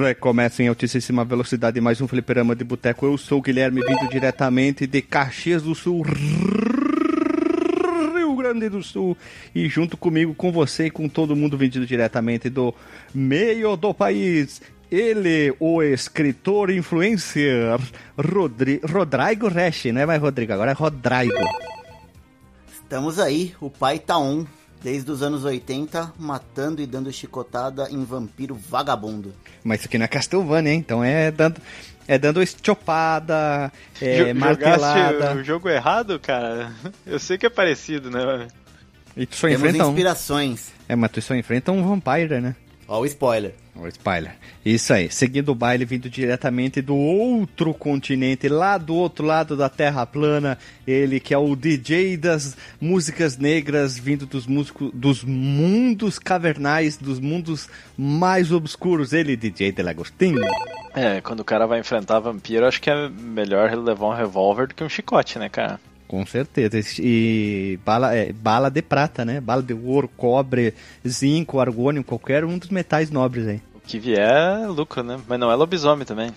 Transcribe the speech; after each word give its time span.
Recomeça 0.00 0.62
em 0.62 0.68
altíssima 0.68 1.24
velocidade 1.26 1.78
mais 1.80 2.00
um 2.00 2.08
fliperama 2.08 2.56
de 2.56 2.64
boteco. 2.64 3.04
Eu 3.04 3.18
sou 3.18 3.38
o 3.38 3.42
Guilherme, 3.42 3.82
vindo 3.82 4.08
diretamente 4.08 4.86
de 4.86 5.02
Caxias 5.02 5.62
do 5.62 5.74
Sul, 5.74 6.02
Rio 8.14 8.34
Grande 8.34 8.70
do 8.70 8.82
Sul. 8.82 9.14
E 9.54 9.68
junto 9.68 9.98
comigo, 9.98 10.34
com 10.34 10.50
você 10.50 10.86
e 10.86 10.90
com 10.90 11.06
todo 11.08 11.36
mundo 11.36 11.58
vindo 11.58 11.84
diretamente 11.86 12.48
do 12.48 12.74
meio 13.14 13.76
do 13.76 13.92
país. 13.92 14.62
Ele, 14.90 15.54
o 15.60 15.82
escritor 15.82 16.70
influencer 16.70 17.78
Rodri 18.16 18.80
Rodrigo 18.82 19.48
Resch, 19.48 19.84
não 19.86 20.00
é 20.00 20.06
mais 20.06 20.20
Rodrigo, 20.20 20.52
agora 20.52 20.70
é 20.70 20.74
Rodrigo. 20.74 21.34
Estamos 22.72 23.18
aí, 23.18 23.54
o 23.60 23.68
pai 23.68 23.98
tá 23.98 24.18
on 24.18 24.46
desde 24.82 25.10
os 25.10 25.22
anos 25.22 25.44
80, 25.44 26.14
matando 26.18 26.80
e 26.80 26.86
dando 26.86 27.12
chicotada 27.12 27.88
em 27.90 28.04
vampiro 28.04 28.54
vagabundo. 28.54 29.32
Mas 29.62 29.80
isso 29.80 29.88
aqui 29.88 29.98
não 29.98 30.04
é 30.04 30.08
Castlevania, 30.08 30.72
hein? 30.72 30.78
Então 30.78 31.04
é 31.04 31.30
dando, 31.30 31.60
é 32.08 32.18
dando 32.18 32.42
estopada, 32.42 33.72
é 34.00 34.32
martelada. 34.32 35.34
o 35.34 35.44
jogo 35.44 35.68
errado, 35.68 36.18
cara? 36.18 36.72
Eu 37.06 37.18
sei 37.18 37.36
que 37.36 37.46
é 37.46 37.50
parecido, 37.50 38.10
né? 38.10 38.48
E 39.16 39.26
tu 39.26 39.36
só 39.36 39.48
Temos 39.48 39.68
enfrenta 39.68 39.84
inspirações. 39.84 40.68
Um... 40.68 40.92
É, 40.92 40.96
mas 40.96 41.10
tu 41.10 41.20
só 41.20 41.34
enfrenta 41.34 41.72
um 41.72 41.86
vampire, 41.86 42.40
né? 42.40 42.56
Ó 42.88 43.00
o 43.00 43.06
spoiler. 43.06 43.54
O 43.74 43.86
spoiler. 43.88 44.36
Isso 44.64 44.92
aí. 44.92 45.10
Seguindo 45.10 45.50
o 45.50 45.54
baile 45.54 45.84
vindo 45.84 46.10
diretamente 46.10 46.82
do 46.82 46.94
outro 46.94 47.72
continente, 47.72 48.48
lá 48.48 48.76
do 48.76 48.94
outro 48.94 49.24
lado 49.24 49.56
da 49.56 49.68
Terra 49.68 50.04
plana, 50.04 50.58
ele 50.86 51.20
que 51.20 51.32
é 51.32 51.38
o 51.38 51.54
DJ 51.54 52.16
das 52.16 52.56
músicas 52.80 53.38
negras, 53.38 53.98
vindo 53.98 54.26
dos 54.26 54.46
músicos 54.46 54.90
dos 54.92 55.24
mundos 55.24 56.18
cavernais, 56.18 56.96
dos 56.96 57.18
mundos 57.18 57.68
mais 57.96 58.52
obscuros, 58.52 59.12
ele 59.12 59.36
DJ 59.36 59.72
Delagostinho. 59.72 60.40
É, 60.94 61.20
quando 61.20 61.40
o 61.40 61.44
cara 61.44 61.66
vai 61.66 61.78
enfrentar 61.78 62.18
vampiro, 62.18 62.66
acho 62.66 62.80
que 62.80 62.90
é 62.90 63.08
melhor 63.08 63.72
ele 63.72 63.80
levar 63.80 64.06
um 64.06 64.14
revólver 64.14 64.66
do 64.66 64.74
que 64.74 64.84
um 64.84 64.88
chicote, 64.88 65.38
né, 65.38 65.48
cara? 65.48 65.80
Com 66.10 66.26
certeza. 66.26 66.76
E 66.98 67.78
bala, 67.86 68.12
é, 68.12 68.32
bala 68.32 68.68
de 68.68 68.82
prata, 68.82 69.24
né? 69.24 69.40
Bala 69.40 69.62
de 69.62 69.72
ouro, 69.72 70.10
cobre, 70.16 70.74
zinco, 71.06 71.60
argônio, 71.60 72.02
qualquer 72.02 72.44
um 72.44 72.58
dos 72.58 72.68
metais 72.68 73.12
nobres 73.12 73.46
aí. 73.46 73.60
O 73.76 73.78
que 73.78 73.96
vier 74.00 74.18
é 74.18 74.66
lucro, 74.66 75.04
né? 75.04 75.20
Mas 75.28 75.38
não 75.38 75.52
é 75.52 75.54
lobisomem 75.54 76.04
também. 76.04 76.32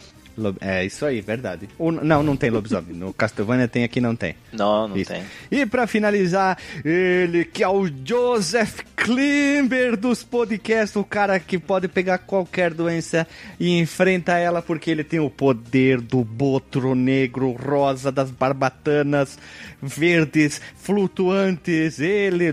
É 0.60 0.84
isso 0.84 1.06
aí, 1.06 1.22
verdade. 1.22 1.70
Ou, 1.78 1.92
não, 1.92 2.24
não 2.24 2.36
tem 2.36 2.50
lobisomem. 2.50 2.96
No 2.96 3.14
Castlevania 3.14 3.68
tem, 3.68 3.84
aqui 3.84 4.02
não 4.02 4.16
tem. 4.16 4.36
Não, 4.52 4.88
não 4.88 4.98
isso. 4.98 5.12
tem. 5.12 5.24
E 5.52 5.66
para 5.66 5.86
finalizar, 5.86 6.58
ele 6.84 7.46
que 7.46 7.64
é 7.64 7.68
o 7.68 7.88
Joseph 8.04 8.80
Klimber 8.96 9.96
dos 9.96 10.24
podcasts, 10.24 10.96
o 10.96 11.04
cara 11.04 11.40
que 11.40 11.60
pode 11.60 11.88
pegar 11.88 12.20
qualquer 12.20 12.74
doença 12.74 13.28
e 13.60 13.78
enfrenta 13.80 14.38
ela 14.38 14.62
porque 14.62 14.90
ele 14.90 15.04
tem 15.04 15.20
o 15.20 15.30
poder 15.30 16.02
do 16.02 16.24
botro 16.24 16.96
negro 16.96 17.52
rosa, 17.52 18.12
das 18.12 18.32
barbatanas 18.32 19.38
verdes 19.82 20.62
flutuantes. 20.76 22.00
Ele, 22.00 22.52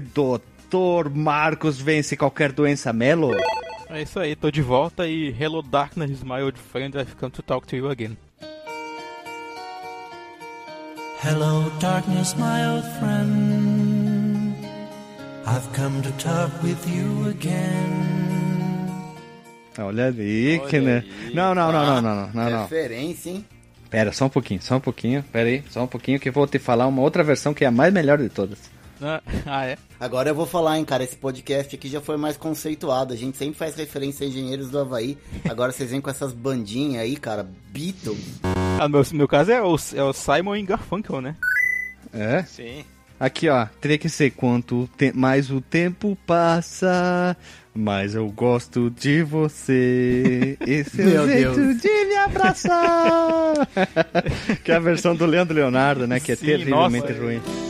Dr. 0.70 1.10
Marcos, 1.12 1.80
vence 1.80 2.16
qualquer 2.16 2.52
doença, 2.52 2.92
Melo. 2.92 3.36
É 3.88 4.02
isso 4.02 4.20
aí, 4.20 4.36
tô 4.36 4.50
de 4.52 4.62
volta 4.62 5.06
e 5.06 5.34
Hello 5.36 5.62
Darkness, 5.62 6.22
my 6.22 6.40
old 6.42 6.58
friend, 6.58 6.96
I've 6.96 7.16
come 7.16 7.32
to 7.32 7.42
talk 7.42 7.66
to 7.66 7.76
you 7.76 7.90
again. 7.90 8.16
Hello 11.22 11.70
darkness, 11.78 12.34
my 12.38 12.64
old 12.66 12.86
friend. 12.98 14.56
I've 15.46 15.68
come 15.74 16.00
to 16.00 16.10
talk 16.12 16.50
with 16.62 16.78
you 16.86 17.28
again. 17.28 18.06
Olha 19.78 20.06
ali, 20.06 20.62
que 20.70 20.80
né? 20.80 21.04
Não, 21.34 21.54
não, 21.54 21.70
não, 21.70 21.84
não, 21.84 22.00
não, 22.00 22.30
não, 22.32 22.50
não. 22.50 22.62
Referência, 22.62 23.30
hein? 23.30 23.44
Pera, 23.90 24.12
só 24.12 24.26
um 24.26 24.28
pouquinho, 24.30 24.62
só 24.62 24.76
um 24.76 24.80
pouquinho. 24.80 25.22
Pera 25.30 25.48
aí, 25.48 25.62
só 25.68 25.82
um 25.82 25.86
pouquinho 25.86 26.18
que 26.18 26.30
eu 26.30 26.32
vou 26.32 26.46
te 26.46 26.58
falar 26.58 26.86
uma 26.86 27.02
outra 27.02 27.22
versão 27.22 27.52
que 27.52 27.64
é 27.64 27.66
a 27.66 27.70
mais 27.70 27.92
melhor 27.92 28.16
de 28.16 28.30
todas. 28.30 28.79
Ah, 29.46 29.66
é? 29.66 29.76
Agora 29.98 30.30
eu 30.30 30.34
vou 30.34 30.46
falar, 30.46 30.78
hein, 30.78 30.84
cara. 30.84 31.02
Esse 31.02 31.16
podcast 31.16 31.74
aqui 31.74 31.88
já 31.88 32.00
foi 32.00 32.16
mais 32.16 32.36
conceituado. 32.36 33.12
A 33.12 33.16
gente 33.16 33.36
sempre 33.36 33.58
faz 33.58 33.74
referência 33.74 34.24
a 34.24 34.28
engenheiros 34.28 34.70
do 34.70 34.78
Havaí. 34.78 35.18
Agora 35.48 35.72
vocês 35.72 35.90
vêm 35.90 36.00
com 36.00 36.10
essas 36.10 36.32
bandinhas 36.32 37.02
aí, 37.02 37.16
cara. 37.16 37.48
Beatles. 37.68 38.40
Ah, 38.78 38.88
no 38.88 38.90
meu, 38.90 39.06
meu 39.12 39.28
caso 39.28 39.50
é 39.50 39.62
o, 39.62 39.76
é 39.94 40.02
o 40.02 40.12
Simon 40.12 40.56
e 40.56 40.62
Garfunkel, 40.62 41.20
né? 41.20 41.36
É? 42.12 42.42
Sim. 42.42 42.84
Aqui, 43.18 43.48
ó. 43.48 43.66
Teria 43.80 43.98
que 43.98 44.08
ser 44.08 44.30
quanto 44.30 44.88
te... 44.96 45.12
mais 45.12 45.50
o 45.50 45.60
tempo 45.60 46.16
passa. 46.26 47.36
Mas 47.74 48.14
eu 48.14 48.28
gosto 48.30 48.90
de 48.90 49.22
você. 49.22 50.56
Esse 50.66 51.02
é 51.02 51.20
o 51.20 51.28
jeito 51.28 51.54
Deus. 51.54 51.80
de 51.80 52.04
me 52.06 52.16
abraçar. 52.16 53.54
que 54.64 54.72
é 54.72 54.74
a 54.74 54.80
versão 54.80 55.14
do 55.14 55.26
Leandro 55.26 55.54
Leonardo, 55.54 56.06
né? 56.06 56.18
Que 56.18 56.32
é 56.32 56.36
Sim, 56.36 56.46
terrivelmente 56.46 57.12
nossa, 57.12 57.22
ruim. 57.22 57.69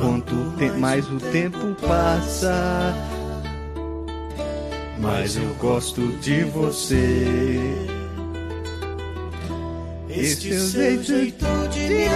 Quanto 0.00 0.34
te 0.56 0.70
mais 0.70 1.10
o 1.10 1.18
tempo 1.18 1.74
passa, 1.86 2.94
mais 4.98 5.36
eu 5.36 5.54
gosto 5.54 6.06
de 6.18 6.44
você. 6.44 7.74
Este 10.08 10.58
seu 10.58 11.02
jeito 11.02 11.46
de 11.70 11.88
me 11.88 12.08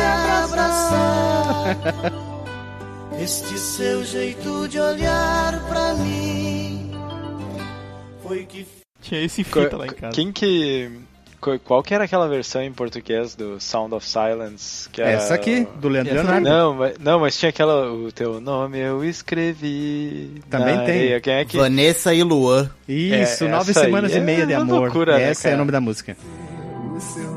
abraçar, 0.43 1.77
este 3.21 3.59
seu 3.59 4.05
jeito 4.05 4.69
de 4.69 4.81
olhar 4.81 5.61
pra 5.69 5.95
mim, 5.95 6.93
foi 8.23 8.45
que 8.47 8.67
tinha 9.01 9.25
esse 9.25 9.45
fita 9.45 9.77
lá 9.77 9.87
em 9.87 9.93
casa. 9.93 10.15
Quem 10.15 10.33
que 10.33 10.91
qual 11.65 11.83
que 11.83 11.93
era 11.95 12.05
aquela 12.05 12.29
versão 12.29 12.63
em 12.63 12.73
português 12.73 13.35
do 13.35 13.61
Sound 13.61 13.95
of 13.95 14.07
Silence? 14.07 14.89
Que 14.89 15.03
era... 15.03 15.11
Essa 15.11 15.35
aqui, 15.35 15.67
do 15.77 15.89
Leandro 15.89 16.15
Leonardo. 16.15 16.49
Não, 16.49 16.75
mas, 16.75 16.95
não, 16.99 17.21
mas 17.21 17.37
tinha 17.37 17.51
aquela. 17.51 17.93
O 17.93 18.13
teu 18.13 18.41
nome 18.41 18.79
eu 18.79 19.05
escrevi. 19.05 20.41
Também 20.49 20.85
tem. 20.85 21.21
Quem 21.21 21.35
é 21.35 21.45
que... 21.45 21.57
Vanessa 21.57 22.15
e 22.15 22.23
Luan. 22.23 22.71
Isso, 22.89 23.45
é, 23.45 23.49
Nove 23.49 23.75
Semanas 23.75 24.15
e 24.15 24.21
Meia 24.21 24.45
é 24.45 24.47
de 24.47 24.55
Amor. 24.55 24.83
Loucura, 24.83 25.19
né, 25.19 25.31
essa 25.31 25.49
né, 25.49 25.55
é 25.55 25.57
o 25.57 25.59
nome 25.59 25.73
da 25.73 25.81
música. 25.81 26.17
O 26.95 27.01
seu 27.01 27.32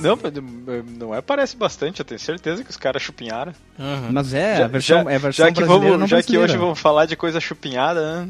Não, 0.00 0.18
não 0.98 1.14
é, 1.14 1.20
parece 1.20 1.56
bastante, 1.56 2.00
eu 2.00 2.04
tenho 2.04 2.20
certeza 2.20 2.64
que 2.64 2.70
os 2.70 2.76
caras 2.76 3.02
chupinharam. 3.02 3.52
Uhum. 3.78 4.12
Mas 4.12 4.34
é, 4.34 4.58
já, 4.58 4.64
a 4.64 4.68
versão, 4.68 5.04
já, 5.04 5.10
é 5.10 5.14
a 5.14 5.18
versão 5.18 5.46
já 5.46 5.52
que, 5.52 5.64
vamos, 5.64 6.10
já 6.10 6.22
que 6.22 6.38
hoje 6.38 6.56
vamos 6.56 6.78
falar 6.78 7.06
de 7.06 7.16
coisa 7.16 7.40
chupinhada, 7.40 8.24
né? 8.24 8.28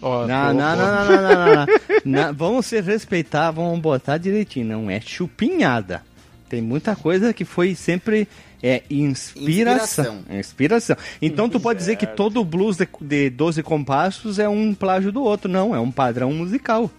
Oh, 0.00 0.26
não, 0.26 0.54
não, 0.54 0.54
não, 0.54 0.76
não, 0.76 1.04
não, 1.04 1.56
não, 1.56 1.66
não, 2.04 2.34
Vamos 2.34 2.66
se 2.66 2.80
respeitar, 2.80 3.50
vamos 3.50 3.80
botar 3.80 4.16
direitinho. 4.16 4.66
Não 4.66 4.90
é 4.90 5.00
chupinhada. 5.00 6.02
Tem 6.48 6.62
muita 6.62 6.94
coisa 6.94 7.32
que 7.32 7.44
foi 7.44 7.74
sempre 7.74 8.28
é 8.62 8.82
inspiração. 8.90 10.16
Inspiração. 10.18 10.38
inspiração. 10.38 10.96
Então 11.20 11.48
tu 11.48 11.60
pode 11.60 11.78
dizer 11.78 11.96
que 11.96 12.06
todo 12.06 12.44
blues 12.44 12.76
de, 12.76 12.88
de 13.00 13.30
12 13.30 13.62
compassos 13.62 14.38
é 14.38 14.48
um 14.48 14.74
plágio 14.74 15.12
do 15.12 15.22
outro. 15.22 15.50
Não, 15.50 15.74
é 15.74 15.80
um 15.80 15.90
padrão 15.90 16.32
musical. 16.32 16.90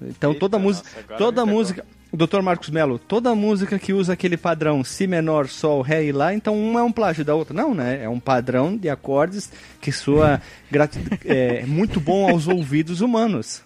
Então 0.00 0.30
Eita, 0.30 0.40
toda 0.40 0.58
música, 0.58 0.88
toda 1.16 1.44
música, 1.44 1.84
Dr. 2.12 2.40
Marcos 2.40 2.70
Melo, 2.70 2.98
toda 2.98 3.34
música 3.34 3.78
que 3.78 3.92
usa 3.92 4.14
aquele 4.14 4.36
padrão 4.36 4.82
Si 4.82 5.06
menor, 5.06 5.46
Sol, 5.48 5.82
Ré 5.82 6.04
e 6.04 6.12
Lá, 6.12 6.32
então 6.32 6.58
uma 6.58 6.80
é 6.80 6.82
um 6.82 6.92
plágio 6.92 7.24
da 7.24 7.34
outra. 7.34 7.54
Não, 7.54 7.74
né? 7.74 8.02
É 8.02 8.08
um 8.08 8.18
padrão 8.18 8.76
de 8.76 8.88
acordes 8.88 9.52
que 9.80 9.92
soa 9.92 10.40
é, 11.24 11.64
muito 11.66 12.00
bom 12.00 12.28
aos 12.28 12.48
ouvidos 12.48 13.00
humanos. 13.00 13.62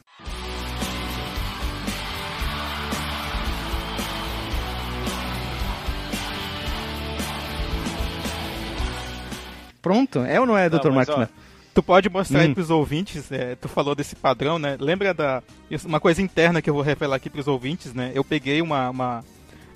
Pronto, 9.80 10.20
é 10.20 10.38
ou 10.38 10.46
não 10.46 10.56
é, 10.56 10.68
Dr. 10.68 10.90
Marcos 10.90 11.16
Melo? 11.16 11.41
Tu 11.74 11.82
pode 11.82 12.10
mostrar 12.10 12.40
hum. 12.40 12.42
aí 12.42 12.54
pros 12.54 12.68
ouvintes, 12.68 13.32
é, 13.32 13.56
tu 13.56 13.66
falou 13.66 13.94
desse 13.94 14.14
padrão, 14.14 14.58
né? 14.58 14.76
Lembra 14.78 15.14
da. 15.14 15.42
Uma 15.84 16.00
coisa 16.00 16.20
interna 16.20 16.60
que 16.60 16.68
eu 16.68 16.74
vou 16.74 16.82
revelar 16.82 17.16
aqui 17.16 17.30
pros 17.30 17.48
ouvintes, 17.48 17.94
né? 17.94 18.12
Eu 18.14 18.22
peguei 18.22 18.60
uma, 18.60 18.90
uma 18.90 19.24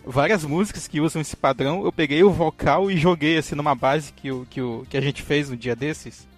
várias 0.04 0.44
músicas 0.44 0.86
que 0.86 1.00
usam 1.00 1.20
esse 1.20 1.36
padrão, 1.36 1.84
eu 1.84 1.92
peguei 1.92 2.22
o 2.22 2.30
vocal 2.30 2.90
e 2.90 2.96
joguei 2.96 3.38
assim 3.38 3.54
numa 3.54 3.74
base 3.74 4.12
que, 4.12 4.30
o, 4.30 4.46
que, 4.48 4.60
o, 4.60 4.86
que 4.88 4.96
a 4.96 5.00
gente 5.00 5.22
fez 5.22 5.50
um 5.50 5.56
dia 5.56 5.74
desses. 5.74 6.28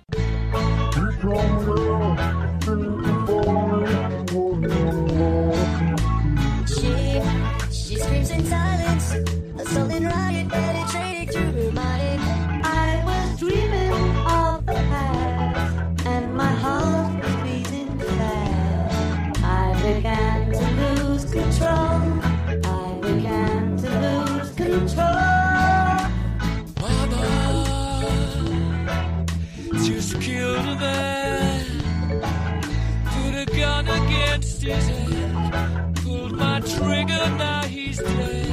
Pulled 34.68 36.32
my 36.36 36.60
trigger, 36.60 37.24
now 37.38 37.62
he's 37.62 37.96
dead. 37.96 38.46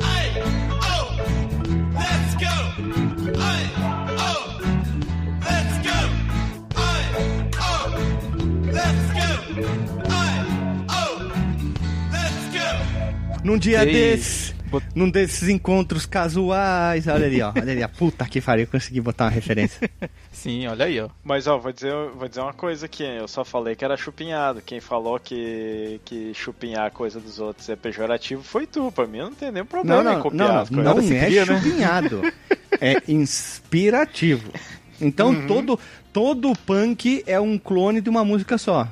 Hey, 0.00 0.42
oh, 0.70 1.16
let's 1.92 2.34
go. 2.36 2.54
Hey, 3.34 3.64
oh, 4.16 4.60
let's 5.40 5.76
go. 5.82 5.98
Hey, 6.78 7.02
oh, 7.58 7.86
let's 8.70 9.08
go. 9.12 9.28
Hey, 10.12 10.34
oh, 10.88 11.32
let's 12.12 12.44
go. 12.54 12.68
Num 13.42 13.58
dia 13.58 13.82
Ei. 13.84 14.53
Num 14.94 15.10
desses 15.10 15.48
encontros 15.48 16.06
casuais. 16.06 17.06
Olha 17.06 17.26
ali, 17.26 17.42
ó. 17.42 17.52
Olha 17.54 17.72
ali, 17.72 17.82
a 17.82 17.88
puta 17.88 18.24
que 18.26 18.40
pariu, 18.40 18.66
consegui 18.66 19.00
botar 19.00 19.24
uma 19.24 19.30
referência. 19.30 19.90
Sim, 20.32 20.66
olha 20.66 20.86
aí, 20.86 21.00
ó. 21.00 21.08
Mas, 21.22 21.46
ó, 21.46 21.58
vou 21.58 21.72
dizer, 21.72 21.92
vou 22.16 22.28
dizer 22.28 22.40
uma 22.40 22.52
coisa 22.52 22.86
aqui. 22.86 23.04
Eu 23.04 23.28
só 23.28 23.44
falei 23.44 23.74
que 23.74 23.84
era 23.84 23.96
chupinhado. 23.96 24.62
Quem 24.62 24.80
falou 24.80 25.18
que, 25.18 26.00
que 26.04 26.32
chupinhar 26.34 26.86
a 26.86 26.90
coisa 26.90 27.20
dos 27.20 27.38
outros 27.38 27.68
é 27.68 27.76
pejorativo 27.76 28.42
foi 28.42 28.66
tu. 28.66 28.90
Pra 28.92 29.06
mim 29.06 29.18
não 29.18 29.34
tem 29.34 29.50
nenhum 29.50 29.66
problema 29.66 30.02
não, 30.02 30.12
não, 30.12 30.18
em 30.18 30.22
copiar 30.22 30.48
não, 30.48 30.58
as 30.58 30.68
coisas. 30.68 30.84
Não, 30.84 31.02
não 31.02 31.16
é 31.16 31.24
cria, 31.26 31.46
né? 31.46 31.60
chupinhado. 31.60 32.22
Né? 32.22 32.32
é 32.80 33.02
inspirativo. 33.08 34.50
Então, 35.00 35.30
uhum. 35.30 35.46
todo, 35.46 35.80
todo 36.12 36.52
punk 36.66 37.22
é 37.26 37.40
um 37.40 37.58
clone 37.58 38.00
de 38.00 38.08
uma 38.08 38.24
música 38.24 38.56
só. 38.58 38.88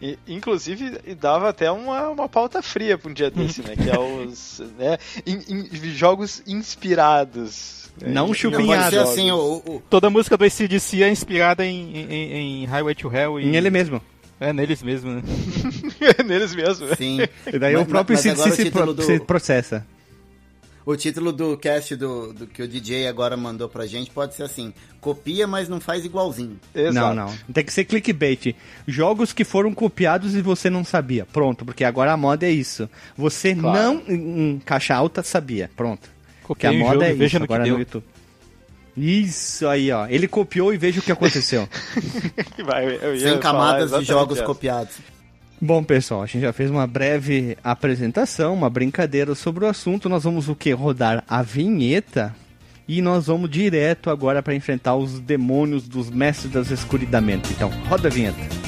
E, 0.00 0.18
inclusive, 0.28 0.98
dava 1.20 1.48
até 1.48 1.70
uma, 1.70 2.08
uma 2.08 2.28
pauta 2.28 2.62
fria 2.62 2.96
para 2.96 3.10
um 3.10 3.14
dia 3.14 3.30
desse, 3.30 3.62
né? 3.62 3.74
Que 3.74 3.90
é 3.90 3.98
os 3.98 4.62
né, 4.78 4.98
in, 5.26 5.42
in, 5.48 5.68
jogos 5.94 6.42
inspirados. 6.46 7.90
Não 8.06 8.32
chupinhados. 8.32 8.96
Assim, 8.98 9.30
o, 9.32 9.62
o... 9.66 9.82
Toda 9.90 10.08
música 10.08 10.36
do 10.36 10.44
ACDC 10.44 11.02
é 11.02 11.10
inspirada 11.10 11.66
em, 11.66 11.96
em, 11.96 12.32
em 12.62 12.64
Highway 12.66 12.94
to 12.94 13.12
Hell. 13.12 13.40
E... 13.40 13.46
Em 13.46 13.56
ele 13.56 13.70
mesmo. 13.70 14.00
É, 14.40 14.52
neles 14.52 14.82
mesmo, 14.84 15.10
né? 15.10 15.22
é 16.16 16.22
neles 16.22 16.54
mesmo. 16.54 16.94
Sim. 16.94 17.18
E 17.44 17.58
daí 17.58 17.74
mas, 17.74 17.82
o 17.82 17.86
próprio 17.86 18.16
ACDC 18.16 18.50
se, 18.52 18.70
pro, 18.70 18.94
do... 18.94 19.02
se 19.02 19.18
processa. 19.18 19.84
O 20.88 20.96
título 20.96 21.32
do 21.32 21.54
cast 21.58 21.94
do, 21.96 22.32
do, 22.32 22.46
que 22.46 22.62
o 22.62 22.66
DJ 22.66 23.08
agora 23.08 23.36
mandou 23.36 23.68
pra 23.68 23.84
gente 23.84 24.10
pode 24.10 24.34
ser 24.34 24.44
assim: 24.44 24.72
copia, 25.02 25.46
mas 25.46 25.68
não 25.68 25.78
faz 25.78 26.02
igualzinho. 26.02 26.58
Exato. 26.74 27.14
Não, 27.14 27.26
não. 27.26 27.38
Tem 27.52 27.62
que 27.62 27.70
ser 27.70 27.84
clickbait. 27.84 28.56
Jogos 28.86 29.34
que 29.34 29.44
foram 29.44 29.74
copiados 29.74 30.34
e 30.34 30.40
você 30.40 30.70
não 30.70 30.82
sabia. 30.82 31.26
Pronto, 31.26 31.66
porque 31.66 31.84
agora 31.84 32.14
a 32.14 32.16
moda 32.16 32.46
é 32.46 32.50
isso. 32.50 32.88
Você 33.18 33.54
claro. 33.54 33.78
não, 33.78 34.02
em 34.08 34.62
caixa 34.64 34.94
alta, 34.94 35.22
sabia. 35.22 35.70
Pronto. 35.76 36.08
Porque 36.46 36.66
a 36.66 36.72
moda 36.72 37.06
jogo, 37.06 37.22
é 37.22 37.26
isso 37.26 37.36
agora 37.36 37.66
no 37.66 37.78
YouTube. 37.80 38.04
Isso 38.96 39.68
aí, 39.68 39.92
ó. 39.92 40.06
Ele 40.06 40.26
copiou 40.26 40.72
e 40.72 40.78
veja 40.78 41.00
o 41.00 41.02
que 41.02 41.12
aconteceu. 41.12 41.68
Vai, 42.64 43.18
Sem 43.18 43.38
camadas 43.38 43.90
de 43.90 44.06
jogos 44.06 44.40
copiados. 44.40 44.94
Bom, 45.60 45.82
pessoal, 45.82 46.22
a 46.22 46.26
gente 46.26 46.42
já 46.42 46.52
fez 46.52 46.70
uma 46.70 46.86
breve 46.86 47.58
apresentação, 47.64 48.54
uma 48.54 48.70
brincadeira 48.70 49.34
sobre 49.34 49.64
o 49.64 49.68
assunto. 49.68 50.08
Nós 50.08 50.22
vamos 50.22 50.48
o 50.48 50.54
que? 50.54 50.70
Rodar 50.70 51.24
a 51.26 51.42
vinheta 51.42 52.32
e 52.86 53.02
nós 53.02 53.26
vamos 53.26 53.50
direto 53.50 54.08
agora 54.08 54.40
para 54.40 54.54
enfrentar 54.54 54.94
os 54.94 55.18
demônios 55.18 55.88
dos 55.88 56.10
mestres 56.10 56.52
das 56.52 56.70
escuridamento. 56.70 57.50
Então, 57.50 57.70
roda 57.88 58.06
a 58.06 58.10
vinheta. 58.10 58.67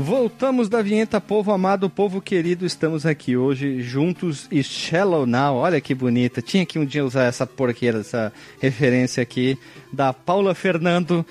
Voltamos 0.00 0.68
da 0.68 0.80
vinheta, 0.80 1.20
povo 1.20 1.50
amado, 1.50 1.90
povo 1.90 2.20
querido. 2.20 2.64
Estamos 2.64 3.04
aqui 3.04 3.36
hoje 3.36 3.82
juntos 3.82 4.46
e 4.48 4.62
Shallow 4.62 5.26
Now. 5.26 5.56
Olha 5.56 5.80
que 5.80 5.92
bonita. 5.92 6.40
Tinha 6.40 6.64
que 6.64 6.78
um 6.78 6.84
dia 6.84 7.04
usar 7.04 7.24
essa 7.24 7.44
porqueira, 7.44 7.98
essa 7.98 8.32
referência 8.60 9.20
aqui 9.20 9.58
da 9.92 10.12
Paula 10.12 10.54
Fernando. 10.54 11.26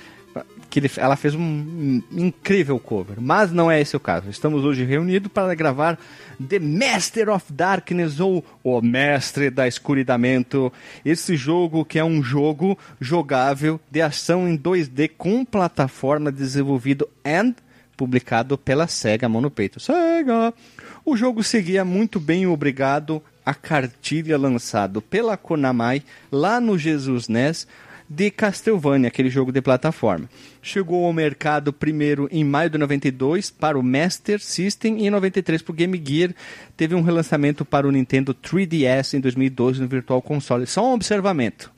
Que 0.70 0.80
ele, 0.80 0.92
ela 0.98 1.16
fez 1.16 1.34
um 1.34 2.04
incrível 2.12 2.78
cover, 2.78 3.22
mas 3.22 3.54
não 3.54 3.72
é 3.72 3.80
esse 3.80 3.96
o 3.96 4.02
caso. 4.02 4.30
Estamos 4.30 4.66
hoje 4.66 4.84
reunidos 4.84 5.32
para 5.32 5.56
gravar 5.56 5.98
The 6.46 6.60
Master 6.60 7.30
of 7.30 7.54
Darkness 7.54 8.20
ou 8.20 8.44
O 8.62 8.82
Mestre 8.82 9.50
da 9.50 9.66
Escuridamento. 9.66 10.74
Esse 11.06 11.38
jogo 11.38 11.86
que 11.86 11.98
é 11.98 12.04
um 12.04 12.22
jogo 12.22 12.78
jogável 13.00 13.80
de 13.90 14.02
ação 14.02 14.46
em 14.46 14.58
2D 14.58 15.12
com 15.18 15.46
plataforma 15.46 16.34
desenvolvido 16.34 17.08
and 17.26 17.56
publicado 17.98 18.58
pela 18.58 18.88
SEGA 18.88 19.28
Mão 19.28 19.42
no 19.42 19.52
Peito. 19.52 19.80
SEGA! 19.80 20.54
O 21.04 21.18
jogo 21.18 21.44
seguia 21.44 21.84
muito 21.84 22.20
bem 22.20 22.46
obrigado 22.46 23.22
a 23.44 23.54
cartilha 23.54 24.38
lançado 24.38 25.02
pela 25.02 25.36
Konami 25.36 26.04
lá 26.32 26.62
no 26.62 26.78
Jesus 26.78 27.28
NES 27.28 27.68
de 28.10 28.32
Castlevania, 28.32 29.10
aquele 29.10 29.30
jogo 29.30 29.52
de 29.52 29.62
plataforma. 29.62 30.30
Chegou 30.62 31.06
ao 31.06 31.14
mercado 31.14 31.74
primeiro 31.74 32.28
em 32.32 32.44
maio 32.44 32.70
de 32.70 32.78
92 32.78 33.50
para 33.50 33.78
o 33.78 33.84
Master 33.84 34.40
System 34.40 35.00
e 35.00 35.08
em 35.08 35.10
93 35.10 35.62
para 35.62 35.72
o 35.72 35.76
Game 35.76 36.02
Gear. 36.06 36.34
Teve 36.76 36.96
um 36.96 37.02
relançamento 37.02 37.66
para 37.66 37.88
o 37.88 37.92
Nintendo 37.92 38.34
3DS 38.34 39.14
em 39.16 39.20
2012 39.20 39.82
no 39.82 39.88
Virtual 39.88 40.22
Console. 40.22 40.66
Só 40.66 40.90
um 40.90 40.94
observamento. 40.94 41.77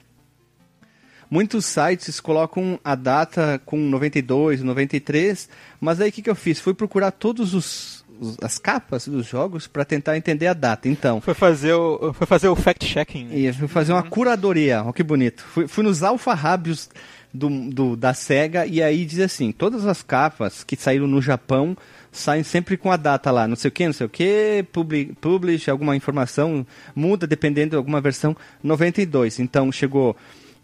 Muitos 1.29 1.65
sites 1.65 2.19
colocam 2.19 2.79
a 2.83 2.95
data 2.95 3.61
com 3.65 3.77
92, 3.77 4.63
93, 4.63 5.47
mas 5.79 6.01
aí 6.01 6.09
o 6.09 6.11
que, 6.11 6.21
que 6.23 6.29
eu 6.29 6.35
fiz? 6.35 6.59
Fui 6.59 6.73
procurar 6.73 7.11
todos 7.11 7.53
os 7.53 7.99
as 8.41 8.57
capas 8.57 9.07
dos 9.07 9.25
jogos 9.27 9.65
para 9.65 9.85
tentar 9.85 10.17
entender 10.17 10.47
a 10.47 10.53
data. 10.53 10.89
Então. 10.89 11.21
Foi 11.21 11.33
fazer 11.33 11.73
o, 11.73 12.13
foi 12.13 12.27
fazer 12.27 12.49
o 12.49 12.55
fact-checking. 12.55 13.29
E 13.31 13.51
fui 13.53 13.67
fazer 13.67 13.93
uma 13.93 14.03
curadoria. 14.03 14.83
Olha 14.83 14.91
que 14.91 15.03
bonito. 15.03 15.41
Fui, 15.41 15.69
fui 15.69 15.83
nos 15.83 16.03
alfarrábios 16.03 16.89
do, 17.33 17.49
do, 17.69 17.95
da 17.95 18.13
SEGA 18.13 18.65
e 18.65 18.81
aí 18.81 19.05
diz 19.05 19.19
assim: 19.19 19.51
todas 19.51 19.85
as 19.85 20.03
capas 20.03 20.63
que 20.63 20.75
saíram 20.75 21.07
no 21.07 21.21
Japão 21.21 21.77
saem 22.11 22.43
sempre 22.43 22.75
com 22.75 22.91
a 22.91 22.97
data 22.97 23.29
lá, 23.29 23.47
não 23.47 23.55
sei 23.55 23.69
o 23.69 23.71
que, 23.71 23.85
não 23.85 23.93
sei 23.93 24.07
o 24.07 24.09
que, 24.09 24.65
publish, 24.71 25.13
publish 25.21 25.69
alguma 25.69 25.95
informação, 25.95 26.65
muda 26.95 27.27
dependendo 27.27 27.71
de 27.71 27.75
alguma 27.75 28.01
versão 28.01 28.35
92. 28.63 29.39
Então 29.39 29.71
chegou 29.71 30.15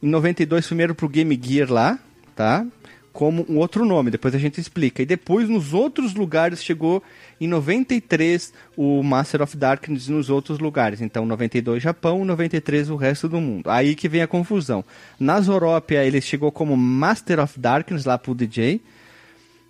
em 0.06 0.10
92 0.10 0.68
primeiro 0.68 0.94
pro 0.94 1.10
Game 1.10 1.40
Gear 1.42 1.72
lá, 1.72 1.98
tá? 2.36 2.64
Como 3.12 3.44
um 3.50 3.58
outro 3.58 3.86
nome, 3.86 4.12
depois 4.12 4.36
a 4.36 4.38
gente 4.38 4.62
explica. 4.62 5.02
E 5.02 5.06
depois 5.06 5.50
nos 5.50 5.74
outros 5.74 6.14
lugares 6.14 6.64
chegou 6.64 7.02
em 7.42 7.48
93 7.48 8.54
o 8.78 9.02
Master 9.02 9.42
of 9.42 9.58
Darkness 9.58 10.08
nos 10.08 10.30
outros 10.30 10.60
lugares. 10.60 11.02
Então 11.02 11.26
92 11.26 11.82
Japão, 11.82 12.24
93 12.24 12.92
o 12.92 12.96
resto 12.96 13.28
do 13.28 13.42
mundo. 13.42 13.68
Aí 13.68 13.96
que 13.96 14.08
vem 14.08 14.22
a 14.22 14.28
confusão. 14.28 14.86
Na 15.20 15.42
Zorópia 15.42 16.06
ele 16.06 16.22
chegou 16.22 16.52
como 16.52 16.78
Master 16.78 17.40
of 17.40 17.60
Darkness 17.60 18.06
lá 18.06 18.16
pro 18.16 18.36
DJ. 18.36 18.82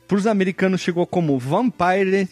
Para 0.05 0.17
os 0.17 0.27
americanos 0.27 0.81
chegou 0.81 1.07
como 1.07 1.39
Vampire 1.39 2.27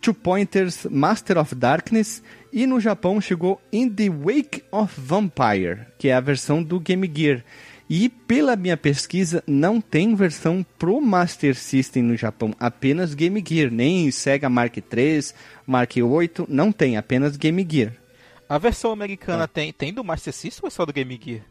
Two 0.00 0.12
Pointers 0.12 0.86
Master 0.90 1.38
of 1.38 1.54
Darkness 1.54 2.20
e 2.54 2.68
no 2.68 2.78
Japão 2.78 3.20
chegou 3.20 3.60
In 3.72 3.88
the 3.88 4.08
Wake 4.08 4.62
of 4.70 4.94
Vampire, 4.96 5.86
que 5.98 6.06
é 6.06 6.14
a 6.14 6.20
versão 6.20 6.62
do 6.62 6.78
Game 6.78 7.10
Gear. 7.12 7.42
E 7.90 8.08
pela 8.08 8.54
minha 8.54 8.76
pesquisa, 8.76 9.42
não 9.44 9.80
tem 9.80 10.14
versão 10.14 10.64
pro 10.78 11.00
Master 11.00 11.56
System 11.56 12.04
no 12.04 12.16
Japão, 12.16 12.54
apenas 12.60 13.12
Game 13.12 13.44
Gear, 13.46 13.72
nem 13.72 14.08
Sega 14.12 14.48
Mark 14.48 14.76
III, 14.76 15.32
Mark 15.66 15.92
VIII, 15.94 16.46
não 16.48 16.70
tem, 16.70 16.96
apenas 16.96 17.36
Game 17.36 17.66
Gear. 17.68 17.92
A 18.48 18.56
versão 18.56 18.92
americana 18.92 19.44
ah. 19.44 19.48
tem, 19.48 19.72
tem 19.72 19.92
do 19.92 20.04
Master 20.04 20.32
System 20.32 20.60
ou 20.62 20.68
é 20.68 20.70
só 20.70 20.86
do 20.86 20.92
Game 20.92 21.20
Gear? 21.20 21.42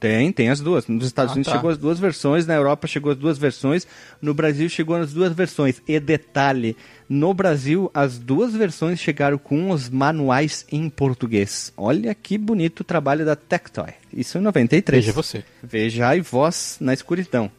Tem, 0.00 0.30
tem 0.30 0.48
as 0.48 0.60
duas. 0.60 0.86
Nos 0.86 1.06
Estados 1.06 1.32
ah, 1.32 1.34
Unidos 1.34 1.52
tá. 1.52 1.56
chegou 1.56 1.70
as 1.70 1.78
duas 1.78 1.98
versões, 1.98 2.46
na 2.46 2.54
Europa 2.54 2.86
chegou 2.86 3.10
as 3.10 3.18
duas 3.18 3.36
versões, 3.36 3.86
no 4.22 4.32
Brasil 4.32 4.68
chegou 4.68 4.94
as 4.96 5.12
duas 5.12 5.32
versões. 5.32 5.82
E 5.88 5.98
detalhe, 5.98 6.76
no 7.08 7.34
Brasil 7.34 7.90
as 7.92 8.18
duas 8.18 8.54
versões 8.54 9.00
chegaram 9.00 9.38
com 9.38 9.70
os 9.70 9.88
manuais 9.88 10.64
em 10.70 10.88
português. 10.88 11.72
Olha 11.76 12.14
que 12.14 12.38
bonito 12.38 12.80
o 12.80 12.84
trabalho 12.84 13.24
da 13.24 13.34
Tectoy. 13.34 13.92
Isso 14.12 14.38
em 14.38 14.40
93. 14.40 15.04
Veja 15.04 15.12
você. 15.12 15.44
Veja 15.62 16.14
e 16.14 16.20
voz 16.20 16.76
na 16.80 16.94
escuridão. 16.94 17.50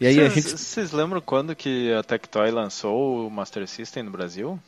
E 0.00 0.06
aí 0.06 0.14
cês, 0.14 0.26
a 0.26 0.34
gente. 0.34 0.50
Vocês 0.50 0.92
lembram 0.92 1.20
quando 1.20 1.54
que 1.56 1.92
a 1.92 2.02
Tectoy 2.04 2.50
lançou 2.50 3.26
o 3.26 3.30
Master 3.30 3.66
System 3.66 4.04
no 4.04 4.10
Brasil? 4.10 4.58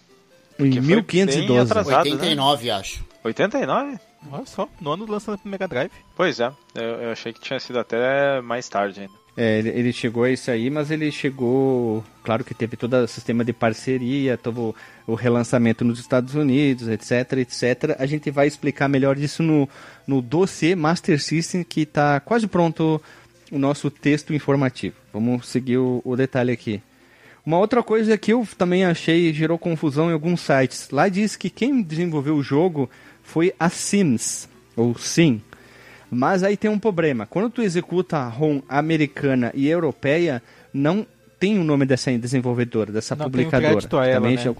Porque 0.56 0.78
em 0.78 0.82
1512. 0.82 1.70
Atrasado, 1.70 2.10
89, 2.10 2.66
né? 2.66 2.70
acho. 2.72 3.04
89? 3.24 3.98
Olha 4.30 4.46
só, 4.46 4.68
no 4.80 4.92
ano 4.92 5.06
do 5.06 5.12
lançamento 5.12 5.42
do 5.42 5.48
Mega 5.48 5.66
Drive. 5.66 5.90
Pois 6.14 6.40
é, 6.40 6.52
eu, 6.74 6.82
eu, 6.82 7.10
achei 7.10 7.32
que 7.32 7.40
tinha 7.40 7.58
sido 7.58 7.78
até 7.78 8.40
mais 8.40 8.68
tarde 8.68 9.00
ainda. 9.00 9.12
É, 9.36 9.58
ele, 9.58 9.68
ele, 9.70 9.92
chegou 9.92 10.24
a 10.24 10.30
isso 10.30 10.50
aí, 10.50 10.68
mas 10.68 10.90
ele 10.90 11.10
chegou. 11.10 12.04
Claro 12.22 12.44
que 12.44 12.54
teve 12.54 12.76
todo 12.76 12.94
o 12.94 13.08
sistema 13.08 13.42
de 13.44 13.52
parceria, 13.52 14.36
todo 14.36 14.74
o 15.06 15.14
relançamento 15.14 15.84
nos 15.84 15.98
Estados 15.98 16.34
Unidos, 16.34 16.86
etc, 16.88 17.38
etc. 17.38 17.96
A 17.98 18.04
gente 18.04 18.30
vai 18.30 18.46
explicar 18.46 18.88
melhor 18.88 19.16
isso 19.16 19.42
no, 19.42 19.68
no 20.06 20.20
dossiê 20.20 20.74
Master 20.74 21.20
System, 21.20 21.64
que 21.64 21.80
está 21.82 22.20
quase 22.20 22.46
pronto 22.46 23.00
o 23.50 23.58
nosso 23.58 23.90
texto 23.90 24.34
informativo. 24.34 24.96
Vamos 25.12 25.48
seguir 25.48 25.78
o, 25.78 26.02
o 26.04 26.14
detalhe 26.14 26.52
aqui. 26.52 26.82
Uma 27.44 27.58
outra 27.58 27.82
coisa 27.82 28.16
que 28.16 28.32
eu 28.32 28.46
também 28.56 28.84
achei 28.84 29.32
gerou 29.32 29.58
confusão 29.58 30.10
em 30.10 30.12
alguns 30.12 30.42
sites. 30.42 30.90
Lá 30.90 31.08
diz 31.08 31.34
que 31.34 31.50
quem 31.50 31.82
desenvolveu 31.82 32.36
o 32.36 32.42
jogo 32.42 32.88
foi 33.32 33.54
a 33.58 33.70
Sims, 33.70 34.46
ou 34.76 34.94
Sim. 34.98 35.40
Mas 36.10 36.42
aí 36.42 36.54
tem 36.54 36.70
um 36.70 36.78
problema. 36.78 37.24
Quando 37.24 37.48
tu 37.48 37.62
executa 37.62 38.18
a 38.18 38.28
ROM 38.28 38.60
americana 38.68 39.50
e 39.54 39.66
europeia, 39.66 40.42
não 40.74 41.06
tem 41.40 41.58
o 41.58 41.64
nome 41.64 41.86
dessa 41.86 42.12
desenvolvedora, 42.18 42.92
dessa 42.92 43.16
não 43.16 43.24
publicadora. 43.24 43.80
Tem 43.80 43.98
a 43.98 44.06
ela, 44.06 44.30
né? 44.30 44.44
Uhum. 44.44 44.54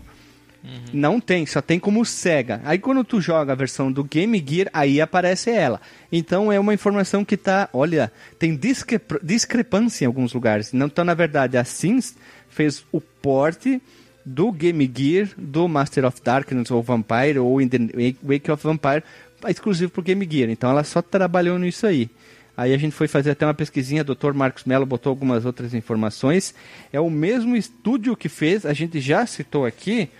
Não 0.94 1.20
tem, 1.20 1.44
só 1.44 1.60
tem 1.60 1.78
como 1.78 2.02
Sega. 2.06 2.62
Aí 2.64 2.78
quando 2.78 3.04
tu 3.04 3.20
joga 3.20 3.52
a 3.52 3.54
versão 3.54 3.92
do 3.92 4.02
Game 4.02 4.42
Gear, 4.48 4.70
aí 4.72 5.02
aparece 5.02 5.50
ela. 5.50 5.78
Então 6.10 6.50
é 6.50 6.58
uma 6.58 6.72
informação 6.72 7.26
que 7.26 7.36
tá, 7.36 7.68
olha, 7.74 8.10
tem 8.38 8.56
discrep 8.56 9.18
discrepância 9.22 10.04
em 10.04 10.06
alguns 10.06 10.32
lugares. 10.32 10.72
Então, 10.72 11.04
na 11.04 11.12
verdade, 11.12 11.58
a 11.58 11.64
Sims 11.64 12.16
fez 12.48 12.86
o 12.90 13.02
porte 13.02 13.82
do 14.24 14.52
Game 14.52 14.90
Gear, 14.94 15.28
do 15.36 15.68
Master 15.68 16.04
of 16.04 16.20
Darkness 16.22 16.70
ou 16.70 16.82
Vampire, 16.82 17.38
ou 17.38 17.60
In 17.60 17.68
the 17.68 17.78
Wake 18.22 18.50
of 18.50 18.62
Vampire, 18.62 19.02
exclusivo 19.48 19.90
pro 19.90 20.02
Game 20.02 20.26
Gear. 20.30 20.50
Então 20.50 20.70
ela 20.70 20.84
só 20.84 21.02
trabalhou 21.02 21.58
nisso 21.58 21.86
aí. 21.86 22.10
Aí 22.56 22.74
a 22.74 22.78
gente 22.78 22.94
foi 22.94 23.08
fazer 23.08 23.30
até 23.30 23.46
uma 23.46 23.54
pesquisinha, 23.54 24.02
o 24.02 24.14
Dr. 24.14 24.32
Marcos 24.34 24.64
Mello 24.64 24.84
botou 24.84 25.10
algumas 25.10 25.44
outras 25.44 25.72
informações. 25.72 26.54
É 26.92 27.00
o 27.00 27.08
mesmo 27.08 27.56
estúdio 27.56 28.16
que 28.16 28.28
fez, 28.28 28.66
a 28.66 28.72
gente 28.72 29.00
já 29.00 29.24
citou 29.26 29.64
aqui, 29.64 30.10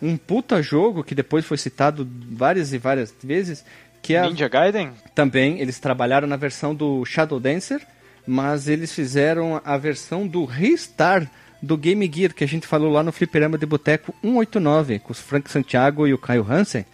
um 0.00 0.16
puta 0.16 0.62
jogo 0.62 1.04
que 1.04 1.14
depois 1.14 1.44
foi 1.44 1.58
citado 1.58 2.08
várias 2.30 2.72
e 2.72 2.78
várias 2.78 3.14
vezes, 3.22 3.64
que 4.02 4.14
é 4.14 4.28
Ninja 4.28 4.48
Gaiden? 4.48 4.90
Também, 5.14 5.60
eles 5.60 5.78
trabalharam 5.78 6.26
na 6.26 6.36
versão 6.36 6.74
do 6.74 7.04
Shadow 7.04 7.38
Dancer, 7.38 7.80
mas 8.26 8.68
eles 8.68 8.92
fizeram 8.92 9.60
a 9.64 9.76
versão 9.76 10.26
do 10.26 10.44
Ristar 10.44 11.30
do 11.62 11.76
Game 11.76 12.10
Gear 12.12 12.34
que 12.34 12.44
a 12.44 12.48
gente 12.48 12.66
falou 12.66 12.92
lá 12.92 13.02
no 13.02 13.12
Fliperama 13.12 13.56
de 13.56 13.64
Boteco 13.64 14.14
189, 14.22 14.98
com 14.98 15.12
o 15.12 15.14
Frank 15.14 15.50
Santiago 15.50 16.06
e 16.06 16.12
o 16.12 16.18
Caio 16.18 16.44
Hansen 16.48 16.84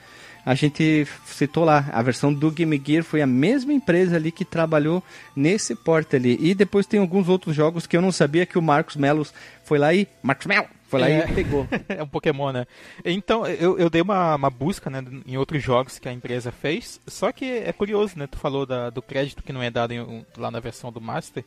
a 0.48 0.54
gente 0.54 1.06
citou 1.26 1.62
lá, 1.62 1.90
a 1.92 2.00
versão 2.00 2.32
do 2.32 2.50
Game 2.50 2.82
Gear 2.82 3.04
foi 3.04 3.20
a 3.20 3.26
mesma 3.26 3.70
empresa 3.70 4.16
ali 4.16 4.32
que 4.32 4.46
trabalhou 4.46 5.04
nesse 5.36 5.74
porte 5.74 6.16
ali. 6.16 6.38
E 6.40 6.54
depois 6.54 6.86
tem 6.86 6.98
alguns 6.98 7.28
outros 7.28 7.54
jogos 7.54 7.86
que 7.86 7.94
eu 7.94 8.00
não 8.00 8.10
sabia 8.10 8.46
que 8.46 8.56
o 8.56 8.62
Marcos 8.62 8.96
Melos 8.96 9.34
foi 9.62 9.78
lá 9.78 9.92
e. 9.92 10.08
Marcos 10.22 10.46
Melo! 10.46 10.66
Foi 10.88 11.00
lá 11.00 11.10
é, 11.10 11.28
e 11.28 11.34
pegou. 11.34 11.68
é 11.86 12.02
um 12.02 12.08
Pokémon, 12.08 12.50
né? 12.50 12.66
Então, 13.04 13.46
eu, 13.46 13.78
eu 13.78 13.90
dei 13.90 14.00
uma, 14.00 14.36
uma 14.36 14.48
busca 14.48 14.88
né, 14.88 15.04
em 15.26 15.36
outros 15.36 15.62
jogos 15.62 15.98
que 15.98 16.08
a 16.08 16.12
empresa 16.14 16.50
fez. 16.50 16.98
Só 17.06 17.30
que 17.30 17.44
é 17.44 17.70
curioso, 17.74 18.18
né? 18.18 18.26
Tu 18.26 18.38
falou 18.38 18.64
da, 18.64 18.88
do 18.88 19.02
crédito 19.02 19.42
que 19.42 19.52
não 19.52 19.62
é 19.62 19.70
dado 19.70 19.92
em, 19.92 20.24
lá 20.34 20.50
na 20.50 20.60
versão 20.60 20.90
do 20.90 20.98
Master. 20.98 21.44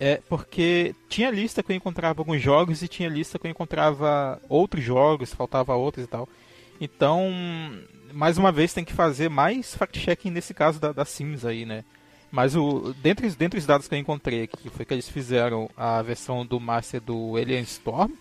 É 0.00 0.20
porque 0.28 0.94
tinha 1.08 1.30
lista 1.30 1.62
que 1.62 1.72
eu 1.72 1.76
encontrava 1.76 2.20
alguns 2.20 2.40
jogos 2.40 2.82
e 2.82 2.88
tinha 2.88 3.08
lista 3.08 3.38
que 3.38 3.46
eu 3.46 3.50
encontrava 3.50 4.40
outros 4.48 4.84
jogos, 4.84 5.34
faltava 5.34 5.74
outros 5.74 6.04
e 6.04 6.08
tal. 6.08 6.28
Então, 6.80 7.30
mais 8.12 8.38
uma 8.38 8.52
vez 8.52 8.72
tem 8.72 8.84
que 8.84 8.92
fazer 8.92 9.28
mais 9.28 9.74
fact-checking 9.74 10.30
nesse 10.30 10.54
caso 10.54 10.80
da, 10.80 10.92
da 10.92 11.04
Sims 11.04 11.44
aí, 11.44 11.66
né? 11.66 11.84
Mas 12.30 12.54
o, 12.54 12.94
dentre, 13.02 13.28
dentre 13.30 13.58
os 13.58 13.66
dados 13.66 13.88
que 13.88 13.94
eu 13.94 13.98
encontrei 13.98 14.42
aqui, 14.42 14.68
foi 14.70 14.84
que 14.84 14.94
eles 14.94 15.08
fizeram 15.08 15.68
a 15.76 16.00
versão 16.02 16.44
do 16.44 16.60
Master 16.60 17.00
do 17.00 17.36
Alien 17.36 17.62
Storm, 17.62 18.12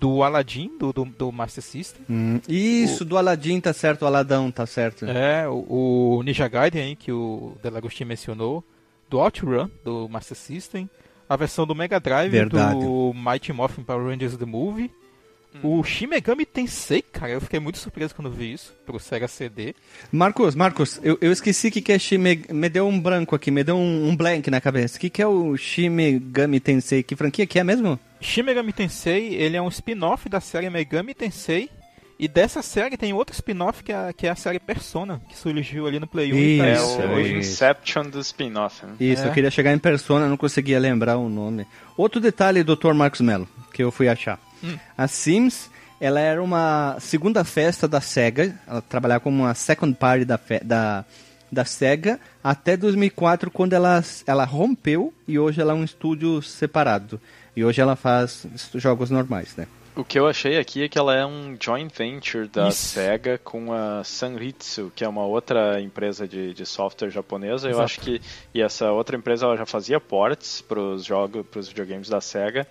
do 0.00 0.22
Aladdin, 0.22 0.70
do, 0.78 0.92
do, 0.92 1.04
do 1.04 1.30
Master 1.30 1.62
System. 1.62 2.04
Hum, 2.08 2.40
isso, 2.48 3.04
o, 3.04 3.06
do 3.06 3.16
Aladdin 3.16 3.60
tá 3.60 3.72
certo, 3.72 4.02
o 4.02 4.06
Aladão 4.06 4.50
tá 4.50 4.66
certo. 4.66 5.04
É, 5.04 5.46
o, 5.48 6.16
o 6.18 6.22
Ninja 6.22 6.48
Gaiden 6.48 6.82
aí, 6.82 6.96
que 6.96 7.12
o 7.12 7.56
Delagostin 7.62 8.04
mencionou, 8.04 8.64
do 9.08 9.18
OutRun, 9.18 9.68
do 9.84 10.08
Master 10.08 10.36
System, 10.36 10.88
a 11.28 11.36
versão 11.36 11.66
do 11.66 11.74
Mega 11.74 11.98
Drive, 11.98 12.30
Verdade. 12.30 12.80
do 12.80 13.12
Mighty 13.14 13.52
Morphin 13.52 13.82
Power 13.82 14.06
Rangers 14.06 14.36
The 14.36 14.44
Movie, 14.44 14.90
o 15.62 15.82
Shin 15.84 16.08
Megami 16.08 16.44
Tensei, 16.44 17.00
cara, 17.00 17.32
eu 17.32 17.40
fiquei 17.40 17.60
muito 17.60 17.78
surpreso 17.78 18.14
quando 18.14 18.30
vi 18.30 18.52
isso 18.52 18.74
pro 18.84 18.98
Sega 18.98 19.28
CD. 19.28 19.74
Marcos, 20.10 20.54
Marcos, 20.54 20.98
eu, 21.02 21.16
eu 21.20 21.30
esqueci 21.30 21.68
o 21.68 21.70
que, 21.70 21.80
que 21.80 21.92
é 21.92 21.98
Shin 21.98 22.18
Megami, 22.18 22.58
me 22.58 22.68
deu 22.68 22.88
um 22.88 23.00
branco 23.00 23.36
aqui, 23.36 23.50
me 23.50 23.62
deu 23.62 23.76
um, 23.76 24.08
um 24.08 24.16
blank 24.16 24.50
na 24.50 24.60
cabeça. 24.60 24.96
O 24.96 25.00
que, 25.00 25.08
que 25.08 25.22
é 25.22 25.26
o 25.26 25.56
Shin 25.56 25.90
Megami 25.90 26.58
Tensei? 26.58 27.02
Que 27.02 27.14
franquia 27.14 27.46
que 27.46 27.58
é 27.58 27.64
mesmo? 27.64 27.98
Shin 28.20 28.42
Megami 28.42 28.72
Tensei, 28.72 29.34
ele 29.34 29.56
é 29.56 29.62
um 29.62 29.68
spin-off 29.68 30.28
da 30.28 30.40
série 30.40 30.68
Megami 30.68 31.14
Tensei. 31.14 31.70
E 32.24 32.28
dessa 32.28 32.62
série 32.62 32.96
tem 32.96 33.12
outro 33.12 33.34
spin-off 33.34 33.84
que, 33.84 33.92
é, 33.92 34.10
que 34.10 34.26
é 34.26 34.30
a 34.30 34.34
série 34.34 34.58
Persona, 34.58 35.20
que 35.28 35.36
surgiu 35.36 35.86
ali 35.86 36.00
no 36.00 36.06
Play 36.06 36.32
1. 36.32 36.36
Isso, 36.36 37.02
é 37.02 37.06
o 37.06 37.20
isso. 37.20 37.36
Inception 37.36 38.04
do 38.04 38.18
spin-off. 38.20 38.86
Né? 38.86 38.94
Isso, 38.98 39.24
é. 39.24 39.28
eu 39.28 39.32
queria 39.32 39.50
chegar 39.50 39.74
em 39.74 39.78
Persona, 39.78 40.26
não 40.26 40.38
conseguia 40.38 40.78
lembrar 40.78 41.18
o 41.18 41.28
nome. 41.28 41.66
Outro 41.98 42.22
detalhe, 42.22 42.64
Dr. 42.64 42.94
Marcos 42.94 43.20
Mello, 43.20 43.46
que 43.74 43.84
eu 43.84 43.92
fui 43.92 44.08
achar. 44.08 44.40
Hum. 44.64 44.78
A 44.96 45.06
Sims, 45.06 45.70
ela 46.00 46.18
era 46.18 46.42
uma 46.42 46.96
segunda 46.98 47.44
festa 47.44 47.86
da 47.86 48.00
SEGA, 48.00 48.58
ela 48.66 48.80
trabalhava 48.80 49.20
como 49.20 49.42
uma 49.42 49.54
second 49.54 49.94
party 49.94 50.24
da, 50.24 50.40
da, 50.62 51.04
da 51.52 51.64
SEGA, 51.66 52.18
até 52.42 52.74
2004, 52.74 53.50
quando 53.50 53.74
ela, 53.74 54.02
ela 54.26 54.46
rompeu 54.46 55.12
e 55.28 55.38
hoje 55.38 55.60
ela 55.60 55.74
é 55.74 55.76
um 55.76 55.84
estúdio 55.84 56.40
separado. 56.40 57.20
E 57.54 57.62
hoje 57.62 57.82
ela 57.82 57.94
faz 57.96 58.46
jogos 58.76 59.10
normais, 59.10 59.54
né? 59.58 59.66
O 59.96 60.04
que 60.04 60.18
eu 60.18 60.26
achei 60.26 60.58
aqui 60.58 60.82
é 60.82 60.88
que 60.88 60.98
ela 60.98 61.14
é 61.14 61.24
um 61.24 61.56
joint 61.60 61.88
venture 61.96 62.48
da 62.48 62.68
Isso. 62.68 62.94
SEGA 62.94 63.38
com 63.38 63.72
a 63.72 64.02
Sanritsu, 64.02 64.90
que 64.94 65.04
é 65.04 65.08
uma 65.08 65.24
outra 65.24 65.80
empresa 65.80 66.26
de, 66.26 66.52
de 66.52 66.66
software 66.66 67.10
japonesa. 67.10 67.68
Exato. 67.68 67.80
Eu 67.80 67.84
acho 67.84 68.00
que 68.00 68.20
e 68.52 68.60
essa 68.60 68.90
outra 68.90 69.16
empresa 69.16 69.46
ela 69.46 69.56
já 69.56 69.64
fazia 69.64 70.00
ports 70.00 70.60
para 70.60 70.80
os 70.80 71.04
jogos, 71.04 71.46
para 71.46 71.60
os 71.60 71.68
videogames 71.68 72.08
da 72.08 72.20
SEGA. 72.20 72.66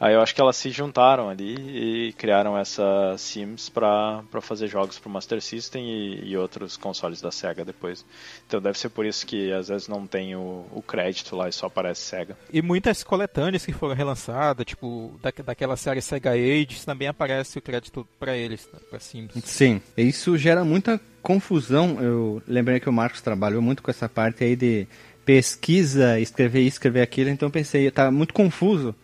Aí 0.00 0.14
eu 0.14 0.22
acho 0.22 0.34
que 0.34 0.40
elas 0.40 0.56
se 0.56 0.70
juntaram 0.70 1.28
ali 1.28 2.08
e 2.08 2.12
criaram 2.14 2.56
essa 2.56 3.14
Sims 3.18 3.68
para 3.68 4.22
fazer 4.40 4.66
jogos 4.66 4.98
para 4.98 5.10
o 5.10 5.12
Master 5.12 5.42
System 5.42 5.84
e, 5.84 6.30
e, 6.30 6.36
outros 6.38 6.78
consoles 6.78 7.20
da 7.20 7.30
Sega 7.30 7.66
depois. 7.66 8.02
Então 8.46 8.62
deve 8.62 8.78
ser 8.78 8.88
por 8.88 9.04
isso 9.04 9.26
que 9.26 9.52
às 9.52 9.68
vezes 9.68 9.88
não 9.88 10.06
tem 10.06 10.34
o, 10.34 10.64
o 10.72 10.80
crédito 10.80 11.36
lá 11.36 11.50
e 11.50 11.52
só 11.52 11.66
aparece 11.66 12.00
Sega. 12.00 12.34
E 12.50 12.62
muitas 12.62 13.04
coletâneas 13.04 13.66
que 13.66 13.74
foram 13.74 13.94
relançadas, 13.94 14.64
tipo 14.64 15.20
da, 15.22 15.30
daquela 15.44 15.76
série 15.76 16.00
Sega 16.00 16.30
Age, 16.30 16.82
também 16.86 17.06
aparece 17.06 17.58
o 17.58 17.62
crédito 17.62 18.08
para 18.18 18.34
eles, 18.34 18.66
né, 18.72 18.78
para 18.88 18.98
Sims. 19.00 19.34
Sim, 19.44 19.82
isso 19.98 20.38
gera 20.38 20.64
muita 20.64 20.98
confusão. 21.20 21.98
Eu 22.00 22.42
lembrei 22.48 22.80
que 22.80 22.88
o 22.88 22.92
Marcos 22.92 23.20
trabalhou 23.20 23.60
muito 23.60 23.82
com 23.82 23.90
essa 23.90 24.08
parte 24.08 24.44
aí 24.44 24.56
de 24.56 24.88
pesquisa, 25.26 26.18
escrever 26.18 26.60
isso, 26.60 26.76
escrever 26.76 27.02
aquilo, 27.02 27.28
então 27.28 27.48
eu 27.48 27.52
pensei, 27.52 27.90
tá 27.90 28.10
muito 28.10 28.32
confuso 28.32 28.94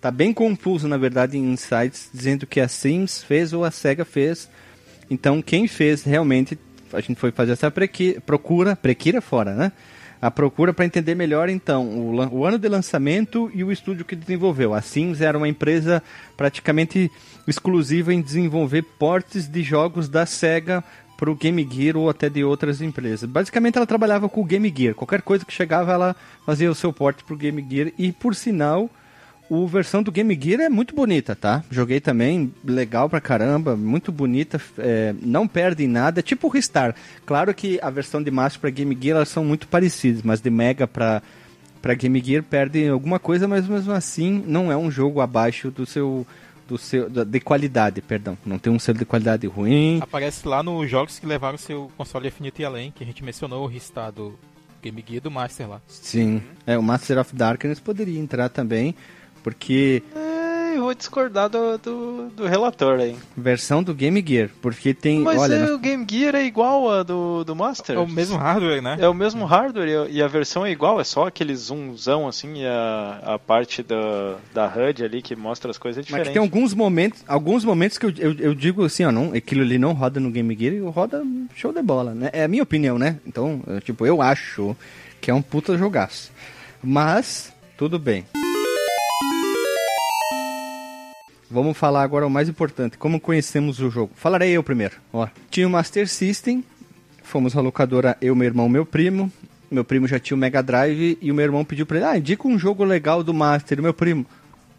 Tá 0.00 0.10
bem 0.10 0.32
confuso, 0.32 0.88
na 0.88 0.96
verdade, 0.96 1.36
em 1.36 1.54
sites 1.56 2.08
dizendo 2.12 2.46
que 2.46 2.58
a 2.58 2.68
Sims 2.68 3.22
fez 3.22 3.52
ou 3.52 3.64
a 3.64 3.70
Sega 3.70 4.02
fez. 4.04 4.48
Então, 5.10 5.42
quem 5.42 5.68
fez 5.68 6.04
realmente, 6.04 6.58
a 6.90 7.00
gente 7.00 7.20
foi 7.20 7.30
fazer 7.30 7.52
essa 7.52 7.70
procura, 8.24 8.74
prequira 8.74 9.20
fora, 9.20 9.54
né? 9.54 9.72
A 10.22 10.30
procura 10.30 10.72
para 10.72 10.86
entender 10.86 11.14
melhor, 11.14 11.50
então, 11.50 11.86
o, 11.86 12.16
o, 12.34 12.46
ano 12.46 12.58
de 12.58 12.68
lançamento 12.68 13.50
e 13.54 13.62
o 13.62 13.70
estúdio 13.70 14.04
que 14.04 14.16
desenvolveu. 14.16 14.72
A 14.72 14.80
Sims 14.80 15.20
era 15.20 15.36
uma 15.36 15.48
empresa 15.48 16.02
praticamente 16.34 17.10
exclusiva 17.46 18.12
em 18.12 18.22
desenvolver 18.22 18.82
portes 18.98 19.46
de 19.46 19.62
jogos 19.62 20.08
da 20.08 20.24
Sega 20.24 20.82
para 21.16 21.30
o 21.30 21.34
Game 21.34 21.66
Gear 21.70 21.96
ou 21.98 22.08
até 22.08 22.30
de 22.30 22.42
outras 22.42 22.80
empresas. 22.80 23.28
Basicamente, 23.28 23.76
ela 23.76 23.86
trabalhava 23.86 24.30
com 24.30 24.40
o 24.40 24.44
Game 24.44 24.72
Gear. 24.74 24.94
Qualquer 24.94 25.20
coisa 25.20 25.44
que 25.44 25.52
chegava, 25.52 25.92
ela 25.92 26.16
fazia 26.46 26.70
o 26.70 26.74
seu 26.74 26.90
porte 26.90 27.22
para 27.22 27.34
o 27.34 27.38
Game 27.38 27.66
Gear. 27.68 27.92
E, 27.98 28.12
por 28.12 28.34
sinal, 28.34 28.90
o 29.50 29.66
versão 29.66 30.00
do 30.00 30.12
Game 30.12 30.38
Gear 30.40 30.60
é 30.60 30.68
muito 30.68 30.94
bonita, 30.94 31.34
tá? 31.34 31.64
Joguei 31.68 32.00
também, 32.00 32.54
legal 32.64 33.10
pra 33.10 33.20
caramba, 33.20 33.76
muito 33.76 34.12
bonita, 34.12 34.60
é, 34.78 35.12
não 35.20 35.48
perde 35.48 35.82
em 35.82 35.88
nada, 35.88 36.20
é 36.20 36.22
tipo 36.22 36.46
o 36.46 36.50
Ristar. 36.50 36.94
Claro 37.26 37.52
que 37.52 37.76
a 37.82 37.90
versão 37.90 38.22
de 38.22 38.30
Master 38.30 38.60
para 38.60 38.70
Game 38.70 38.96
Gear 38.98 39.16
elas 39.16 39.28
são 39.28 39.44
muito 39.44 39.66
parecidas, 39.66 40.22
mas 40.22 40.40
de 40.40 40.48
Mega 40.48 40.86
para 40.86 41.20
para 41.82 41.94
Game 41.94 42.22
Gear 42.22 42.42
perde 42.44 42.86
alguma 42.88 43.18
coisa, 43.18 43.48
mas 43.48 43.66
mesmo 43.66 43.92
assim 43.92 44.44
não 44.46 44.70
é 44.70 44.76
um 44.76 44.90
jogo 44.90 45.20
abaixo 45.20 45.70
do 45.70 45.84
seu 45.84 46.24
do 46.68 46.78
seu 46.78 47.08
de 47.10 47.40
qualidade, 47.40 48.00
perdão. 48.00 48.38
Não 48.46 48.58
tem 48.58 48.72
um 48.72 48.78
selo 48.78 48.98
de 48.98 49.04
qualidade 49.04 49.48
ruim. 49.48 49.98
Aparece 50.00 50.46
lá 50.46 50.62
nos 50.62 50.88
jogos 50.88 51.18
que 51.18 51.26
levaram 51.26 51.58
seu 51.58 51.90
console 51.96 52.28
Infinity 52.28 52.64
além, 52.64 52.92
que 52.92 53.02
a 53.02 53.06
gente 53.06 53.24
mencionou 53.24 53.64
o 53.64 53.66
Ristar 53.66 54.12
do 54.12 54.38
Game 54.80 55.04
Gear 55.08 55.22
do 55.22 55.30
Master 55.30 55.68
lá. 55.68 55.80
Sim, 55.88 56.40
é 56.64 56.78
o 56.78 56.82
Master 56.82 57.18
of 57.18 57.34
Darkness 57.34 57.80
poderia 57.80 58.20
entrar 58.20 58.48
também 58.48 58.94
Porque. 59.42 60.02
É, 60.14 60.76
eu 60.76 60.82
vou 60.82 60.94
discordar 60.94 61.48
do, 61.48 61.78
do, 61.78 62.30
do, 62.30 62.46
relator 62.46 63.00
aí. 63.00 63.16
Versão 63.36 63.82
do 63.82 63.94
Game 63.94 64.24
Gear, 64.26 64.50
porque 64.62 64.94
tem. 64.94 65.20
Mas 65.20 65.40
olha, 65.40 65.54
é, 65.54 65.72
o 65.72 65.78
Game 65.78 66.06
Gear 66.08 66.34
é 66.34 66.44
igual 66.44 66.90
a 66.90 67.02
do, 67.02 67.44
do 67.44 67.56
Master. 67.56 67.96
É 67.96 67.98
o 67.98 68.06
mesmo 68.06 68.36
hardware, 68.36 68.82
né? 68.82 68.96
É 69.00 69.08
o 69.08 69.14
mesmo 69.14 69.44
hardware 69.44 70.08
e 70.10 70.22
a 70.22 70.28
versão 70.28 70.64
é 70.64 70.70
igual, 70.70 71.00
é 71.00 71.04
só 71.04 71.26
aquele 71.26 71.54
zoomzão 71.54 72.28
assim 72.28 72.60
e 72.60 72.66
a, 72.66 73.20
a 73.34 73.38
parte 73.38 73.82
da, 73.82 74.36
da 74.54 74.66
HUD 74.66 75.04
ali 75.04 75.22
que 75.22 75.34
mostra 75.34 75.70
as 75.70 75.78
coisas 75.78 76.04
diferentes. 76.04 76.28
Mas 76.28 76.34
tem 76.34 76.42
alguns 76.42 76.74
momentos, 76.74 77.22
alguns 77.26 77.64
momentos 77.64 77.98
que 77.98 78.06
eu, 78.06 78.12
eu, 78.16 78.32
eu, 78.38 78.54
digo 78.54 78.84
assim, 78.84 79.04
ó, 79.04 79.12
não, 79.12 79.32
aquilo 79.32 79.62
ali 79.62 79.78
não 79.78 79.92
roda 79.92 80.20
no 80.20 80.30
Game 80.30 80.56
Gear, 80.58 80.82
roda 80.90 81.22
show 81.54 81.72
de 81.72 81.82
bola, 81.82 82.14
né? 82.14 82.30
É 82.32 82.44
a 82.44 82.48
minha 82.48 82.62
opinião, 82.62 82.98
né? 82.98 83.18
Então, 83.26 83.62
eu, 83.66 83.80
tipo, 83.80 84.06
eu 84.06 84.22
acho 84.22 84.76
que 85.20 85.30
é 85.30 85.34
um 85.34 85.42
puta 85.42 85.76
jogaço. 85.76 86.32
Mas, 86.82 87.52
tudo 87.76 87.98
bem. 87.98 88.24
Vamos 91.50 91.76
falar 91.76 92.04
agora 92.04 92.24
o 92.24 92.30
mais 92.30 92.48
importante, 92.48 92.96
como 92.96 93.18
conhecemos 93.18 93.80
o 93.80 93.90
jogo. 93.90 94.12
Falarei 94.14 94.52
eu 94.52 94.62
primeiro. 94.62 94.94
Ó, 95.12 95.26
tinha 95.50 95.66
o 95.66 95.70
Master 95.70 96.08
System, 96.08 96.64
fomos 97.24 97.56
à 97.56 97.60
locadora, 97.60 98.16
eu, 98.20 98.36
meu 98.36 98.46
irmão, 98.46 98.68
meu 98.68 98.86
primo. 98.86 99.32
Meu 99.68 99.84
primo 99.84 100.06
já 100.06 100.20
tinha 100.20 100.36
o 100.36 100.38
Mega 100.38 100.62
Drive 100.62 101.18
e 101.20 101.30
o 101.30 101.34
meu 101.34 101.44
irmão 101.44 101.64
pediu 101.64 101.86
para 101.86 101.96
ele, 101.96 102.06
ah, 102.06 102.18
indica 102.18 102.46
um 102.46 102.56
jogo 102.56 102.84
legal 102.84 103.24
do 103.24 103.34
Master. 103.34 103.82
meu 103.82 103.92
primo, 103.92 104.24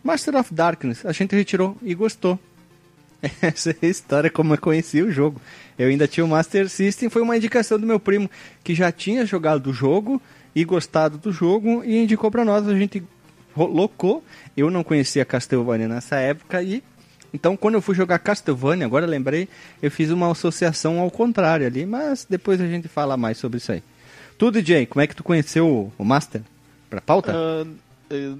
Master 0.01 0.35
of 0.37 0.53
Darkness. 0.53 1.05
A 1.05 1.11
gente 1.11 1.35
retirou 1.35 1.75
e 1.81 1.93
gostou. 1.93 2.39
Essa 3.41 3.71
é 3.71 3.85
a 3.85 3.87
história 3.87 4.29
como 4.29 4.53
eu 4.53 4.57
conheci 4.57 5.01
o 5.01 5.11
jogo. 5.11 5.41
Eu 5.77 5.89
ainda 5.89 6.07
tinha 6.07 6.25
o 6.25 6.27
Master 6.27 6.69
System, 6.69 7.09
foi 7.09 7.21
uma 7.21 7.35
indicação 7.35 7.77
do 7.77 7.85
meu 7.85 7.99
primo 7.99 8.31
que 8.63 8.73
já 8.73 8.93
tinha 8.93 9.25
jogado 9.25 9.67
o 9.67 9.73
jogo 9.73 10.21
e 10.55 10.63
gostado 10.63 11.17
do 11.17 11.33
jogo 11.33 11.83
e 11.83 12.01
indicou 12.01 12.31
para 12.31 12.45
nós. 12.45 12.65
A 12.65 12.77
gente 12.77 13.03
locou. 13.55 14.23
Eu 14.55 14.69
não 14.69 14.83
conhecia 14.83 15.25
Castlevania 15.25 15.87
nessa 15.87 16.17
época 16.17 16.61
e 16.61 16.83
então 17.33 17.55
quando 17.55 17.75
eu 17.75 17.81
fui 17.81 17.95
jogar 17.95 18.19
Castlevania, 18.19 18.85
agora 18.85 19.05
lembrei, 19.05 19.47
eu 19.81 19.89
fiz 19.89 20.09
uma 20.11 20.31
associação 20.31 20.99
ao 20.99 21.09
contrário 21.09 21.65
ali, 21.65 21.85
mas 21.85 22.25
depois 22.29 22.59
a 22.59 22.67
gente 22.67 22.87
fala 22.87 23.15
mais 23.15 23.37
sobre 23.37 23.57
isso 23.57 23.71
aí. 23.71 23.81
Tu, 24.37 24.51
DJ, 24.51 24.85
como 24.85 25.01
é 25.01 25.07
que 25.07 25.15
tu 25.15 25.23
conheceu 25.23 25.91
o 25.97 26.03
Master? 26.03 26.41
Pra 26.89 26.99
pauta? 26.99 27.33
Uh, 27.33 27.75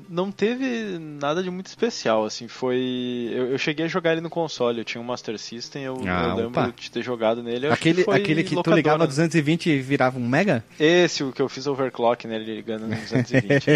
não 0.09 0.31
teve 0.31 0.97
nada 0.99 1.41
de 1.41 1.49
muito 1.49 1.67
especial, 1.67 2.25
assim, 2.25 2.47
foi... 2.47 3.29
Eu, 3.31 3.51
eu, 3.51 3.57
cheguei 3.57 3.85
a 3.85 3.89
jogar 3.89 4.13
ele 4.13 4.21
no 4.21 4.29
console, 4.29 4.79
eu 4.79 4.85
tinha 4.85 5.01
um 5.01 5.05
Master 5.05 5.37
System, 5.37 5.83
eu, 5.83 6.01
ah, 6.07 6.29
eu 6.29 6.35
lembro 6.35 6.73
de 6.73 6.91
ter 6.91 7.01
jogado 7.01 7.41
nele. 7.41 7.67
Aquele 7.67 8.03
que, 8.03 8.11
aquele 8.11 8.43
que 8.43 8.61
tu 8.61 8.71
ligava 8.73 9.07
220 9.07 9.69
e 9.69 9.79
virava 9.79 10.19
um 10.19 10.27
mega? 10.27 10.63
Esse, 10.79 11.23
o 11.23 11.31
que 11.31 11.41
eu 11.41 11.49
fiz 11.49 11.67
overclock 11.67 12.27
nele, 12.27 12.55
ligando 12.55 12.87
no 12.87 12.95
220. 12.95 13.67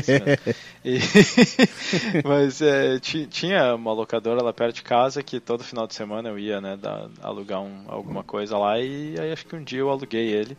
e... 0.84 1.00
Mas 2.24 2.62
é, 2.62 3.00
tinha 3.00 3.76
uma 3.76 3.94
locadora 3.94 4.42
lá 4.42 4.54
perto 4.54 4.76
de 4.76 4.84
casa 4.84 5.24
que 5.24 5.40
todo 5.40 5.64
final 5.64 5.88
de 5.88 5.94
semana 5.96 6.30
eu 6.30 6.40
ia, 6.40 6.62
né, 6.62 6.78
alugar 7.22 7.62
um, 7.62 7.86
alguma 7.88 8.24
coisa 8.24 8.58
lá 8.58 8.80
e 8.80 9.16
aí 9.20 9.32
acho 9.32 9.46
que 9.46 9.56
um 9.56 9.64
dia 9.64 9.80
eu 9.80 9.90
aluguei 9.90 10.28
ele. 10.28 10.58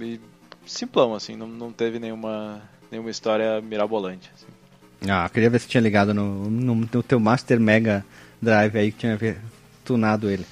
E, 0.00 0.20
simplão, 0.66 1.14
assim, 1.14 1.36
não, 1.36 1.46
não 1.46 1.72
teve 1.72 1.98
nenhuma 1.98 2.62
nenhuma 2.92 3.10
história 3.10 3.60
mirabolante. 3.60 4.30
Assim. 4.34 5.10
Ah, 5.10 5.28
queria 5.28 5.50
ver 5.50 5.58
se 5.58 5.66
tinha 5.66 5.80
ligado 5.80 6.12
no, 6.12 6.48
no, 6.48 6.74
no 6.74 7.02
teu 7.02 7.18
Master 7.18 7.58
Mega 7.58 8.04
Drive 8.40 8.76
aí 8.76 8.92
que 8.92 8.98
tinha 8.98 9.16
ver, 9.16 9.40
tunado 9.84 10.30
ele. 10.30 10.46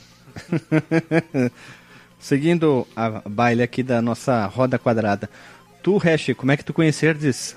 Seguindo 2.19 2.87
a 2.97 3.23
baile 3.29 3.63
aqui 3.63 3.83
da 3.83 4.03
nossa 4.03 4.47
roda 4.47 4.79
quadrada. 4.79 5.29
Tu, 5.83 5.97
Hash, 5.99 6.35
como 6.37 6.53
é 6.53 6.57
que 6.57 6.65
tu 6.65 6.75
conhecerdes? 6.75 7.57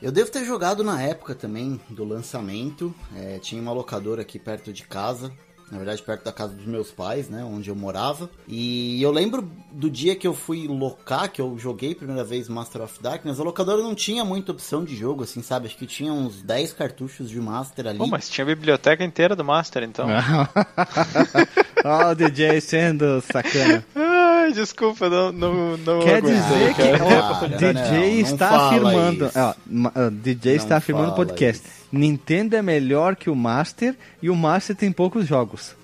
Eu 0.00 0.12
devo 0.12 0.30
ter 0.30 0.44
jogado 0.44 0.84
na 0.84 1.02
época 1.02 1.34
também 1.34 1.80
do 1.90 2.04
lançamento. 2.04 2.94
É, 3.16 3.38
tinha 3.38 3.60
uma 3.60 3.72
locadora 3.72 4.22
aqui 4.22 4.38
perto 4.38 4.72
de 4.72 4.84
casa 4.84 5.32
na 5.70 5.78
verdade 5.78 6.02
perto 6.02 6.24
da 6.24 6.32
casa 6.32 6.54
dos 6.54 6.66
meus 6.66 6.90
pais, 6.90 7.28
né, 7.28 7.44
onde 7.44 7.70
eu 7.70 7.76
morava. 7.76 8.30
E 8.46 9.02
eu 9.02 9.10
lembro 9.10 9.50
do 9.72 9.90
dia 9.90 10.16
que 10.16 10.26
eu 10.26 10.34
fui 10.34 10.66
locar, 10.66 11.30
que 11.30 11.40
eu 11.40 11.58
joguei 11.58 11.94
primeira 11.94 12.24
vez 12.24 12.48
Master 12.48 12.82
of 12.82 13.02
Darkness, 13.02 13.38
a 13.38 13.42
locadora 13.42 13.82
não 13.82 13.94
tinha 13.94 14.24
muita 14.24 14.52
opção 14.52 14.84
de 14.84 14.96
jogo, 14.96 15.24
assim, 15.24 15.42
sabe? 15.42 15.66
Acho 15.66 15.76
que 15.76 15.86
tinha 15.86 16.12
uns 16.12 16.42
10 16.42 16.72
cartuchos 16.72 17.28
de 17.28 17.40
Master 17.40 17.86
ali. 17.86 17.98
Pô, 17.98 18.06
mas 18.06 18.28
tinha 18.28 18.44
a 18.44 18.46
biblioteca 18.46 19.04
inteira 19.04 19.36
do 19.36 19.44
Master, 19.44 19.82
então. 19.82 20.06
Ó, 21.84 22.10
o 22.10 22.14
DJ 22.14 22.60
sendo 22.60 23.20
sacana. 23.20 23.84
Ai, 24.48 24.52
desculpa, 24.52 25.08
não, 25.08 25.32
não, 25.32 25.76
não 25.76 26.00
Quer 26.00 26.22
dizer 26.22 26.74
que 26.74 26.82
o 27.44 27.48
DJ 27.48 28.14
não, 28.14 28.20
está 28.20 28.66
afirmando, 28.66 29.30
ó, 29.34 30.10
DJ 30.10 30.56
está 30.56 30.76
afirmando 30.76 31.08
no 31.08 31.14
podcast. 31.14 31.62
Isso. 31.66 31.78
Nintendo 31.92 32.56
é 32.56 32.62
melhor 32.62 33.16
que 33.16 33.30
o 33.30 33.34
Master 33.34 33.94
e 34.22 34.28
o 34.28 34.36
Master 34.36 34.74
tem 34.74 34.92
poucos 34.92 35.26
jogos. 35.26 35.74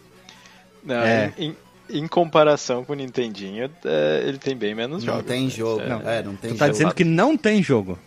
Não, 0.83 0.96
é. 0.96 1.33
em, 1.38 1.57
em 1.88 2.07
comparação 2.07 2.85
com 2.85 2.92
o 2.92 2.96
Nintendinho, 2.96 3.70
é, 3.85 4.24
ele 4.27 4.38
tem 4.38 4.57
bem 4.57 4.74
menos 4.74 5.05
não 5.05 5.14
jogos. 5.14 5.27
Tem 5.29 5.48
jogo. 5.48 5.81
É, 5.81 5.88
não, 5.88 6.00
é, 6.03 6.22
não 6.22 6.37
tem 6.37 6.53
tu 6.53 6.59
tá 6.59 6.66
jogo. 6.66 6.72
dizendo 6.72 6.94
que 6.94 7.05
não 7.05 7.37
tem 7.37 7.62
jogo. 7.62 7.98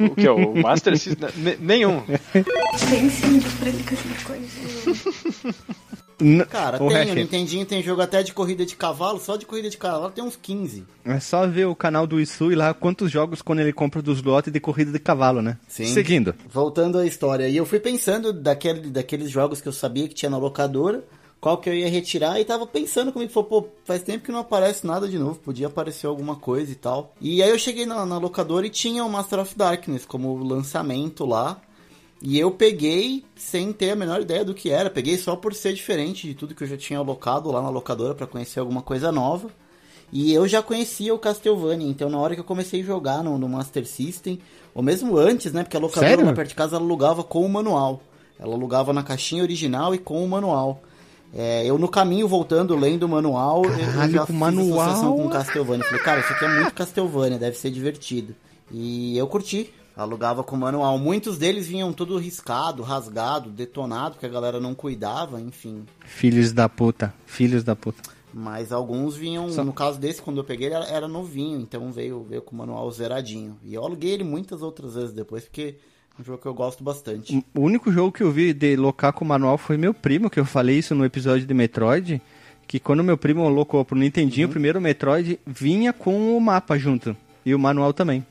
O 0.00 0.14
que 0.14 0.26
é 0.26 0.30
o 0.30 0.54
Master 0.54 0.98
System? 0.98 1.28
Nenhum. 1.60 2.02
Tem 2.90 3.08
sim, 3.08 3.38
de 3.38 4.24
coisa. 4.24 5.54
Cara, 6.50 6.82
o 6.82 6.88
tem, 6.88 7.10
o 7.10 7.14
Nintendinho 7.14 7.64
tem 7.64 7.82
jogo 7.82 8.02
até 8.02 8.22
de 8.22 8.32
corrida 8.32 8.66
de 8.66 8.74
cavalo, 8.74 9.20
só 9.20 9.36
de 9.36 9.46
corrida 9.46 9.70
de 9.70 9.76
cavalo 9.76 10.10
tem 10.10 10.24
uns 10.24 10.36
15. 10.36 10.84
É 11.04 11.20
só 11.20 11.46
ver 11.46 11.66
o 11.66 11.76
canal 11.76 12.06
do 12.06 12.20
Isui 12.20 12.54
lá, 12.54 12.74
quantos 12.74 13.10
jogos 13.10 13.40
quando 13.40 13.60
ele 13.60 13.72
compra 13.72 14.02
dos 14.02 14.22
lotes 14.22 14.52
de 14.52 14.60
corrida 14.60 14.90
de 14.90 14.98
cavalo, 14.98 15.40
né? 15.40 15.58
Sim. 15.68 15.86
Seguindo. 15.86 16.34
Voltando 16.50 16.98
à 16.98 17.06
história, 17.06 17.48
e 17.48 17.56
eu 17.56 17.64
fui 17.64 17.78
pensando 17.78 18.32
daquele, 18.32 18.90
daqueles 18.90 19.30
jogos 19.30 19.60
que 19.60 19.68
eu 19.68 19.72
sabia 19.72 20.08
que 20.08 20.14
tinha 20.14 20.30
na 20.30 20.38
locadora, 20.38 21.04
qual 21.40 21.58
que 21.58 21.70
eu 21.70 21.74
ia 21.74 21.88
retirar, 21.88 22.40
e 22.40 22.44
tava 22.44 22.66
pensando 22.66 23.12
comigo, 23.12 23.32
falou, 23.32 23.48
pô, 23.48 23.68
faz 23.84 24.02
tempo 24.02 24.24
que 24.24 24.32
não 24.32 24.40
aparece 24.40 24.86
nada 24.86 25.08
de 25.08 25.18
novo, 25.18 25.38
podia 25.38 25.68
aparecer 25.68 26.06
alguma 26.06 26.36
coisa 26.36 26.72
e 26.72 26.74
tal. 26.74 27.14
E 27.20 27.42
aí 27.42 27.50
eu 27.50 27.58
cheguei 27.58 27.86
na, 27.86 28.04
na 28.04 28.18
locadora 28.18 28.66
e 28.66 28.70
tinha 28.70 29.04
o 29.04 29.10
Master 29.10 29.40
of 29.40 29.56
Darkness 29.56 30.04
como 30.04 30.36
lançamento 30.42 31.24
lá, 31.24 31.60
e 32.20 32.38
eu 32.38 32.50
peguei 32.50 33.24
sem 33.36 33.72
ter 33.72 33.90
a 33.90 33.96
menor 33.96 34.20
ideia 34.20 34.44
do 34.44 34.54
que 34.54 34.70
era. 34.70 34.90
Peguei 34.90 35.16
só 35.16 35.36
por 35.36 35.54
ser 35.54 35.72
diferente 35.72 36.26
de 36.26 36.34
tudo 36.34 36.54
que 36.54 36.64
eu 36.64 36.68
já 36.68 36.76
tinha 36.76 36.98
alocado 36.98 37.50
lá 37.50 37.62
na 37.62 37.70
locadora 37.70 38.14
para 38.14 38.26
conhecer 38.26 38.58
alguma 38.58 38.82
coisa 38.82 39.12
nova. 39.12 39.48
E 40.12 40.32
eu 40.32 40.48
já 40.48 40.62
conhecia 40.62 41.14
o 41.14 41.18
Castlevania, 41.18 41.86
então 41.86 42.08
na 42.08 42.18
hora 42.18 42.34
que 42.34 42.40
eu 42.40 42.44
comecei 42.44 42.80
a 42.80 42.84
jogar 42.84 43.22
no, 43.22 43.36
no 43.36 43.48
Master 43.48 43.86
System, 43.86 44.40
ou 44.74 44.82
mesmo 44.82 45.16
antes, 45.18 45.52
né? 45.52 45.62
Porque 45.62 45.76
a 45.76 45.80
locadora 45.80 46.08
Sério? 46.08 46.24
lá 46.24 46.32
perto 46.32 46.48
de 46.48 46.54
casa 46.54 46.76
alugava 46.76 47.22
com 47.22 47.44
o 47.44 47.48
manual. 47.48 48.00
Ela 48.38 48.54
alugava 48.54 48.92
na 48.92 49.02
caixinha 49.02 49.42
original 49.42 49.94
e 49.94 49.98
com 49.98 50.24
o 50.24 50.28
manual. 50.28 50.82
É, 51.34 51.66
eu 51.66 51.76
no 51.78 51.88
caminho 51.88 52.26
voltando, 52.26 52.74
lendo 52.74 53.02
o 53.02 53.08
manual, 53.08 53.62
Caralho, 53.62 53.82
eu 53.82 54.10
já 54.10 54.26
fiz 54.26 54.34
manual? 54.34 54.80
associação 54.80 55.16
com 55.16 55.28
Castlevania. 55.28 55.84
Falei, 55.84 56.02
cara, 56.02 56.20
isso 56.20 56.32
aqui 56.32 56.44
é 56.44 56.48
muito 56.48 56.74
Castlevania, 56.74 57.38
deve 57.38 57.58
ser 57.58 57.70
divertido. 57.70 58.34
E 58.72 59.16
eu 59.16 59.26
curti. 59.26 59.72
Alugava 59.98 60.44
com 60.44 60.56
manual. 60.56 60.96
Muitos 60.96 61.38
deles 61.38 61.66
vinham 61.66 61.92
tudo 61.92 62.16
riscado, 62.18 62.84
rasgado, 62.84 63.50
detonado, 63.50 64.16
que 64.16 64.24
a 64.24 64.28
galera 64.28 64.60
não 64.60 64.72
cuidava, 64.72 65.40
enfim. 65.40 65.84
Filhos 66.04 66.52
da 66.52 66.68
puta. 66.68 67.12
Filhos 67.26 67.64
da 67.64 67.74
puta. 67.74 68.08
Mas 68.32 68.70
alguns 68.70 69.16
vinham, 69.16 69.50
Só... 69.50 69.64
no 69.64 69.72
caso 69.72 69.98
desse, 69.98 70.22
quando 70.22 70.36
eu 70.36 70.44
peguei, 70.44 70.68
ele 70.68 70.76
era, 70.76 71.08
novinho, 71.08 71.58
então 71.58 71.90
veio, 71.90 72.22
veio 72.22 72.40
com 72.40 72.54
o 72.54 72.58
manual 72.58 72.88
zeradinho. 72.92 73.58
E 73.64 73.74
eu 73.74 73.84
aluguei 73.84 74.12
ele 74.12 74.22
muitas 74.22 74.62
outras 74.62 74.94
vezes 74.94 75.12
depois, 75.12 75.42
porque 75.42 75.74
é 76.16 76.22
um 76.22 76.24
jogo 76.24 76.38
que 76.40 76.46
eu 76.46 76.54
gosto 76.54 76.84
bastante. 76.84 77.44
O 77.52 77.62
único 77.62 77.90
jogo 77.90 78.12
que 78.12 78.22
eu 78.22 78.30
vi 78.30 78.52
de 78.52 78.76
locar 78.76 79.12
com 79.12 79.24
manual 79.24 79.58
foi 79.58 79.76
meu 79.76 79.92
primo, 79.92 80.30
que 80.30 80.38
eu 80.38 80.44
falei 80.44 80.78
isso 80.78 80.94
no 80.94 81.04
episódio 81.04 81.44
de 81.44 81.52
Metroid. 81.52 82.22
Que 82.68 82.78
quando 82.78 83.02
meu 83.02 83.18
primo 83.18 83.48
locou 83.48 83.84
pro 83.84 83.98
Nintendinho, 83.98 84.46
uhum. 84.46 84.50
o 84.50 84.52
primeiro 84.52 84.80
Metroid 84.80 85.40
vinha 85.44 85.92
com 85.92 86.36
o 86.36 86.40
mapa 86.40 86.78
junto. 86.78 87.16
E 87.44 87.52
o 87.52 87.58
manual 87.58 87.92
também 87.92 88.24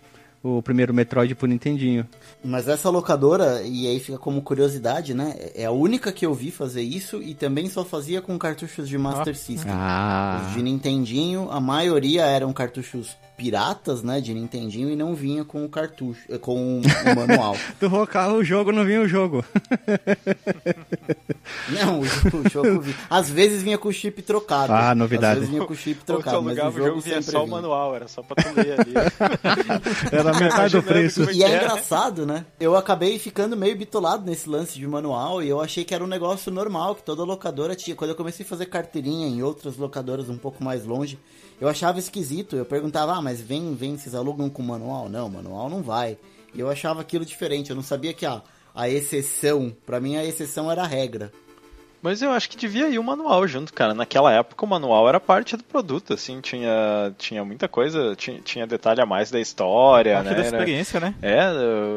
o 0.43 0.61
primeiro 0.61 0.93
Metroid 0.93 1.33
por 1.35 1.47
Nintendinho. 1.47 2.07
Mas 2.43 2.67
essa 2.67 2.89
locadora, 2.89 3.61
e 3.63 3.87
aí 3.87 3.99
fica 3.99 4.17
como 4.17 4.41
curiosidade, 4.41 5.13
né? 5.13 5.35
É 5.55 5.65
a 5.65 5.71
única 5.71 6.11
que 6.11 6.25
eu 6.25 6.33
vi 6.33 6.51
fazer 6.51 6.81
isso 6.81 7.21
e 7.21 7.33
também 7.33 7.69
só 7.69 7.83
fazia 7.83 8.21
com 8.21 8.37
cartuchos 8.37 8.87
de 8.87 8.97
Master 8.97 9.33
ah. 9.33 9.37
System. 9.37 9.71
Ah. 9.73 10.45
Os 10.47 10.53
de 10.53 10.61
Nintendinho, 10.61 11.49
a 11.51 11.59
maioria 11.59 12.25
eram 12.25 12.53
cartuchos 12.53 13.17
piratas, 13.37 14.01
né, 14.01 14.19
de 14.19 14.33
Nintendinho 14.33 14.89
e 14.89 14.95
não 14.95 15.13
vinha 15.13 15.45
com 15.45 15.63
o 15.63 15.69
cartucho, 15.69 16.21
eh, 16.27 16.39
com 16.39 16.81
o 16.81 17.15
manual. 17.15 17.55
tu 17.79 17.87
rocava 17.87 18.33
o 18.33 18.43
jogo, 18.43 18.71
não 18.71 18.83
vinha 18.83 18.99
o 18.99 19.07
jogo. 19.07 19.45
não, 21.69 21.99
o, 21.99 22.01
o 22.01 22.49
jogo 22.49 22.81
vinha. 22.81 22.95
Às 23.07 23.29
vezes 23.29 23.61
vinha 23.61 23.77
com 23.77 23.89
o 23.89 23.93
chip 23.93 24.23
trocado. 24.23 24.73
Ah, 24.73 24.95
novidade. 24.95 25.33
Às 25.33 25.37
vezes 25.41 25.49
vinha 25.53 25.63
com 25.65 25.73
o 25.73 25.75
chip 25.75 26.01
trocado, 26.03 26.41
mas 26.41 26.57
o 26.57 26.61
jogo, 26.61 26.79
o 26.79 26.83
jogo 26.83 26.99
vinha 26.99 27.21
só 27.21 27.31
vinha. 27.31 27.43
o 27.43 27.47
manual, 27.47 27.95
era 27.95 28.07
só 28.07 28.23
pra 28.23 28.43
tu 28.43 28.55
ler 28.55 28.79
ali. 28.79 28.93
era 30.11 30.33
metade 30.33 30.75
do 30.75 30.81
preço. 30.81 31.29
E 31.31 31.43
é 31.43 31.57
engraçado, 31.57 32.25
né? 32.25 32.43
Eu 32.59 32.75
acabei 32.75 33.19
ficando 33.19 33.55
meio 33.55 33.77
bitolado 33.77 34.25
nesse 34.25 34.49
lance 34.49 34.79
de 34.79 34.87
manual 34.87 35.43
e 35.43 35.47
eu 35.47 35.61
achei 35.61 35.85
que 35.85 35.93
era 35.93 36.03
um 36.03 36.07
negócio 36.07 36.51
normal, 36.51 36.95
que 36.95 37.03
toda 37.03 37.23
locadora 37.23 37.75
tinha. 37.75 37.95
Quando 37.95 38.09
eu 38.09 38.15
comecei 38.15 38.43
a 38.43 38.49
fazer 38.49 38.65
carteirinha 38.65 39.27
em 39.27 39.43
outras 39.43 39.77
locadoras 39.77 40.27
um 40.27 40.37
pouco 40.39 40.63
mais 40.63 40.83
longe, 40.85 41.19
eu 41.59 41.67
achava 41.67 41.99
esquisito. 41.99 42.55
Eu 42.55 42.65
perguntava, 42.65 43.13
ah, 43.13 43.21
mas 43.21 43.41
vem, 43.41 43.73
vem, 43.75 43.97
vocês 43.97 44.13
alugam 44.13 44.49
com 44.49 44.61
manual? 44.61 45.09
Não, 45.09 45.29
manual 45.29 45.69
não 45.69 45.81
vai. 45.81 46.17
E 46.53 46.59
eu 46.59 46.69
achava 46.69 47.01
aquilo 47.01 47.25
diferente. 47.25 47.69
Eu 47.69 47.75
não 47.75 47.83
sabia 47.83 48.13
que 48.13 48.25
a, 48.25 48.41
a 48.73 48.89
exceção. 48.89 49.75
Para 49.85 49.99
mim, 49.99 50.15
a 50.15 50.25
exceção 50.25 50.71
era 50.71 50.83
a 50.83 50.87
regra. 50.87 51.31
Mas 52.01 52.21
eu 52.21 52.31
acho 52.31 52.49
que 52.49 52.57
devia 52.57 52.87
ir 52.89 52.99
o 52.99 53.03
manual 53.03 53.47
junto, 53.47 53.73
cara. 53.73 53.93
Naquela 53.93 54.31
época 54.33 54.65
o 54.65 54.67
manual 54.67 55.07
era 55.09 55.19
parte 55.19 55.57
do 55.57 55.63
produto, 55.63 56.13
assim, 56.13 56.39
tinha, 56.41 57.13
tinha 57.17 57.43
muita 57.43 57.67
coisa, 57.67 58.15
tinha, 58.15 58.39
tinha 58.39 58.67
detalhe 58.67 59.01
a 59.01 59.05
mais 59.05 59.31
da 59.31 59.39
história, 59.39 60.15
parte 60.15 60.29
né? 60.29 60.35
da 60.35 60.41
experiência, 60.41 60.99
né? 60.99 61.15
É, 61.21 61.49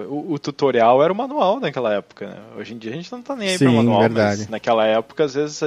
o, 0.08 0.32
o, 0.32 0.38
tutorial 0.38 1.02
era 1.02 1.12
o 1.12 1.16
manual 1.16 1.60
naquela 1.60 1.94
época, 1.94 2.26
né? 2.28 2.36
Hoje 2.56 2.74
em 2.74 2.78
dia 2.78 2.92
a 2.92 2.94
gente 2.94 3.10
não 3.12 3.22
tá 3.22 3.36
nem 3.36 3.50
aí 3.50 3.58
Sim, 3.58 3.66
pra 3.66 3.74
manual, 3.74 4.00
verdade. 4.00 4.40
mas 4.40 4.48
naquela 4.48 4.86
época 4.86 5.24
às 5.24 5.34
vezes 5.34 5.60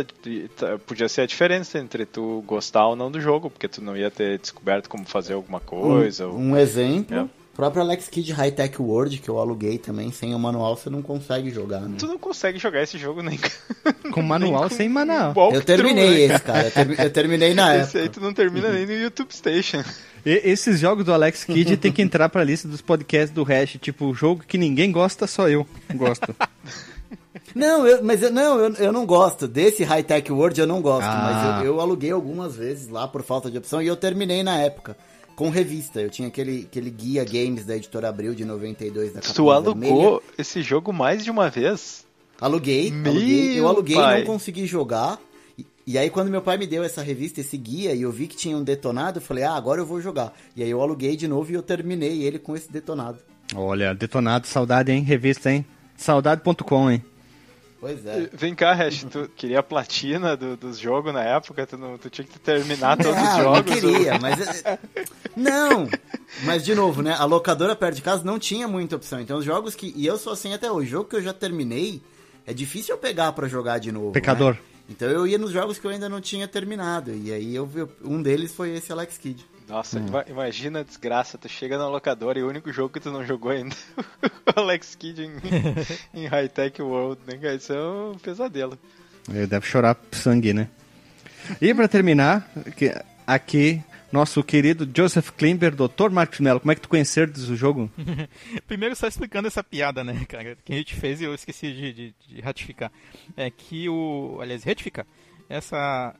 podia 0.85 1.07
ser 1.07 1.21
a 1.21 1.25
diferença 1.25 1.77
entre 1.77 2.05
tu 2.05 2.43
gostar 2.47 2.87
ou 2.87 2.95
não 2.95 3.11
do 3.11 3.21
jogo, 3.21 3.49
porque 3.49 3.67
tu 3.67 3.81
não 3.81 3.95
ia 3.95 4.09
ter 4.09 4.39
descoberto 4.39 4.89
como 4.89 5.05
fazer 5.05 5.33
alguma 5.33 5.59
coisa. 5.59 6.27
Um, 6.27 6.31
ou... 6.31 6.37
um 6.37 6.57
exemplo... 6.57 7.29
É 7.39 7.42
o 7.53 7.55
próprio 7.55 7.83
Alex 7.83 8.07
Kidd 8.09 8.33
High 8.33 8.51
Tech 8.51 8.81
World, 8.81 9.19
que 9.19 9.29
eu 9.29 9.37
aluguei 9.37 9.77
também, 9.77 10.11
sem 10.11 10.33
o 10.33 10.39
manual 10.39 10.75
você 10.75 10.89
não 10.89 11.03
consegue 11.03 11.51
jogar, 11.51 11.81
né? 11.81 11.97
Tu 11.99 12.07
não 12.07 12.17
consegue 12.17 12.57
jogar 12.57 12.81
esse 12.81 12.97
jogo 12.97 13.21
nem 13.21 13.39
com 14.11 14.21
manual, 14.25 14.61
nem 14.61 14.69
com 14.69 14.75
sem 14.75 14.89
manual. 14.89 15.35
Eu 15.53 15.61
terminei 15.61 16.27
né? 16.27 16.33
esse, 16.33 16.43
cara. 16.43 16.65
Eu, 16.65 16.71
ter, 16.71 16.99
eu, 16.99 17.09
terminei 17.11 17.53
na 17.53 17.77
esse 17.77 17.81
época. 17.81 17.89
Esse 17.89 17.97
aí 17.99 18.09
tu 18.09 18.21
não 18.21 18.33
termina 18.33 18.69
nem 18.71 18.87
no 18.87 18.93
YouTube 18.93 19.31
Station. 19.31 19.83
E, 20.25 20.41
esses 20.43 20.79
jogos 20.79 21.05
do 21.05 21.13
Alex 21.13 21.43
Kidd 21.43 21.77
tem 21.77 21.91
que 21.91 22.01
entrar 22.01 22.27
pra 22.27 22.43
lista 22.43 22.67
dos 22.67 22.81
podcasts 22.81 23.29
do 23.29 23.43
Hash, 23.43 23.77
tipo, 23.79 24.11
jogo 24.15 24.43
que 24.47 24.57
ninguém 24.57 24.91
gosta, 24.91 25.27
só 25.27 25.47
eu 25.47 25.67
gosto. 25.93 26.35
Não, 27.53 27.85
eu, 27.85 28.03
mas 28.03 28.23
eu, 28.23 28.31
não, 28.31 28.59
eu, 28.59 28.73
eu 28.75 28.91
não 28.91 29.05
gosto. 29.05 29.47
Desse 29.47 29.83
High 29.83 30.01
Tech 30.01 30.31
World 30.31 30.59
eu 30.59 30.65
não 30.65 30.81
gosto, 30.81 31.05
ah. 31.05 31.53
mas 31.53 31.63
eu, 31.63 31.73
eu 31.73 31.79
aluguei 31.79 32.09
algumas 32.09 32.55
vezes 32.55 32.87
lá 32.87 33.07
por 33.07 33.21
falta 33.21 33.51
de 33.51 33.59
opção 33.59 33.79
e 33.79 33.85
eu 33.85 33.95
terminei 33.95 34.41
na 34.41 34.57
época 34.57 34.97
com 35.35 35.49
revista. 35.49 36.01
Eu 36.01 36.09
tinha 36.09 36.27
aquele, 36.27 36.67
aquele 36.69 36.89
guia 36.89 37.23
games 37.23 37.65
da 37.65 37.75
editora 37.75 38.09
Abril 38.09 38.33
de 38.33 38.45
92 38.45 39.13
da 39.13 39.21
Tu 39.21 39.51
alugou 39.51 39.73
Vermelha. 39.73 40.21
esse 40.37 40.61
jogo 40.61 40.91
mais 40.93 41.23
de 41.23 41.31
uma 41.31 41.49
vez? 41.49 42.05
Aluguei, 42.39 42.91
aluguei. 42.91 43.59
Eu 43.59 43.67
aluguei, 43.67 43.95
pai. 43.95 44.19
não 44.19 44.27
consegui 44.27 44.65
jogar. 44.65 45.19
E, 45.57 45.65
e, 45.85 45.97
aí 45.97 46.09
quando 46.09 46.29
meu 46.29 46.41
pai 46.41 46.57
me 46.57 46.67
deu 46.67 46.83
essa 46.83 47.01
revista, 47.01 47.39
esse 47.39 47.57
guia, 47.57 47.93
e 47.93 48.01
eu 48.01 48.11
vi 48.11 48.27
que 48.27 48.35
tinha 48.35 48.57
um 48.57 48.63
detonado, 48.63 49.19
eu 49.19 49.21
falei, 49.21 49.43
ah, 49.43 49.53
agora 49.53 49.79
eu 49.79 49.85
vou 49.85 50.01
jogar. 50.01 50.33
E 50.55 50.63
aí 50.63 50.69
eu 50.69 50.81
aluguei 50.81 51.15
de 51.15 51.27
novo 51.27 51.51
e 51.51 51.55
eu 51.55 51.61
terminei 51.61 52.23
ele 52.23 52.39
com 52.39 52.55
esse 52.55 52.71
detonado. 52.71 53.19
Olha, 53.55 53.93
detonado, 53.93 54.47
saudade, 54.47 54.91
hein? 54.91 55.03
Revista, 55.03 55.51
hein? 55.51 55.65
Saudade.com, 55.95 56.91
hein? 56.91 57.03
Pois 57.83 58.05
é. 58.05 58.29
Vem 58.31 58.55
cá, 58.55 58.71
Hash, 58.71 59.03
tu 59.11 59.29
queria 59.35 59.59
a 59.59 59.63
platina 59.63 60.37
do, 60.37 60.55
dos 60.55 60.79
jogos 60.79 61.13
na 61.13 61.21
época? 61.21 61.67
Tu, 61.67 61.77
não, 61.77 61.97
tu 61.97 62.09
tinha 62.09 62.25
que 62.25 62.39
terminar 62.39 62.95
todos 62.95 63.13
não, 63.13 63.29
os 63.29 63.43
jogos? 63.43 63.83
Não, 63.83 63.91
queria, 63.91 64.17
mas... 64.19 64.63
não! 65.35 65.89
Mas, 66.45 66.63
de 66.63 66.73
novo, 66.73 67.01
né? 67.01 67.13
A 67.13 67.25
locadora 67.25 67.75
perto 67.75 67.97
de 67.97 68.01
casa 68.01 68.23
não 68.23 68.39
tinha 68.39 68.69
muita 68.69 68.95
opção. 68.95 69.19
Então, 69.19 69.37
os 69.37 69.43
jogos 69.43 69.75
que... 69.75 69.91
E 69.97 70.05
eu 70.05 70.17
sou 70.17 70.31
assim 70.31 70.53
até 70.53 70.71
hoje. 70.71 70.87
O 70.87 70.91
jogo 70.91 71.09
que 71.09 71.17
eu 71.17 71.21
já 71.21 71.33
terminei, 71.33 72.01
é 72.47 72.53
difícil 72.53 72.95
eu 72.95 72.97
pegar 72.97 73.33
para 73.33 73.49
jogar 73.49 73.79
de 73.79 73.91
novo, 73.91 74.13
Pecador. 74.13 74.53
Né? 74.53 74.59
Então, 74.89 75.09
eu 75.09 75.27
ia 75.27 75.37
nos 75.37 75.51
jogos 75.51 75.77
que 75.77 75.85
eu 75.85 75.91
ainda 75.91 76.07
não 76.07 76.21
tinha 76.21 76.47
terminado. 76.47 77.13
E 77.13 77.33
aí, 77.33 77.53
eu, 77.53 77.69
um 78.01 78.21
deles 78.21 78.53
foi 78.53 78.77
esse 78.77 78.93
Alex 78.93 79.17
Kidd. 79.17 79.45
Nossa, 79.67 79.99
hum. 79.99 80.05
imagina 80.27 80.79
a 80.79 80.83
desgraça, 80.83 81.37
tu 81.37 81.47
chega 81.47 81.77
na 81.77 81.87
locadora 81.87 82.37
e 82.37 82.43
o 82.43 82.49
único 82.49 82.71
jogo 82.71 82.93
que 82.93 82.99
tu 82.99 83.11
não 83.11 83.25
jogou 83.25 83.51
ainda 83.51 83.75
é 84.21 84.59
o 84.59 84.59
Alex 84.61 84.95
Kidd 84.95 85.23
em, 85.23 85.31
em 86.13 86.27
High 86.27 86.49
Tech 86.49 86.81
World, 86.81 87.21
né? 87.25 87.55
Isso 87.55 87.73
é 87.73 87.81
um 87.81 88.17
pesadelo. 88.17 88.77
Ele 89.29 89.47
deve 89.47 89.65
chorar 89.65 89.97
sangue, 90.11 90.53
né? 90.53 90.67
E 91.61 91.73
para 91.73 91.87
terminar, 91.87 92.49
aqui, 93.25 93.81
nosso 94.11 94.43
querido 94.43 94.89
Joseph 94.95 95.31
Klimber, 95.31 95.75
Dr. 95.75 96.09
Marcos 96.11 96.39
Mello, 96.39 96.59
como 96.59 96.71
é 96.71 96.75
que 96.75 96.81
tu 96.81 96.89
conheceu 96.89 97.25
o 97.25 97.55
jogo? 97.55 97.89
Primeiro, 98.67 98.95
só 98.95 99.07
explicando 99.07 99.47
essa 99.47 99.63
piada, 99.63 100.03
né, 100.03 100.25
cara, 100.27 100.55
que 100.63 100.71
a 100.71 100.75
gente 100.75 100.93
fez 100.95 101.19
e 101.19 101.23
eu 101.23 101.33
esqueci 101.33 101.73
de, 101.73 101.93
de, 101.93 102.15
de 102.27 102.41
ratificar. 102.41 102.91
É 103.35 103.49
que 103.49 103.89
o. 103.89 104.37
Aliás, 104.41 104.63
retificar. 104.63 105.05
Essa 105.49 106.15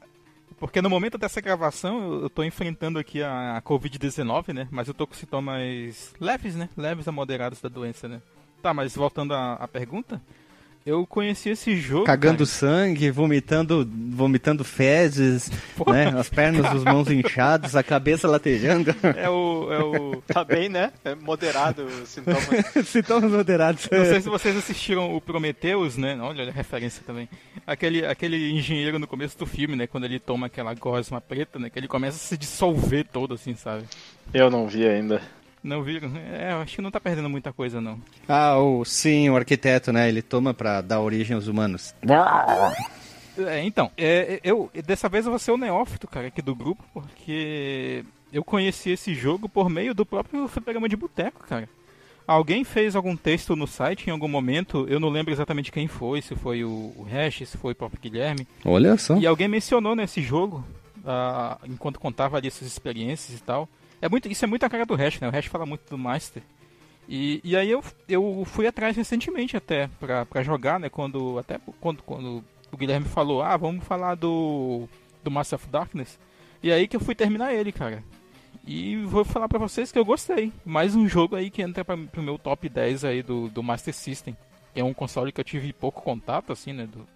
porque 0.64 0.82
no 0.82 0.90
momento 0.90 1.18
dessa 1.18 1.42
gravação 1.42 2.22
eu 2.22 2.28
estou 2.28 2.46
enfrentando 2.46 2.98
aqui 2.98 3.22
a, 3.22 3.58
a 3.58 3.62
Covid-19, 3.62 4.54
né? 4.54 4.66
Mas 4.72 4.88
eu 4.88 4.94
tô 4.94 5.06
com 5.06 5.14
sintomas 5.14 6.14
leves, 6.22 6.56
né? 6.56 6.70
Leves 6.78 7.06
a 7.06 7.12
moderados 7.12 7.60
da 7.60 7.68
doença, 7.68 8.08
né? 8.08 8.22
Tá, 8.62 8.74
mas 8.74 8.96
voltando 8.96 9.34
à 9.34 9.68
pergunta, 9.68 10.22
eu 10.86 11.08
conheci 11.08 11.50
esse 11.50 11.78
jogo. 11.78 12.06
Cagando 12.06 12.40
cara. 12.40 12.46
sangue, 12.46 13.10
vomitando, 13.10 13.90
vomitando 14.10 14.64
fezes, 14.64 15.50
né? 15.88 16.10
As 16.18 16.30
pernas, 16.30 16.66
as 16.66 16.84
mãos 16.84 17.10
inchadas, 17.10 17.76
a 17.76 17.84
cabeça 17.84 18.28
latejando. 18.28 18.94
É 19.16 19.30
o. 19.30 19.72
É 19.72 19.80
o... 19.80 20.22
Tá 20.28 20.44
bem, 20.44 20.68
né? 20.68 20.92
É 21.06 21.16
moderado 21.16 21.86
os 21.86 22.10
sintomas. 22.10 22.44
sintomas 22.86 23.32
moderados. 23.32 23.88
Não 23.90 24.06
sei 24.06 24.22
se 24.22 24.30
vocês 24.30 24.58
assistiram 24.58 25.16
o 25.16 25.22
Prometheus, 25.22 25.96
né? 25.96 26.18
Olha 26.20 26.50
a 26.50 26.52
referência 26.52 27.02
também. 27.06 27.30
Aquele, 27.66 28.06
aquele 28.06 28.52
engenheiro 28.52 29.00
no 29.00 29.08
começo 29.08 29.38
do 29.38 29.46
filme, 29.46 29.76
né? 29.76 29.88
Quando 29.88 30.04
ele 30.04 30.20
toma 30.20 30.48
aquela 30.48 30.74
gosma 30.74 31.22
preta, 31.22 31.58
né? 31.58 31.70
Que 31.70 31.80
ele 31.80 31.88
começa 31.88 32.18
a 32.18 32.20
se 32.20 32.38
dissolver 32.38 33.08
todo, 33.12 33.36
assim, 33.36 33.56
sabe? 33.56 33.86
Eu 34.34 34.50
não 34.50 34.68
vi 34.68 34.86
ainda. 34.86 35.22
Não 35.64 35.82
viram? 35.82 36.12
É, 36.18 36.52
acho 36.54 36.76
que 36.76 36.82
não 36.82 36.92
tá 36.92 37.00
perdendo 37.00 37.30
muita 37.30 37.54
coisa, 37.54 37.80
não. 37.80 37.98
Ah, 38.28 38.58
o, 38.58 38.84
sim, 38.84 39.30
o 39.30 39.38
arquiteto, 39.38 39.94
né? 39.94 40.10
Ele 40.10 40.22
toma 40.22 40.54
pra 40.54 40.82
dar 40.82 41.00
origem 41.00 41.36
aos 41.36 41.48
humanos. 41.48 41.96
É, 43.38 43.64
então, 43.64 43.90
é, 43.98 44.40
eu 44.44 44.70
dessa 44.86 45.08
vez 45.10 45.26
eu 45.26 45.32
vou 45.32 45.40
ser 45.40 45.52
o 45.52 45.58
neófito, 45.58 46.08
cara, 46.08 46.28
aqui 46.28 46.42
do 46.42 46.54
grupo, 46.54 46.84
porque 46.94 48.04
eu 48.32 48.44
conheci 48.44 48.92
esse 48.92 49.16
jogo 49.16 49.48
por 49.48 49.70
meio 49.70 49.94
do 49.94 50.06
próprio 50.06 50.48
programa 50.50 50.90
de 50.90 50.96
boteco, 50.96 51.44
cara. 51.48 51.68
Alguém 52.28 52.64
fez 52.64 52.96
algum 52.96 53.16
texto 53.16 53.56
no 53.56 53.68
site 53.68 54.08
em 54.08 54.12
algum 54.12 54.28
momento, 54.28 54.86
eu 54.90 55.00
não 55.00 55.10
lembro 55.10 55.34
exatamente 55.34 55.72
quem 55.72 55.88
foi, 55.88 56.22
se 56.22 56.36
foi 56.36 56.64
o, 56.64 56.94
o 56.96 57.08
Hash, 57.10 57.48
se 57.48 57.58
foi 57.58 57.74
o 57.74 57.76
próprio 57.76 58.00
Guilherme. 58.02 58.48
Olha 58.64 58.98
só. 58.98 59.18
E 59.18 59.26
alguém 59.26 59.48
mencionou 59.48 59.96
nesse 59.96 60.22
jogo, 60.22 60.64
uh, 61.00 61.60
enquanto 61.68 62.00
contava 62.00 62.38
ali 62.38 62.48
essas 62.48 62.68
experiências 62.68 63.38
e 63.40 63.44
tal. 63.44 63.68
É 64.04 64.10
muito, 64.10 64.28
isso 64.28 64.44
é 64.44 64.48
muito 64.50 64.66
a 64.66 64.70
cara 64.70 64.86
do 64.86 64.96
Hash, 64.96 65.22
né? 65.22 65.30
O 65.30 65.32
Hash 65.32 65.46
fala 65.46 65.66
muito 65.66 65.90
do 65.90 65.98
Master. 65.98 66.44
E, 67.08 67.40
e 67.42 67.56
aí 67.56 67.72
eu, 67.72 67.82
eu 68.10 68.44
fui 68.46 68.68
atrás 68.68 68.98
recentemente 68.98 69.56
até 69.56 69.88
pra, 69.98 70.26
pra 70.26 70.44
jogar, 70.44 70.78
né? 70.78 70.90
Quando, 70.90 71.40
até 71.40 71.58
quando, 71.80 72.04
quando 72.04 72.44
o 72.70 72.76
Guilherme 72.76 73.08
falou, 73.08 73.42
ah, 73.42 73.56
vamos 73.56 73.86
falar 73.86 74.16
do, 74.16 74.90
do 75.24 75.32
Master 75.32 75.56
of 75.56 75.70
Darkness. 75.70 76.20
E 76.62 76.70
aí 76.70 76.86
que 76.86 76.98
eu 76.98 77.00
fui 77.00 77.16
terminar 77.16 77.54
ele, 77.54 77.72
cara. 77.72 78.04
E 78.68 78.98
vou 79.06 79.24
falar 79.24 79.48
pra 79.48 79.58
vocês 79.58 79.90
que 79.90 79.98
eu 79.98 80.04
gostei. 80.04 80.52
Mais 80.66 80.98
um 80.98 81.08
jogo 81.08 81.38
aí 81.38 81.50
que 81.50 81.62
entra 81.62 81.86
pra, 81.86 81.96
pro 81.96 82.22
meu 82.22 82.38
top 82.38 82.68
10 82.68 83.06
aí 83.06 83.24
do, 83.24 83.48
do 83.48 83.64
Master 83.64 83.94
System. 83.94 84.36
É 84.76 84.84
um 84.84 84.94
console 84.94 85.32
que 85.32 85.40
eu 85.40 85.46
tive 85.46 85.72
pouco 85.72 86.02
contato, 86.02 86.52
assim, 86.52 86.74
né? 86.74 86.86
Do, 86.86 87.08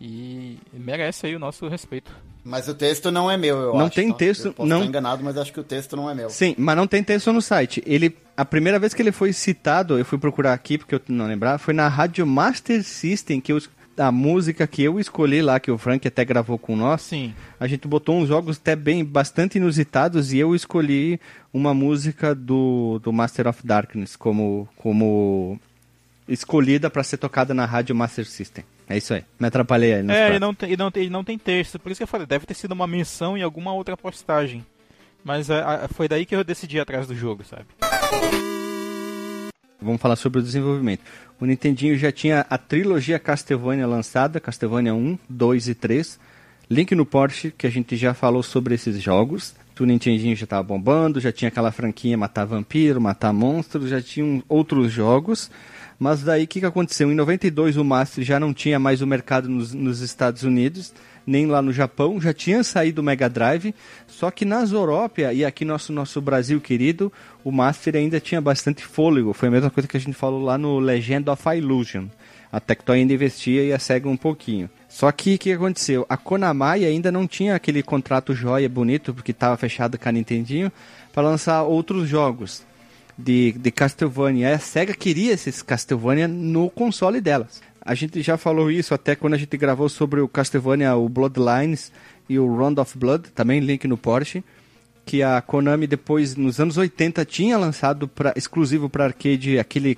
e 0.00 0.58
merece 0.72 1.26
aí 1.26 1.36
o 1.36 1.38
nosso 1.38 1.68
respeito. 1.68 2.10
Mas 2.44 2.68
o 2.68 2.74
texto 2.74 3.10
não 3.10 3.28
é 3.28 3.36
meu, 3.36 3.56
eu 3.56 3.72
não 3.74 3.86
acho. 3.86 3.96
tem 3.96 4.08
tá? 4.10 4.18
texto, 4.18 4.46
eu 4.46 4.52
posso 4.52 4.68
não. 4.68 4.76
Estar 4.76 4.88
enganado, 4.88 5.24
mas 5.24 5.36
acho 5.36 5.52
que 5.52 5.58
o 5.58 5.64
texto 5.64 5.96
não 5.96 6.08
é 6.08 6.14
meu. 6.14 6.30
Sim, 6.30 6.54
mas 6.56 6.76
não 6.76 6.86
tem 6.86 7.02
texto 7.02 7.32
no 7.32 7.42
site. 7.42 7.82
Ele, 7.84 8.16
a 8.36 8.44
primeira 8.44 8.78
vez 8.78 8.94
que 8.94 9.02
ele 9.02 9.10
foi 9.10 9.32
citado, 9.32 9.98
eu 9.98 10.04
fui 10.04 10.16
procurar 10.16 10.52
aqui 10.52 10.78
porque 10.78 10.94
eu 10.94 11.00
não 11.08 11.26
lembrar, 11.26 11.58
foi 11.58 11.74
na 11.74 11.88
Rádio 11.88 12.24
Master 12.24 12.84
System 12.84 13.40
que 13.40 13.50
eu 13.50 13.60
a 13.98 14.12
música 14.12 14.66
que 14.66 14.82
eu 14.82 15.00
escolhi 15.00 15.40
lá, 15.40 15.58
que 15.58 15.70
o 15.70 15.78
Frank 15.78 16.06
até 16.06 16.24
gravou 16.24 16.58
com 16.58 16.76
nós, 16.76 17.02
Sim. 17.02 17.34
a 17.58 17.66
gente 17.66 17.88
botou 17.88 18.18
uns 18.18 18.28
jogos 18.28 18.58
até 18.58 18.76
bem, 18.76 19.04
bastante 19.04 19.56
inusitados 19.56 20.32
e 20.32 20.38
eu 20.38 20.54
escolhi 20.54 21.18
uma 21.52 21.72
música 21.72 22.34
do, 22.34 23.00
do 23.02 23.12
Master 23.12 23.48
of 23.48 23.66
Darkness 23.66 24.14
como, 24.14 24.68
como 24.76 25.58
escolhida 26.28 26.90
para 26.90 27.02
ser 27.02 27.16
tocada 27.16 27.54
na 27.54 27.64
Rádio 27.64 27.94
Master 27.96 28.26
System. 28.26 28.64
É 28.88 28.96
isso 28.96 29.14
aí. 29.14 29.24
Me 29.38 29.48
atrapalhei 29.48 29.94
aí. 29.94 30.10
É, 30.10 30.28
ele 30.28 30.38
não, 30.38 30.54
tem, 30.54 30.68
ele, 30.68 30.76
não 30.76 30.90
tem, 30.90 31.02
ele 31.02 31.12
não 31.12 31.24
tem 31.24 31.38
texto. 31.38 31.78
Por 31.78 31.90
isso 31.90 31.98
que 31.98 32.04
eu 32.04 32.08
falei, 32.08 32.26
deve 32.26 32.46
ter 32.46 32.54
sido 32.54 32.72
uma 32.72 32.86
menção 32.86 33.36
em 33.36 33.42
alguma 33.42 33.72
outra 33.72 33.96
postagem. 33.96 34.64
Mas 35.24 35.50
a, 35.50 35.84
a, 35.84 35.88
foi 35.88 36.06
daí 36.06 36.24
que 36.24 36.36
eu 36.36 36.44
decidi 36.44 36.78
atrás 36.78 37.06
do 37.06 37.14
jogo, 37.14 37.44
sabe? 37.44 37.66
Vamos 39.80 40.00
falar 40.00 40.16
sobre 40.16 40.38
o 40.38 40.42
desenvolvimento. 40.42 41.02
O 41.40 41.44
Nintendinho 41.44 41.98
já 41.98 42.10
tinha 42.10 42.46
a 42.48 42.56
trilogia 42.56 43.18
Castlevania 43.18 43.86
lançada, 43.86 44.40
Castlevania 44.40 44.94
1, 44.94 45.18
2 45.28 45.68
e 45.68 45.74
3. 45.74 46.18
Link 46.70 46.94
no 46.94 47.04
Porsche, 47.04 47.50
que 47.50 47.66
a 47.66 47.70
gente 47.70 47.96
já 47.96 48.14
falou 48.14 48.42
sobre 48.42 48.74
esses 48.74 49.00
jogos. 49.02 49.54
O 49.78 49.84
Nintendinho 49.84 50.34
já 50.34 50.44
estava 50.44 50.62
bombando, 50.62 51.20
já 51.20 51.30
tinha 51.30 51.48
aquela 51.48 51.70
franquia 51.70 52.16
Matar 52.16 52.46
Vampiro, 52.46 53.00
Matar 53.00 53.32
Monstros, 53.32 53.90
já 53.90 54.00
tinham 54.00 54.42
outros 54.48 54.90
jogos. 54.90 55.50
Mas 55.98 56.22
daí 56.22 56.44
o 56.44 56.46
que, 56.46 56.60
que 56.60 56.66
aconteceu? 56.66 57.10
Em 57.10 57.14
92 57.14 57.76
o 57.76 57.84
Master 57.84 58.22
já 58.22 58.38
não 58.38 58.52
tinha 58.52 58.78
mais 58.78 59.00
o 59.00 59.06
mercado 59.06 59.48
nos, 59.48 59.72
nos 59.72 60.00
Estados 60.00 60.42
Unidos, 60.42 60.92
nem 61.26 61.46
lá 61.46 61.60
no 61.60 61.72
Japão, 61.72 62.20
já 62.20 62.32
tinha 62.32 62.62
saído 62.62 63.00
o 63.00 63.04
Mega 63.04 63.28
Drive, 63.28 63.74
só 64.06 64.30
que 64.30 64.44
na 64.44 64.64
Zorópia 64.64 65.32
e 65.32 65.44
aqui 65.44 65.64
nosso 65.64 65.92
nosso 65.92 66.20
Brasil 66.20 66.60
querido, 66.60 67.12
o 67.42 67.50
Master 67.50 67.96
ainda 67.96 68.20
tinha 68.20 68.40
bastante 68.40 68.84
fôlego. 68.84 69.32
Foi 69.32 69.48
a 69.48 69.52
mesma 69.52 69.70
coisa 69.70 69.88
que 69.88 69.96
a 69.96 70.00
gente 70.00 70.14
falou 70.14 70.42
lá 70.42 70.56
no 70.56 70.78
Legend 70.78 71.28
of 71.30 71.42
Illusion. 71.48 72.06
A 72.52 72.60
Tectoy 72.60 73.00
ainda 73.00 73.12
investia 73.12 73.64
e 73.64 73.72
a 73.72 73.78
Sega 73.78 74.08
um 74.08 74.16
pouquinho. 74.16 74.70
Só 74.88 75.10
que 75.10 75.34
o 75.34 75.38
que 75.38 75.52
aconteceu? 75.52 76.06
A 76.08 76.16
Konami 76.16 76.86
ainda 76.86 77.10
não 77.10 77.26
tinha 77.26 77.54
aquele 77.54 77.82
contrato 77.82 78.34
joia 78.34 78.68
bonito, 78.68 79.12
porque 79.12 79.32
estava 79.32 79.56
fechado 79.56 79.98
com 79.98 80.08
a 80.08 80.12
Nintendinho, 80.12 80.70
para 81.12 81.22
lançar 81.22 81.64
outros 81.64 82.08
jogos. 82.08 82.64
De, 83.18 83.52
de 83.52 83.70
Castlevania. 83.70 84.54
A 84.54 84.58
SEGA 84.58 84.94
queria 84.94 85.32
esses 85.32 85.62
Castlevania 85.62 86.28
no 86.28 86.68
console 86.70 87.20
delas. 87.20 87.62
A 87.80 87.94
gente 87.94 88.20
já 88.20 88.36
falou 88.36 88.70
isso 88.70 88.92
até 88.94 89.14
quando 89.14 89.34
a 89.34 89.38
gente 89.38 89.56
gravou 89.56 89.88
sobre 89.88 90.20
o 90.20 90.28
Castlevania, 90.28 90.96
o 90.96 91.08
Bloodlines 91.08 91.92
e 92.28 92.38
o 92.38 92.56
Round 92.56 92.80
of 92.80 92.98
Blood, 92.98 93.28
também 93.30 93.60
link 93.60 93.86
no 93.86 93.96
Porsche, 93.96 94.42
que 95.04 95.22
a 95.22 95.40
Konami 95.40 95.86
depois, 95.86 96.34
nos 96.34 96.58
anos 96.58 96.76
80, 96.76 97.24
tinha 97.24 97.56
lançado 97.56 98.08
pra, 98.08 98.32
exclusivo 98.34 98.90
para 98.90 99.04
arcade 99.04 99.56
aquele 99.56 99.96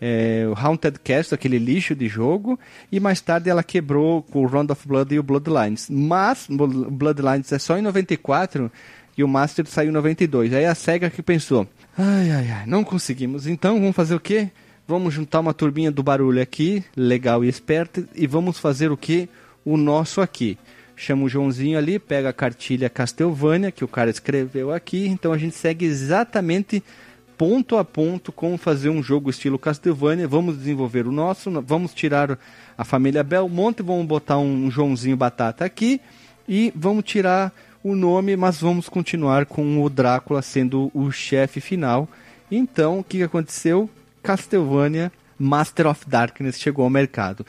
é, 0.00 0.48
Haunted 0.56 0.98
Castle, 0.98 1.36
aquele 1.36 1.58
lixo 1.58 1.94
de 1.94 2.08
jogo, 2.08 2.58
e 2.90 2.98
mais 2.98 3.20
tarde 3.20 3.48
ela 3.48 3.62
quebrou 3.62 4.22
com 4.22 4.42
o 4.42 4.46
Round 4.46 4.72
of 4.72 4.86
Blood 4.86 5.14
e 5.14 5.18
o 5.20 5.22
Bloodlines. 5.22 5.88
Mas 5.88 6.48
o 6.48 6.56
Bloodlines 6.90 7.52
é 7.52 7.58
só 7.60 7.78
em 7.78 7.82
94 7.82 8.70
e 9.16 9.22
o 9.24 9.28
Master 9.28 9.66
saiu 9.66 9.90
em 9.90 9.92
92. 9.92 10.52
Aí 10.52 10.64
a 10.64 10.74
SEGA 10.74 11.10
que 11.10 11.22
pensou, 11.22 11.68
ai 11.98 12.30
ai 12.30 12.50
ai, 12.50 12.66
não 12.66 12.84
conseguimos, 12.84 13.46
então 13.46 13.80
vamos 13.80 13.96
fazer 13.96 14.14
o 14.14 14.20
quê? 14.20 14.50
Vamos 14.86 15.12
juntar 15.12 15.40
uma 15.40 15.52
turbinha 15.52 15.90
do 15.90 16.02
barulho 16.02 16.40
aqui, 16.40 16.82
legal 16.96 17.44
e 17.44 17.48
esperto, 17.48 18.08
e 18.14 18.26
vamos 18.26 18.58
fazer 18.58 18.90
o 18.90 18.96
que? 18.96 19.28
O 19.64 19.76
nosso 19.76 20.20
aqui. 20.20 20.56
Chama 20.96 21.24
o 21.24 21.28
Joãozinho 21.28 21.76
ali, 21.76 21.98
pega 21.98 22.30
a 22.30 22.32
cartilha 22.32 22.88
Castlevania, 22.88 23.70
que 23.70 23.84
o 23.84 23.88
cara 23.88 24.10
escreveu 24.10 24.72
aqui, 24.72 25.06
então 25.06 25.32
a 25.32 25.38
gente 25.38 25.54
segue 25.54 25.84
exatamente 25.84 26.82
ponto 27.36 27.76
a 27.76 27.84
ponto 27.84 28.32
como 28.32 28.56
fazer 28.56 28.88
um 28.88 29.02
jogo 29.02 29.30
estilo 29.30 29.58
Castlevania. 29.58 30.26
Vamos 30.26 30.56
desenvolver 30.56 31.06
o 31.06 31.12
nosso, 31.12 31.50
vamos 31.62 31.94
tirar 31.94 32.38
a 32.76 32.84
família 32.84 33.22
Belmonte, 33.22 33.82
vamos 33.82 34.06
botar 34.06 34.38
um 34.38 34.70
Joãozinho 34.70 35.16
Batata 35.16 35.64
aqui 35.64 36.00
e 36.48 36.72
vamos 36.74 37.04
tirar 37.04 37.52
o 37.82 37.94
nome, 37.94 38.36
mas 38.36 38.60
vamos 38.60 38.88
continuar 38.88 39.46
com 39.46 39.82
o 39.82 39.88
Drácula 39.88 40.42
sendo 40.42 40.90
o 40.94 41.10
chefe 41.10 41.60
final. 41.60 42.08
Então, 42.50 42.98
o 42.98 43.04
que 43.04 43.22
aconteceu? 43.22 43.88
Castlevania 44.22 45.12
Master 45.38 45.86
of 45.86 46.08
Darkness 46.08 46.58
chegou 46.58 46.84
ao 46.84 46.90
mercado. 46.90 47.46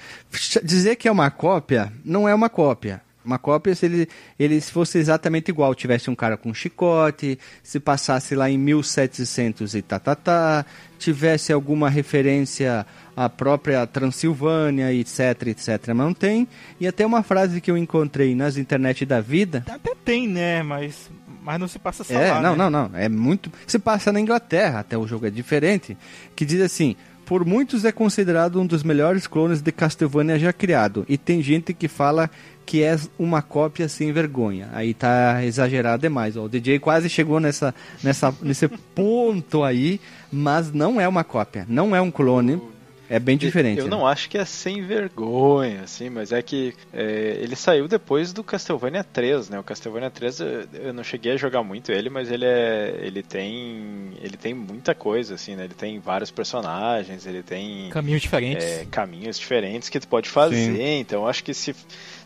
Dizer 0.63 0.95
que 0.95 1.07
é 1.07 1.11
uma 1.11 1.31
cópia, 1.31 1.91
não 2.05 2.27
é 2.27 2.35
uma 2.35 2.49
cópia. 2.49 3.01
Uma 3.23 3.37
cópia 3.37 3.75
se 3.75 3.85
ele, 3.85 4.09
ele 4.39 4.61
fosse 4.61 4.97
exatamente 4.97 5.49
igual, 5.49 5.75
tivesse 5.75 6.09
um 6.09 6.15
cara 6.15 6.37
com 6.37 6.53
chicote, 6.53 7.37
se 7.61 7.79
passasse 7.79 8.33
lá 8.33 8.49
em 8.49 8.57
1700 8.57 9.75
e 9.75 9.81
tá, 9.81 9.99
tá, 9.99 10.15
tá, 10.15 10.65
tivesse 10.97 11.51
alguma 11.51 11.89
referência 11.89 12.85
à 13.19 13.29
própria 13.29 13.85
Transilvânia, 13.85 14.93
etc, 14.93 15.47
etc, 15.47 15.87
mas 15.87 15.97
não 15.97 16.13
tem. 16.13 16.47
E 16.79 16.87
até 16.87 17.05
uma 17.05 17.21
frase 17.21 17.59
que 17.59 17.69
eu 17.69 17.77
encontrei 17.77 18.33
nas 18.33 18.55
internet 18.55 19.05
da 19.05 19.19
vida... 19.19 19.65
Até 19.67 19.93
tem, 19.93 20.27
né, 20.27 20.63
mas 20.63 21.09
mas 21.41 21.59
não 21.59 21.67
se 21.67 21.79
passa 21.79 22.03
só 22.03 22.13
é, 22.13 22.31
lá, 22.31 22.41
não, 22.41 22.51
né? 22.51 22.69
não, 22.69 22.69
não. 22.69 22.97
É 22.97 23.09
muito. 23.09 23.51
Se 23.65 23.79
passa 23.79 24.11
na 24.11 24.19
Inglaterra, 24.19 24.81
até 24.81 24.97
o 24.97 25.07
jogo 25.07 25.25
é 25.25 25.29
diferente. 25.31 25.97
Que 26.35 26.45
diz 26.45 26.61
assim: 26.61 26.95
por 27.25 27.45
muitos 27.45 27.85
é 27.85 27.91
considerado 27.91 28.59
um 28.59 28.65
dos 28.65 28.83
melhores 28.83 29.25
clones 29.25 29.61
de 29.61 29.71
Castlevania 29.71 30.37
já 30.37 30.51
criado. 30.51 31.05
E 31.07 31.17
tem 31.17 31.41
gente 31.41 31.73
que 31.73 31.87
fala 31.87 32.29
que 32.65 32.83
é 32.83 32.95
uma 33.17 33.41
cópia 33.41 33.87
sem 33.89 34.11
vergonha. 34.11 34.69
Aí 34.73 34.93
tá 34.93 35.43
exagerado 35.43 36.01
demais. 36.01 36.37
Ó. 36.37 36.43
O 36.43 36.49
DJ 36.49 36.77
quase 36.77 37.09
chegou 37.09 37.39
nessa, 37.39 37.73
nessa, 38.03 38.33
nesse 38.41 38.67
ponto 38.93 39.63
aí, 39.63 39.99
mas 40.31 40.71
não 40.71 41.01
é 41.01 41.07
uma 41.07 41.23
cópia, 41.23 41.65
não 41.67 41.95
é 41.95 42.01
um 42.01 42.11
clone. 42.11 42.61
É 43.09 43.19
bem 43.19 43.35
diferente. 43.35 43.79
Eu 43.79 43.85
né? 43.85 43.89
não 43.89 44.05
acho 44.05 44.29
que 44.29 44.37
é 44.37 44.45
sem 44.45 44.83
vergonha, 44.83 45.81
assim, 45.81 46.11
mas 46.11 46.31
é 46.31 46.41
que 46.43 46.75
é, 46.93 47.39
ele 47.41 47.55
saiu 47.55 47.87
depois 47.87 48.31
do 48.31 48.43
Castlevania 48.43 49.03
3, 49.03 49.49
né? 49.49 49.59
O 49.59 49.63
Castlevania 49.63 50.11
3 50.11 50.39
eu 50.73 50.93
não 50.93 51.03
cheguei 51.03 51.31
a 51.31 51.37
jogar 51.37 51.63
muito 51.63 51.91
ele, 51.91 52.09
mas 52.09 52.29
ele 52.29 52.45
é. 52.45 52.99
ele 53.01 53.23
tem. 53.23 54.11
ele 54.21 54.37
tem 54.37 54.53
muita 54.53 54.93
coisa, 54.93 55.33
assim, 55.33 55.55
né? 55.55 55.63
Ele 55.63 55.73
tem 55.73 55.99
vários 55.99 56.29
personagens, 56.29 57.25
ele 57.25 57.41
tem. 57.41 57.89
Caminhos 57.89 58.21
diferentes. 58.21 58.63
É, 58.63 58.85
caminhos 58.85 59.39
diferentes 59.39 59.89
que 59.89 59.99
tu 59.99 60.07
pode 60.07 60.29
fazer. 60.29 60.75
Sim. 60.75 60.99
Então 60.99 61.23
eu 61.23 61.27
acho 61.27 61.43
que 61.43 61.53
se. 61.53 61.75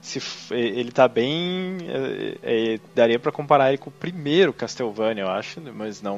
se 0.02 0.22
ele 0.52 0.92
tá 0.92 1.08
bem. 1.08 1.78
É, 2.44 2.74
é 2.76 2.80
daria 2.94 3.18
para 3.18 3.32
comparar 3.32 3.70
ele 3.70 3.78
com 3.78 3.90
o 3.90 3.94
primeiro 3.94 4.52
Castlevania, 4.52 5.24
eu 5.24 5.30
acho, 5.30 5.62
mas 5.74 6.02
não. 6.02 6.18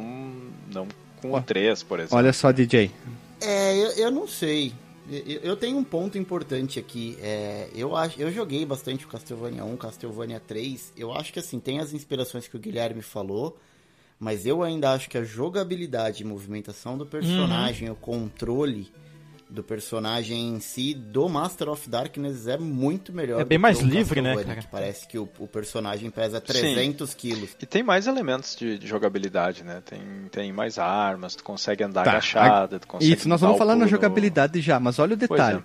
não 0.73 0.87
com 1.21 1.33
o 1.33 1.41
3, 1.41 1.83
por 1.83 1.99
exemplo. 1.99 2.17
Olha 2.17 2.33
só, 2.33 2.51
DJ. 2.51 2.91
É, 3.41 3.77
eu, 3.77 3.89
eu 3.91 4.11
não 4.11 4.27
sei. 4.27 4.73
Eu, 5.09 5.39
eu, 5.41 5.55
tenho 5.55 5.77
um 5.77 5.83
ponto 5.83 6.17
importante 6.17 6.79
aqui. 6.79 7.17
É, 7.21 7.69
eu, 7.75 7.95
acho, 7.95 8.19
eu 8.19 8.31
joguei 8.31 8.65
bastante 8.65 9.05
o 9.05 9.07
Castlevania 9.07 9.63
1, 9.63 9.77
Castlevania 9.77 10.39
3. 10.39 10.93
Eu 10.97 11.13
acho 11.13 11.31
que 11.31 11.39
assim, 11.39 11.59
tem 11.59 11.79
as 11.79 11.93
inspirações 11.93 12.47
que 12.47 12.55
o 12.55 12.59
Guilherme 12.59 13.01
falou. 13.01 13.57
Mas 14.19 14.45
eu 14.45 14.63
ainda 14.63 14.93
acho 14.93 15.09
que 15.09 15.17
a 15.17 15.23
jogabilidade 15.23 16.23
e 16.23 16.25
movimentação 16.25 16.97
do 16.97 17.05
personagem, 17.05 17.89
uhum. 17.89 17.93
o 17.93 17.97
controle 17.97 18.91
do 19.49 19.63
personagem 19.63 20.55
em 20.55 20.59
si 20.59 20.93
do 20.93 21.29
Master 21.29 21.69
of 21.69 21.89
Darkness 21.89 22.47
é 22.47 22.57
muito 22.57 23.13
melhor. 23.13 23.39
É 23.39 23.45
bem 23.45 23.57
mais 23.57 23.79
livre, 23.79 24.21
né, 24.21 24.35
cara? 24.43 24.61
Que 24.61 24.67
parece 24.67 25.07
que 25.07 25.17
o, 25.17 25.29
o 25.39 25.47
personagem 25.47 26.09
pesa 26.09 26.41
300 26.41 27.09
Sim. 27.09 27.17
quilos. 27.17 27.55
E 27.61 27.65
tem 27.65 27.83
mais 27.83 28.07
elementos 28.07 28.55
de, 28.55 28.77
de, 28.77 28.87
jogabilidade, 28.87 29.63
né? 29.63 29.81
Tem, 29.85 30.01
tem 30.31 30.51
mais 30.51 30.79
armas, 30.79 31.35
tu 31.35 31.43
consegue 31.43 31.83
andar 31.83 32.03
tá. 32.03 32.11
agachada, 32.11 32.79
tu 32.79 32.87
consegue 32.87 33.13
Isso, 33.13 33.29
nós 33.29 33.41
vamos 33.41 33.57
falar 33.57 33.75
na 33.75 33.87
jogabilidade 33.87 34.59
já, 34.61 34.79
mas 34.79 34.99
olha 34.99 35.13
o 35.13 35.17
detalhe. 35.17 35.59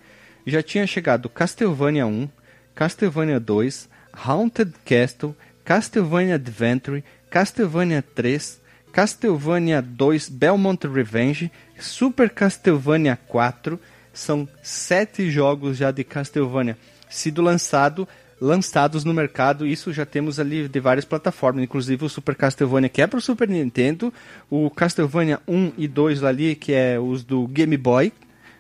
É. 0.47 0.51
Já 0.51 0.63
tinha 0.63 0.87
chegado 0.87 1.29
Castlevania 1.29 2.07
1, 2.07 2.29
Castlevania 2.75 3.41
2, 3.41 3.89
Haunted 4.13 4.73
Castle, 4.85 5.35
Castlevania 5.65 6.35
Adventure, 6.35 7.05
Castlevania 7.31 8.03
3, 8.15 8.61
Castlevania 8.93 9.81
2 9.81 10.29
Belmont 10.29 10.87
Revenge, 10.87 11.51
Super 11.81 12.31
Castlevania 12.31 13.19
4. 13.27 13.81
São 14.13 14.49
sete 14.63 15.31
jogos 15.31 15.77
já 15.77 15.91
de 15.91 16.05
Castlevania 16.05 16.77
sido 17.11 17.43
lançado, 17.43 18.09
lançados 18.41 19.05
no 19.05 19.13
mercado. 19.13 19.67
Isso 19.67 19.93
já 19.93 20.07
temos 20.07 20.39
ali 20.39 20.69
de 20.69 20.81
várias 20.81 21.05
plataformas, 21.05 21.65
inclusive 21.65 22.05
o 22.05 22.09
Super 22.09 22.37
Castlevania 22.37 22.89
que 22.89 23.03
é 23.03 23.07
para 23.07 23.19
o 23.19 23.23
Super 23.23 23.49
Nintendo, 23.49 24.15
o 24.49 24.71
Castlevania 24.71 25.41
1 25.47 25.73
e 25.77 25.89
2 25.89 26.23
ali 26.25 26.55
que 26.55 26.73
é 26.73 26.99
os 26.99 27.25
do 27.25 27.47
Game 27.49 27.77
Boy, 27.77 28.13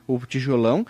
o 0.06 0.18
tijolão, 0.26 0.84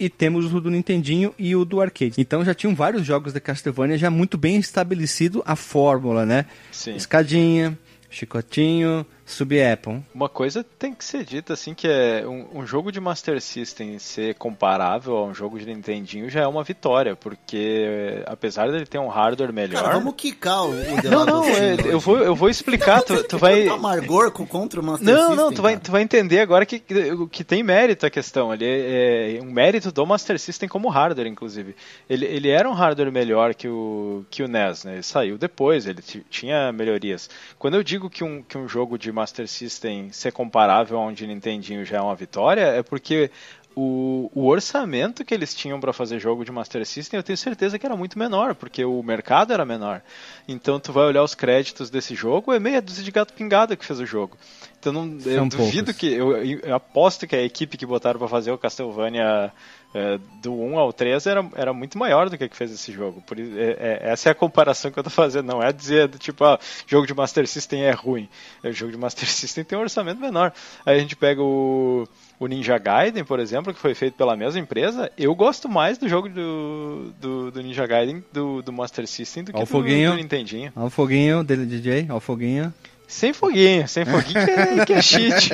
e 0.00 0.08
temos 0.08 0.52
o 0.52 0.60
do 0.60 0.70
Nintendinho 0.70 1.32
e 1.38 1.54
o 1.54 1.64
do 1.64 1.80
arcade. 1.80 2.14
Então 2.18 2.44
já 2.44 2.54
tinham 2.54 2.74
vários 2.74 3.06
jogos 3.06 3.32
de 3.32 3.38
Castlevania 3.38 3.96
já 3.98 4.10
muito 4.10 4.36
bem 4.36 4.56
estabelecido 4.56 5.42
a 5.46 5.54
fórmula, 5.54 6.26
né? 6.26 6.46
Sim. 6.72 6.96
Escadinha, 6.96 7.78
chicotinho, 8.10 9.06
Sub-Apple. 9.24 10.02
Uma 10.14 10.28
coisa 10.28 10.64
tem 10.78 10.92
que 10.92 11.04
ser 11.04 11.24
dita 11.24 11.52
assim 11.54 11.74
que 11.74 11.86
é 11.86 12.26
um, 12.26 12.60
um, 12.60 12.66
jogo 12.66 12.90
de 12.90 13.00
Master 13.00 13.40
System 13.40 13.98
ser 13.98 14.34
comparável 14.34 15.16
a 15.16 15.24
um 15.24 15.34
jogo 15.34 15.58
de 15.58 15.66
Nintendinho 15.66 16.28
já 16.28 16.40
é 16.40 16.46
uma 16.46 16.64
vitória, 16.64 17.14
porque 17.14 18.22
apesar 18.26 18.70
dele 18.70 18.86
ter 18.86 18.98
um 18.98 19.08
hardware 19.08 19.52
melhor. 19.52 19.82
Cara, 19.82 19.98
vamos 19.98 20.14
quicar 20.16 20.64
o, 20.64 20.70
o 20.70 21.10
Não, 21.10 21.24
não, 21.24 21.44
é, 21.44 21.76
eu 21.84 22.00
vou 22.00 22.18
eu 22.18 22.34
vou 22.34 22.48
explicar, 22.48 23.02
tu, 23.02 23.22
tu 23.24 23.38
vai 23.38 23.68
amargor 23.68 24.30
contra 24.32 24.80
o 24.80 24.84
Master 24.84 25.06
não, 25.06 25.14
System. 25.14 25.36
Não, 25.36 25.44
não, 25.44 25.52
tu 25.52 25.62
vai 25.62 25.78
tu 25.78 25.92
vai 25.92 26.02
entender 26.02 26.40
agora 26.40 26.66
que 26.66 26.82
que 27.30 27.44
tem 27.44 27.62
mérito 27.62 28.04
a 28.04 28.10
questão, 28.10 28.50
ali 28.50 28.64
é, 28.64 29.36
é 29.36 29.42
um 29.42 29.50
mérito 29.50 29.92
do 29.92 30.04
Master 30.04 30.38
System 30.38 30.68
como 30.68 30.88
hardware 30.88 31.28
inclusive. 31.28 31.76
Ele, 32.08 32.26
ele 32.26 32.48
era 32.48 32.68
um 32.68 32.72
hardware 32.72 33.12
melhor 33.12 33.54
que 33.54 33.68
o 33.68 34.24
que 34.30 34.42
o 34.42 34.48
NES, 34.48 34.84
né? 34.84 34.94
Ele 34.94 35.02
saiu 35.02 35.38
depois, 35.38 35.86
ele 35.86 36.02
tinha 36.28 36.72
melhorias. 36.72 37.30
Quando 37.58 37.74
eu 37.74 37.82
digo 37.82 38.10
que 38.10 38.24
um 38.24 38.42
que 38.42 38.58
um 38.58 38.68
jogo 38.68 38.98
de 38.98 39.11
Master 39.12 39.46
System 39.46 40.10
ser 40.12 40.32
comparável 40.32 40.98
a 40.98 41.06
um 41.06 41.12
de 41.12 41.26
Nintendinho 41.26 41.84
já 41.84 41.98
é 41.98 42.00
uma 42.00 42.14
vitória, 42.14 42.62
é 42.62 42.82
porque 42.82 43.30
o, 43.74 44.30
o, 44.34 44.46
orçamento 44.46 45.24
que 45.24 45.32
eles 45.32 45.54
tinham 45.54 45.80
para 45.80 45.92
fazer 45.92 46.18
jogo 46.18 46.44
de 46.44 46.52
Master 46.52 46.84
System, 46.86 47.18
eu 47.18 47.22
tenho 47.22 47.36
certeza 47.36 47.78
que 47.78 47.86
era 47.86 47.96
muito 47.96 48.18
menor, 48.18 48.54
porque 48.54 48.84
o 48.84 49.02
mercado 49.02 49.52
era 49.52 49.64
menor. 49.64 50.02
Então 50.46 50.78
tu 50.78 50.92
vai 50.92 51.04
olhar 51.04 51.22
os 51.22 51.34
créditos 51.34 51.88
desse 51.88 52.14
jogo, 52.14 52.52
é 52.52 52.60
meia 52.60 52.82
dúzia 52.82 53.02
de 53.02 53.10
gato 53.10 53.32
pingado 53.32 53.76
que 53.76 53.84
fez 53.84 53.98
o 53.98 54.06
jogo. 54.06 54.36
Então 54.78 54.92
não, 54.92 55.18
eu 55.24 55.46
duvido 55.46 55.86
poucos. 55.86 55.96
que. 55.96 56.12
Eu, 56.12 56.36
eu, 56.36 56.74
aposto 56.74 57.26
que 57.26 57.36
a 57.36 57.42
equipe 57.42 57.76
que 57.76 57.86
botaram 57.86 58.18
para 58.18 58.28
fazer 58.28 58.50
o 58.50 58.58
Castlevania 58.58 59.52
é, 59.94 60.18
do 60.40 60.54
1 60.54 60.78
ao 60.78 60.92
3 60.92 61.26
era, 61.26 61.46
era 61.54 61.72
muito 61.72 61.98
maior 61.98 62.30
do 62.30 62.38
que 62.38 62.48
que 62.48 62.56
fez 62.56 62.72
esse 62.72 62.92
jogo. 62.92 63.22
Por, 63.26 63.38
é, 63.38 63.42
é, 63.42 64.00
essa 64.02 64.28
é 64.28 64.32
a 64.32 64.34
comparação 64.34 64.90
que 64.90 64.98
eu 64.98 65.04
tô 65.04 65.10
fazendo. 65.10 65.46
Não 65.46 65.62
é 65.62 65.72
dizer, 65.72 66.08
tipo, 66.18 66.44
ah, 66.44 66.58
jogo 66.86 67.06
de 67.06 67.14
Master 67.14 67.46
System 67.46 67.84
é 67.84 67.90
ruim. 67.90 68.28
O 68.64 68.72
jogo 68.72 68.92
de 68.92 68.98
Master 68.98 69.28
System 69.30 69.64
tem 69.64 69.78
um 69.78 69.82
orçamento 69.82 70.20
menor. 70.20 70.52
Aí 70.86 70.96
a 70.96 70.98
gente 70.98 71.14
pega 71.14 71.42
o, 71.42 72.08
o 72.40 72.46
Ninja 72.46 72.78
Gaiden, 72.78 73.24
por 73.24 73.38
exemplo, 73.38 73.74
que 73.74 73.80
foi 73.80 73.94
feito 73.94 74.14
pela 74.14 74.36
mesma 74.36 74.60
empresa. 74.60 75.10
Eu 75.18 75.34
gosto 75.34 75.68
mais 75.68 75.98
do 75.98 76.08
jogo 76.08 76.28
do, 76.28 77.12
do, 77.20 77.50
do 77.50 77.62
Ninja 77.62 77.86
Gaiden 77.86 78.24
do, 78.32 78.62
do 78.62 78.72
Master 78.72 79.06
System 79.06 79.44
do 79.44 79.52
que 79.52 79.58
do, 79.58 80.16
do 80.16 80.22
Nintendinho. 80.22 80.72
Olha 80.74 80.86
o 80.86 80.90
foguinho 80.90 81.44
dele, 81.44 81.66
DJ. 81.66 82.06
Olha 82.08 82.14
o 82.14 82.20
foguinho. 82.20 82.72
Sem 83.12 83.34
foguinho, 83.34 83.86
sem 83.86 84.06
foguinho 84.06 84.44
que 84.44 84.50
é, 84.50 84.86
que 84.86 84.92
é 84.94 85.02
cheat. 85.02 85.50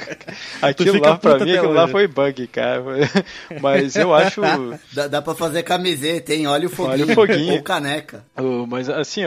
aquilo 0.62 0.98
lá 0.98 1.18
pra 1.18 1.38
mim, 1.38 1.52
aquilo 1.52 1.72
lá 1.74 1.86
foi 1.86 2.08
bug, 2.08 2.46
cara. 2.46 2.82
Mas 3.60 3.94
eu 3.94 4.12
acho. 4.14 4.40
Dá, 4.90 5.06
dá 5.06 5.22
pra 5.22 5.34
fazer 5.34 5.62
camiseta, 5.62 6.32
hein? 6.32 6.46
Olha 6.46 6.66
o 6.66 6.70
foguinho. 6.70 7.04
Olha 7.04 7.12
o 7.12 7.14
foguinho. 7.14 7.54
Ou 7.56 7.62
caneca. 7.62 8.24
mas 8.66 8.88
assim, 8.88 9.20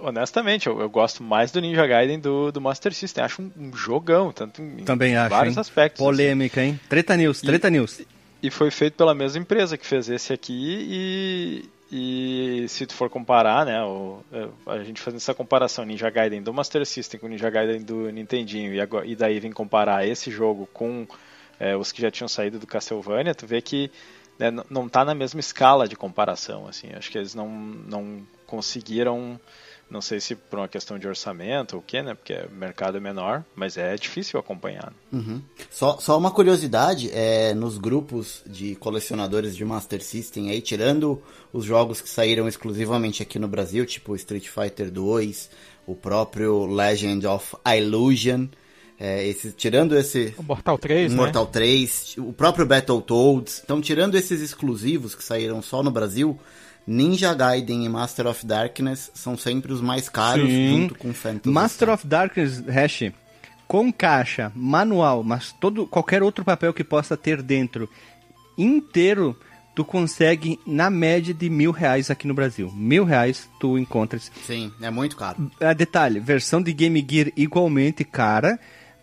honestamente, 0.00 0.68
eu, 0.68 0.80
eu, 0.80 0.88
gosto 0.88 1.24
mais 1.24 1.50
do 1.50 1.60
Ninja 1.60 1.84
Gaiden 1.84 2.20
do, 2.20 2.52
do 2.52 2.60
Master 2.60 2.94
System. 2.94 3.24
Acho 3.24 3.42
um, 3.42 3.50
um 3.58 3.76
jogão, 3.76 4.30
tanto 4.30 4.62
em, 4.62 4.84
Também 4.84 5.16
acho, 5.16 5.30
vários 5.30 5.56
hein? 5.56 5.60
aspectos. 5.60 6.00
Assim. 6.00 6.10
Polêmica, 6.10 6.60
assim. 6.60 6.70
hein? 6.70 6.80
Treta 6.88 7.16
News, 7.16 7.40
Treta 7.40 7.66
e, 7.66 7.70
News. 7.72 8.00
E 8.44 8.48
foi 8.48 8.70
feito 8.70 8.94
pela 8.94 9.12
mesma 9.12 9.40
empresa 9.40 9.76
que 9.76 9.84
fez 9.84 10.08
esse 10.08 10.32
aqui 10.32 10.54
e, 10.54 11.64
e 11.96 12.66
se 12.68 12.86
tu 12.86 12.92
for 12.92 13.08
comparar, 13.08 13.64
né, 13.64 13.80
o, 13.84 14.20
é, 14.32 14.48
a 14.66 14.82
gente 14.82 15.00
fazendo 15.00 15.18
essa 15.18 15.32
comparação 15.32 15.84
Ninja 15.84 16.10
Gaiden 16.10 16.42
do 16.42 16.52
Master 16.52 16.84
System 16.84 17.20
com 17.20 17.28
Ninja 17.28 17.48
Gaiden 17.48 17.82
do 17.82 18.10
Nintendinho 18.10 18.74
e, 18.74 18.80
agora, 18.80 19.06
e 19.06 19.14
daí 19.14 19.38
vem 19.38 19.52
comparar 19.52 20.04
esse 20.04 20.28
jogo 20.28 20.68
com 20.72 21.06
é, 21.60 21.76
os 21.76 21.92
que 21.92 22.02
já 22.02 22.10
tinham 22.10 22.26
saído 22.26 22.58
do 22.58 22.66
Castlevania, 22.66 23.32
tu 23.32 23.46
vê 23.46 23.62
que 23.62 23.92
né, 24.36 24.50
não 24.68 24.88
está 24.88 25.04
na 25.04 25.14
mesma 25.14 25.38
escala 25.38 25.86
de 25.86 25.94
comparação, 25.94 26.66
assim, 26.66 26.88
acho 26.94 27.08
que 27.12 27.16
eles 27.16 27.32
não, 27.32 27.48
não 27.48 28.26
conseguiram 28.44 29.38
não 29.94 30.02
sei 30.02 30.18
se 30.18 30.34
por 30.34 30.58
uma 30.58 30.66
questão 30.66 30.98
de 30.98 31.06
orçamento 31.06 31.74
ou 31.74 31.78
o 31.78 31.82
que, 31.82 32.02
né? 32.02 32.14
Porque 32.14 32.34
o 32.34 32.50
mercado 32.50 32.96
é 32.96 33.00
menor, 33.00 33.44
mas 33.54 33.78
é 33.78 33.94
difícil 33.94 34.40
acompanhar. 34.40 34.92
Uhum. 35.12 35.40
Só, 35.70 35.98
só 36.00 36.18
uma 36.18 36.32
curiosidade, 36.32 37.12
é, 37.12 37.54
nos 37.54 37.78
grupos 37.78 38.42
de 38.44 38.74
colecionadores 38.74 39.54
de 39.54 39.64
Master 39.64 40.02
System, 40.02 40.50
aí, 40.50 40.60
tirando 40.60 41.22
os 41.52 41.64
jogos 41.64 42.00
que 42.00 42.08
saíram 42.08 42.48
exclusivamente 42.48 43.22
aqui 43.22 43.38
no 43.38 43.46
Brasil, 43.46 43.86
tipo 43.86 44.16
Street 44.16 44.48
Fighter 44.48 44.90
2, 44.90 45.48
o 45.86 45.94
próprio 45.94 46.66
Legend 46.66 47.24
of 47.28 47.54
Illusion, 47.64 48.48
é, 48.98 49.24
esse, 49.28 49.52
tirando 49.52 49.96
esse. 49.96 50.34
O 50.36 50.42
Mortal 50.42 50.76
3, 50.76 51.14
Mortal 51.14 51.44
né? 51.44 51.50
3, 51.52 52.16
o 52.18 52.32
próprio 52.32 52.66
Battletoads. 52.66 53.62
Então, 53.64 53.80
tirando 53.80 54.16
esses 54.16 54.40
exclusivos 54.40 55.14
que 55.14 55.22
saíram 55.22 55.62
só 55.62 55.84
no 55.84 55.90
Brasil, 55.92 56.36
Ninja 56.86 57.32
Gaiden 57.32 57.84
e 57.84 57.88
Master 57.88 58.26
of 58.26 58.44
Darkness 58.44 59.10
são 59.14 59.36
sempre 59.36 59.72
os 59.72 59.80
mais 59.80 60.08
caros, 60.08 60.48
Sim. 60.48 60.68
junto 60.68 60.94
com 60.94 61.12
Phantasy. 61.14 61.48
Master 61.48 61.90
of 61.90 62.06
Darkness, 62.06 62.62
Hash, 62.66 63.12
com 63.66 63.92
caixa, 63.92 64.52
manual, 64.54 65.22
mas 65.22 65.52
todo 65.52 65.86
qualquer 65.86 66.22
outro 66.22 66.44
papel 66.44 66.74
que 66.74 66.84
possa 66.84 67.16
ter 67.16 67.42
dentro, 67.42 67.88
inteiro, 68.56 69.36
tu 69.74 69.84
consegue 69.84 70.60
na 70.66 70.88
média 70.90 71.34
de 71.34 71.50
mil 71.50 71.70
reais 71.72 72.10
aqui 72.10 72.26
no 72.26 72.34
Brasil. 72.34 72.70
Mil 72.74 73.04
reais 73.04 73.48
tu 73.58 73.78
encontras. 73.78 74.30
Sim, 74.46 74.72
é 74.80 74.90
muito 74.90 75.16
caro. 75.16 75.50
Ah, 75.60 75.72
detalhe, 75.72 76.20
versão 76.20 76.62
de 76.62 76.72
Game 76.72 77.04
Gear 77.08 77.32
igualmente 77.36 78.04
cara. 78.04 78.58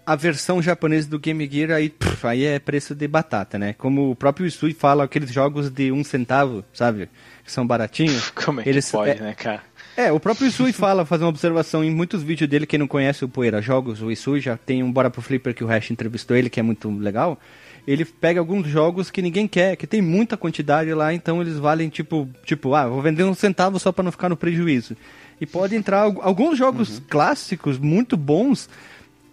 A 0.05 0.15
versão 0.15 0.61
japonesa 0.61 1.07
do 1.07 1.19
Game 1.19 1.47
Gear 1.49 1.71
aí, 1.71 1.89
pff, 1.89 2.27
aí 2.27 2.43
é 2.43 2.59
preço 2.59 2.95
de 2.95 3.07
batata, 3.07 3.59
né? 3.59 3.73
Como 3.73 4.11
o 4.11 4.15
próprio 4.15 4.45
Isui 4.45 4.73
fala, 4.73 5.03
aqueles 5.03 5.31
jogos 5.31 5.69
de 5.69 5.91
um 5.91 6.03
centavo, 6.03 6.65
sabe? 6.73 7.07
que 7.43 7.51
são 7.51 7.67
baratinhos. 7.67 8.29
Como 8.35 8.61
é 8.61 8.63
que 8.63 8.69
eles, 8.69 8.89
pode, 8.89 9.11
é, 9.11 9.15
né, 9.15 9.33
cara? 9.33 9.61
É, 9.95 10.11
o 10.11 10.19
próprio 10.19 10.47
Isui 10.47 10.71
fala, 10.71 11.05
faz 11.05 11.21
uma 11.21 11.29
observação 11.29 11.83
em 11.83 11.91
muitos 11.91 12.23
vídeos 12.23 12.49
dele, 12.49 12.65
quem 12.65 12.79
não 12.79 12.87
conhece 12.87 13.25
o 13.25 13.29
Poeira 13.29 13.61
Jogos, 13.61 14.01
o 14.01 14.09
Isui 14.09 14.39
já 14.39 14.55
tem 14.55 14.81
um 14.81 14.91
Bora 14.91 15.09
pro 15.09 15.21
Flipper 15.21 15.53
que 15.53 15.63
o 15.63 15.67
Hash 15.67 15.91
entrevistou 15.91 16.35
ele, 16.35 16.49
que 16.49 16.59
é 16.59 16.63
muito 16.63 16.89
legal. 16.89 17.37
Ele 17.85 18.05
pega 18.05 18.39
alguns 18.39 18.67
jogos 18.67 19.09
que 19.09 19.21
ninguém 19.21 19.47
quer, 19.47 19.75
que 19.75 19.87
tem 19.87 20.01
muita 20.01 20.37
quantidade 20.37 20.93
lá, 20.93 21.13
então 21.13 21.41
eles 21.41 21.57
valem 21.57 21.89
tipo, 21.89 22.29
tipo, 22.45 22.75
ah, 22.75 22.87
vou 22.87 23.01
vender 23.01 23.23
um 23.23 23.33
centavo 23.33 23.79
só 23.79 23.91
para 23.91 24.03
não 24.03 24.11
ficar 24.11 24.29
no 24.29 24.37
prejuízo. 24.37 24.95
E 25.41 25.47
pode 25.47 25.75
entrar 25.75 26.01
alguns 26.01 26.57
jogos 26.57 26.97
uhum. 26.97 27.03
clássicos 27.09 27.79
muito 27.79 28.15
bons 28.15 28.69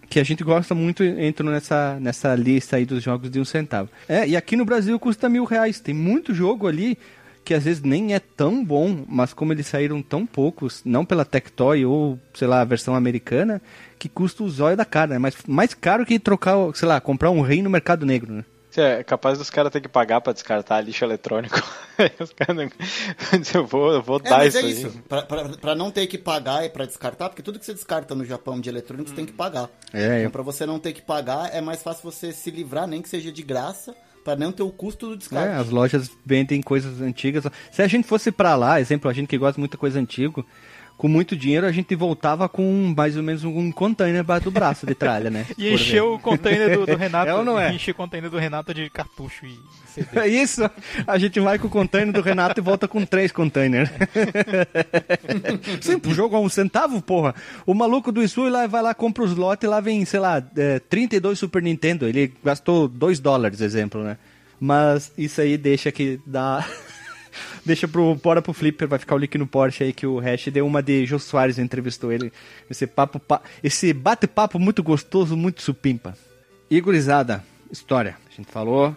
que 0.08 0.18
a 0.18 0.24
gente 0.24 0.42
gosta 0.42 0.74
muito 0.74 1.04
entram 1.04 1.50
nessa, 1.50 1.98
nessa 2.00 2.34
lista 2.34 2.76
aí 2.76 2.84
dos 2.84 3.02
jogos 3.02 3.30
de 3.30 3.38
um 3.38 3.44
centavo. 3.44 3.90
É, 4.08 4.26
e 4.26 4.36
aqui 4.36 4.56
no 4.56 4.64
Brasil 4.64 4.98
custa 4.98 5.28
mil 5.28 5.44
reais. 5.44 5.80
Tem 5.80 5.94
muito 5.94 6.34
jogo 6.34 6.66
ali 6.66 6.98
que 7.44 7.54
às 7.54 7.64
vezes 7.64 7.82
nem 7.82 8.14
é 8.14 8.18
tão 8.18 8.62
bom, 8.62 9.04
mas 9.08 9.32
como 9.32 9.54
eles 9.54 9.66
saíram 9.66 10.02
tão 10.02 10.26
poucos, 10.26 10.82
não 10.84 11.02
pela 11.02 11.24
Tectoy 11.24 11.84
ou, 11.86 12.18
sei 12.34 12.46
lá, 12.46 12.60
a 12.60 12.64
versão 12.64 12.94
americana, 12.94 13.62
que 13.98 14.06
custa 14.06 14.42
o 14.42 14.50
zóio 14.50 14.76
da 14.76 14.84
cara, 14.84 15.12
né? 15.12 15.18
Mais, 15.18 15.34
mais 15.46 15.72
caro 15.72 16.04
que 16.04 16.18
trocar, 16.18 16.56
sei 16.74 16.86
lá, 16.86 17.00
comprar 17.00 17.30
um 17.30 17.40
rei 17.40 17.62
no 17.62 17.70
mercado 17.70 18.04
negro, 18.04 18.34
né? 18.34 18.44
É 18.80 19.02
capaz 19.04 19.38
dos 19.38 19.50
caras 19.50 19.72
ter 19.72 19.80
que 19.80 19.88
pagar 19.88 20.20
para 20.20 20.32
descartar 20.32 20.80
lixo 20.80 21.04
eletrônico. 21.04 21.60
Os 22.20 22.32
caras 22.32 22.56
não... 22.56 22.64
eu 23.60 23.66
vou, 23.66 23.92
eu 23.92 24.02
vou 24.02 24.20
é, 24.24 24.28
dar 24.28 24.46
isso, 24.46 24.58
é 24.58 24.62
isso. 24.62 25.02
Pra, 25.08 25.22
pra, 25.22 25.48
pra, 25.48 25.74
não 25.74 25.90
ter 25.90 26.06
que 26.06 26.18
pagar 26.18 26.64
e 26.64 26.68
para 26.68 26.86
descartar, 26.86 27.28
porque 27.28 27.42
tudo 27.42 27.58
que 27.58 27.64
você 27.64 27.74
descarta 27.74 28.14
no 28.14 28.24
Japão 28.24 28.60
de 28.60 28.68
eletrônicos 28.68 29.12
hum. 29.12 29.16
tem 29.16 29.26
que 29.26 29.32
pagar. 29.32 29.68
É, 29.92 30.20
então, 30.20 30.30
para 30.30 30.42
você 30.42 30.64
não 30.64 30.78
ter 30.78 30.92
que 30.92 31.02
pagar, 31.02 31.54
é 31.54 31.60
mais 31.60 31.82
fácil 31.82 32.02
você 32.02 32.32
se 32.32 32.50
livrar, 32.50 32.86
nem 32.86 33.02
que 33.02 33.08
seja 33.08 33.32
de 33.32 33.42
graça, 33.42 33.94
para 34.24 34.36
não 34.36 34.52
ter 34.52 34.62
o 34.62 34.70
custo 34.70 35.08
do 35.08 35.16
descarte. 35.16 35.48
É, 35.48 35.54
as 35.54 35.70
lojas 35.70 36.10
vendem 36.24 36.60
coisas 36.60 37.00
antigas. 37.00 37.44
Se 37.70 37.82
a 37.82 37.86
gente 37.86 38.06
fosse 38.06 38.30
para 38.30 38.54
lá, 38.56 38.80
exemplo, 38.80 39.10
a 39.10 39.14
gente 39.14 39.28
que 39.28 39.38
gosta 39.38 39.54
de 39.54 39.60
muita 39.60 39.78
coisa 39.78 39.98
antiga, 39.98 40.44
com 40.98 41.06
muito 41.06 41.36
dinheiro 41.36 41.64
a 41.64 41.70
gente 41.70 41.94
voltava 41.94 42.48
com 42.48 42.92
mais 42.94 43.16
ou 43.16 43.22
menos 43.22 43.44
um 43.44 43.70
container 43.70 44.24
baixo 44.24 44.44
do 44.46 44.50
braço 44.50 44.84
de 44.84 44.96
tralha, 44.96 45.30
né? 45.30 45.46
e 45.56 45.72
encheu 45.72 46.14
o 46.14 46.18
container 46.18 46.76
do, 46.76 46.84
do 46.84 46.96
Renato. 46.96 47.28
É 47.28 47.34
ou 47.34 47.44
não 47.44 47.58
é? 47.58 47.72
Enche 47.72 47.90
o 47.90 47.94
container 47.94 48.28
do 48.30 48.38
Renato 48.38 48.72
de 48.74 48.88
cartucho 48.90 49.46
e 49.46 49.58
CD. 49.86 50.18
É 50.18 50.26
isso. 50.42 50.68
A 51.06 51.18
gente 51.18 51.38
vai 51.40 51.58
com 51.58 51.68
o 51.68 51.70
container 51.70 52.12
do 52.12 52.20
Renato 52.20 52.58
e 52.58 52.62
volta 52.62 52.88
com 52.88 53.04
três 53.04 53.30
containers. 53.30 53.90
Sim, 55.80 56.00
o 56.04 56.14
jogo 56.14 56.34
a 56.36 56.40
um 56.40 56.48
centavo, 56.48 57.00
porra. 57.02 57.34
O 57.66 57.74
maluco 57.74 58.10
do 58.10 58.22
Isu 58.22 58.48
lá 58.48 58.66
vai 58.66 58.82
lá, 58.82 58.94
compra 58.94 59.22
os 59.22 59.36
lotes 59.36 59.64
e 59.64 59.70
lá 59.70 59.80
vem, 59.80 60.04
sei 60.04 60.20
lá, 60.20 60.42
é, 60.56 60.78
32 60.78 61.38
Super 61.38 61.62
Nintendo. 61.62 62.08
Ele 62.08 62.32
gastou 62.42 62.88
2 62.88 63.20
dólares, 63.20 63.60
exemplo, 63.60 64.02
né? 64.02 64.16
Mas 64.58 65.12
isso 65.16 65.40
aí 65.40 65.56
deixa 65.56 65.92
que 65.92 66.18
dá 66.26 66.66
deixa 67.68 67.86
pro 67.86 68.14
bora 68.14 68.40
pro 68.40 68.52
Flipper, 68.52 68.88
vai 68.88 68.98
ficar 68.98 69.14
o 69.14 69.18
link 69.18 69.36
no 69.36 69.46
Porsche 69.46 69.84
aí 69.84 69.92
que 69.92 70.06
o 70.06 70.18
Hash 70.18 70.48
deu 70.48 70.66
uma 70.66 70.82
de 70.82 71.04
Jô 71.04 71.18
Soares 71.18 71.58
entrevistou 71.58 72.10
ele. 72.10 72.32
Esse 72.68 72.86
papo, 72.86 73.20
pa, 73.20 73.42
esse 73.62 73.92
bate-papo 73.92 74.58
muito 74.58 74.82
gostoso, 74.82 75.36
muito 75.36 75.62
supimpa. 75.62 76.16
Igorizada, 76.70 77.44
história. 77.70 78.16
A 78.26 78.34
gente 78.34 78.50
falou, 78.50 78.96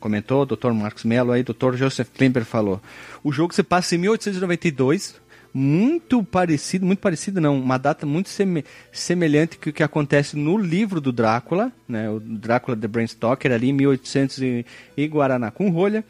comentou, 0.00 0.44
Dr. 0.44 0.72
Marcos 0.72 1.04
Mello 1.04 1.32
aí, 1.32 1.42
Dr. 1.42 1.76
Joseph 1.76 2.08
Klimper 2.10 2.44
falou. 2.44 2.80
O 3.22 3.32
jogo 3.32 3.54
se 3.54 3.62
passa 3.62 3.94
em 3.94 3.98
1892, 3.98 5.14
muito 5.54 6.22
parecido, 6.24 6.84
muito 6.84 6.98
parecido 6.98 7.40
não, 7.40 7.58
uma 7.58 7.78
data 7.78 8.04
muito 8.04 8.28
seme, 8.28 8.64
semelhante 8.92 9.58
que 9.58 9.70
o 9.70 9.72
que 9.72 9.82
acontece 9.82 10.36
no 10.36 10.58
livro 10.58 11.00
do 11.00 11.12
Drácula, 11.12 11.72
né, 11.88 12.10
o 12.10 12.18
Drácula 12.20 12.76
de 12.76 12.86
Bram 12.86 13.06
Stoker 13.06 13.52
ali 13.52 13.70
em 13.70 13.72
1800 13.72 14.38
e, 14.42 14.66
e 14.96 15.06
Guaraná 15.06 15.50
com 15.50 15.70
rolha 15.70 16.04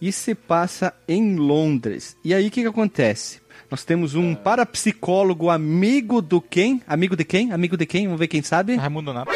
e 0.00 0.12
se 0.12 0.34
passa 0.34 0.94
em 1.06 1.36
Londres. 1.36 2.16
E 2.24 2.32
aí 2.32 2.48
o 2.48 2.50
que, 2.50 2.62
que 2.62 2.68
acontece? 2.68 3.40
Nós 3.70 3.84
temos 3.84 4.14
um 4.14 4.34
parapsicólogo 4.34 5.50
amigo 5.50 6.22
do 6.22 6.40
quem? 6.40 6.82
Amigo 6.86 7.14
de 7.14 7.24
quem? 7.24 7.52
Amigo 7.52 7.76
de 7.76 7.84
quem? 7.84 8.06
Vamos 8.06 8.20
ver 8.20 8.28
quem 8.28 8.42
sabe? 8.42 8.76
Raimundo 8.76 9.12
Nato. 9.12 9.32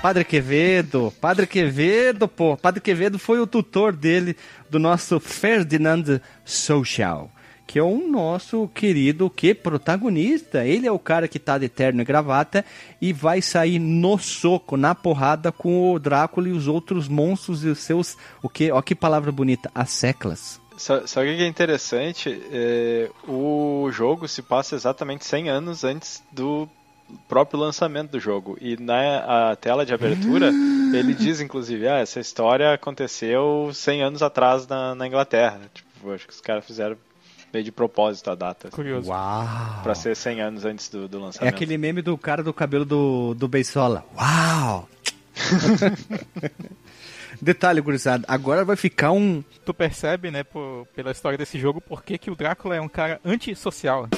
Padre 0.00 0.24
Quevedo, 0.24 1.12
Padre 1.20 1.46
Quevedo, 1.46 2.28
pô. 2.28 2.56
Padre 2.56 2.80
Quevedo 2.80 3.18
foi 3.18 3.40
o 3.40 3.46
tutor 3.46 3.92
dele, 3.92 4.36
do 4.70 4.78
nosso 4.78 5.18
Ferdinand 5.18 6.20
Social 6.44 7.30
que 7.66 7.78
é 7.78 7.82
o 7.82 8.08
nosso 8.08 8.68
querido 8.68 9.28
que 9.28 9.54
protagonista. 9.54 10.64
Ele 10.64 10.86
é 10.86 10.92
o 10.92 10.98
cara 10.98 11.26
que 11.26 11.38
tá 11.38 11.58
de 11.58 11.68
terno 11.68 12.00
e 12.00 12.04
gravata 12.04 12.64
e 13.00 13.12
vai 13.12 13.42
sair 13.42 13.78
no 13.78 14.18
soco, 14.18 14.76
na 14.76 14.94
porrada 14.94 15.50
com 15.50 15.92
o 15.92 15.98
Drácula 15.98 16.48
e 16.48 16.52
os 16.52 16.68
outros 16.68 17.08
monstros 17.08 17.64
e 17.64 17.68
os 17.68 17.80
seus. 17.80 18.16
O 18.42 18.48
que? 18.48 18.70
Ó, 18.70 18.80
que 18.80 18.94
palavra 18.94 19.32
bonita, 19.32 19.70
as 19.74 19.90
seclas. 19.90 20.60
Sabe 20.76 21.32
o 21.32 21.36
que 21.36 21.42
é 21.42 21.46
interessante? 21.46 22.42
É, 22.52 23.10
o 23.26 23.88
jogo 23.90 24.28
se 24.28 24.42
passa 24.42 24.74
exatamente 24.74 25.24
100 25.24 25.48
anos 25.48 25.84
antes 25.84 26.22
do 26.30 26.68
próprio 27.26 27.58
lançamento 27.58 28.10
do 28.10 28.20
jogo. 28.20 28.58
E 28.60 28.76
na 28.76 29.56
tela 29.56 29.86
de 29.86 29.94
abertura, 29.94 30.52
ele 30.92 31.14
diz, 31.14 31.40
inclusive, 31.40 31.88
ah, 31.88 31.98
essa 31.98 32.20
história 32.20 32.74
aconteceu 32.74 33.70
100 33.72 34.02
anos 34.02 34.22
atrás 34.22 34.66
na, 34.66 34.94
na 34.94 35.06
Inglaterra. 35.06 35.60
Tipo, 35.72 36.12
acho 36.12 36.26
que 36.26 36.34
os 36.34 36.40
caras 36.42 36.66
fizeram 36.66 36.96
meio 37.56 37.64
de 37.64 37.72
propósito 37.72 38.30
a 38.30 38.34
data. 38.34 38.68
Curioso. 38.70 39.08
Uau! 39.08 39.80
Pra 39.82 39.94
ser 39.94 40.14
100 40.14 40.40
anos 40.42 40.64
antes 40.64 40.88
do, 40.88 41.08
do 41.08 41.18
lançamento. 41.18 41.50
É 41.52 41.54
aquele 41.54 41.78
meme 41.78 42.02
do 42.02 42.16
cara 42.18 42.42
do 42.42 42.52
cabelo 42.52 42.84
do, 42.84 43.34
do 43.34 43.48
Beisola. 43.48 44.04
Uau! 44.16 44.88
Detalhe, 47.40 47.80
gurizada, 47.82 48.24
agora 48.28 48.64
vai 48.64 48.76
ficar 48.76 49.12
um. 49.12 49.42
Tu 49.64 49.74
percebe, 49.74 50.30
né, 50.30 50.42
por, 50.42 50.86
pela 50.94 51.10
história 51.10 51.36
desse 51.36 51.58
jogo, 51.58 51.80
por 51.82 52.02
que, 52.02 52.16
que 52.16 52.30
o 52.30 52.36
Drácula 52.36 52.76
é 52.76 52.80
um 52.80 52.88
cara 52.88 53.20
antissocial. 53.24 54.08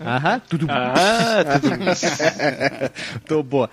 Aham, 0.00 0.40
tudo 0.40 0.66
Ah, 0.68 1.58
tudo 1.60 1.76
Tô 3.26 3.42
boa. 3.42 3.70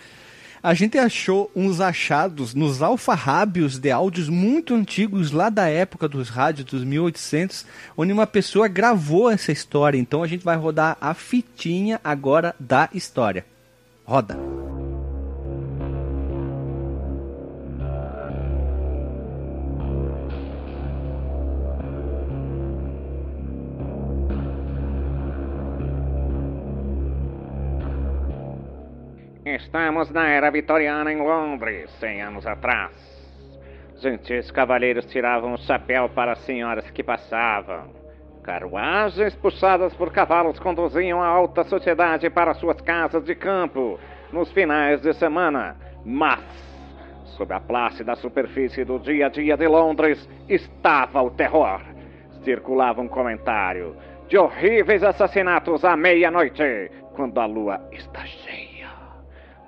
A 0.62 0.74
gente 0.74 0.97
achou 0.97 1.49
uns 1.55 1.80
achados 1.80 2.53
nos 2.53 2.82
alfarrábios 2.82 3.80
de 3.80 3.91
áudios 3.91 4.28
muito 4.28 4.74
antigos 4.74 5.32
lá 5.32 5.49
da 5.49 5.68
época 5.68 6.07
dos 6.07 6.30
rádios 6.30 6.66
dos 6.66 6.84
1800, 6.84 7.66
onde 7.95 8.12
uma 8.12 8.28
pessoa 8.28 8.68
gravou 8.68 9.30
essa 9.30 9.51
história. 9.51 9.97
Então 9.97 10.22
a 10.22 10.28
gente 10.28 10.43
vai 10.43 10.57
rodar 10.57 10.97
a 10.99 11.14
fitinha 11.14 11.99
agora 12.03 12.53
da 12.60 12.89
história. 12.93 13.45
Roda. 14.05 14.68
Estamos 29.56 30.12
na 30.12 30.28
era 30.28 30.52
vitoriana 30.52 31.12
em 31.12 31.18
Londres, 31.18 31.89
100 32.00 32.22
anos 32.22 32.45
atrás. 32.45 32.91
Gentis 33.95 34.52
cavaleiros 34.52 35.08
tiravam 35.08 35.54
o 35.54 35.58
chapéu 35.58 36.08
para 36.10 36.34
as 36.34 36.39
senhoras 36.39 36.89
que 36.91 37.04
passavam. 37.04 37.89
Carruagens 38.43 39.36
puxadas 39.36 39.95
por 39.95 40.12
cavalos 40.12 40.60
conduziam 40.60 41.20
a 41.20 41.26
alta 41.26 41.64
sociedade 41.64 42.30
para 42.30 42.54
suas 42.54 42.80
casas 42.82 43.24
de 43.24 43.34
campo 43.34 44.00
nos 44.32 44.52
finais 44.52 45.02
de 45.02 45.14
semana. 45.14 45.76
Mas, 46.06 46.43
sob 47.36 47.52
a 47.52 47.60
plácida 47.60 48.16
superfície 48.16 48.86
do 48.86 49.00
dia 49.00 49.26
a 49.26 49.30
dia 49.30 49.58
de 49.58 49.68
Londres, 49.68 50.30
estava 50.47 51.24
o 51.24 51.32
terror. 51.32 51.82
Circulava 52.43 53.02
um 53.02 53.08
comentário 53.08 53.97
de 54.28 54.38
horríveis 54.38 55.04
assassinatos 55.04 55.84
à 55.84 55.97
meia-noite, 55.97 56.91
quando 57.16 57.39
a 57.39 57.47
lua 57.47 57.82
está 57.91 58.24
cheia. 58.26 58.68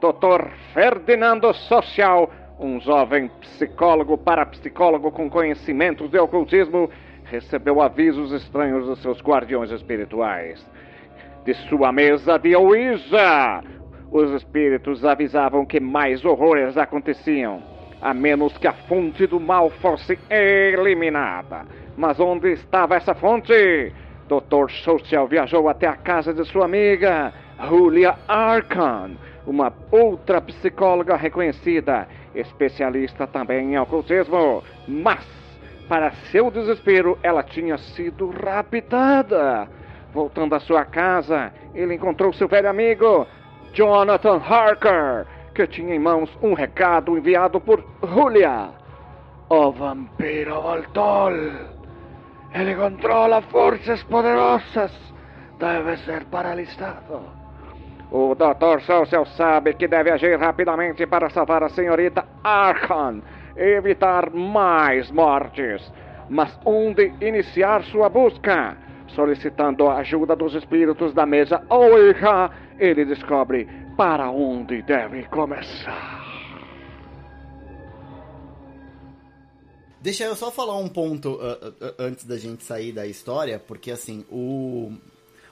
Dr. 0.01 0.49
Ferdinando 0.73 1.53
Social, 1.53 2.27
um 2.59 2.81
jovem 2.81 3.29
psicólogo 3.39 4.17
parapsicólogo 4.17 5.11
com 5.11 5.29
conhecimentos 5.29 6.09
de 6.09 6.17
ocultismo, 6.17 6.89
recebeu 7.23 7.79
avisos 7.79 8.31
estranhos 8.31 8.87
dos 8.87 8.99
seus 8.99 9.21
guardiões 9.21 9.69
espirituais. 9.69 10.67
De 11.45 11.53
sua 11.53 11.91
mesa 11.91 12.39
de 12.39 12.55
Ouija, 12.55 13.63
os 14.11 14.31
espíritos 14.31 15.05
avisavam 15.05 15.67
que 15.67 15.79
mais 15.79 16.25
horrores 16.25 16.77
aconteciam, 16.77 17.61
a 18.01 18.11
menos 18.11 18.57
que 18.57 18.67
a 18.67 18.73
fonte 18.73 19.27
do 19.27 19.39
mal 19.39 19.69
fosse 19.69 20.17
eliminada. 20.31 21.67
Mas 21.95 22.19
onde 22.19 22.53
estava 22.53 22.95
essa 22.95 23.13
fonte? 23.13 23.93
Dr. 24.27 24.71
Social 24.83 25.27
viajou 25.27 25.69
até 25.69 25.85
a 25.85 25.95
casa 25.95 26.33
de 26.33 26.43
sua 26.45 26.65
amiga, 26.65 27.31
Julia 27.69 28.15
Arkan, 28.27 29.11
uma 29.45 29.73
outra 29.91 30.41
psicóloga 30.41 31.15
reconhecida, 31.15 32.07
especialista 32.35 33.27
também 33.27 33.73
em 33.73 33.79
ocultismo. 33.79 34.63
Mas, 34.87 35.25
para 35.87 36.11
seu 36.31 36.51
desespero, 36.51 37.17
ela 37.23 37.43
tinha 37.43 37.77
sido 37.77 38.29
raptada. 38.29 39.67
Voltando 40.13 40.55
à 40.55 40.59
sua 40.59 40.85
casa, 40.85 41.53
ele 41.73 41.95
encontrou 41.95 42.33
seu 42.33 42.47
velho 42.47 42.69
amigo, 42.69 43.25
Jonathan 43.73 44.37
Harker, 44.37 45.25
que 45.55 45.65
tinha 45.67 45.95
em 45.95 45.99
mãos 45.99 46.29
um 46.41 46.53
recado 46.53 47.17
enviado 47.17 47.59
por 47.61 47.83
Julia. 48.03 48.69
O 49.49 49.71
vampiro 49.71 50.61
voltou. 50.61 51.31
Ele 52.53 52.75
controla 52.75 53.41
forças 53.43 54.03
poderosas. 54.03 54.91
Deve 55.57 55.97
ser 55.97 56.25
paralisado. 56.25 57.40
O 58.11 58.35
Dr. 58.35 58.81
Social 58.81 59.25
sabe 59.25 59.73
que 59.75 59.87
deve 59.87 60.11
agir 60.11 60.37
rapidamente 60.37 61.07
para 61.07 61.29
salvar 61.29 61.63
a 61.63 61.69
senhorita 61.69 62.25
Arkan 62.43 63.21
e 63.55 63.77
evitar 63.77 64.29
mais 64.31 65.09
mortes. 65.11 65.81
Mas 66.29 66.59
onde 66.65 67.13
iniciar 67.21 67.83
sua 67.85 68.09
busca? 68.09 68.75
Solicitando 69.15 69.87
a 69.87 69.99
ajuda 69.99 70.35
dos 70.35 70.53
espíritos 70.55 71.13
da 71.13 71.25
mesa 71.25 71.63
Ouija, 71.69 72.51
ele 72.77 73.05
descobre 73.05 73.67
para 73.95 74.29
onde 74.29 74.81
deve 74.81 75.23
começar. 75.27 76.21
Deixa 80.01 80.25
eu 80.25 80.35
só 80.35 80.51
falar 80.51 80.77
um 80.77 80.89
ponto 80.89 81.35
uh, 81.35 81.69
uh, 81.69 81.95
antes 81.99 82.25
da 82.25 82.37
gente 82.37 82.63
sair 82.63 82.91
da 82.91 83.05
história, 83.05 83.59
porque 83.59 83.91
assim, 83.91 84.25
o 84.31 84.91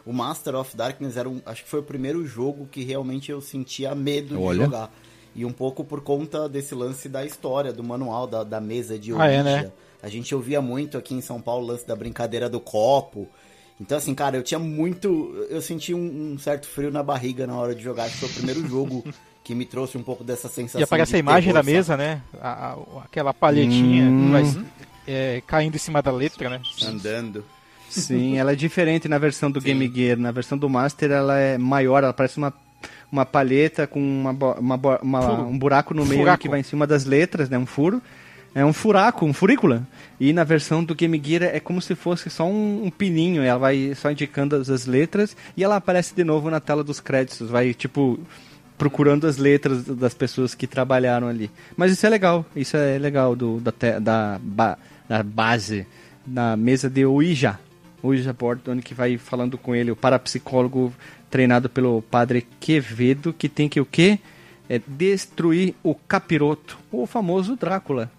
o 0.10 0.14
Master 0.14 0.56
of 0.56 0.76
Darkness 0.76 1.18
era 1.18 1.30
um, 1.30 1.40
acho 1.46 1.64
que 1.64 1.70
foi 1.70 1.82
o 1.82 1.84
primeiro 1.84 2.26
jogo 2.26 2.66
que 2.66 2.84
realmente 2.84 3.32
eu 3.32 3.40
sentia 3.40 3.94
medo 3.94 4.42
Olha. 4.42 4.58
de 4.58 4.66
jogar. 4.66 4.92
E 5.36 5.46
um 5.46 5.52
pouco 5.52 5.84
por 5.84 6.02
conta 6.02 6.50
desse 6.50 6.74
lance 6.74 7.08
da 7.08 7.24
história, 7.24 7.72
do 7.72 7.84
manual, 7.84 8.26
da, 8.26 8.44
da 8.44 8.60
mesa 8.60 8.98
de 8.98 9.14
Ouija. 9.14 9.24
Ah, 9.24 9.32
é, 9.32 9.44
né? 9.44 9.72
A 10.02 10.10
gente 10.10 10.34
ouvia 10.34 10.64
muito 10.64 10.98
aqui 10.98 11.14
em 11.14 11.22
São 11.22 11.40
Paulo 11.40 11.64
o 11.64 11.68
lance 11.68 11.86
da 11.86 11.96
brincadeira 11.96 12.50
do 12.50 12.60
copo. 12.60 13.28
Então, 13.80 14.00
assim, 14.00 14.16
cara, 14.16 14.36
eu 14.36 14.42
tinha 14.42 14.58
muito. 14.58 15.46
Eu 15.48 15.62
senti 15.62 15.94
um, 15.94 16.34
um 16.34 16.40
certo 16.40 16.68
frio 16.68 16.90
na 16.90 17.04
barriga 17.04 17.46
na 17.46 17.56
hora 17.56 17.76
de 17.76 17.84
jogar. 17.84 18.06
Acho 18.06 18.16
que 18.16 18.20
foi 18.22 18.30
o 18.30 18.34
primeiro 18.34 18.68
jogo 18.68 19.06
que 19.44 19.54
me 19.54 19.64
trouxe 19.64 19.96
um 19.96 20.04
pouco 20.04 20.24
dessa 20.24 20.50
sensação. 20.50 20.82
E 20.82 20.84
aparece 20.84 21.18
a 21.18 21.20
imagem 21.20 21.54
terror, 21.54 21.64
da 21.64 21.72
mesa, 21.72 21.96
né? 21.96 22.24
A, 22.42 22.72
a, 22.72 23.04
aquela 23.04 23.32
palhetinha 23.32 24.06
hum. 24.06 24.32
vai, 24.32 24.44
é, 25.08 25.44
caindo 25.46 25.76
em 25.76 25.80
cima 25.80 26.02
da 26.02 26.12
letra, 26.12 26.50
né? 26.50 26.62
Andando. 26.84 27.46
Sim, 27.90 28.38
ela 28.40 28.54
é 28.54 28.56
diferente 28.56 29.08
na 29.08 29.18
versão 29.18 29.50
do 29.50 29.60
Sim. 29.60 29.68
Game 29.68 29.92
Gear. 29.94 30.18
Na 30.18 30.32
versão 30.32 30.58
do 30.58 30.70
Master 30.70 31.12
ela 31.12 31.38
é 31.38 31.58
maior, 31.58 32.04
ela 32.04 32.14
parece 32.14 32.38
uma, 32.38 32.54
uma 33.12 33.26
palheta 33.26 33.88
com 33.88 34.00
uma, 34.00 34.32
uma, 34.32 35.00
uma 35.02 35.42
um 35.42 35.58
buraco 35.58 35.94
no 35.94 36.06
meio 36.06 36.22
Furaco. 36.22 36.42
que 36.42 36.50
vai 36.50 36.60
em 36.60 36.64
cima 36.64 36.86
das 36.86 37.06
letras, 37.06 37.50
né? 37.50 37.58
Um 37.58 37.66
furo. 37.66 38.02
É 38.54 38.66
um 38.66 38.74
furaco, 38.74 39.26
um 39.26 39.34
furícula. 39.34 39.88
E 40.20 40.34
na 40.34 40.44
versão 40.44 40.84
do 40.84 40.96
Game 40.96 41.22
Gear 41.24 41.44
é 41.44 41.60
como 41.60 41.82
se 41.82 41.94
fosse 41.94 42.30
só 42.30 42.46
um, 42.46 42.86
um 42.86 42.90
pininho. 42.90 43.44
Ela 43.44 43.60
vai 43.60 43.94
só 43.96 44.12
indicando 44.12 44.56
as, 44.56 44.70
as 44.70 44.86
letras 44.86 45.38
e 45.56 45.64
ela 45.64 45.76
aparece 45.76 46.16
de 46.16 46.24
novo 46.24 46.50
na 46.50 46.60
tela 46.60 46.84
dos 46.84 47.00
créditos. 47.00 47.50
Vai, 47.50 47.74
tipo, 47.76 48.20
procurando 48.78 49.28
as 49.28 49.38
letras 49.38 49.84
das 49.84 50.16
pessoas 50.16 50.56
que 50.56 50.66
trabalharam 50.66 51.28
ali. 51.28 51.52
Mas 51.78 51.92
isso 51.92 52.06
é 52.08 52.10
legal. 52.10 52.44
Isso 52.56 52.76
é 52.76 52.98
legal 52.98 53.36
do, 53.36 53.60
da, 53.60 53.72
da, 54.00 54.40
da 55.08 55.24
base 55.24 55.86
da 56.26 56.56
mesa 56.58 56.90
de 56.90 57.06
Ouija 57.06 57.60
o 58.02 58.08
Ouija 58.08 58.34
Board, 58.34 58.82
que 58.82 58.94
vai 58.94 59.18
falando 59.18 59.58
com 59.58 59.76
ele, 59.76 59.92
o 59.92 59.96
parapsicólogo 59.96 60.94
treinado 61.30 61.70
pelo 61.70 62.02
padre 62.02 62.48
Quevedo, 62.60 63.34
que 63.34 63.48
tem 63.48 63.70
que 63.70 63.80
o 63.80 63.86
quê? 63.86 64.20
É 64.68 64.80
destruir 64.86 65.74
o 65.84 65.96
capiroto, 65.96 66.78
o 66.92 67.06
famoso 67.06 67.56
Drácula. 67.56 68.12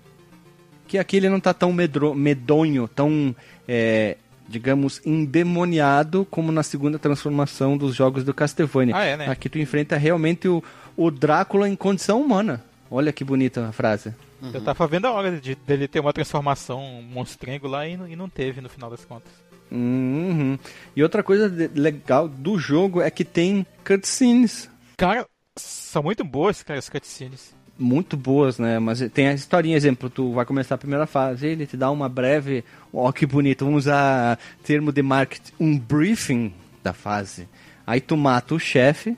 Que 0.87 0.99
aqui 0.99 1.16
ele 1.16 1.28
não 1.28 1.39
está 1.39 1.55
tão 1.55 1.72
medro, 1.72 2.14
medonho, 2.14 2.89
tão, 2.89 3.35
é, 3.68 4.16
digamos, 4.49 5.01
endemoniado 5.07 6.26
como 6.28 6.51
na 6.51 6.62
segunda 6.62 6.99
transformação 6.99 7.76
dos 7.76 7.95
jogos 7.95 8.24
do 8.24 8.35
Castlevania. 8.35 8.97
Ah, 8.97 9.05
é, 9.05 9.16
né? 9.16 9.28
Aqui 9.28 9.49
tu 9.49 9.59
enfrenta 9.59 9.97
realmente 9.97 10.49
o, 10.49 10.62
o 10.97 11.11
Drácula 11.11 11.68
em 11.68 11.76
condição 11.76 12.20
humana. 12.20 12.64
Olha 12.91 13.12
que 13.12 13.22
bonita 13.22 13.68
a 13.68 13.72
frase. 13.72 14.12
Uhum. 14.43 14.51
Eu 14.53 14.61
tava 14.61 14.87
vendo 14.89 15.07
a 15.07 15.12
hora 15.12 15.41
de, 15.41 15.55
dele 15.55 15.87
ter 15.87 16.01
uma 16.01 16.12
transformação 16.12 17.03
monstrengo 17.03 17.68
lá 17.68 17.87
e, 17.87 17.93
e 17.93 18.16
não 18.16 18.28
teve 18.28 18.61
no 18.61 18.68
final 18.68 18.91
das 18.91 19.05
contas. 19.05 19.33
Uhum. 19.71 20.59
E 20.97 21.03
outra 21.03 21.23
coisa 21.23 21.53
legal 21.75 22.29
do 22.29 22.59
jogo 22.59 23.01
é 23.01 23.11
que 23.11 23.25
tem 23.25 23.64
cutscenes. 23.85 24.68
Cara, 24.97 25.27
são 25.57 26.03
muito 26.03 26.25
boas, 26.25 26.62
cara, 26.62 26.79
as 26.79 26.89
cutscenes. 26.89 27.55
Muito 27.79 28.16
boas, 28.16 28.59
né? 28.59 28.79
Mas 28.79 29.01
tem 29.12 29.29
a 29.29 29.33
historinha, 29.33 29.77
exemplo, 29.77 30.11
tu 30.11 30.33
vai 30.33 30.45
começar 30.45 30.75
a 30.75 30.79
primeira 30.79 31.07
fase, 31.07 31.47
ele 31.47 31.66
te 31.66 31.77
dá 31.77 31.91
uma 31.91 32.09
breve. 32.09 32.64
Ó, 32.93 33.09
oh, 33.09 33.12
que 33.12 33.25
bonito, 33.25 33.64
vamos 33.64 33.85
usar 33.85 34.39
termo 34.62 34.93
de 34.93 35.03
marketing, 35.03 35.53
um 35.59 35.79
briefing 35.79 36.53
da 36.83 36.93
fase. 36.93 37.49
Aí 37.87 38.01
tu 38.01 38.16
mata 38.16 38.55
o 38.55 38.59
chefe, 38.59 39.16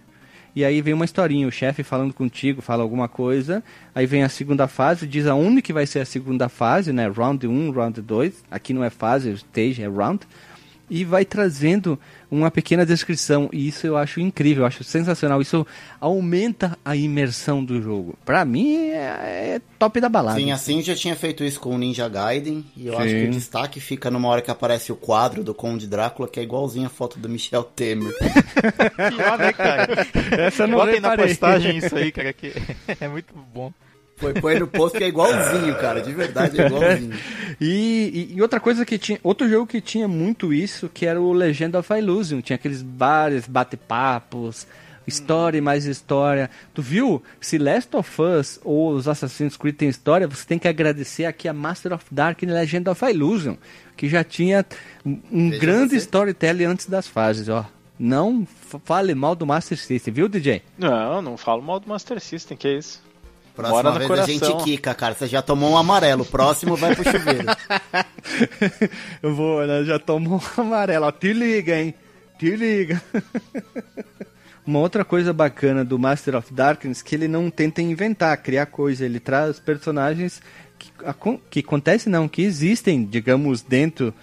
e 0.55 0.65
aí 0.65 0.83
vem 0.83 0.95
uma 0.95 1.05
historinha, 1.05 1.49
o 1.49 1.53
chefe 1.53 1.83
falando 1.83 2.13
contigo, 2.13 2.61
fala 2.61 2.83
alguma 2.83 3.09
coisa, 3.09 3.63
aí 3.95 4.07
vem 4.07 4.23
a 4.23 4.29
segunda 4.29 4.69
fase, 4.69 5.07
diz 5.07 5.27
aonde 5.27 5.63
que 5.63 5.73
vai 5.73 5.87
ser 5.87 6.01
a 6.01 6.05
segunda 6.05 6.49
fase, 6.49 6.93
né? 6.93 7.09
Round 7.09 7.47
1, 7.47 7.71
round 7.71 8.01
2, 8.01 8.45
aqui 8.51 8.73
não 8.73 8.85
é 8.85 8.91
fase, 8.91 9.31
é 9.31 9.33
stage, 9.33 9.83
é 9.83 9.89
round 9.89 10.27
e 10.93 11.07
vai 11.07 11.25
trazendo 11.25 11.99
uma 12.33 12.51
pequena 12.51 12.87
descrição. 12.87 13.51
E 13.53 13.69
isso 13.69 13.87
eu 13.87 13.97
acho 13.97 14.19
incrível, 14.19 14.63
eu 14.63 14.67
acho 14.67 14.83
sensacional. 14.83 15.43
Isso 15.43 15.67
aumenta 16.01 16.79
a 16.83 16.97
imersão 16.97 17.63
do 17.63 17.81
jogo. 17.81 18.19
Pra 18.25 18.43
mim 18.45 18.87
é, 18.89 19.57
é 19.57 19.61
top 19.79 20.01
da 20.01 20.09
balada. 20.09 20.41
Sim, 20.41 20.51
assim 20.51 20.83
já 20.83 20.97
tinha 20.97 21.15
feito 21.15 21.45
isso 21.45 21.61
com 21.61 21.75
o 21.75 21.79
Ninja 21.79 22.09
Gaiden. 22.09 22.65
E 22.75 22.87
eu 22.87 22.95
Sim. 22.95 23.03
acho 23.03 23.15
que 23.15 23.25
o 23.25 23.31
destaque 23.31 23.81
fica 23.81 24.11
numa 24.11 24.29
hora 24.29 24.41
que 24.41 24.51
aparece 24.51 24.91
o 24.91 24.97
quadro 24.97 25.45
do 25.45 25.55
Conde 25.55 25.87
Drácula, 25.87 26.27
que 26.27 26.41
é 26.41 26.43
igualzinho 26.43 26.87
a 26.87 26.91
foto 26.91 27.19
do 27.19 27.29
Michel 27.29 27.65
Temer. 27.65 28.15
Pior, 28.97 29.39
né, 29.39 29.53
cara? 29.53 30.07
Essa 30.39 30.67
não 30.67 30.79
Botem 30.79 31.01
na 31.01 31.15
postagem 31.15 31.77
isso 31.77 31.95
aí, 31.95 32.11
cara, 32.11 32.33
que 32.33 32.55
é 32.99 33.09
muito 33.09 33.35
bom. 33.53 33.71
Põe, 34.23 34.35
põe 34.35 34.59
no 34.61 34.69
posto 34.69 34.97
que 34.97 35.05
é 35.05 35.09
igualzinho, 35.09 35.75
cara. 35.79 36.01
De 36.01 36.13
verdade, 36.13 36.61
é 36.61 36.67
igualzinho. 36.67 37.13
e, 37.61 38.29
e, 38.31 38.37
e, 38.37 38.43
outra 38.43 38.61
coisa 38.61 38.87
que 38.87 38.97
tinha. 38.97 39.19
Outro 39.23 39.49
jogo 39.49 39.67
que 39.67 39.81
tinha 39.81 40.07
muito 40.07 40.55
isso, 40.55 40.89
que 40.89 41.05
era 41.05 41.21
o 41.21 41.33
Legend 41.33 41.77
of 41.77 41.93
Illusion. 41.93 42.41
Tinha 42.41 42.55
aqueles 42.55 42.83
bares, 42.83 43.49
bate-papos, 43.49 44.67
História 45.07 45.59
e 45.59 45.61
mais 45.61 45.85
história. 45.85 46.49
Tu 46.73 46.81
viu? 46.81 47.23
Se 47.41 47.59
Last 47.59 47.97
of 47.97 48.23
Us 48.23 48.61
ou 48.63 48.93
os 48.93 49.09
Assassin's 49.09 49.57
Creed 49.57 49.77
tem 49.77 49.89
história, 49.89 50.29
você 50.29 50.47
tem 50.47 50.59
que 50.59 50.69
agradecer 50.69 51.25
aqui 51.25 51.49
a 51.49 51.53
Master 51.53 51.93
of 51.93 52.05
Dark 52.11 52.41
e 52.43 52.47
Legend 52.47 52.89
of 52.89 53.05
Illusion, 53.05 53.57
que 53.97 54.09
já 54.09 54.23
tinha 54.23 54.65
um 55.05 55.51
Veja 55.51 55.61
grande 55.61 55.91
você. 55.91 55.97
storytelling 55.97 56.65
antes 56.65 56.87
das 56.87 57.09
fases, 57.09 57.49
ó. 57.49 57.67
Não 57.99 58.47
fale 58.85 59.15
mal 59.15 59.35
do 59.35 59.47
Master 59.47 59.79
System, 59.79 60.15
viu, 60.15 60.29
DJ? 60.29 60.63
Não, 60.79 61.21
não 61.23 61.37
falo 61.37 61.63
mal 61.63 61.79
do 61.79 61.89
Master 61.89 62.21
System, 62.21 62.57
que 62.57 62.69
é 62.69 62.79
isso. 62.79 63.03
Próxima 63.55 63.83
Bora 63.83 63.99
vez 63.99 64.09
coração. 64.09 64.35
a 64.35 64.39
gente 64.51 64.65
quica, 64.65 64.95
cara. 64.95 65.15
Você 65.15 65.27
já 65.27 65.43
tomou 65.43 65.73
um 65.73 65.77
amarelo. 65.77 66.25
Próximo 66.25 66.77
vai 66.77 66.95
pro 66.95 67.05
chuveiro. 67.05 67.47
Eu 69.23 69.35
vou, 69.35 69.67
né? 69.67 69.85
Já 69.85 69.99
tomou 69.99 70.41
um 70.59 70.61
amarelo. 70.61 71.07
Ó, 71.07 71.13
te 71.13 71.33
liga, 71.33 71.79
hein? 71.79 71.95
Te 72.39 72.57
liga. 72.57 73.03
Uma 74.65 74.79
outra 74.79 75.05
coisa 75.05 75.33
bacana 75.33 75.85
do 75.85 75.99
Master 75.99 76.37
of 76.37 76.55
Darkness 76.55 77.03
que 77.03 77.15
ele 77.15 77.27
não 77.27 77.51
tenta 77.51 77.83
inventar, 77.83 78.37
criar 78.39 78.67
coisa. 78.67 79.05
Ele 79.05 79.21
traz 79.21 79.59
personagens 79.59 80.41
que, 80.79 80.93
que 81.51 81.61
acontecem, 81.61 82.13
não, 82.13 82.29
que 82.29 82.43
existem, 82.43 83.05
digamos, 83.05 83.61
dentro 83.63 84.15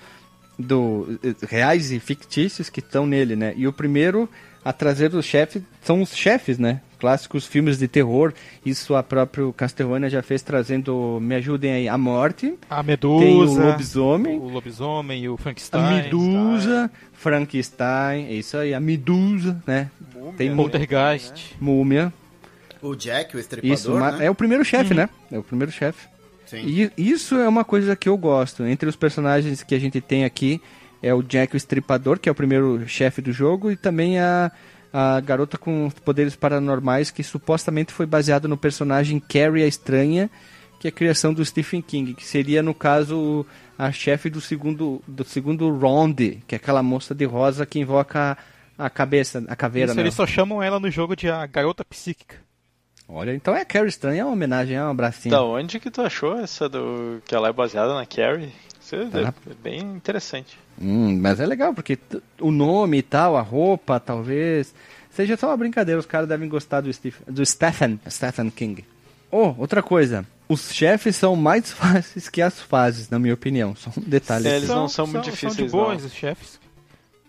do 0.57 1.19
reais 1.47 1.91
e 1.91 1.99
fictícios 1.99 2.69
que 2.69 2.80
estão 2.80 3.05
nele, 3.05 3.36
né? 3.36 3.53
E 3.55 3.67
o 3.67 3.73
primeiro 3.73 4.30
a 4.63 4.73
trazer 4.73 5.13
os 5.13 5.25
chefes 5.25 5.61
são 5.82 6.01
os 6.01 6.15
chefes, 6.15 6.57
né? 6.57 6.82
Clássicos 6.99 7.45
filmes 7.45 7.77
de 7.77 7.87
terror. 7.87 8.33
Isso 8.65 8.95
a 8.95 9.01
própria 9.01 9.51
Castlevania 9.53 10.09
já 10.09 10.21
fez 10.21 10.41
trazendo, 10.41 11.17
me 11.21 11.35
ajudem 11.35 11.71
aí, 11.71 11.89
a 11.89 11.97
morte. 11.97 12.53
A 12.69 12.83
Medusa. 12.83 13.25
Tem 13.25 13.35
o 13.35 13.65
lobisomem. 13.65 14.39
O 14.39 14.49
lobisomem 14.49 15.23
e 15.23 15.29
o 15.29 15.37
Frankenstein. 15.37 15.81
A 15.81 16.03
Medusa, 16.03 16.91
Frankenstein, 17.13 18.25
é 18.25 18.33
isso 18.33 18.57
aí, 18.57 18.73
a 18.73 18.79
Medusa, 18.79 19.61
né? 19.65 19.89
Múmia, 20.13 20.33
Tem 20.33 20.55
Poltergeist. 20.55 21.51
Né? 21.53 21.57
Múmia. 21.59 22.13
O 22.81 22.95
Jack, 22.95 23.35
o 23.35 23.39
estripador, 23.39 23.73
isso, 23.73 23.93
né? 23.93 24.25
É 24.25 24.29
o 24.29 24.35
primeiro 24.35 24.63
chefe, 24.63 24.91
uhum. 24.91 24.99
né? 24.99 25.09
É 25.31 25.37
o 25.37 25.43
primeiro 25.43 25.71
chefe. 25.71 26.07
Sim. 26.45 26.63
E 26.65 26.91
isso 26.97 27.35
é 27.35 27.47
uma 27.47 27.63
coisa 27.63 27.95
que 27.95 28.09
eu 28.09 28.17
gosto. 28.17 28.63
Entre 28.63 28.89
os 28.89 28.95
personagens 28.95 29.61
que 29.61 29.75
a 29.75 29.79
gente 29.79 30.01
tem 30.01 30.25
aqui, 30.25 30.61
é 31.01 31.13
o 31.13 31.21
Jack 31.21 31.55
o 31.55 31.57
Estripador, 31.57 32.19
que 32.19 32.27
é 32.27 32.31
o 32.31 32.35
primeiro 32.35 32.87
chefe 32.87 33.21
do 33.21 33.31
jogo, 33.31 33.71
e 33.71 33.75
também 33.75 34.19
a 34.19 34.51
a 34.91 35.19
garota 35.19 35.57
com 35.57 35.89
poderes 36.03 36.35
paranormais 36.35 37.11
que 37.11 37.23
supostamente 37.23 37.93
foi 37.93 38.05
baseado 38.05 38.47
no 38.47 38.57
personagem 38.57 39.19
Carrie 39.19 39.63
a 39.63 39.67
Estranha, 39.67 40.29
que 40.79 40.87
é 40.87 40.89
a 40.89 40.91
criação 40.91 41.33
do 41.33 41.43
Stephen 41.43 41.81
King, 41.81 42.13
que 42.13 42.25
seria 42.25 42.63
no 42.63 42.73
caso 42.73 43.45
a 43.77 43.91
chefe 43.91 44.29
do 44.29 44.41
segundo 44.41 45.01
do 45.07 45.23
segundo 45.23 45.69
round, 45.77 46.41
que 46.47 46.55
é 46.55 46.57
aquela 46.57 46.81
moça 46.81 47.13
de 47.13 47.25
rosa 47.25 47.65
que 47.65 47.79
invoca 47.79 48.37
a, 48.77 48.85
a 48.85 48.89
cabeça, 48.89 49.43
a 49.47 49.55
caveira. 49.55 49.91
Isso, 49.91 49.99
eles 49.99 50.13
só 50.13 50.25
chamam 50.25 50.63
ela 50.63 50.79
no 50.79 50.89
jogo 50.89 51.15
de 51.15 51.29
a 51.29 51.45
garota 51.45 51.83
psíquica. 51.85 52.35
Olha, 53.11 53.33
então 53.33 53.55
é 53.55 53.61
a 53.61 53.65
Carrie 53.65 53.89
Estranha, 53.89 54.21
é 54.21 54.23
uma 54.23 54.33
homenagem, 54.33 54.77
é 54.77 54.83
um 54.83 54.91
abracinho. 54.91 55.31
Da 55.31 55.43
onde 55.43 55.79
que 55.79 55.89
tu 55.89 56.01
achou 56.01 56.37
essa 56.37 56.69
do 56.69 57.21
que 57.25 57.33
ela 57.33 57.49
é 57.49 57.53
baseada 57.53 57.93
na 57.95 58.05
Carrie? 58.05 58.51
Isso 58.95 59.17
é, 59.17 59.23
tá. 59.23 59.33
é 59.49 59.53
bem 59.61 59.79
interessante. 59.79 60.57
Hum, 60.81 61.19
mas 61.19 61.39
é 61.39 61.45
legal, 61.45 61.73
porque 61.73 61.97
o 62.39 62.51
nome 62.51 62.97
e 62.97 63.01
tal, 63.01 63.37
a 63.37 63.41
roupa, 63.41 63.99
talvez. 63.99 64.73
Seja 65.11 65.37
só 65.37 65.47
uma 65.47 65.57
brincadeira, 65.57 65.99
os 65.99 66.05
caras 66.05 66.27
devem 66.27 66.47
gostar 66.47 66.81
do, 66.81 66.91
Steve, 66.93 67.17
do 67.27 67.45
Stephen, 67.45 67.99
Stephen 68.09 68.49
King. 68.49 68.85
Oh, 69.31 69.53
outra 69.57 69.83
coisa. 69.83 70.25
Os 70.47 70.73
chefes 70.73 71.15
são 71.15 71.35
mais 71.35 71.71
fáceis 71.73 72.29
que 72.29 72.41
as 72.41 72.59
fases, 72.59 73.09
na 73.09 73.19
minha 73.19 73.33
opinião. 73.33 73.75
Só 73.75 73.91
um 73.95 74.01
detalhe. 74.01 74.47
É, 74.47 74.57
eles 74.57 74.69
não 74.69 74.87
são, 74.87 75.05
são 75.05 75.07
muito 75.07 75.25
difíceis. 75.25 75.55
São 75.55 75.65
de 75.65 75.71
boas, 75.71 76.03
os 76.03 76.13
chefes. 76.13 76.59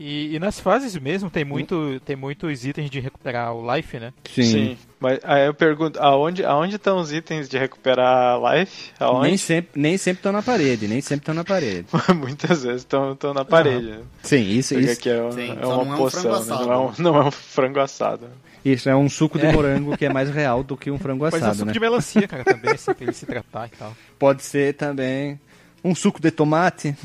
E, 0.02 0.34
e, 0.34 0.38
nas 0.38 0.58
fases 0.58 0.96
mesmo 0.96 1.28
tem, 1.28 1.44
muito, 1.44 1.74
hum. 1.74 2.00
tem 2.02 2.16
muitos 2.16 2.64
itens 2.64 2.88
de 2.88 3.00
recuperar 3.00 3.52
o 3.52 3.76
life, 3.76 3.98
né? 3.98 4.14
Sim. 4.34 4.42
Sim. 4.42 4.78
Mas 4.98 5.20
aí 5.22 5.46
eu 5.46 5.52
pergunto, 5.52 6.00
aonde, 6.00 6.42
aonde 6.42 6.76
estão 6.76 6.96
os 6.96 7.12
itens 7.12 7.50
de 7.50 7.58
recuperar 7.58 8.40
life? 8.40 8.92
Aonde? 8.98 9.28
Nem 9.28 9.36
sempre 9.36 9.78
nem 9.78 9.98
sempre 9.98 10.20
estão 10.20 10.32
na 10.32 10.42
parede, 10.42 10.88
nem 10.88 11.02
sempre 11.02 11.20
estão 11.20 11.34
na 11.34 11.44
parede. 11.44 11.84
Muitas 12.16 12.62
vezes 12.62 12.80
estão 12.80 13.14
na 13.34 13.44
parede. 13.44 13.88
Uhum. 13.88 14.02
Sim, 14.22 14.48
isso, 14.48 14.72
Porque 14.72 14.90
isso. 14.90 15.00
Aqui 15.00 15.10
é, 15.10 15.32
Sim, 15.32 15.58
é 15.60 15.66
uma 15.66 15.96
poção, 15.98 16.34
é 16.34 16.38
um 16.38 16.44
né? 16.44 16.46
não, 16.48 16.72
é 16.72 16.78
um, 16.78 16.92
não 16.98 17.16
é 17.16 17.24
um 17.26 17.30
frango 17.30 17.80
assado. 17.80 18.26
Isso, 18.64 18.88
é 18.88 18.96
um 18.96 19.08
suco 19.08 19.38
de 19.38 19.44
é. 19.44 19.52
morango 19.52 19.98
que 19.98 20.06
é 20.06 20.10
mais 20.10 20.30
real 20.30 20.62
do 20.62 20.78
que 20.78 20.90
um 20.90 20.98
frango 20.98 21.26
assado, 21.26 21.42
Mas 21.42 21.50
é 21.50 21.52
um 21.52 21.58
suco 21.58 21.66
né? 21.66 21.72
de 21.74 21.80
melancia, 21.80 22.26
cara, 22.26 22.44
também, 22.44 22.74
pra 22.74 22.96
ele 23.00 23.12
se 23.12 23.26
tratar 23.26 23.66
e 23.66 23.76
tal. 23.76 23.94
Pode 24.18 24.44
ser 24.44 24.72
também. 24.74 25.38
Um 25.84 25.94
suco 25.94 26.18
de 26.18 26.30
tomate. 26.30 26.96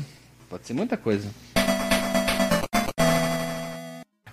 Pode 0.48 0.66
ser 0.66 0.72
muita 0.72 0.96
coisa 0.96 1.28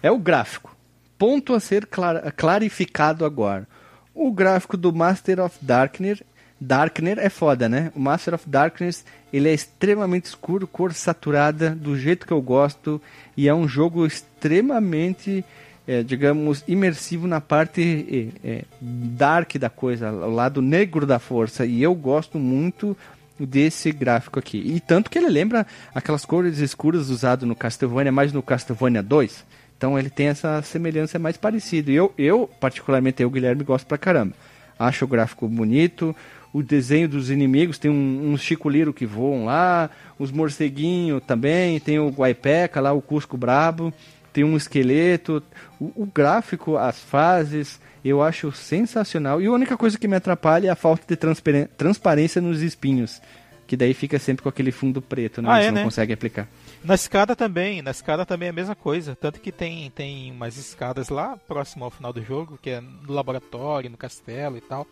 é 0.04 0.12
o 0.12 0.18
gráfico. 0.20 0.76
Ponto 1.18 1.54
a 1.54 1.60
ser 1.60 1.86
clar 1.86 2.34
clarificado 2.34 3.24
agora. 3.24 3.66
O 4.14 4.32
gráfico 4.32 4.76
do 4.76 4.94
Master 4.94 5.40
of 5.40 5.58
Darkness, 5.62 6.22
Darkner 6.60 7.18
é 7.18 7.30
foda, 7.30 7.68
né? 7.70 7.92
O 7.96 8.00
Master 8.00 8.34
of 8.36 8.48
Darkness 8.48 9.06
ele 9.32 9.50
é 9.50 9.54
extremamente 9.54 10.26
escuro, 10.26 10.68
cor 10.68 10.94
saturada, 10.94 11.72
do 11.72 11.98
jeito 11.98 12.28
que 12.28 12.34
eu 12.34 12.42
gosto, 12.42 13.02
e 13.36 13.48
é 13.48 13.56
um 13.56 13.68
jogo 13.68 14.06
extremamente, 14.06 15.44
é, 15.88 16.04
digamos, 16.04 16.64
imersivo 16.68 17.26
na 17.26 17.42
parte 17.42 18.32
é, 18.44 18.66
dark 18.80 19.56
da 19.56 19.70
coisa, 19.70 20.12
o 20.12 20.30
lado 20.30 20.62
negro 20.62 21.08
da 21.08 21.18
força. 21.18 21.66
E 21.66 21.82
eu 21.82 21.96
gosto 21.96 22.38
muito 22.38 22.96
desse 23.40 23.92
gráfico 23.92 24.38
aqui. 24.38 24.58
E 24.58 24.80
tanto 24.80 25.10
que 25.10 25.18
ele 25.18 25.30
lembra 25.30 25.66
aquelas 25.96 26.24
cores 26.24 26.60
escuras 26.60 27.10
usadas 27.10 27.48
no 27.48 27.56
Castlevania, 27.56 28.12
mais 28.12 28.32
no 28.32 28.44
Castlevania 28.44 29.02
2 29.02 29.63
então 29.78 29.98
ele 29.98 30.10
tem 30.10 30.28
essa 30.28 30.62
semelhança 30.62 31.20
mais 31.20 31.38
parecida. 31.38 31.92
E 31.92 31.96
eu, 31.96 32.14
eu, 32.18 32.50
particularmente, 32.60 33.22
eu, 33.22 33.30
Guilherme, 33.30 33.64
gosto 33.64 33.86
pra 33.86 33.98
caramba. 33.98 34.34
Acho 34.78 35.06
o 35.06 35.08
gráfico 35.08 35.48
bonito, 35.48 36.16
o 36.54 36.62
desenho 36.62 37.10
dos 37.10 37.30
inimigos, 37.30 37.78
tem 37.80 37.90
um, 37.90 38.32
uns 38.32 38.42
Chico 38.42 38.70
Liro 38.70 38.94
que 38.94 39.06
voam 39.06 39.46
lá, 39.46 39.90
os 40.20 40.32
morceguinhos 40.32 41.22
também, 41.26 41.80
tem 41.80 42.00
o 42.00 42.10
Guaipeca 42.10 42.80
lá, 42.80 42.94
o 42.94 43.02
Cusco 43.02 43.36
Brabo, 43.36 43.94
tem 44.32 44.44
um 44.44 44.56
esqueleto. 44.56 45.42
O, 45.80 46.04
o, 46.04 46.06
gráfico, 46.06 46.78
as 46.78 47.00
fases, 47.00 47.80
eu 48.06 48.22
acho 48.22 48.52
sensacional. 48.52 49.42
E 49.42 49.48
a 49.48 49.52
única 49.52 49.78
coisa 49.78 49.98
que 49.98 50.08
me 50.08 50.16
atrapalha 50.16 50.68
é 50.68 50.72
a 50.72 50.76
falta 50.76 51.04
de 51.08 51.68
transparência 51.68 52.42
nos 52.42 52.62
espinhos. 52.62 53.22
Que 53.66 53.78
daí 53.78 53.94
fica 53.94 54.20
sempre 54.20 54.44
com 54.44 54.50
aquele 54.50 54.72
fundo 54.72 55.02
preto, 55.02 55.42
né? 55.42 55.50
Ah, 55.50 55.62
Você 55.62 55.68
é, 55.68 55.72
não 55.72 55.78
né? 55.78 55.84
consegue 55.84 56.14
aplicar. 56.14 56.48
Na 56.84 56.96
escada 56.96 57.36
também, 57.36 57.82
na 57.82 57.92
escada 57.92 58.26
também 58.26 58.48
é 58.48 58.50
a 58.50 58.54
mesma 58.54 58.76
coisa. 58.76 59.16
Tanto 59.16 59.40
que 59.40 59.52
tem, 59.52 59.90
tem 59.92 60.32
umas 60.32 60.58
escadas 60.58 61.10
lá 61.10 61.38
próximo 61.48 61.86
ao 61.86 61.92
final 61.92 62.12
do 62.12 62.22
jogo, 62.22 62.60
que 62.62 62.70
é 62.70 62.82
no 62.82 63.14
laboratório, 63.14 63.90
no 63.90 63.98
castelo 63.98 64.58
e 64.58 64.62
tal. 64.62 64.86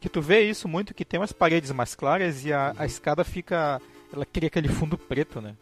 Que 0.00 0.08
tu 0.08 0.22
vê 0.22 0.42
isso 0.42 0.66
muito, 0.66 0.94
que 0.94 1.04
tem 1.04 1.20
umas 1.20 1.32
paredes 1.32 1.70
mais 1.72 1.94
claras 1.94 2.44
e 2.44 2.52
a, 2.52 2.74
a 2.78 2.86
escada 2.86 3.22
fica. 3.22 3.80
Ela 4.12 4.24
cria 4.24 4.46
aquele 4.46 4.68
fundo 4.68 4.96
preto, 4.96 5.40
né? 5.40 5.54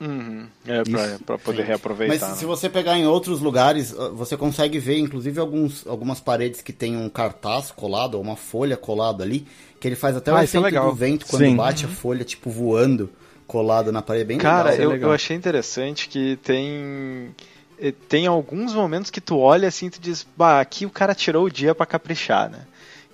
Uhum. 0.00 0.48
É 0.66 0.82
pra, 0.82 1.18
pra 1.24 1.38
poder 1.38 1.62
Sim. 1.62 1.68
reaproveitar. 1.68 2.18
Mas 2.18 2.30
né? 2.30 2.36
se 2.36 2.44
você 2.44 2.68
pegar 2.68 2.98
em 2.98 3.06
outros 3.06 3.40
lugares, 3.40 3.92
você 4.14 4.36
consegue 4.36 4.78
ver, 4.78 4.98
inclusive, 4.98 5.38
alguns, 5.38 5.86
algumas 5.86 6.20
paredes 6.20 6.60
que 6.60 6.72
tem 6.72 6.96
um 6.96 7.08
cartaz 7.08 7.70
colado, 7.70 8.16
ou 8.16 8.20
uma 8.20 8.36
folha 8.36 8.76
colada 8.76 9.22
ali, 9.22 9.46
que 9.78 9.86
ele 9.86 9.94
faz 9.94 10.16
até 10.16 10.32
o 10.32 10.36
ah, 10.36 10.40
é 10.40 10.44
efeito 10.44 10.66
é 10.66 10.80
do 10.80 10.92
vento 10.92 11.26
quando 11.26 11.44
Sim. 11.44 11.56
bate 11.56 11.86
uhum. 11.86 11.92
a 11.92 11.94
folha, 11.94 12.24
tipo, 12.24 12.50
voando 12.50 13.08
colado 13.46 13.92
na 13.92 14.02
parede, 14.02 14.24
bem 14.24 14.38
Cara, 14.38 14.70
legal. 14.70 14.88
Cara, 14.88 14.98
eu, 14.98 15.08
eu 15.08 15.12
achei 15.12 15.36
interessante 15.36 16.08
que 16.08 16.36
tem 16.36 17.34
eh, 17.82 17.92
tem 18.08 18.26
alguns 18.26 18.72
momentos 18.72 19.10
que 19.10 19.20
tu 19.20 19.38
olha 19.38 19.66
assim 19.66 19.86
e 19.86 19.90
tu 19.90 20.00
diz, 20.00 20.26
bah, 20.36 20.60
aqui 20.60 20.86
o 20.86 20.90
cara 20.90 21.14
tirou 21.14 21.46
o 21.46 21.50
dia 21.50 21.74
para 21.74 21.84
caprichar, 21.84 22.48
né? 22.48 22.60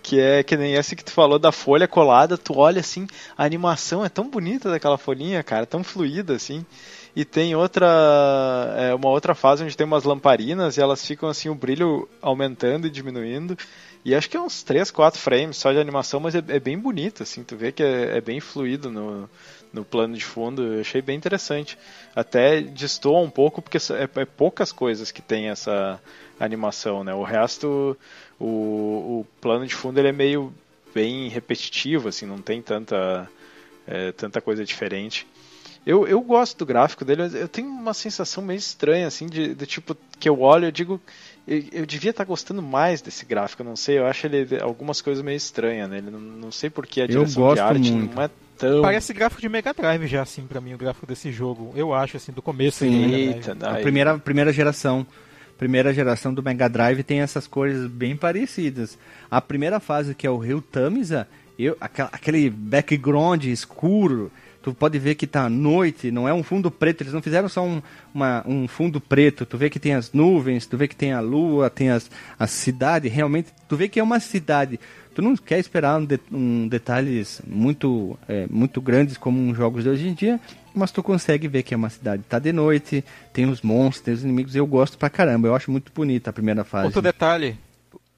Que 0.02 0.20
é 0.20 0.42
que 0.42 0.56
nem 0.56 0.74
esse 0.74 0.94
que 0.94 1.04
tu 1.04 1.10
falou 1.10 1.38
da 1.38 1.50
folha 1.50 1.88
colada, 1.88 2.36
tu 2.38 2.56
olha 2.56 2.80
assim, 2.80 3.06
a 3.36 3.44
animação 3.44 4.04
é 4.04 4.08
tão 4.08 4.28
bonita 4.28 4.70
daquela 4.70 4.98
folhinha, 4.98 5.42
cara, 5.42 5.66
tão 5.66 5.82
fluida 5.82 6.34
assim. 6.34 6.64
E 7.16 7.24
tem 7.24 7.56
outra, 7.56 7.86
é, 8.76 8.94
uma 8.94 9.08
outra 9.08 9.34
fase 9.34 9.64
onde 9.64 9.76
tem 9.76 9.86
umas 9.86 10.04
lamparinas 10.04 10.76
e 10.76 10.80
elas 10.80 11.04
ficam 11.04 11.28
assim, 11.28 11.48
o 11.48 11.54
brilho 11.54 12.08
aumentando 12.22 12.86
e 12.86 12.90
diminuindo. 12.90 13.56
E 14.04 14.14
acho 14.14 14.30
que 14.30 14.36
é 14.36 14.40
uns 14.40 14.62
3, 14.62 14.90
4 14.90 15.20
frames 15.20 15.56
só 15.56 15.72
de 15.72 15.78
animação, 15.78 16.20
mas 16.20 16.34
é, 16.34 16.38
é 16.46 16.60
bem 16.60 16.78
bonito, 16.78 17.22
assim, 17.22 17.42
tu 17.42 17.56
vê 17.56 17.72
que 17.72 17.82
é, 17.82 18.18
é 18.18 18.20
bem 18.20 18.38
fluido 18.40 18.90
no, 18.90 19.28
no 19.78 19.84
plano 19.84 20.16
de 20.16 20.24
fundo, 20.24 20.62
eu 20.62 20.80
achei 20.80 21.00
bem 21.00 21.16
interessante. 21.16 21.78
Até 22.14 22.60
destoa 22.60 23.20
um 23.20 23.30
pouco, 23.30 23.62
porque 23.62 23.78
é, 23.78 24.20
é 24.20 24.24
poucas 24.24 24.72
coisas 24.72 25.12
que 25.12 25.22
tem 25.22 25.48
essa 25.48 26.00
animação, 26.38 27.04
né? 27.04 27.14
O 27.14 27.22
resto, 27.22 27.96
o, 28.38 29.20
o 29.20 29.26
plano 29.40 29.66
de 29.66 29.74
fundo 29.74 29.98
ele 29.98 30.08
é 30.08 30.12
meio 30.12 30.52
bem 30.92 31.28
repetitivo, 31.28 32.08
assim, 32.08 32.26
não 32.26 32.38
tem 32.38 32.60
tanta, 32.60 33.30
é, 33.86 34.10
tanta 34.12 34.40
coisa 34.40 34.64
diferente. 34.64 35.26
Eu, 35.86 36.06
eu 36.06 36.20
gosto 36.20 36.58
do 36.58 36.66
gráfico 36.66 37.04
dele, 37.04 37.22
eu 37.34 37.48
tenho 37.48 37.68
uma 37.68 37.94
sensação 37.94 38.42
meio 38.42 38.58
estranha, 38.58 39.06
assim, 39.06 39.26
de, 39.26 39.54
de 39.54 39.66
tipo, 39.66 39.96
que 40.18 40.28
eu 40.28 40.40
olho 40.40 40.66
e 40.66 40.72
digo, 40.72 41.00
eu, 41.48 41.64
eu 41.72 41.86
devia 41.86 42.10
estar 42.10 42.24
tá 42.24 42.28
gostando 42.28 42.60
mais 42.60 43.00
desse 43.00 43.24
gráfico, 43.24 43.64
não 43.64 43.74
sei, 43.74 43.98
eu 43.98 44.06
acho 44.06 44.26
ele 44.26 44.60
algumas 44.60 45.00
coisas 45.00 45.24
meio 45.24 45.36
estranhas 45.36 45.88
nele, 45.88 46.10
não, 46.10 46.20
não 46.20 46.52
sei 46.52 46.68
porque 46.68 47.00
a 47.00 47.06
direção 47.06 47.54
de 47.54 47.60
arte 47.60 47.90
muito. 47.90 48.14
não 48.14 48.22
é 48.22 48.30
tão... 48.58 48.82
Parece 48.82 49.14
gráfico 49.14 49.40
de 49.40 49.48
Mega 49.48 49.72
Drive 49.72 50.06
já, 50.06 50.22
assim, 50.22 50.42
pra 50.46 50.60
mim, 50.60 50.74
o 50.74 50.78
gráfico 50.78 51.06
desse 51.06 51.32
jogo. 51.32 51.72
Eu 51.74 51.94
acho, 51.94 52.18
assim, 52.18 52.32
do 52.32 52.42
começo. 52.42 52.78
Sim, 52.78 53.14
Eita, 53.14 53.56
a 53.62 53.76
primeira, 53.76 54.18
primeira 54.18 54.52
geração. 54.52 55.06
primeira 55.56 55.92
geração 55.94 56.34
do 56.34 56.42
Mega 56.42 56.68
Drive 56.68 57.02
tem 57.02 57.20
essas 57.20 57.46
cores 57.46 57.86
bem 57.86 58.14
parecidas. 58.14 58.98
A 59.30 59.40
primeira 59.40 59.80
fase, 59.80 60.14
que 60.14 60.26
é 60.26 60.30
o 60.30 60.36
Rio 60.36 60.60
Tamisa, 60.60 61.26
eu, 61.58 61.76
aquele 61.80 62.50
background 62.50 63.44
escuro, 63.44 64.30
tu 64.72 64.74
pode 64.74 64.98
ver 64.98 65.14
que 65.14 65.26
tá 65.26 65.44
à 65.44 65.48
noite, 65.48 66.10
não 66.10 66.28
é 66.28 66.32
um 66.32 66.42
fundo 66.42 66.70
preto, 66.70 67.02
eles 67.02 67.12
não 67.12 67.22
fizeram 67.22 67.48
só 67.48 67.64
um, 67.64 67.80
uma, 68.12 68.44
um 68.46 68.68
fundo 68.68 69.00
preto, 69.00 69.46
tu 69.46 69.56
vê 69.56 69.70
que 69.70 69.78
tem 69.78 69.94
as 69.94 70.12
nuvens, 70.12 70.66
tu 70.66 70.76
vê 70.76 70.86
que 70.86 70.96
tem 70.96 71.12
a 71.12 71.20
lua, 71.20 71.70
tem 71.70 71.90
as, 71.90 72.10
a 72.38 72.46
cidade, 72.46 73.08
realmente, 73.08 73.48
tu 73.66 73.76
vê 73.76 73.88
que 73.88 73.98
é 73.98 74.02
uma 74.02 74.20
cidade. 74.20 74.78
Tu 75.14 75.22
não 75.22 75.36
quer 75.36 75.58
esperar 75.58 75.98
um, 75.98 76.04
de, 76.04 76.20
um 76.30 76.68
detalhes 76.68 77.42
muito, 77.46 78.16
é, 78.28 78.46
muito 78.48 78.80
grandes 78.80 79.16
como 79.16 79.40
uns 79.40 79.56
jogos 79.56 79.82
de 79.82 79.90
hoje 79.90 80.06
em 80.06 80.14
dia, 80.14 80.38
mas 80.74 80.92
tu 80.92 81.02
consegue 81.02 81.48
ver 81.48 81.62
que 81.62 81.74
é 81.74 81.76
uma 81.76 81.90
cidade. 81.90 82.22
Tá 82.28 82.38
de 82.38 82.52
noite, 82.52 83.04
tem 83.32 83.46
os 83.46 83.62
monstros, 83.62 84.04
tem 84.04 84.14
os 84.14 84.22
inimigos, 84.22 84.54
eu 84.54 84.66
gosto 84.66 84.96
pra 84.98 85.10
caramba, 85.10 85.48
eu 85.48 85.56
acho 85.56 85.70
muito 85.70 85.90
bonita 85.92 86.30
a 86.30 86.32
primeira 86.32 86.62
fase. 86.62 86.86
Outro 86.86 87.02
detalhe, 87.02 87.56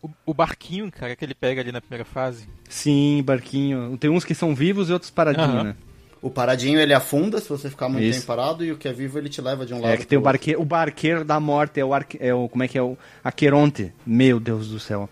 o, 0.03 0.11
o, 0.26 0.34
barquinho, 0.34 0.90
cara, 0.90 1.14
que 1.14 1.24
ele 1.24 1.34
pega 1.34 1.61
ali 1.61 1.70
na 1.72 1.80
primeira 1.80 2.05
fase. 2.05 2.46
Sim, 2.68 3.22
barquinho. 3.24 3.96
Tem 3.98 4.11
uns 4.11 4.24
que 4.24 4.34
são 4.34 4.55
vivos 4.55 4.90
e 4.90 4.92
outros 4.92 5.11
paradinhos, 5.11 5.55
uhum. 5.55 5.64
né? 5.64 5.76
O 6.23 6.29
paradinho 6.29 6.79
ele 6.79 6.93
afunda 6.93 7.41
se 7.41 7.49
você 7.49 7.71
ficar 7.71 7.89
muito 7.89 8.05
Isso. 8.05 8.21
tempo 8.21 8.27
parado 8.27 8.64
e 8.64 8.73
o 8.73 8.77
que 8.77 8.87
é 8.87 8.93
vivo 8.93 9.18
ele 9.18 9.29
te 9.29 9.41
leva 9.41 9.64
de 9.64 9.73
um 9.73 9.79
é 9.79 9.81
lado. 9.81 9.93
É 9.93 9.97
que 9.97 10.07
tem 10.07 10.18
o 10.18 10.23
barqueiro, 10.23 10.61
o 10.61 10.64
barqueiro 10.64 11.25
da 11.25 11.41
morte, 11.41 11.81
é 11.81 11.85
o, 11.85 11.95
arque, 11.95 12.18
é 12.21 12.35
o 12.35 12.49
como 12.49 12.62
é 12.62 12.68
que 12.68 12.77
é 12.77 12.83
o 12.83 12.97
Aqueronte. 13.25 13.93
Meu 14.05 14.39
Deus 14.39 14.68
do 14.68 14.79
céu. 14.79 15.09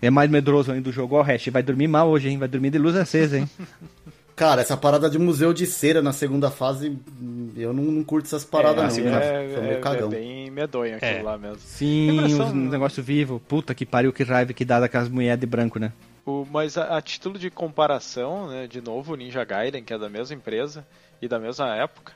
É 0.00 0.10
mais 0.10 0.30
medroso 0.30 0.70
ainda 0.70 0.84
do 0.84 0.92
jogo. 0.92 1.16
Ó, 1.16 1.20
o 1.20 1.22
Hash, 1.22 1.46
vai 1.48 1.62
dormir 1.62 1.88
mal 1.88 2.08
hoje, 2.08 2.28
hein? 2.28 2.36
Vai 2.36 2.48
dormir 2.48 2.70
de 2.70 2.78
luz 2.78 2.96
acesa, 2.96 3.38
hein? 3.38 3.48
Cara, 4.42 4.60
essa 4.60 4.76
parada 4.76 5.08
de 5.08 5.20
museu 5.20 5.52
de 5.52 5.64
cera 5.66 6.02
na 6.02 6.12
segunda 6.12 6.50
fase, 6.50 6.98
eu 7.56 7.72
não, 7.72 7.84
não 7.84 8.02
curto 8.02 8.26
essas 8.26 8.44
paradas, 8.44 8.98
é, 8.98 9.00
não, 9.00 9.12
cara. 9.12 9.24
É, 9.24 9.60
meio 9.60 9.74
é, 9.74 9.80
cagão. 9.80 10.08
é 10.08 10.10
bem 10.10 10.50
medonho 10.50 10.96
aquilo 10.96 11.12
é. 11.12 11.22
lá 11.22 11.38
mesmo. 11.38 11.60
Sim, 11.60 12.18
um 12.18 12.68
negócio 12.68 13.00
vivo. 13.04 13.38
Puta 13.38 13.72
que 13.72 13.86
pariu, 13.86 14.12
que 14.12 14.24
raiva 14.24 14.52
que 14.52 14.64
dá 14.64 14.80
daquelas 14.80 15.08
mulheres 15.08 15.38
de 15.38 15.46
branco, 15.46 15.78
né? 15.78 15.92
O, 16.26 16.44
mas 16.50 16.76
a, 16.76 16.96
a, 16.96 17.00
título 17.00 17.38
de 17.38 17.50
comparação, 17.50 18.48
né, 18.48 18.66
de 18.66 18.80
novo, 18.80 19.12
o 19.12 19.16
Ninja 19.16 19.44
Gaiden, 19.44 19.84
que 19.84 19.94
é 19.94 19.98
da 19.98 20.08
mesma 20.08 20.34
empresa 20.34 20.84
e 21.20 21.28
da 21.28 21.38
mesma 21.38 21.76
época, 21.76 22.12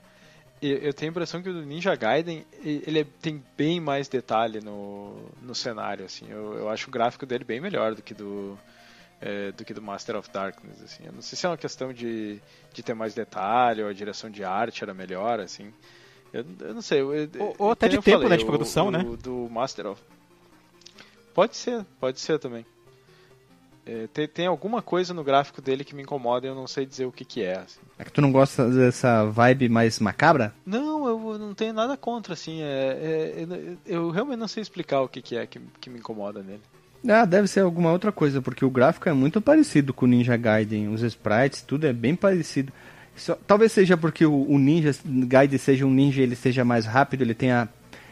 eu 0.60 0.92
tenho 0.92 1.10
a 1.10 1.12
impressão 1.12 1.40
que 1.40 1.48
o 1.48 1.62
Ninja 1.62 1.94
Gaiden 1.94 2.44
ele 2.64 3.00
é, 3.00 3.06
tem 3.22 3.40
bem 3.56 3.78
mais 3.78 4.08
detalhe 4.08 4.58
no, 4.60 5.14
no 5.42 5.54
cenário 5.54 6.06
assim 6.06 6.24
eu, 6.30 6.54
eu 6.54 6.68
acho 6.70 6.88
o 6.88 6.90
gráfico 6.90 7.26
dele 7.26 7.44
bem 7.44 7.60
melhor 7.60 7.94
do 7.94 8.00
que 8.00 8.14
do 8.14 8.58
é, 9.20 9.52
do 9.52 9.64
que 9.64 9.72
do 9.72 9.82
Master 9.82 10.16
of 10.16 10.30
Darkness 10.30 10.82
assim 10.82 11.04
eu 11.04 11.12
não 11.12 11.22
sei 11.22 11.36
se 11.36 11.46
é 11.46 11.48
uma 11.48 11.56
questão 11.56 11.92
de, 11.92 12.40
de 12.72 12.82
ter 12.82 12.94
mais 12.94 13.14
detalhe 13.14 13.82
ou 13.82 13.88
a 13.88 13.92
direção 13.92 14.30
de 14.30 14.44
arte 14.44 14.82
era 14.82 14.92
melhor 14.92 15.40
assim 15.40 15.72
eu, 16.32 16.44
eu 16.60 16.74
não 16.74 16.82
sei 16.82 17.00
eu, 17.00 17.28
ou, 17.38 17.54
ou 17.58 17.70
até 17.70 17.88
de 17.88 17.96
tempo 17.96 18.10
falei, 18.10 18.28
né, 18.28 18.36
de 18.36 18.44
produção 18.44 18.88
o, 18.88 18.90
né 18.90 19.00
o, 19.00 19.16
do 19.16 19.48
Master 19.50 19.86
of 19.86 20.02
pode 21.34 21.56
ser 21.56 21.84
pode 21.98 22.20
ser 22.20 22.38
também 22.38 22.64
é, 23.88 24.08
tem, 24.08 24.26
tem, 24.26 24.46
alguma 24.48 24.82
coisa 24.82 25.14
no 25.14 25.22
gráfico 25.22 25.62
dele 25.62 25.84
que 25.84 25.94
me 25.94 26.02
incomoda 26.02 26.44
e 26.44 26.50
eu 26.50 26.56
não 26.56 26.66
sei 26.66 26.84
dizer 26.84 27.04
o 27.04 27.12
que, 27.12 27.24
que 27.24 27.44
é. 27.44 27.58
Assim. 27.58 27.78
É 27.96 28.02
que 28.02 28.10
tu 28.10 28.20
não 28.20 28.32
gosta 28.32 28.68
dessa 28.68 29.24
vibe 29.26 29.68
mais 29.68 30.00
macabra? 30.00 30.52
Não, 30.66 31.06
eu 31.06 31.38
não 31.38 31.54
tenho 31.54 31.72
nada 31.72 31.96
contra, 31.96 32.32
assim. 32.32 32.62
É, 32.62 33.46
é, 33.46 33.76
eu 33.86 34.10
realmente 34.10 34.40
não 34.40 34.48
sei 34.48 34.60
explicar 34.60 35.02
o 35.02 35.08
que, 35.08 35.22
que 35.22 35.36
é 35.36 35.46
que, 35.46 35.60
que 35.80 35.88
me 35.88 36.00
incomoda 36.00 36.42
nele. 36.42 36.62
Ah, 37.08 37.24
deve 37.24 37.48
ser 37.48 37.60
alguma 37.60 37.92
outra 37.92 38.10
coisa, 38.10 38.42
porque 38.42 38.64
o 38.64 38.70
gráfico 38.70 39.08
é 39.08 39.12
muito 39.12 39.40
parecido 39.40 39.92
com 39.92 40.06
o 40.06 40.08
Ninja 40.08 40.36
Gaiden. 40.36 40.88
Os 40.88 41.02
sprites, 41.02 41.62
tudo 41.62 41.86
é 41.86 41.92
bem 41.92 42.14
parecido. 42.14 42.72
Só, 43.16 43.36
talvez 43.46 43.72
seja 43.72 43.96
porque 43.96 44.26
o, 44.26 44.46
o 44.48 44.58
Ninja 44.58 44.94
Gaiden 45.04 45.58
seja 45.58 45.86
um 45.86 45.90
ninja, 45.90 46.22
ele 46.22 46.36
seja 46.36 46.64
mais 46.64 46.84
rápido, 46.84 47.22
ele 47.22 47.34
tenha 47.34 47.68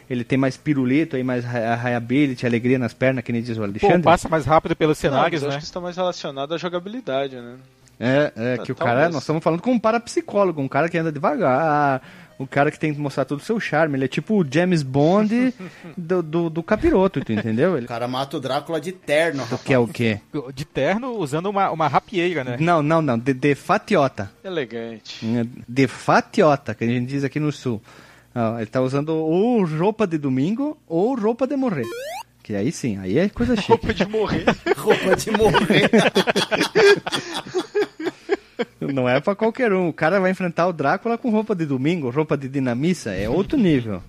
ele 0.09 0.23
tem 0.23 0.37
mais 0.37 0.55
pirulito, 0.55 1.15
aí 1.15 1.23
mais 1.23 1.43
raiability, 1.43 2.45
alegria 2.45 2.77
nas 2.77 2.93
pernas, 2.93 3.23
que 3.23 3.31
nem 3.31 3.41
diz 3.41 3.57
o 3.57 3.63
Alexandre. 3.63 3.97
Pô, 3.97 4.03
passa 4.03 4.29
mais 4.29 4.45
rápido 4.45 4.75
pelos 4.75 4.97
cenários, 4.97 5.41
Não, 5.41 5.49
né? 5.49 5.55
acho 5.55 5.57
que 5.57 5.63
isso 5.63 5.71
está 5.71 5.81
mais 5.81 5.95
relacionado 5.95 6.53
à 6.53 6.57
jogabilidade, 6.57 7.35
né? 7.35 7.55
É, 7.99 8.31
é 8.35 8.57
que 8.57 8.71
o 8.71 8.75
cara, 8.75 9.09
nós 9.09 9.23
estamos 9.23 9.43
falando 9.43 9.61
com 9.61 9.71
um 9.71 9.79
parapsicólogo, 9.79 10.61
um 10.61 10.67
cara 10.67 10.89
que 10.89 10.97
anda 10.97 11.11
devagar, 11.11 12.01
o 12.37 12.45
cara 12.45 12.69
que 12.69 12.79
tem 12.79 12.93
que 12.93 12.99
mostrar 12.99 13.25
todo 13.25 13.39
o 13.39 13.43
seu 13.43 13.59
charme. 13.59 13.97
Ele 13.97 14.05
é 14.05 14.07
tipo 14.07 14.41
o 14.41 14.45
James 14.49 14.83
Bond 14.83 15.53
do, 15.97 16.21
do, 16.21 16.49
do, 16.49 16.63
capiroto, 16.63 17.23
tu 17.23 17.31
entendeu? 17.31 17.77
Ele... 17.77 17.85
O 17.85 17.89
cara 17.89 18.07
mata 18.07 18.37
o 18.37 18.39
Drácula 18.39 18.79
de 18.79 18.91
terno, 18.91 19.43
rapaz. 19.43 19.61
Que 19.61 19.73
é 19.73 19.79
o 19.79 19.87
quê? 19.87 20.19
De 20.53 20.65
terno 20.65 21.11
usando 21.17 21.47
uma, 21.47 21.71
uma 21.71 21.87
rapieira, 21.87 22.43
né? 22.43 22.57
Não, 22.59 22.81
não, 22.81 23.01
não. 23.01 23.17
De, 23.17 23.33
de 23.33 23.55
fatiota. 23.55 24.31
Elegante. 24.43 25.25
De 25.67 25.87
fatiota, 25.87 26.75
que 26.75 26.83
a 26.83 26.87
gente 26.87 27.07
diz 27.07 27.23
aqui 27.23 27.39
no 27.39 27.51
sul. 27.51 27.81
Não, 28.33 28.57
ele 28.57 28.65
tá 28.65 28.81
usando 28.81 29.09
ou 29.09 29.63
roupa 29.65 30.05
de 30.05 30.17
domingo 30.17 30.77
ou 30.87 31.15
roupa 31.15 31.47
de 31.47 31.55
morrer. 31.55 31.85
Que 32.43 32.53
aí 32.53 32.71
sim, 32.71 32.97
aí 32.99 33.17
é 33.17 33.29
coisa 33.29 33.55
chique. 33.57 33.69
Roupa 33.69 33.93
de 33.93 34.05
morrer. 34.05 34.45
roupa 34.77 35.15
de 35.15 35.31
morrer. 35.31 35.89
Não 38.91 39.07
é 39.07 39.19
para 39.19 39.35
qualquer 39.35 39.73
um. 39.73 39.89
O 39.89 39.93
cara 39.93 40.19
vai 40.19 40.31
enfrentar 40.31 40.67
o 40.67 40.73
Drácula 40.73 41.17
com 41.17 41.29
roupa 41.29 41.55
de 41.55 41.65
domingo, 41.65 42.09
roupa 42.09 42.37
de 42.37 42.47
dinamissa, 42.47 43.11
é 43.11 43.29
outro 43.29 43.57
nível. 43.57 44.01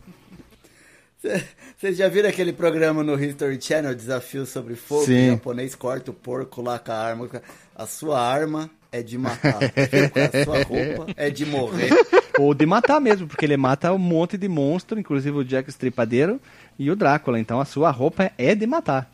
Vocês 1.77 1.97
já 1.97 2.09
viram 2.09 2.29
aquele 2.29 2.53
programa 2.53 3.03
no 3.03 3.22
History 3.22 3.61
Channel, 3.61 3.95
Desafio 3.95 4.47
sobre 4.47 4.77
Fogo? 4.77 5.05
Sim. 5.05 5.29
O 5.29 5.31
japonês 5.33 5.74
corta 5.74 6.11
o 6.11 6.14
porco 6.14 6.62
lá 6.62 6.79
com 6.79 6.93
a 6.93 6.97
arma. 6.97 7.29
A 7.74 7.87
sua 7.87 8.20
arma 8.20 8.70
é 8.93 9.03
de 9.03 9.18
matar. 9.18 9.59
a 9.59 10.45
sua 10.45 10.62
roupa 10.62 11.12
é 11.16 11.31
de 11.31 11.45
morrer. 11.45 11.91
Ou 12.39 12.55
de 12.55 12.66
matar 12.66 13.01
mesmo, 13.01 13.27
porque 13.27 13.45
ele 13.45 13.57
mata 13.57 13.93
um 13.93 13.99
monte 13.99 14.37
de 14.37 14.47
monstro, 14.49 15.01
inclusive 15.01 15.37
o 15.37 15.45
Jack 15.45 15.68
Estripadeiro 15.68 16.41
e 16.79 16.91
o 16.91 16.97
Drácula. 16.97 17.41
Então 17.41 17.61
a 17.61 17.64
sua 17.64 17.91
roupa 17.91 18.31
é 18.37 18.55
de 18.55 18.66
matar. 18.66 19.11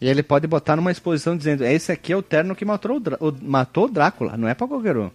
E 0.00 0.08
ele 0.08 0.22
pode 0.22 0.46
botar 0.46 0.76
numa 0.76 0.90
exposição 0.90 1.36
dizendo: 1.36 1.64
esse 1.64 1.90
aqui 1.90 2.12
é 2.12 2.16
o 2.16 2.22
terno 2.22 2.54
que 2.54 2.64
matou 2.64 3.02
o, 3.20 3.32
matou 3.42 3.84
o 3.84 3.88
Drácula, 3.88 4.36
não 4.36 4.48
é 4.48 4.54
pra 4.54 4.66
qualquer 4.66 4.96
um. 4.96 5.10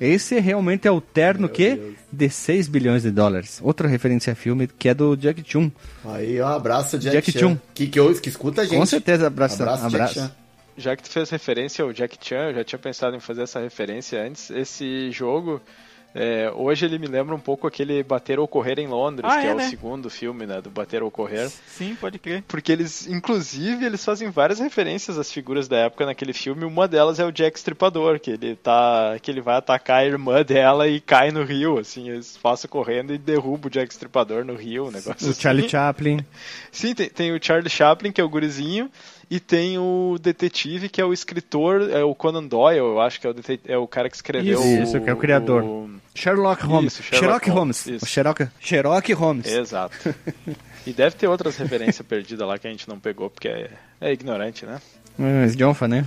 Esse 0.00 0.40
realmente 0.40 0.88
é 0.88 0.90
o 0.90 1.00
terno 1.00 1.42
Meu 1.42 1.50
que 1.50 1.76
Deus. 1.76 1.94
de 2.10 2.28
6 2.28 2.66
bilhões 2.66 3.02
de 3.02 3.10
dólares. 3.12 3.60
Outra 3.62 3.86
referência 3.86 4.32
a 4.32 4.36
filme 4.36 4.66
que 4.66 4.88
é 4.88 4.94
do 4.94 5.16
Jack 5.16 5.44
Chun. 5.46 5.70
Aí, 6.04 6.40
ó, 6.40 6.48
abraço 6.48 6.98
Jack, 6.98 7.16
Jack 7.16 7.38
Chun. 7.38 7.56
Que, 7.72 7.86
que, 7.86 8.14
que 8.20 8.28
escuta 8.28 8.62
a 8.62 8.64
gente. 8.64 8.76
Com 8.76 8.86
certeza, 8.86 9.28
abraço. 9.28 9.62
abraço, 9.62 9.86
abraço 9.86 10.32
já 10.76 10.96
que 10.96 11.02
tu 11.02 11.10
fez 11.10 11.30
referência 11.30 11.84
ao 11.84 11.92
Jack 11.92 12.18
Chan, 12.20 12.48
eu 12.48 12.54
já 12.54 12.64
tinha 12.64 12.78
pensado 12.78 13.16
em 13.16 13.20
fazer 13.20 13.42
essa 13.42 13.60
referência 13.60 14.22
antes. 14.22 14.50
Esse 14.50 15.10
jogo, 15.10 15.60
é, 16.14 16.52
hoje 16.54 16.84
ele 16.84 16.98
me 16.98 17.06
lembra 17.06 17.34
um 17.34 17.40
pouco 17.40 17.66
aquele 17.66 18.02
Bater 18.02 18.38
ou 18.38 18.46
Correr 18.46 18.78
em 18.78 18.86
Londres, 18.86 19.30
ah, 19.30 19.40
que 19.40 19.46
é, 19.46 19.50
é 19.50 19.54
né? 19.54 19.66
o 19.66 19.70
segundo 19.70 20.10
filme, 20.10 20.46
né, 20.46 20.60
do 20.60 20.70
Bater 20.70 21.02
ou 21.02 21.10
Correr. 21.10 21.48
Sim, 21.48 21.96
pode 21.98 22.18
crer. 22.18 22.42
Porque 22.46 22.70
eles, 22.70 23.06
inclusive, 23.06 23.84
eles 23.84 24.04
fazem 24.04 24.30
várias 24.30 24.58
referências 24.58 25.18
às 25.18 25.32
figuras 25.32 25.68
da 25.68 25.78
época 25.78 26.04
naquele 26.04 26.32
filme. 26.32 26.64
Uma 26.64 26.86
delas 26.86 27.18
é 27.18 27.24
o 27.24 27.32
Jack 27.32 27.58
Stripador, 27.58 28.20
que 28.20 28.32
ele 28.32 28.56
tá, 28.56 29.16
que 29.22 29.30
ele 29.30 29.40
vai 29.40 29.56
atacar 29.56 30.00
a 30.00 30.04
irmã 30.04 30.42
dela 30.42 30.86
e 30.86 31.00
cai 31.00 31.30
no 31.30 31.44
rio, 31.44 31.78
assim, 31.78 32.10
eles 32.10 32.36
passam 32.36 32.68
correndo 32.68 33.14
e 33.14 33.18
derruba 33.18 33.68
o 33.68 33.70
Jack 33.70 33.92
Stripador 33.92 34.44
no 34.44 34.54
rio, 34.54 34.88
um 34.88 34.90
negócio 34.90 35.26
o 35.26 35.30
assim. 35.30 35.40
Charlie 35.40 35.68
Chaplin. 35.68 36.24
Sim, 36.70 36.94
tem, 36.94 37.08
tem 37.08 37.32
o 37.32 37.42
Charlie 37.42 37.70
Chaplin, 37.70 38.12
que 38.12 38.20
é 38.20 38.24
o 38.24 38.28
gurizinho, 38.28 38.90
e 39.30 39.40
tem 39.40 39.78
o 39.78 40.16
detetive, 40.20 40.88
que 40.88 41.00
é 41.00 41.04
o 41.04 41.12
escritor, 41.12 41.90
é 41.90 42.02
o 42.02 42.14
Conan 42.14 42.44
Doyle, 42.44 42.78
eu 42.78 43.00
acho 43.00 43.20
que 43.20 43.26
é 43.26 43.30
o, 43.30 43.34
é 43.66 43.76
o 43.76 43.86
cara 43.86 44.08
que 44.08 44.16
escreveu. 44.16 44.60
Isso, 44.60 44.82
isso 44.82 45.00
que 45.00 45.10
é 45.10 45.12
o 45.12 45.16
criador. 45.16 45.62
O... 45.62 45.90
Sherlock 46.14 46.64
Holmes. 46.64 46.92
Isso, 46.92 47.02
Sherlock, 47.02 47.24
Sherlock 47.24 47.50
Holmes. 47.50 47.86
Holmes. 47.86 48.02
Sherlock, 48.06 48.48
Sherlock 48.60 49.12
Holmes. 49.12 49.46
Exato. 49.46 50.14
e 50.86 50.92
deve 50.92 51.16
ter 51.16 51.26
outras 51.26 51.56
referências 51.56 52.06
perdidas 52.06 52.46
lá 52.46 52.58
que 52.58 52.66
a 52.66 52.70
gente 52.70 52.88
não 52.88 52.98
pegou, 52.98 53.30
porque 53.30 53.48
é, 53.48 53.70
é 54.00 54.12
ignorante, 54.12 54.66
né? 54.66 54.80
Mas 55.16 55.56
Jonfa, 55.56 55.88
né? 55.88 56.04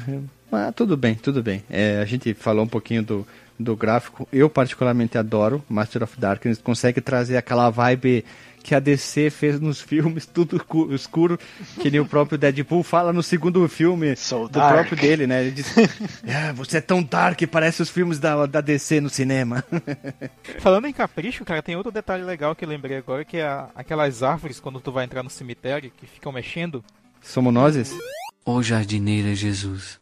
Ah, 0.51 0.71
tudo 0.71 0.95
bem, 0.95 1.15
tudo 1.15 1.41
bem. 1.43 1.63
É, 1.69 1.99
a 2.01 2.05
gente 2.05 2.33
falou 2.33 2.63
um 2.63 2.67
pouquinho 2.67 3.03
do, 3.03 3.27
do 3.59 3.75
gráfico. 3.75 4.27
Eu 4.31 4.49
particularmente 4.49 5.17
adoro 5.17 5.63
Master 5.69 6.03
of 6.03 6.19
Darkness. 6.19 6.59
Consegue 6.59 7.01
trazer 7.01 7.37
aquela 7.37 7.69
vibe 7.69 8.25
que 8.65 8.73
a 8.73 8.79
DC 8.79 9.29
fez 9.29 9.59
nos 9.59 9.79
filmes, 9.79 10.25
tudo 10.25 10.59
escuro, 10.95 11.39
que 11.79 11.91
nem 11.91 11.99
o 11.99 12.05
próprio 12.05 12.35
Deadpool 12.35 12.81
fala 12.81 13.13
no 13.13 13.21
segundo 13.21 13.69
filme 13.69 14.15
so 14.15 14.47
do 14.47 14.59
próprio 14.59 14.97
dele, 14.97 15.27
né? 15.27 15.41
Ele 15.41 15.51
diz: 15.51 15.67
ah, 16.27 16.51
Você 16.53 16.77
é 16.77 16.81
tão 16.81 17.03
dark, 17.03 17.39
parece 17.43 17.83
os 17.83 17.91
filmes 17.91 18.17
da, 18.17 18.47
da 18.47 18.61
DC 18.61 18.99
no 18.99 19.07
cinema. 19.09 19.63
Falando 20.57 20.87
em 20.87 20.93
capricho, 20.93 21.45
cara, 21.45 21.61
tem 21.61 21.75
outro 21.75 21.91
detalhe 21.91 22.23
legal 22.23 22.55
que 22.55 22.65
eu 22.65 22.69
lembrei 22.69 22.97
agora, 22.97 23.23
que 23.23 23.37
é 23.37 23.65
aquelas 23.75 24.23
árvores, 24.23 24.59
quando 24.59 24.79
tu 24.79 24.91
vai 24.91 25.05
entrar 25.05 25.21
no 25.21 25.29
cemitério, 25.29 25.91
que 25.95 26.07
ficam 26.07 26.31
mexendo. 26.31 26.83
Somos 27.21 27.53
nós? 27.53 27.95
O 28.43 28.63
jardineiro 28.63 29.27
é 29.27 29.35
Jesus, 29.35 29.99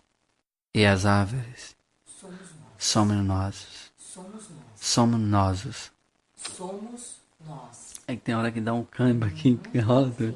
e 0.73 0.85
as 0.85 1.05
árvores 1.05 1.75
somos 2.77 3.25
nós. 3.25 3.91
Somos 3.97 4.47
nós. 4.47 4.71
Somos 4.77 5.19
nós. 5.19 5.91
Somos 6.37 7.17
nós. 7.45 7.82
É 8.07 8.15
que 8.15 8.21
tem 8.21 8.35
hora 8.35 8.51
que 8.51 8.59
dá 8.59 8.73
um 8.73 8.83
câmbio 8.83 9.27
aqui 9.27 9.57
que 9.71 9.79
roda. 9.79 10.35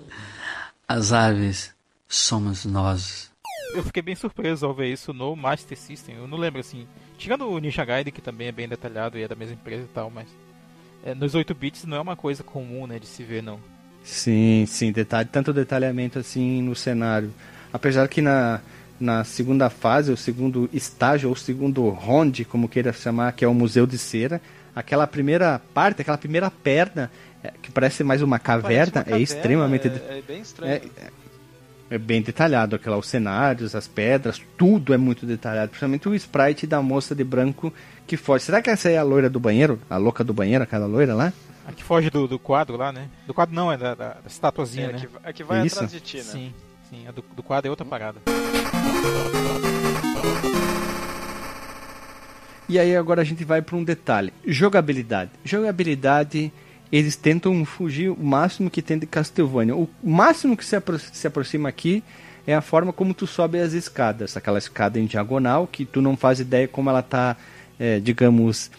As 0.88 1.12
aves 1.12 1.74
somos 2.08 2.66
nós. 2.66 3.30
Eu 3.74 3.84
fiquei 3.84 4.02
bem 4.02 4.16
surpreso 4.16 4.66
ao 4.66 4.74
ver 4.74 4.92
isso 4.92 5.14
no 5.14 5.36
Master 5.36 5.78
System. 5.78 6.16
Eu 6.16 6.28
não 6.28 6.38
lembro 6.38 6.62
assim. 6.62 6.88
Tirando 7.18 7.48
o 7.50 7.60
Ninja 7.60 7.84
Gaiden, 7.84 8.14
que 8.14 8.22
também 8.22 8.48
é 8.48 8.52
bem 8.52 8.68
detalhado 8.68 9.18
e 9.18 9.24
é 9.24 9.28
da 9.28 9.36
mesma 9.36 9.56
empresa 9.56 9.84
e 9.84 9.94
tal, 9.94 10.10
mas. 10.10 10.28
É, 11.04 11.14
nos 11.14 11.36
8 11.36 11.54
bits 11.54 11.84
não 11.86 11.98
é 11.98 12.00
uma 12.00 12.16
coisa 12.16 12.44
comum, 12.44 12.88
né, 12.88 13.00
de 13.00 13.06
se 13.06 13.24
ver, 13.24 13.44
não. 13.44 13.60
Sim, 14.04 14.66
sim, 14.66 14.92
detalhe, 14.92 15.28
tanto 15.30 15.54
detalhamento 15.54 16.18
assim 16.18 16.62
no 16.62 16.76
cenário. 16.76 17.34
Apesar 17.72 18.08
que 18.08 18.22
na, 18.22 18.62
na 19.00 19.24
segunda 19.24 19.70
fase, 19.70 20.12
o 20.12 20.18
segundo 20.18 20.70
estágio, 20.74 21.30
ou 21.30 21.36
o 21.36 21.38
segundo 21.38 21.88
ronde, 21.90 22.46
como 22.46 22.70
queira 22.70 22.94
chamar, 22.94 23.34
que 23.34 23.44
é 23.44 23.48
o 23.48 23.54
Museu 23.54 23.86
de 23.86 23.98
Cera, 23.98 24.42
aquela 24.74 25.06
primeira 25.06 25.60
parte, 25.74 26.02
aquela 26.02 26.18
primeira 26.18 26.50
perna, 26.50 27.12
que 27.62 27.72
parece 27.72 28.04
mais 28.04 28.22
uma 28.22 28.40
caverna, 28.40 29.00
uma 29.00 29.04
caverna 29.04 29.18
é 29.18 29.22
extremamente. 29.22 29.88
É, 29.88 30.18
é 30.18 30.22
bem 30.22 30.42
estranho. 30.42 30.74
É, 30.74 30.82
é, 31.90 31.98
bem 31.98 32.22
detalhado, 32.22 32.76
aquela, 32.76 32.98
os 32.98 33.08
cenários, 33.08 33.74
as 33.76 33.88
pedras, 33.88 34.42
tudo 34.58 34.94
é 34.94 34.98
muito 34.98 35.26
detalhado. 35.26 35.70
Principalmente 35.70 36.10
o 36.10 36.16
sprite 36.16 36.68
da 36.68 36.82
moça 36.82 37.16
de 37.16 37.24
branco 37.24 37.74
que 38.06 38.18
foge. 38.18 38.46
Será 38.46 38.62
que 38.62 38.70
essa 38.70 38.90
é 38.90 38.98
a 38.98 39.04
loira 39.04 39.30
do 39.30 39.40
banheiro? 39.40 39.80
A 39.90 39.98
louca 39.98 40.24
do 40.24 40.34
banheiro, 40.34 40.64
aquela 40.64 40.86
loira 40.86 41.14
lá? 41.14 41.32
A 41.68 41.72
que 41.72 41.84
foge 41.84 42.10
do, 42.10 42.28
do 42.28 42.40
quadro 42.40 42.78
lá, 42.78 42.92
né? 42.92 43.10
Do 43.26 43.34
quadro 43.34 43.54
não, 43.54 43.72
é 43.72 43.78
da, 43.78 43.94
da, 43.94 44.10
da 44.10 44.28
estatuazinha, 44.28 44.88
é, 44.88 44.94
né? 44.94 45.08
A 45.24 45.34
que, 45.34 45.44
vai 45.44 45.66
Isso? 45.66 45.76
atrás 45.76 45.92
de 45.92 46.00
ti, 46.00 46.18
né? 46.18 46.24
Sim, 46.24 46.54
sim. 46.90 47.08
A 47.08 47.12
do, 47.12 47.24
do 47.36 47.44
quadro 47.44 47.68
é 47.68 47.70
outra 47.70 47.86
parada. 47.86 48.20
E 52.70 52.78
aí 52.78 52.96
agora 52.96 53.22
a 53.22 53.24
gente 53.24 53.46
vai 53.46 53.62
para 53.62 53.78
um 53.78 53.84
detalhe. 53.84 54.34
Jogabilidade. 54.46 55.32
Jogabilidade, 55.44 56.52
eles 56.92 57.16
tentam 57.16 57.64
fugir 57.66 58.10
o 58.10 58.24
máximo 58.24 58.70
que 58.70 58.82
tem 58.82 58.98
de 58.98 59.06
Castlevania. 59.06 59.76
O 59.76 59.90
máximo 60.04 60.56
que 60.56 60.66
se, 60.66 60.76
apro 60.76 61.00
se 61.00 61.28
aproxima 61.28 61.68
aqui 61.70 62.04
é 62.46 62.54
a 62.54 62.62
forma 62.62 62.94
como 62.94 63.14
tu 63.14 63.28
sobe 63.28 63.60
as 63.60 63.74
escadas. 63.74 64.38
Aquela 64.38 64.58
escada 64.58 65.00
em 65.00 65.06
diagonal, 65.06 65.68
que 65.68 65.86
tu 65.86 66.02
não 66.02 66.16
faz 66.16 66.40
ideia 66.40 66.68
como 66.68 66.90
ela 66.90 67.02
está, 67.02 67.36
é, 67.78 68.00
digamos, 68.00 68.72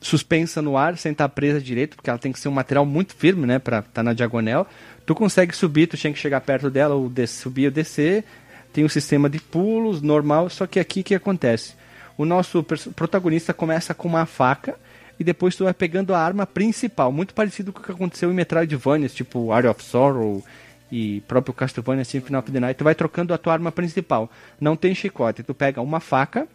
suspensa 0.00 0.60
no 0.60 0.76
ar, 0.76 0.98
sem 0.98 1.12
estar 1.12 1.28
presa 1.30 1.60
direito, 1.60 1.96
porque 1.96 2.10
ela 2.10 2.18
tem 2.18 2.32
que 2.32 2.38
ser 2.38 2.48
um 2.48 2.52
material 2.52 2.84
muito 2.84 3.14
firme, 3.14 3.46
né, 3.46 3.58
para 3.58 3.78
estar 3.78 3.90
tá 3.92 4.02
na 4.02 4.12
diagonal. 4.12 4.68
Tu 5.06 5.14
consegue 5.14 5.56
subir, 5.56 5.86
tu 5.86 5.96
tinha 5.96 6.12
que 6.12 6.18
chegar 6.18 6.40
perto 6.42 6.70
dela, 6.70 6.94
ou 6.94 7.10
subir 7.26 7.66
ou 7.66 7.72
descer. 7.72 8.24
Tem 8.72 8.84
um 8.84 8.88
sistema 8.90 9.30
de 9.30 9.38
pulos 9.38 10.02
normal, 10.02 10.50
só 10.50 10.66
que 10.66 10.78
aqui 10.78 11.00
o 11.00 11.04
que 11.04 11.14
acontece? 11.14 11.74
o 12.16 12.24
nosso 12.24 12.62
protagonista 12.62 13.52
começa 13.52 13.94
com 13.94 14.08
uma 14.08 14.26
faca 14.26 14.76
e 15.18 15.24
depois 15.24 15.56
tu 15.56 15.64
vai 15.64 15.74
pegando 15.74 16.14
a 16.14 16.18
arma 16.18 16.46
principal, 16.46 17.10
muito 17.10 17.34
parecido 17.34 17.72
com 17.72 17.80
o 17.80 17.82
que 17.82 17.92
aconteceu 17.92 18.30
em 18.30 18.34
Metroidvania, 18.34 19.08
tipo 19.08 19.52
Art 19.52 19.66
of 19.66 19.82
Sorrow 19.82 20.44
e 20.90 21.20
próprio 21.22 21.54
Castlevania 21.54 22.04
Symphony 22.04 22.36
of 22.36 22.50
the 22.50 22.60
Night, 22.60 22.78
tu 22.78 22.84
vai 22.84 22.94
trocando 22.94 23.34
a 23.34 23.38
tua 23.38 23.52
arma 23.52 23.72
principal. 23.72 24.30
Não 24.60 24.76
tem 24.76 24.94
chicote, 24.94 25.42
tu 25.42 25.54
pega 25.54 25.80
uma 25.80 26.00
faca, 26.00 26.46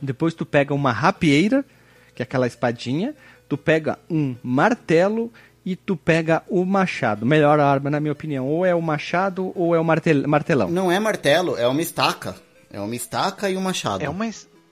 depois 0.00 0.34
tu 0.34 0.44
pega 0.44 0.74
uma 0.74 0.92
rapieira, 0.92 1.64
que 2.14 2.22
é 2.22 2.24
aquela 2.24 2.46
espadinha, 2.46 3.14
tu 3.48 3.56
pega 3.56 3.98
um 4.10 4.34
martelo 4.42 5.32
e 5.64 5.74
tu 5.74 5.96
pega 5.96 6.42
o 6.48 6.64
machado. 6.64 7.24
Melhor 7.24 7.58
arma, 7.58 7.90
na 7.90 8.00
minha 8.00 8.12
opinião. 8.12 8.46
Ou 8.46 8.66
é 8.66 8.74
o 8.74 8.82
machado 8.82 9.52
ou 9.54 9.74
é 9.74 9.80
o 9.80 9.84
martel 9.84 10.28
martelão. 10.28 10.68
Não 10.68 10.92
é 10.92 11.00
martelo, 11.00 11.56
é 11.56 11.66
uma 11.66 11.80
estaca. 11.80 12.36
É 12.70 12.80
uma 12.80 12.94
estaca 12.94 13.48
e 13.48 13.56
um 13.56 13.60
machado. 13.60 14.04
É 14.04 14.08
uma, 14.08 14.28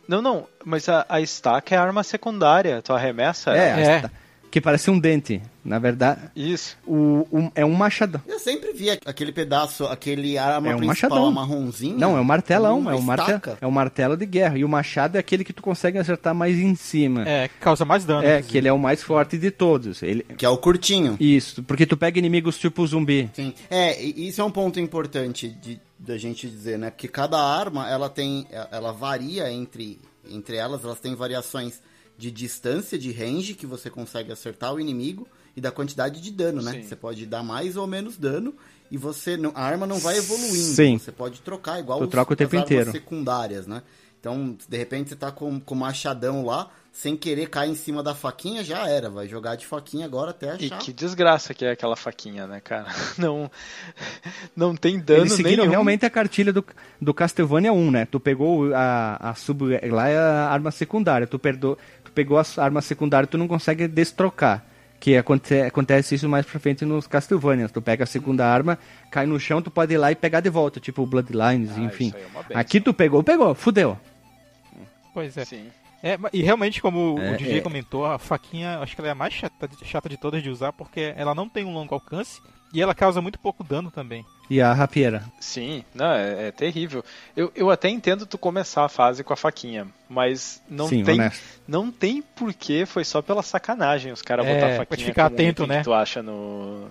não, 0.07 0.23
não, 0.23 0.47
mas 0.65 0.89
a, 0.89 1.07
a 1.09 1.21
estaca 1.21 1.75
é 1.75 1.79
a 1.79 1.83
arma 1.83 2.03
secundária, 2.03 2.83
tu 2.83 2.93
arremessa 2.93 3.57
é, 3.57 3.83
é. 3.83 4.11
Que 4.53 4.61
parece 4.61 4.91
um 4.91 4.99
dente, 4.99 5.41
na 5.65 5.79
verdade. 5.79 6.21
Isso. 6.37 6.77
O, 6.87 7.27
o, 7.33 7.51
é 7.55 7.65
um 7.65 7.73
machadão. 7.73 8.21
Eu 8.29 8.39
sempre 8.39 8.75
vi 8.75 8.91
aquele 8.91 9.33
pedaço, 9.33 9.87
aquele 9.87 10.37
arma 10.37 10.69
é 10.69 10.75
um 10.75 10.79
principal 10.79 11.09
machadão. 11.09 11.33
marronzinho. 11.33 11.99
Não, 11.99 12.19
é 12.19 12.21
um 12.21 12.25
martelão, 12.25 12.91
é 12.91 12.95
um 12.95 13.01
martelo, 13.01 13.41
é 13.63 13.67
um 13.67 13.71
martelo 13.71 14.15
de 14.15 14.27
guerra. 14.27 14.59
E 14.59 14.65
o 14.65 14.69
machado 14.69 15.17
é 15.17 15.19
aquele 15.19 15.43
que 15.43 15.55
tu 15.55 15.63
consegue 15.63 15.97
acertar 15.97 16.35
mais 16.35 16.59
em 16.59 16.75
cima. 16.75 17.27
É, 17.27 17.49
que 17.49 17.55
causa 17.61 17.87
mais 17.87 18.05
dano. 18.05 18.29
É, 18.29 18.43
que 18.43 18.59
ele 18.59 18.69
é 18.69 18.73
o 18.75 18.79
mais 18.79 19.03
forte 19.03 19.39
de 19.39 19.51
todos. 19.51 20.03
Ele... 20.03 20.23
Que 20.37 20.45
é 20.45 20.49
o 20.51 20.59
curtinho. 20.59 21.17
Isso, 21.19 21.63
porque 21.63 21.87
tu 21.87 21.97
pega 21.97 22.19
inimigos 22.19 22.59
tipo 22.59 22.87
zumbi. 22.87 23.31
Sim. 23.33 23.55
É, 23.71 24.03
isso 24.03 24.43
é 24.43 24.45
um 24.45 24.51
ponto 24.51 24.79
importante 24.79 25.49
de 25.49 25.81
da 25.99 26.19
gente 26.19 26.47
dizer, 26.47 26.79
né? 26.79 26.91
Porque 26.91 27.09
cada 27.09 27.39
arma, 27.39 27.89
ela 27.89 28.11
tem, 28.11 28.47
ela 28.71 28.93
varia 28.93 29.51
entre, 29.51 29.99
entre 30.29 30.57
elas, 30.57 30.85
elas 30.85 31.01
têm 31.01 31.15
variações 31.15 31.81
de 32.17 32.31
distância, 32.31 32.99
de 32.99 33.11
range, 33.13 33.55
que 33.55 33.67
você 33.67 33.91
consegue 33.91 34.33
acertar 34.33 34.75
o 34.75 34.81
inimigo, 34.81 35.27
e 35.57 35.61
da 35.61 35.71
quantidade 35.71 36.21
de 36.21 36.31
dano, 36.31 36.63
né? 36.63 36.73
Sim. 36.73 36.83
Você 36.83 36.97
pode 36.97 37.27
dar 37.27 37.43
mais 37.43 37.77
ou 37.77 37.87
menos 37.87 38.17
dano, 38.17 38.55
e 38.91 38.97
você 38.97 39.37
não, 39.37 39.53
a 39.55 39.63
arma 39.63 39.87
não 39.87 39.99
vai 39.99 40.17
evoluindo. 40.19 40.55
Sim. 40.55 40.99
Você 40.99 41.13
pode 41.13 41.41
trocar, 41.41 41.79
igual 41.81 41.99
tu 41.99 42.05
os, 42.05 42.11
troca 42.11 42.33
o 42.33 42.37
tempo 42.37 42.57
inteiro. 42.57 42.91
secundárias, 42.91 43.67
né? 43.67 43.83
Então, 44.21 44.57
de 44.69 44.77
repente 44.77 45.09
você 45.09 45.17
tá 45.17 45.33
com, 45.33 45.59
com 45.59 45.75
machadão 45.75 46.45
lá, 46.45 46.71
sem 46.93 47.17
querer 47.17 47.49
cair 47.49 47.71
em 47.71 47.75
cima 47.75 48.03
da 48.03 48.15
faquinha, 48.15 48.63
já 48.63 48.87
era. 48.87 49.09
Vai 49.09 49.27
jogar 49.27 49.57
de 49.57 49.67
faquinha 49.67 50.05
agora 50.05 50.31
até 50.31 50.51
achar. 50.51 50.65
E 50.65 50.71
que 50.71 50.93
desgraça 50.93 51.55
que 51.55 51.65
é 51.65 51.73
aquela 51.73 51.97
faquinha, 51.97 52.47
né, 52.47 52.61
cara? 52.61 52.87
Não, 53.19 53.51
não 54.55 54.77
tem 54.77 55.01
dano 55.01 55.23
Eles 55.23 55.33
seguiram 55.33 55.65
nenhum. 55.65 55.71
realmente 55.71 56.05
a 56.05 56.11
cartilha 56.11 56.53
do, 56.53 56.65
do 57.01 57.15
Castlevania 57.15 57.73
1, 57.73 57.91
né? 57.91 58.05
Tu 58.05 58.21
pegou 58.21 58.73
a, 58.75 59.31
a 59.31 59.35
sub... 59.35 59.65
Lá 59.91 60.09
é 60.09 60.19
a 60.19 60.51
arma 60.51 60.71
secundária. 60.71 61.27
Tu, 61.27 61.39
perdo, 61.39 61.79
pegou 62.15 62.39
a 62.39 62.45
arma 62.59 62.81
secundária 62.81 63.27
tu 63.27 63.39
não 63.39 63.49
consegue 63.49 63.89
destrocar. 63.89 64.65
Que 65.01 65.17
acontece, 65.17 65.67
acontece 65.67 66.15
isso 66.15 66.29
mais 66.29 66.47
pra 66.47 66.61
frente 66.61 66.85
nos 66.85 67.09
Castlevania. 67.09 67.69
Tu 67.69 67.83
pega 67.83 68.05
a 68.05 68.07
segunda 68.07 68.47
arma, 68.47 68.79
cai 69.11 69.27
no 69.27 69.39
chão, 69.41 69.61
tu 69.61 69.69
pode 69.69 69.93
ir 69.93 69.99
lá 69.99 70.13
e 70.13 70.15
pegar 70.15 70.39
de 70.39 70.49
volta. 70.49 70.79
Tipo 70.79 71.05
Bloodlines, 71.05 71.73
ah, 71.77 71.81
enfim. 71.81 72.15
É 72.49 72.57
Aqui 72.57 72.81
tu 72.81 72.95
pegou, 72.95 73.21
pegou, 73.25 73.53
fudeu. 73.53 73.99
Pois 75.13 75.37
é. 75.37 75.45
Sim. 75.45 75.67
É, 76.03 76.19
e 76.33 76.43
realmente, 76.43 76.83
como 76.83 77.17
é, 77.19 77.33
o 77.33 77.37
DJ 77.37 77.59
é. 77.59 77.61
comentou, 77.61 78.05
a 78.05 78.19
faquinha, 78.19 78.79
acho 78.81 78.95
que 78.95 79.01
ela 79.01 79.09
é 79.09 79.13
a 79.13 79.15
mais 79.15 79.33
chata, 79.33 79.69
chata 79.85 80.09
de 80.09 80.17
todas 80.17 80.43
de 80.43 80.51
usar, 80.51 80.73
porque 80.73 81.15
ela 81.17 81.35
não 81.35 81.49
tem 81.49 81.65
um 81.65 81.73
longo 81.73 81.95
alcance 81.95 82.41
e 82.73 82.83
ela 82.83 82.95
causa 82.95 83.21
muito 83.21 83.39
pouco 83.39 83.63
dano 83.63 83.91
também. 83.91 84.25
E 84.53 84.61
a 84.61 84.71
rapieira? 84.75 85.25
Sim, 85.41 85.83
não, 85.95 86.13
é, 86.13 86.49
é, 86.49 86.51
terrível. 86.53 87.03
Eu, 87.35 87.51
eu 87.57 87.71
até 87.71 87.89
entendo 87.89 88.27
tu 88.27 88.37
começar 88.37 88.85
a 88.85 88.89
fase 88.89 89.25
com 89.25 89.33
a 89.33 89.37
faquinha, 89.37 89.87
mas 90.07 90.61
não 90.69 90.89
Sim, 90.89 91.03
tem 91.03 91.15
honesto. 91.15 91.43
não 91.67 91.91
tem 91.91 92.21
porquê, 92.21 92.85
foi 92.85 93.03
só 93.03 93.23
pela 93.23 93.43
sacanagem 93.43 94.13
os 94.13 94.21
caras 94.21 94.45
é, 94.45 94.55
botar 94.55 94.67
a 94.75 94.77
faquinha. 94.77 95.07
ficar 95.07 95.25
atento, 95.25 95.67
né? 95.67 95.79
Que 95.79 95.85
tu 95.85 95.95
acha 95.95 96.23
no 96.23 96.87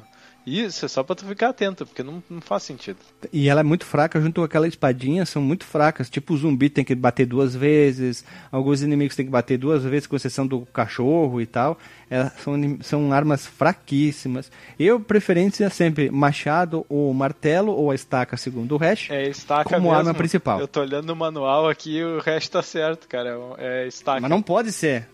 isso, 0.45 0.85
é 0.85 0.87
só 0.87 1.03
pra 1.03 1.15
tu 1.15 1.25
ficar 1.25 1.49
atento, 1.49 1.85
porque 1.85 2.01
não, 2.01 2.23
não 2.29 2.41
faz 2.41 2.63
sentido. 2.63 2.97
E 3.31 3.47
ela 3.47 3.61
é 3.61 3.63
muito 3.63 3.85
fraca 3.85 4.19
junto 4.19 4.41
com 4.41 4.45
aquela 4.45 4.67
espadinha, 4.67 5.25
são 5.25 5.41
muito 5.41 5.65
fracas. 5.65 6.09
Tipo, 6.09 6.33
o 6.33 6.37
zumbi 6.37 6.69
tem 6.69 6.83
que 6.83 6.95
bater 6.95 7.25
duas 7.25 7.55
vezes, 7.55 8.25
alguns 8.51 8.81
inimigos 8.81 9.15
tem 9.15 9.25
que 9.25 9.31
bater 9.31 9.57
duas 9.57 9.83
vezes, 9.83 10.07
com 10.07 10.15
exceção 10.15 10.47
do 10.47 10.61
cachorro 10.61 11.39
e 11.39 11.45
tal. 11.45 11.77
Elas 12.09 12.33
são, 12.43 12.77
são 12.81 13.13
armas 13.13 13.45
fraquíssimas. 13.45 14.51
Eu, 14.79 14.99
preferência 14.99 15.69
sempre 15.69 16.09
machado 16.09 16.85
ou 16.89 17.13
martelo 17.13 17.71
ou 17.71 17.91
a 17.91 17.95
estaca, 17.95 18.35
segundo 18.35 18.73
o 18.73 18.77
hash, 18.77 19.09
é, 19.11 19.29
estaca 19.29 19.69
como 19.69 19.83
mesmo. 19.83 19.95
arma 19.95 20.13
principal. 20.13 20.59
Eu 20.59 20.67
tô 20.67 20.81
olhando 20.81 21.07
no 21.07 21.15
manual 21.15 21.69
aqui 21.69 22.03
o 22.03 22.19
resto 22.19 22.51
tá 22.51 22.63
certo, 22.63 23.07
cara. 23.07 23.37
É 23.57 23.87
estaca. 23.87 24.21
Mas 24.21 24.29
não 24.29 24.41
pode 24.41 24.71
ser. 24.71 25.07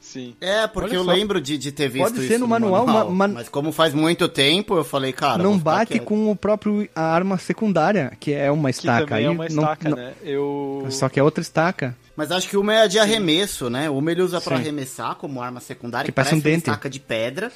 Sim. 0.00 0.34
É, 0.40 0.66
porque 0.66 0.96
eu 0.96 1.02
lembro 1.02 1.40
de, 1.40 1.58
de 1.58 1.70
ter 1.70 1.88
visto 1.88 2.14
Pode 2.14 2.26
ser 2.26 2.38
no 2.38 2.48
manual, 2.48 2.86
manual. 2.86 3.10
Ma, 3.10 3.28
mas 3.28 3.48
como 3.50 3.70
faz 3.70 3.92
muito 3.92 4.28
tempo, 4.28 4.74
eu 4.74 4.82
falei, 4.82 5.12
cara. 5.12 5.42
Não 5.42 5.58
bate 5.58 6.00
com 6.00 6.30
o 6.30 6.34
próprio 6.34 6.88
a 6.96 7.02
arma 7.02 7.36
secundária, 7.36 8.16
que 8.18 8.32
é 8.32 8.50
uma 8.50 8.70
estaca. 8.70 9.02
Que 9.02 9.08
também 9.10 9.26
é 9.26 9.30
uma 9.30 9.46
estaca, 9.46 9.88
não, 9.90 9.96
né? 9.96 10.14
Eu... 10.24 10.86
Só 10.90 11.08
que 11.10 11.20
é 11.20 11.22
outra 11.22 11.42
estaca. 11.42 11.94
Mas 12.16 12.32
acho 12.32 12.48
que 12.48 12.56
uma 12.56 12.74
é 12.74 12.88
de 12.88 12.98
arremesso, 12.98 13.68
né? 13.68 13.90
Uma 13.90 14.10
ele 14.10 14.22
usa 14.22 14.40
para 14.40 14.56
arremessar 14.56 15.16
como 15.16 15.42
arma 15.42 15.60
secundária, 15.60 16.06
que, 16.06 16.12
que 16.12 16.16
parece, 16.16 16.34
um 16.34 16.38
dente. 16.38 16.68
uma 16.68 16.74
estaca 16.74 16.88
de 16.88 16.98
pedra. 16.98 17.52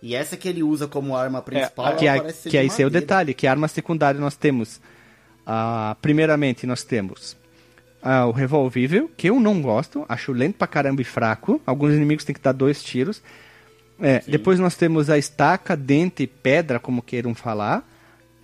E 0.00 0.14
essa 0.14 0.36
que 0.36 0.48
ele 0.48 0.62
usa 0.62 0.86
como 0.86 1.16
arma 1.16 1.42
principal, 1.42 1.88
é, 1.88 1.96
que, 1.96 2.06
é, 2.06 2.32
que 2.48 2.56
é 2.56 2.64
esse 2.64 2.80
é 2.80 2.86
o 2.86 2.90
detalhe, 2.90 3.34
que 3.34 3.48
arma 3.48 3.66
secundária 3.66 4.20
nós 4.20 4.36
temos. 4.36 4.76
Uh, 5.44 5.96
primeiramente 6.00 6.66
nós 6.66 6.84
temos 6.84 7.36
ah, 8.02 8.26
o 8.26 8.30
revolvível, 8.30 9.10
que 9.16 9.28
eu 9.28 9.40
não 9.40 9.60
gosto, 9.60 10.04
acho 10.08 10.32
lento 10.32 10.56
pra 10.56 10.66
caramba 10.66 11.02
e 11.02 11.04
fraco. 11.04 11.60
Alguns 11.66 11.94
inimigos 11.94 12.24
têm 12.24 12.34
que 12.34 12.40
dar 12.40 12.52
dois 12.52 12.82
tiros. 12.82 13.22
É, 14.00 14.22
depois 14.26 14.60
nós 14.60 14.76
temos 14.76 15.10
a 15.10 15.18
estaca, 15.18 15.76
dente, 15.76 16.26
pedra, 16.26 16.78
como 16.78 17.02
queiram 17.02 17.34
falar. 17.34 17.86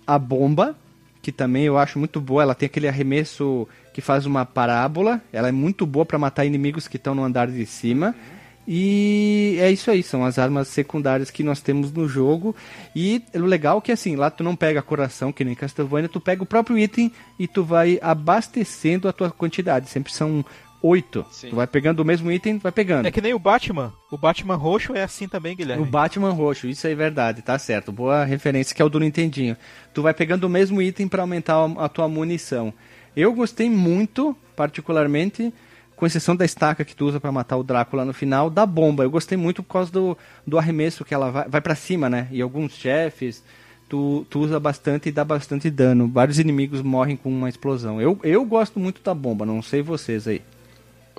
A 0.05 0.19
bomba, 0.19 0.75
que 1.21 1.31
também 1.31 1.63
eu 1.63 1.77
acho 1.77 1.97
muito 1.97 2.19
boa. 2.19 2.43
Ela 2.43 2.55
tem 2.55 2.67
aquele 2.67 2.87
arremesso 2.87 3.67
que 3.93 4.01
faz 4.01 4.25
uma 4.25 4.45
parábola. 4.45 5.21
Ela 5.31 5.47
é 5.47 5.51
muito 5.51 5.85
boa 5.85 6.05
para 6.05 6.19
matar 6.19 6.45
inimigos 6.45 6.87
que 6.87 6.97
estão 6.97 7.15
no 7.15 7.23
andar 7.23 7.47
de 7.47 7.65
cima. 7.65 8.07
Uhum. 8.07 8.34
E 8.67 9.57
é 9.59 9.71
isso 9.71 9.91
aí, 9.91 10.01
são 10.01 10.25
as 10.25 10.39
armas 10.39 10.67
secundárias 10.67 11.29
que 11.29 11.43
nós 11.43 11.61
temos 11.61 11.91
no 11.91 12.07
jogo. 12.07 12.55
E 12.95 13.21
o 13.33 13.45
legal 13.45 13.77
é 13.77 13.81
que 13.81 13.91
assim, 13.91 14.15
lá 14.15 14.29
tu 14.29 14.43
não 14.43 14.55
pega 14.55 14.81
coração, 14.81 15.31
que 15.31 15.43
nem 15.43 15.55
Castlevania, 15.55 16.09
tu 16.09 16.19
pega 16.19 16.41
o 16.41 16.45
próprio 16.45 16.77
item 16.77 17.11
e 17.37 17.47
tu 17.47 17.63
vai 17.63 17.99
abastecendo 18.01 19.07
a 19.07 19.13
tua 19.13 19.29
quantidade. 19.29 19.89
Sempre 19.89 20.11
são 20.11 20.43
oito. 20.81 21.25
Sim. 21.31 21.49
Tu 21.49 21.55
vai 21.55 21.65
pegando 21.65 21.99
o 21.99 22.05
mesmo 22.05 22.31
item, 22.31 22.57
vai 22.57 22.71
pegando. 22.71 23.07
É 23.07 23.11
que 23.11 23.21
nem 23.21 23.33
o 23.33 23.39
Batman. 23.39 23.93
O 24.11 24.17
Batman 24.17 24.55
roxo 24.55 24.95
é 24.95 25.03
assim 25.03 25.27
também, 25.27 25.55
Guilherme. 25.55 25.83
O 25.83 25.85
Batman 25.85 26.31
roxo, 26.31 26.67
isso 26.67 26.87
é 26.87 26.93
verdade, 26.93 27.41
tá 27.41 27.57
certo. 27.57 27.91
Boa 27.91 28.23
referência 28.23 28.75
que 28.75 28.81
é 28.81 28.85
o 28.85 28.89
do 28.89 28.99
Nintendinho. 28.99 29.57
Tu 29.93 30.01
vai 30.01 30.13
pegando 30.13 30.43
o 30.45 30.49
mesmo 30.49 30.81
item 30.81 31.07
para 31.07 31.23
aumentar 31.23 31.55
a 31.77 31.89
tua 31.89 32.07
munição. 32.07 32.73
Eu 33.15 33.33
gostei 33.33 33.69
muito, 33.69 34.35
particularmente, 34.55 35.53
com 35.95 36.05
exceção 36.05 36.35
da 36.35 36.45
estaca 36.45 36.83
que 36.83 36.95
tu 36.95 37.07
usa 37.07 37.19
para 37.19 37.31
matar 37.31 37.57
o 37.57 37.63
Drácula 37.63 38.05
no 38.05 38.13
final, 38.13 38.49
da 38.49 38.65
bomba. 38.65 39.03
Eu 39.03 39.09
gostei 39.09 39.37
muito 39.37 39.63
por 39.63 39.73
causa 39.73 39.91
do, 39.91 40.17
do 40.45 40.57
arremesso 40.57 41.05
que 41.05 41.13
ela 41.13 41.31
vai, 41.31 41.47
vai 41.47 41.61
para 41.61 41.75
cima, 41.75 42.09
né? 42.09 42.27
E 42.31 42.41
alguns 42.41 42.73
chefes 42.73 43.43
tu, 43.89 44.25
tu 44.29 44.39
usa 44.39 44.59
bastante 44.59 45.09
e 45.09 45.11
dá 45.11 45.23
bastante 45.23 45.69
dano. 45.69 46.07
Vários 46.07 46.39
inimigos 46.39 46.81
morrem 46.81 47.15
com 47.15 47.29
uma 47.29 47.49
explosão. 47.49 48.01
Eu, 48.01 48.19
eu 48.23 48.43
gosto 48.45 48.79
muito 48.79 49.01
da 49.01 49.13
bomba, 49.13 49.45
não 49.45 49.61
sei 49.61 49.81
vocês 49.81 50.27
aí. 50.27 50.41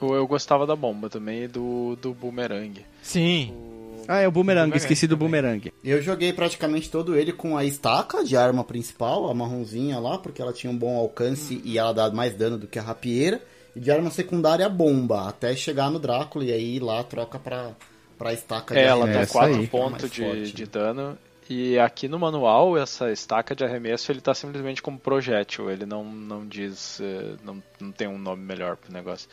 Eu, 0.00 0.14
eu 0.14 0.26
gostava 0.26 0.66
da 0.66 0.76
bomba 0.76 1.08
também 1.08 1.44
e 1.44 1.48
do, 1.48 1.96
do 1.96 2.12
boomerang. 2.12 2.84
Sim. 3.02 3.52
O... 3.52 4.04
Ah, 4.08 4.20
é 4.20 4.28
o 4.28 4.30
boomerang, 4.30 4.66
boomerang 4.66 4.76
esqueci 4.76 5.06
do 5.06 5.16
boomerang. 5.16 5.72
Eu 5.82 6.00
joguei 6.00 6.32
praticamente 6.32 6.90
todo 6.90 7.16
ele 7.16 7.32
com 7.32 7.56
a 7.56 7.64
estaca 7.64 8.22
de 8.22 8.36
arma 8.36 8.62
principal, 8.62 9.28
a 9.28 9.34
marronzinha 9.34 9.98
lá, 9.98 10.18
porque 10.18 10.40
ela 10.40 10.52
tinha 10.52 10.70
um 10.70 10.76
bom 10.76 10.96
alcance 10.96 11.56
hum. 11.56 11.62
e 11.64 11.78
ela 11.78 11.92
dá 11.92 12.10
mais 12.10 12.34
dano 12.34 12.58
do 12.58 12.66
que 12.66 12.78
a 12.78 12.82
rapieira. 12.82 13.40
E 13.76 13.80
de 13.80 13.90
arma 13.90 14.10
secundária 14.10 14.66
a 14.66 14.70
bomba, 14.70 15.28
até 15.28 15.54
chegar 15.54 15.90
no 15.90 16.00
Drácula 16.00 16.44
e 16.44 16.52
aí 16.52 16.78
lá 16.80 17.04
troca 17.04 17.38
pra, 17.38 17.72
pra 18.18 18.32
estaca 18.32 18.74
de 18.74 18.80
é, 18.80 18.88
arma. 18.88 19.08
Ela 19.08 19.26
tem 19.26 19.26
4 19.26 19.68
pontos 19.68 20.10
de, 20.10 20.24
forte, 20.24 20.52
de 20.52 20.62
né? 20.62 20.68
dano 20.72 21.18
e 21.48 21.78
aqui 21.78 22.08
no 22.08 22.18
manual, 22.18 22.76
essa 22.76 23.12
estaca 23.12 23.54
de 23.54 23.64
arremesso, 23.64 24.10
ele 24.10 24.20
tá 24.20 24.34
simplesmente 24.34 24.82
como 24.82 24.98
projétil. 24.98 25.70
Ele 25.70 25.86
não, 25.86 26.04
não 26.04 26.46
diz. 26.46 27.00
Eh, 27.00 27.36
não, 27.44 27.62
não 27.80 27.92
tem 27.92 28.08
um 28.08 28.18
nome 28.18 28.42
melhor 28.42 28.76
pro 28.76 28.92
negócio. 28.92 29.28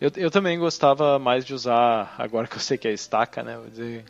Eu, 0.00 0.10
eu 0.16 0.30
também 0.30 0.58
gostava 0.58 1.18
mais 1.18 1.44
de 1.44 1.54
usar. 1.54 2.14
Agora 2.18 2.46
que 2.46 2.56
eu 2.56 2.60
sei 2.60 2.78
que 2.78 2.86
é 2.86 2.92
estaca, 2.92 3.42
né? 3.42 3.56
Vou 3.56 3.68
dizer. 3.68 4.04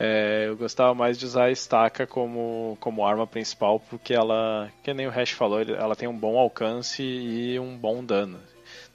É, 0.00 0.46
eu 0.48 0.56
gostava 0.56 0.94
mais 0.94 1.18
de 1.18 1.26
usar 1.26 1.44
a 1.44 1.50
estaca 1.50 2.06
como, 2.06 2.76
como 2.80 3.04
arma 3.04 3.26
principal, 3.26 3.78
porque 3.78 4.14
ela, 4.14 4.70
que 4.82 4.94
nem 4.94 5.06
o 5.06 5.10
Hash 5.10 5.32
falou, 5.32 5.60
ela 5.60 5.94
tem 5.94 6.08
um 6.08 6.16
bom 6.16 6.38
alcance 6.38 7.02
e 7.02 7.60
um 7.60 7.76
bom 7.76 8.02
dano. 8.02 8.40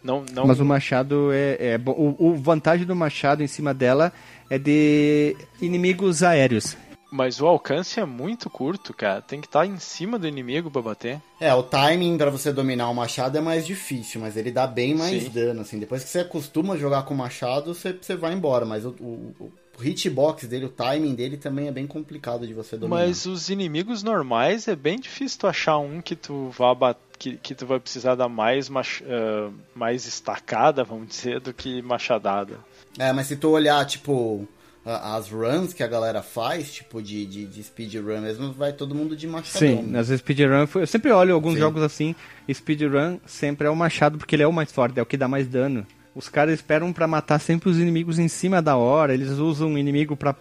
Não, 0.06 0.24
não... 0.32 0.46
Mas 0.46 0.60
o 0.60 0.66
machado 0.66 1.32
é, 1.34 1.58
é 1.60 1.82
o, 1.84 2.16
o 2.20 2.36
vantagem 2.36 2.86
do 2.86 2.96
machado 2.96 3.42
em 3.42 3.48
cima 3.48 3.74
dela 3.74 4.14
é 4.48 4.60
de 4.60 5.36
inimigos 5.60 6.22
aéreos. 6.22 6.78
Mas 7.12 7.42
o 7.42 7.48
alcance 7.48 8.00
é 8.00 8.06
muito 8.06 8.48
curto, 8.48 8.94
cara. 8.94 9.22
Tem 9.22 9.42
que 9.42 9.48
estar 9.48 9.62
tá 9.62 9.66
em 9.66 9.80
cima 9.80 10.20
do 10.20 10.28
inimigo 10.28 10.70
para 10.70 10.82
bater. 10.82 11.22
É, 11.40 11.52
o 11.56 11.64
timing 11.64 12.18
para 12.18 12.30
você 12.30 12.52
dominar 12.54 12.90
o 12.90 12.94
machado 12.94 13.38
é 13.38 13.42
mais 13.42 13.66
difícil, 13.66 14.22
mas 14.22 14.38
ele 14.38 14.52
dá 14.52 14.68
bem 14.68 14.94
mais 14.94 15.24
Sim. 15.24 15.30
dano, 15.30 15.62
assim. 15.62 15.80
Depois 15.80 16.04
que 16.04 16.10
você 16.10 16.20
acostuma 16.20 16.76
a 16.76 16.78
jogar 16.78 17.04
com 17.04 17.14
o 17.14 17.18
machado, 17.18 17.74
você, 17.74 17.94
você 17.94 18.16
vai 18.16 18.34
embora. 18.34 18.66
Mas 18.66 18.86
o, 18.86 18.90
o, 19.00 19.52
o 19.80 19.84
hitbox 19.84 20.46
dele, 20.48 20.66
o 20.66 20.70
timing 20.70 21.16
dele 21.16 21.38
também 21.38 21.68
é 21.68 21.72
bem 21.72 21.88
complicado 21.88 22.46
de 22.46 22.54
você 22.54 22.78
dominar. 22.78 23.02
Mas 23.02 23.26
os 23.26 23.50
inimigos 23.50 24.04
normais 24.04 24.68
é 24.68 24.76
bem 24.76 25.00
difícil 25.00 25.40
tu 25.40 25.48
achar 25.48 25.78
um 25.78 26.02
que 26.02 26.16
tu 26.16 26.50
vá 26.50 26.76
que, 27.18 27.38
que 27.38 27.56
tu 27.56 27.66
vai 27.66 27.80
precisar 27.80 28.16
dar 28.16 28.30
mais, 28.30 28.70
mach... 28.70 29.02
uh, 29.02 29.54
mais 29.74 30.06
estacada, 30.06 30.84
vamos 30.84 31.08
dizer, 31.08 31.40
do 31.40 31.54
que 31.54 31.82
machadada. 31.82 32.58
É, 32.98 33.12
mas 33.12 33.28
se 33.28 33.36
tu 33.36 33.50
olhar, 33.50 33.84
tipo, 33.86 34.48
as 34.86 35.30
runs 35.30 35.74
que 35.74 35.82
a 35.82 35.88
galera 35.88 36.22
faz, 36.22 36.72
tipo 36.72 37.02
de, 37.02 37.26
de, 37.26 37.46
de 37.48 37.64
speedrun 37.64 38.22
mesmo, 38.22 38.54
vai 38.54 38.72
todo 38.72 38.94
mundo 38.94 39.16
de 39.16 39.28
machadão. 39.28 39.60
Sim, 39.60 39.82
nas 39.84 40.08
speedrun, 40.08 40.68
eu 40.76 40.88
sempre 40.88 41.12
olho 41.12 41.34
alguns 41.34 41.54
Sim. 41.54 41.60
jogos 41.60 41.82
assim, 41.82 42.16
speedrun 42.52 43.18
sempre 43.26 43.68
é 43.68 43.70
o 43.70 43.76
machado 43.76 44.18
porque 44.18 44.36
ele 44.36 44.44
é 44.44 44.48
o 44.48 44.54
mais 44.54 44.72
forte, 44.72 45.00
é 45.00 45.02
o 45.02 45.06
que 45.06 45.18
dá 45.18 45.28
mais 45.28 45.48
dano. 45.48 45.86
Os 46.14 46.30
caras 46.30 46.54
esperam 46.54 46.94
para 46.94 47.08
matar 47.08 47.40
sempre 47.40 47.70
os 47.70 47.78
inimigos 47.78 48.20
em 48.20 48.28
cima 48.28 48.62
da 48.62 48.78
hora, 48.78 49.14
eles 49.14 49.32
usam 49.32 49.74
o 49.74 49.78
inimigo 49.78 50.16
para 50.16 50.36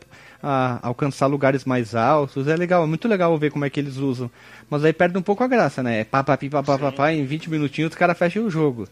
alcançar 0.83 1.27
lugares 1.27 1.65
mais 1.65 1.95
altos. 1.95 2.47
É 2.49 2.57
legal, 2.57 2.85
é 2.85 2.87
muito 2.87 3.09
legal 3.09 3.37
ver 3.39 3.51
como 3.51 3.65
é 3.65 3.71
que 3.71 3.81
eles 3.81 3.97
usam. 3.97 4.31
Mas 4.69 4.85
aí 4.85 4.93
perde 4.93 5.19
um 5.19 5.23
pouco 5.23 5.43
a 5.43 5.47
graça, 5.47 5.83
né? 5.83 6.01
É 6.01 6.05
pá, 6.05 6.23
pá, 6.23 6.37
pá, 6.37 6.63
pá, 6.63 6.79
pá, 6.79 6.93
pá, 6.93 7.13
em 7.13 7.25
20 7.25 7.51
minutinhos 7.51 7.91
os 7.91 7.97
caras 7.97 8.19
fecham 8.19 8.45
o 8.45 8.51
jogo. 8.51 8.89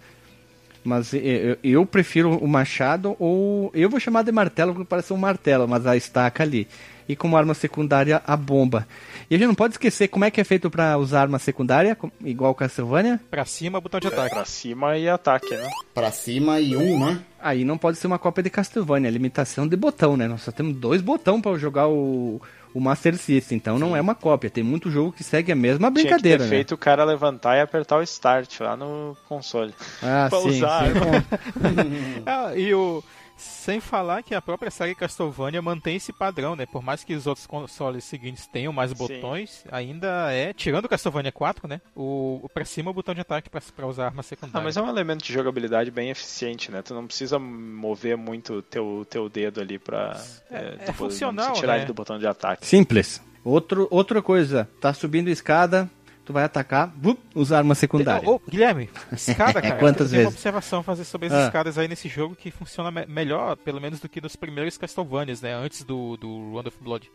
Mas 0.84 1.14
eu, 1.14 1.56
eu, 1.62 1.86
prefiro 1.86 2.36
o 2.36 2.48
machado 2.48 3.14
ou. 3.18 3.70
Eu 3.72 3.88
vou 3.88 4.00
chamar 4.00 4.22
de 4.22 4.32
martelo 4.32 4.72
porque 4.72 4.88
parece 4.88 5.12
um 5.12 5.16
martelo, 5.16 5.68
mas 5.68 5.86
a 5.86 5.96
estaca 5.96 6.42
ali. 6.42 6.66
E 7.08 7.16
como 7.16 7.36
arma 7.36 7.54
secundária, 7.54 8.22
a 8.26 8.36
bomba. 8.36 8.86
E 9.30 9.34
a 9.34 9.38
gente 9.38 9.48
não 9.48 9.54
pode 9.54 9.74
esquecer 9.74 10.08
como 10.08 10.24
é 10.24 10.30
que 10.30 10.40
é 10.40 10.44
feito 10.44 10.70
para 10.70 10.96
usar 10.98 11.22
arma 11.22 11.38
secundária, 11.38 11.96
igual 12.24 12.54
Castlevania. 12.54 13.20
Pra 13.30 13.44
cima, 13.44 13.80
botão 13.80 14.00
de 14.00 14.06
ataque. 14.06 14.32
É, 14.32 14.34
pra 14.34 14.44
cima 14.44 14.98
e 14.98 15.08
ataque, 15.08 15.56
né? 15.56 15.68
Pra 15.94 16.10
cima 16.10 16.60
e 16.60 16.76
um, 16.76 17.04
né? 17.04 17.20
Aí 17.40 17.64
não 17.64 17.76
pode 17.76 17.98
ser 17.98 18.06
uma 18.06 18.18
cópia 18.18 18.42
de 18.42 18.50
Castlevania, 18.50 19.08
é 19.08 19.10
limitação 19.10 19.66
de 19.66 19.76
botão, 19.76 20.16
né? 20.16 20.28
Nós 20.28 20.42
só 20.42 20.52
temos 20.52 20.76
dois 20.76 21.00
botões 21.00 21.42
para 21.42 21.58
jogar 21.58 21.88
o, 21.88 22.40
o 22.72 22.80
Master 22.80 23.16
System, 23.16 23.56
então 23.56 23.76
Sim. 23.76 23.80
não 23.80 23.96
é 23.96 24.00
uma 24.00 24.14
cópia. 24.14 24.48
Tem 24.48 24.62
muito 24.62 24.90
jogo 24.90 25.12
que 25.12 25.24
segue 25.24 25.50
a 25.50 25.56
mesma 25.56 25.90
brincadeira, 25.90 26.20
Tinha 26.20 26.38
que 26.38 26.38
ter 26.38 26.44
né? 26.44 26.48
feito 26.48 26.74
o 26.74 26.78
cara 26.78 27.04
levantar 27.04 27.56
e 27.56 27.60
apertar 27.60 27.98
o 27.98 28.02
Start 28.02 28.60
lá 28.60 28.76
no 28.76 29.16
console. 29.28 29.74
Ah, 30.02 30.28
pra 30.30 30.40
sim, 30.40 30.48
usar. 30.48 30.84
Sim. 30.86 32.22
ah, 32.26 32.56
e 32.56 32.72
o 32.74 33.02
sem 33.42 33.80
falar 33.80 34.22
que 34.22 34.34
a 34.34 34.42
própria 34.42 34.70
série 34.70 34.94
Castlevania 34.94 35.60
mantém 35.60 35.96
esse 35.96 36.12
padrão, 36.12 36.54
né? 36.56 36.66
Por 36.66 36.82
mais 36.82 37.04
que 37.04 37.14
os 37.14 37.26
outros 37.26 37.46
consoles 37.46 38.04
seguintes 38.04 38.46
tenham 38.46 38.72
mais 38.72 38.92
botões, 38.92 39.50
Sim. 39.50 39.68
ainda 39.70 40.32
é, 40.32 40.52
tirando 40.52 40.86
o 40.86 40.88
Castlevania 40.88 41.32
4, 41.32 41.68
né? 41.68 41.80
O, 41.94 42.40
o 42.42 42.48
pra 42.48 42.64
cima 42.64 42.90
é 42.90 42.92
o 42.92 42.94
botão 42.94 43.14
de 43.14 43.20
ataque 43.20 43.50
para 43.50 43.86
usar 43.86 44.06
arma 44.06 44.22
secundária. 44.22 44.60
Ah, 44.60 44.64
mas 44.64 44.76
é 44.76 44.82
um 44.82 44.88
elemento 44.88 45.24
de 45.24 45.32
jogabilidade 45.32 45.90
bem 45.90 46.10
eficiente, 46.10 46.70
né? 46.70 46.82
Tu 46.82 46.94
não 46.94 47.06
precisa 47.06 47.38
mover 47.38 48.16
muito 48.16 48.62
teu 48.62 49.06
teu 49.08 49.28
dedo 49.28 49.60
ali 49.60 49.78
pra 49.78 50.20
é, 50.50 50.56
é, 50.56 50.78
é 50.88 50.92
funcional, 50.92 51.52
tirar 51.52 51.72
né? 51.72 51.78
ele 51.78 51.86
do 51.86 51.94
botão 51.94 52.18
de 52.18 52.26
ataque. 52.26 52.66
Simples. 52.66 53.20
Outro, 53.44 53.88
outra 53.90 54.22
coisa, 54.22 54.68
tá 54.80 54.94
subindo 54.94 55.28
escada, 55.28 55.90
tu 56.32 56.34
vai 56.34 56.44
atacar, 56.44 56.92
vup, 56.96 57.20
usar 57.34 57.58
arma 57.58 57.74
secundária. 57.74 58.28
Ô, 58.28 58.36
oh, 58.36 58.50
Guilherme, 58.50 58.88
escada, 59.12 59.60
cara. 59.62 59.76
Quantas 59.76 60.10
vezes? 60.10 60.26
uma 60.26 60.32
observação 60.32 60.82
fazer 60.82 61.04
sobre 61.04 61.26
as 61.26 61.34
ah. 61.34 61.44
escadas 61.44 61.76
aí 61.76 61.86
nesse 61.86 62.08
jogo 62.08 62.34
que 62.34 62.50
funciona 62.50 62.90
me 62.90 63.06
melhor, 63.06 63.56
pelo 63.56 63.80
menos, 63.80 64.00
do 64.00 64.08
que 64.08 64.20
nos 64.20 64.34
primeiros 64.34 64.78
Castlevanias, 64.78 65.42
né? 65.42 65.52
Antes 65.52 65.84
do, 65.84 66.16
do 66.16 66.52
Round 66.52 66.68
of 66.68 66.78
Blood. 66.80 67.10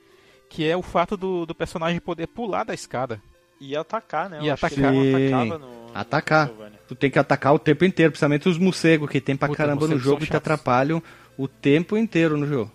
Que 0.50 0.70
é 0.70 0.78
o 0.78 0.82
fato 0.82 1.18
do, 1.18 1.46
do 1.46 1.56
personagem 1.56 2.00
poder 2.00 2.28
pular 2.28 2.64
da 2.64 2.74
escada. 2.74 3.20
E 3.60 3.76
atacar, 3.76 4.30
né? 4.30 4.40
E 4.42 4.50
atacar. 4.50 4.94
No, 4.94 5.92
atacar. 5.94 6.48
No 6.48 6.78
tu 6.88 6.96
tem 6.96 7.10
que 7.10 7.18
atacar 7.18 7.54
o 7.54 7.60
tempo 7.60 7.84
inteiro, 7.84 8.12
principalmente 8.12 8.48
os 8.48 8.58
morcegos 8.58 9.10
que 9.10 9.20
tem 9.20 9.36
pra 9.36 9.48
puta, 9.48 9.58
caramba 9.58 9.88
no 9.88 9.98
jogo 9.98 10.24
e 10.24 10.28
te 10.28 10.38
atrapalham 10.38 11.02
o 11.38 11.48
tempo 11.48 11.98
inteiro 11.98 12.38
no 12.38 12.48
jogo. 12.48 12.72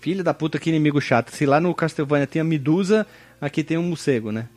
Filha 0.00 0.22
da 0.22 0.32
puta, 0.32 0.58
que 0.58 0.70
inimigo 0.70 1.00
chato. 1.00 1.30
Se 1.30 1.44
lá 1.44 1.60
no 1.60 1.74
Castlevania 1.74 2.26
tem 2.26 2.40
a 2.40 2.44
Medusa, 2.44 3.06
aqui 3.40 3.64
tem 3.64 3.76
um 3.76 3.82
morcego, 3.82 4.30
né? 4.30 4.48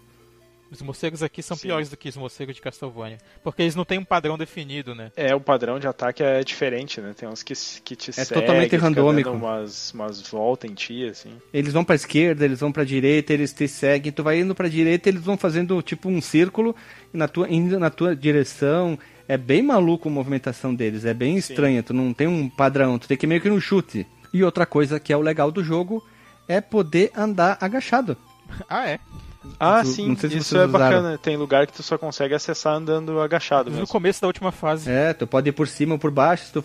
Os 0.69 0.81
morcegos 0.81 1.23
aqui 1.23 1.41
são 1.41 1.55
Sim. 1.55 1.67
piores 1.67 1.89
do 1.89 1.95
que 1.95 2.09
os 2.09 2.17
morcegos 2.17 2.53
de 2.55 2.61
Castlevania. 2.61 3.17
Porque 3.43 3.61
eles 3.61 3.75
não 3.75 3.85
têm 3.85 3.97
um 3.99 4.03
padrão 4.03 4.37
definido, 4.37 4.93
né? 4.93 5.11
É, 5.15 5.33
o 5.33 5.39
padrão 5.39 5.79
de 5.79 5.87
ataque 5.87 6.21
é 6.21 6.43
diferente, 6.43 6.99
né? 6.99 7.13
Tem 7.17 7.27
uns 7.27 7.41
que, 7.41 7.53
que 7.83 7.95
te 7.95 8.11
É 8.19 8.25
totalmente 8.25 8.75
randômico. 8.75 9.29
umas, 9.29 9.93
umas 9.93 10.21
voltas 10.21 10.69
em 10.69 10.73
ti, 10.73 11.05
assim. 11.07 11.31
Eles 11.53 11.71
vão 11.71 11.85
pra 11.85 11.95
esquerda, 11.95 12.43
eles 12.43 12.59
vão 12.59 12.71
pra 12.71 12.83
direita, 12.83 13.31
eles 13.33 13.53
te 13.53 13.67
seguem. 13.67 14.11
Tu 14.11 14.21
vai 14.23 14.39
indo 14.41 14.53
pra 14.53 14.67
direita, 14.67 15.07
eles 15.07 15.21
vão 15.21 15.37
fazendo 15.37 15.81
tipo 15.81 16.09
um 16.09 16.19
círculo 16.21 16.75
na 17.13 17.27
tua, 17.27 17.49
indo 17.49 17.79
na 17.79 17.89
tua 17.89 18.15
direção. 18.15 18.99
É 19.27 19.37
bem 19.37 19.61
maluco 19.61 20.07
a 20.09 20.11
movimentação 20.11 20.73
deles, 20.75 21.05
é 21.05 21.13
bem 21.13 21.33
Sim. 21.33 21.51
estranha. 21.51 21.83
Tu 21.83 21.93
não 21.93 22.13
tem 22.13 22.27
um 22.27 22.49
padrão, 22.49 22.99
tu 22.99 23.07
tem 23.07 23.15
que 23.17 23.25
ir 23.25 23.29
meio 23.29 23.41
que 23.41 23.49
no 23.49 23.59
chute. 23.61 24.05
E 24.33 24.43
outra 24.43 24.65
coisa 24.65 24.99
que 24.99 25.13
é 25.13 25.17
o 25.17 25.21
legal 25.21 25.49
do 25.51 25.63
jogo 25.63 26.05
é 26.47 26.59
poder 26.59 27.11
andar 27.15 27.57
agachado. 27.61 28.17
ah, 28.69 28.87
é? 28.89 28.99
Ah, 29.59 29.81
tu, 29.81 29.89
sim, 29.89 30.15
se 30.15 30.27
isso 30.27 30.57
é 30.57 30.67
bacana. 30.67 31.17
Tem 31.17 31.37
lugar 31.37 31.65
que 31.67 31.73
tu 31.73 31.83
só 31.83 31.97
consegue 31.97 32.33
acessar 32.33 32.75
andando 32.75 33.19
agachado 33.19 33.69
mesmo. 33.69 33.81
No 33.81 33.87
começo 33.87 34.21
da 34.21 34.27
última 34.27 34.51
fase. 34.51 34.89
É, 34.89 35.13
tu 35.13 35.25
pode 35.25 35.49
ir 35.49 35.51
por 35.51 35.67
cima 35.67 35.93
ou 35.95 35.99
por 35.99 36.11
baixo. 36.11 36.45
Se 36.45 36.53
tu... 36.53 36.63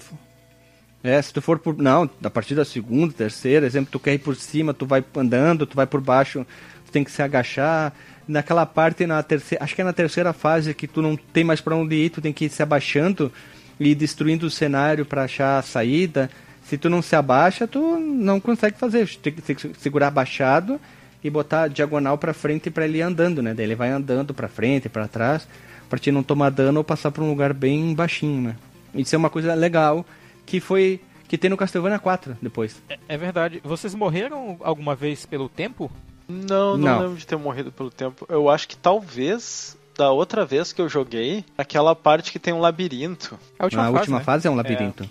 É, 1.03 1.20
se 1.20 1.33
tu 1.33 1.43
for 1.43 1.59
por. 1.59 1.76
Não, 1.76 2.09
a 2.22 2.30
partir 2.30 2.55
da 2.55 2.64
segunda, 2.64 3.12
terceira, 3.12 3.66
exemplo, 3.66 3.91
tu 3.91 3.99
quer 3.99 4.14
ir 4.14 4.18
por 4.18 4.37
cima, 4.37 4.72
tu 4.72 4.87
vai 4.87 5.05
andando, 5.16 5.66
tu 5.66 5.74
vai 5.74 5.87
por 5.87 6.01
baixo, 6.01 6.47
tu 6.87 6.93
tem 6.93 7.03
que 7.03 7.11
se 7.11 7.22
agachar. 7.22 7.93
Naquela 8.28 8.64
parte, 8.64 9.05
na 9.05 9.20
terceira. 9.22 9.64
Acho 9.64 9.74
que 9.74 9.80
é 9.80 9.85
na 9.85 9.93
terceira 9.93 10.33
fase 10.33 10.72
que 10.74 10.87
tu 10.87 11.03
não 11.03 11.16
tem 11.16 11.43
mais 11.43 11.61
para 11.61 11.74
onde 11.74 11.97
ir, 11.97 12.11
tu 12.11 12.20
tem 12.20 12.33
que 12.33 12.45
ir 12.45 12.51
se 12.51 12.62
abaixando 12.62 13.33
e 13.80 13.95
destruindo 13.97 14.47
o 14.47 14.51
cenário 14.51 15.05
para 15.05 15.24
achar 15.24 15.59
a 15.59 15.62
saída. 15.62 16.30
Se 16.64 16.78
tu 16.78 16.89
não 16.89 17.03
se 17.03 17.16
abaixa, 17.16 17.66
tu 17.66 17.99
não 17.99 18.39
consegue 18.39 18.78
fazer. 18.78 19.09
Tu 19.09 19.33
tem 19.33 19.57
que 19.57 19.72
segurar 19.80 20.07
abaixado 20.07 20.80
e 21.23 21.31
botar 21.31 21.68
diagonal 21.68 22.18
para 22.18 22.35
frente 22.35 22.70
para 22.70 22.85
ele 22.85 22.99
ir 22.99 23.03
andando, 23.03 23.43
né? 23.43 23.55
Daí 23.55 23.66
ele 23.66 23.75
vai 23.75 23.91
andando 23.91 24.35
para 24.35 24.49
frente, 24.49 24.89
para 24.89 25.07
trás, 25.07 25.47
para 25.89 25.99
te 25.99 26.11
não 26.11 26.23
tomar 26.23 26.51
dano 26.51 26.81
ou 26.81 26.85
passar 26.85 27.11
por 27.11 27.23
um 27.23 27.29
lugar 27.29 27.53
bem 27.53 27.95
baixinho, 27.95 28.43
né? 28.43 28.57
Isso 28.95 29.14
é 29.14 29.18
uma 29.18 29.31
coisa 29.31 29.55
legal 29.55 30.05
que 30.45 30.61
foi 30.61 31.01
que 31.29 31.39
tem 31.39 31.49
no 31.49 31.57
Castlevania 31.57 31.99
4 31.99 32.37
depois. 32.43 32.83
É, 32.89 32.99
é 33.09 33.16
verdade. 33.16 33.61
Vocês 33.64 33.95
morreram 33.95 34.59
alguma 34.61 34.95
vez 34.95 35.25
pelo 35.25 35.49
tempo? 35.49 35.91
Não, 36.29 36.77
não, 36.77 36.79
não, 36.79 37.01
lembro 37.01 37.16
de 37.16 37.27
ter 37.27 37.37
morrido 37.37 37.73
pelo 37.73 37.91
tempo. 37.91 38.27
Eu 38.29 38.51
acho 38.51 38.68
que 38.68 38.77
talvez 38.77 39.77
da 39.97 40.11
outra 40.11 40.45
vez 40.45 40.73
que 40.73 40.81
eu 40.81 40.89
joguei, 40.89 41.45
aquela 41.57 41.95
parte 41.95 42.33
que 42.33 42.39
tem 42.39 42.53
um 42.53 42.61
labirinto. 42.61 43.39
A 43.59 43.64
última, 43.64 43.83
a 43.83 43.87
fase, 43.87 43.99
última 43.99 44.18
né? 44.18 44.25
fase 44.25 44.49
é 44.49 44.51
um 44.51 44.55
labirinto. 44.55 45.09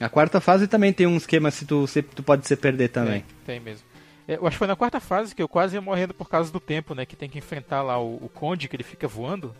É. 0.00 0.04
A 0.04 0.08
quarta 0.08 0.40
fase 0.40 0.66
também 0.66 0.92
tem 0.92 1.06
um 1.06 1.16
esquema 1.16 1.50
se 1.50 1.64
tu, 1.64 1.86
se 1.86 2.02
tu 2.02 2.22
pode 2.22 2.46
se 2.46 2.56
perder 2.56 2.88
também. 2.88 3.24
Tem, 3.46 3.58
tem 3.58 3.60
mesmo. 3.60 3.91
É, 4.26 4.36
eu 4.36 4.46
acho 4.46 4.54
que 4.54 4.58
foi 4.58 4.66
na 4.66 4.76
quarta 4.76 5.00
fase 5.00 5.34
que 5.34 5.42
eu 5.42 5.48
quase 5.48 5.74
ia 5.76 5.80
morrendo 5.80 6.14
por 6.14 6.28
causa 6.28 6.52
do 6.52 6.60
tempo, 6.60 6.94
né? 6.94 7.04
Que 7.04 7.16
tem 7.16 7.28
que 7.28 7.38
enfrentar 7.38 7.82
lá 7.82 7.98
o, 7.98 8.16
o 8.16 8.30
Conde, 8.32 8.68
que 8.68 8.76
ele 8.76 8.82
fica 8.82 9.08
voando. 9.08 9.54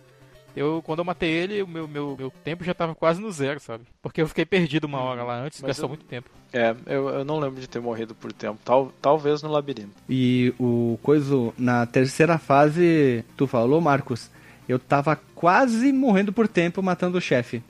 Eu, 0.54 0.82
quando 0.84 0.98
eu 0.98 1.04
matei 1.04 1.30
ele, 1.30 1.62
o 1.62 1.66
meu, 1.66 1.88
meu, 1.88 2.14
meu 2.18 2.30
tempo 2.44 2.62
já 2.62 2.74
tava 2.74 2.94
quase 2.94 3.20
no 3.20 3.32
zero, 3.32 3.58
sabe? 3.58 3.84
Porque 4.02 4.20
eu 4.20 4.28
fiquei 4.28 4.44
perdido 4.44 4.84
uma 4.84 5.00
hora 5.00 5.22
lá 5.22 5.40
antes, 5.40 5.60
gastou 5.62 5.86
eu, 5.86 5.88
muito 5.88 6.04
tempo. 6.04 6.28
É, 6.52 6.76
eu, 6.86 7.08
eu 7.08 7.24
não 7.24 7.38
lembro 7.38 7.60
de 7.60 7.66
ter 7.66 7.80
morrido 7.80 8.14
por 8.14 8.32
tempo. 8.32 8.58
Tal, 8.62 8.92
talvez 9.00 9.42
no 9.42 9.50
labirinto. 9.50 9.92
E 10.08 10.52
o 10.58 10.98
coisa, 11.02 11.34
na 11.56 11.86
terceira 11.86 12.36
fase, 12.36 13.24
tu 13.34 13.46
falou, 13.46 13.80
Marcos, 13.80 14.30
eu 14.68 14.78
tava 14.78 15.18
quase 15.34 15.90
morrendo 15.90 16.32
por 16.32 16.46
tempo 16.46 16.82
matando 16.82 17.16
o 17.16 17.20
chefe. 17.20 17.62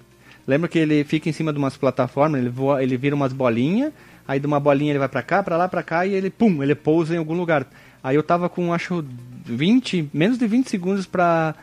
Lembra 0.44 0.68
que 0.68 0.78
ele 0.78 1.04
fica 1.04 1.28
em 1.28 1.32
cima 1.32 1.52
de 1.52 1.58
umas 1.58 1.76
plataformas, 1.76 2.40
ele, 2.40 2.50
voa, 2.50 2.82
ele 2.82 2.96
vira 2.96 3.14
umas 3.14 3.32
bolinhas, 3.32 3.92
aí 4.26 4.38
de 4.38 4.46
uma 4.46 4.60
bolinha 4.60 4.92
ele 4.92 4.98
vai 4.98 5.08
para 5.08 5.22
cá, 5.22 5.42
para 5.42 5.56
lá, 5.56 5.68
para 5.68 5.82
cá, 5.82 6.06
e 6.06 6.12
ele, 6.12 6.30
pum, 6.30 6.62
ele 6.62 6.74
pousa 6.74 7.14
em 7.14 7.18
algum 7.18 7.34
lugar. 7.34 7.66
Aí 8.02 8.16
eu 8.16 8.22
tava 8.22 8.48
com, 8.48 8.72
acho, 8.72 9.04
20, 9.44 10.10
menos 10.12 10.38
de 10.38 10.46
20 10.46 10.68
segundos 10.68 11.06
pra 11.06 11.54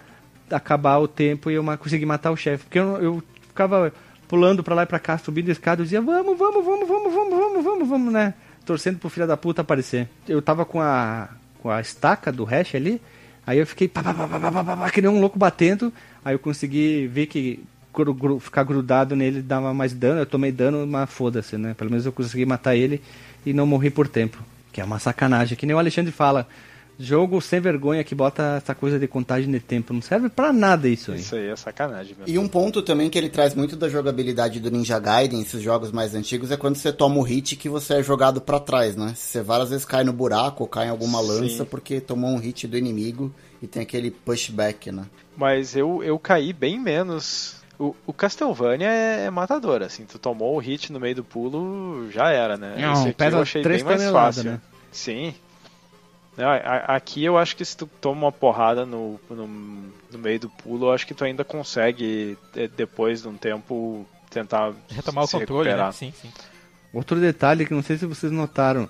acabar 0.49 0.97
o 0.97 1.07
tempo 1.07 1.49
e 1.49 1.55
eu 1.55 1.63
conseguir 1.77 2.05
matar 2.05 2.31
o 2.31 2.37
chefe. 2.37 2.65
Porque 2.65 2.79
eu, 2.79 2.97
eu 3.01 3.23
ficava 3.47 3.93
pulando 4.27 4.63
pra 4.63 4.75
lá 4.75 4.83
e 4.83 4.85
pra 4.85 4.99
cá, 4.99 5.17
subindo 5.17 5.49
a 5.49 5.51
escada, 5.51 5.81
eu 5.81 5.85
dizia, 5.85 6.01
vamos, 6.01 6.37
vamos, 6.37 6.63
vamos, 6.63 6.87
vamos, 6.87 7.13
vamos, 7.13 7.37
vamos, 7.37 7.63
vamos, 7.63 7.89
vamos, 7.89 8.13
né? 8.13 8.33
Torcendo 8.65 8.99
pro 8.99 9.09
filho 9.09 9.27
da 9.27 9.35
puta 9.35 9.61
aparecer. 9.61 10.07
Eu 10.27 10.41
tava 10.41 10.65
com 10.65 10.79
a, 10.79 11.29
com 11.61 11.69
a 11.69 11.81
estaca 11.81 12.31
do 12.31 12.43
hash 12.43 12.75
ali, 12.75 13.01
aí 13.45 13.57
eu 13.57 13.65
fiquei 13.65 13.87
pá, 13.87 14.03
pá, 14.03 14.13
pá, 14.13 14.27
pá, 14.27 14.39
pá, 14.39 14.63
pá, 14.63 14.77
pá, 14.77 14.91
que 14.91 15.01
nem 15.01 15.09
um 15.09 15.19
louco 15.19 15.39
batendo, 15.39 15.91
aí 16.23 16.35
eu 16.35 16.39
consegui 16.39 17.07
ver 17.07 17.25
que 17.25 17.63
gru, 18.03 18.13
gru, 18.13 18.39
ficar 18.39 18.63
grudado 18.63 19.15
nele 19.15 19.41
dava 19.41 19.73
mais 19.73 19.93
dano, 19.93 20.21
eu 20.21 20.25
tomei 20.25 20.51
dano, 20.51 20.85
mas 20.87 21.09
foda-se, 21.09 21.57
né? 21.57 21.73
Pelo 21.73 21.89
menos 21.89 22.05
eu 22.05 22.11
consegui 22.11 22.45
matar 22.45 22.75
ele 22.75 23.01
e 23.45 23.53
não 23.53 23.65
morri 23.65 23.89
por 23.89 24.07
tempo. 24.07 24.37
Que 24.71 24.81
é 24.81 24.83
uma 24.83 24.99
sacanagem, 24.99 25.57
que 25.57 25.65
nem 25.65 25.75
o 25.75 25.79
Alexandre 25.79 26.11
fala, 26.11 26.47
Jogo 27.01 27.39
sem 27.39 27.61
vergonha 27.61 28.03
que 28.03 28.13
bota 28.13 28.57
essa 28.57 28.75
coisa 28.75 28.99
de 28.99 29.07
contagem 29.07 29.49
de 29.49 29.61
tempo. 29.61 29.93
Não 29.93 30.01
serve 30.01 30.27
para 30.27 30.51
nada 30.51 30.89
isso 30.89 31.13
aí. 31.13 31.19
Isso 31.21 31.33
aí 31.33 31.47
é 31.47 31.55
sacanagem. 31.55 32.13
E 32.27 32.37
um 32.37 32.45
ponto 32.45 32.81
também 32.81 33.09
que 33.09 33.17
ele 33.17 33.29
traz 33.29 33.55
muito 33.55 33.77
da 33.77 33.87
jogabilidade 33.87 34.59
do 34.59 34.69
Ninja 34.69 34.99
Gaiden, 34.99 35.39
esses 35.39 35.61
jogos 35.61 35.93
mais 35.93 36.13
antigos, 36.13 36.51
é 36.51 36.57
quando 36.57 36.75
você 36.75 36.91
toma 36.91 37.15
o 37.15 37.21
hit 37.21 37.55
que 37.55 37.69
você 37.69 37.93
é 37.93 38.03
jogado 38.03 38.41
para 38.41 38.59
trás, 38.59 38.97
né? 38.97 39.13
Você 39.15 39.41
várias 39.41 39.69
vezes 39.69 39.85
cai 39.85 40.03
no 40.03 40.11
buraco 40.11 40.63
ou 40.63 40.67
cai 40.67 40.87
em 40.87 40.89
alguma 40.89 41.21
lança 41.21 41.63
Sim. 41.63 41.65
porque 41.71 42.01
tomou 42.01 42.31
um 42.31 42.37
hit 42.37 42.67
do 42.67 42.77
inimigo 42.77 43.33
e 43.61 43.67
tem 43.67 43.81
aquele 43.81 44.11
pushback, 44.11 44.91
né? 44.91 45.05
Mas 45.37 45.77
eu, 45.77 46.03
eu 46.03 46.19
caí 46.19 46.51
bem 46.51 46.77
menos 46.77 47.58
o, 47.79 47.95
o 48.05 48.13
Castlevania 48.13 48.89
é, 48.89 49.25
é, 49.25 49.29
matador, 49.29 49.81
assim, 49.81 50.05
tu 50.05 50.19
tomou 50.19 50.55
o 50.55 50.59
hit 50.59 50.91
no 50.91 50.99
meio 50.99 51.15
do 51.15 51.23
pulo, 51.23 52.11
já 52.11 52.29
era, 52.29 52.57
né? 52.57 52.75
Não, 52.77 52.93
Esse 52.93 53.09
aqui 53.09 53.23
eu 53.23 53.41
achei 53.41 53.63
bem 53.63 53.83
mais 53.83 54.11
fácil. 54.11 54.51
Né? 54.51 54.61
Sim, 54.91 55.33
Aqui 56.87 57.23
eu 57.23 57.37
acho 57.37 57.55
que 57.55 57.65
se 57.65 57.75
tu 57.75 57.85
toma 57.99 58.27
uma 58.27 58.31
porrada 58.31 58.85
no, 58.85 59.19
no, 59.29 59.45
no, 59.45 60.19
meio 60.19 60.39
do 60.39 60.49
pulo, 60.49 60.87
eu 60.87 60.93
acho 60.93 61.05
que 61.05 61.13
tu 61.13 61.25
ainda 61.25 61.43
consegue, 61.43 62.37
depois 62.77 63.21
de 63.21 63.27
um 63.27 63.35
tempo, 63.35 64.05
tentar 64.29 64.73
retomar 64.89 65.25
o 65.25 65.27
controle, 65.27 65.69
né? 65.69 65.75
recuperar. 65.75 65.87
Né? 65.87 65.91
Sim, 65.91 66.13
sim. 66.21 66.31
Outro 66.93 67.19
detalhe 67.19 67.65
que 67.65 67.73
não 67.73 67.83
sei 67.83 67.97
se 67.97 68.05
vocês 68.05 68.31
notaram, 68.31 68.87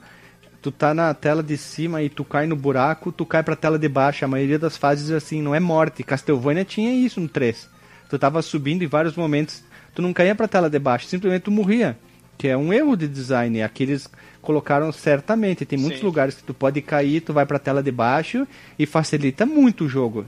tu 0.62 0.72
tá 0.72 0.94
na 0.94 1.12
tela 1.14 1.42
de 1.42 1.58
cima 1.58 2.04
e 2.04 2.10
tu 2.10 2.24
cai 2.24 2.46
no 2.46 2.56
buraco, 2.56 3.12
tu 3.12 3.26
cai 3.26 3.42
pra 3.42 3.56
tela 3.56 3.80
de 3.80 3.90
baixo. 3.90 4.24
A 4.24 4.28
maioria 4.28 4.60
das 4.60 4.78
fases 4.78 5.10
assim 5.10 5.42
não 5.42 5.56
é 5.56 5.60
morte. 5.60 6.04
Castlevania 6.04 6.64
tinha 6.64 6.94
isso 6.94 7.20
no 7.20 7.28
3. 7.28 7.68
Tu 8.10 8.18
tava 8.18 8.42
subindo 8.42 8.84
em 8.84 8.88
vários 8.88 9.16
momentos, 9.16 9.64
tu 9.94 10.02
não 10.02 10.12
caía 10.12 10.34
pra 10.34 10.48
tela 10.48 10.70
de 10.70 10.80
baixo, 10.80 11.08
simplesmente 11.08 11.44
tu 11.44 11.52
morria. 11.52 11.98
Que 12.38 12.48
é 12.48 12.58
um 12.58 12.74
erro 12.74 12.96
de 12.96 13.08
design. 13.08 13.62
Aqueles 13.62 14.10
colocaram 14.42 14.92
certamente. 14.92 15.66
Tem 15.66 15.78
muitos 15.78 16.00
Sim. 16.00 16.06
lugares 16.06 16.36
que 16.36 16.44
tu 16.44 16.54
pode 16.54 16.82
cair, 16.82 17.22
tu 17.22 17.34
vai 17.34 17.46
pra 17.46 17.60
tela 17.60 17.84
de 17.84 17.92
baixo 17.92 18.48
e 18.78 18.86
facilita 18.86 19.46
muito 19.46 19.86
o 19.86 19.90
jogo. 19.90 20.26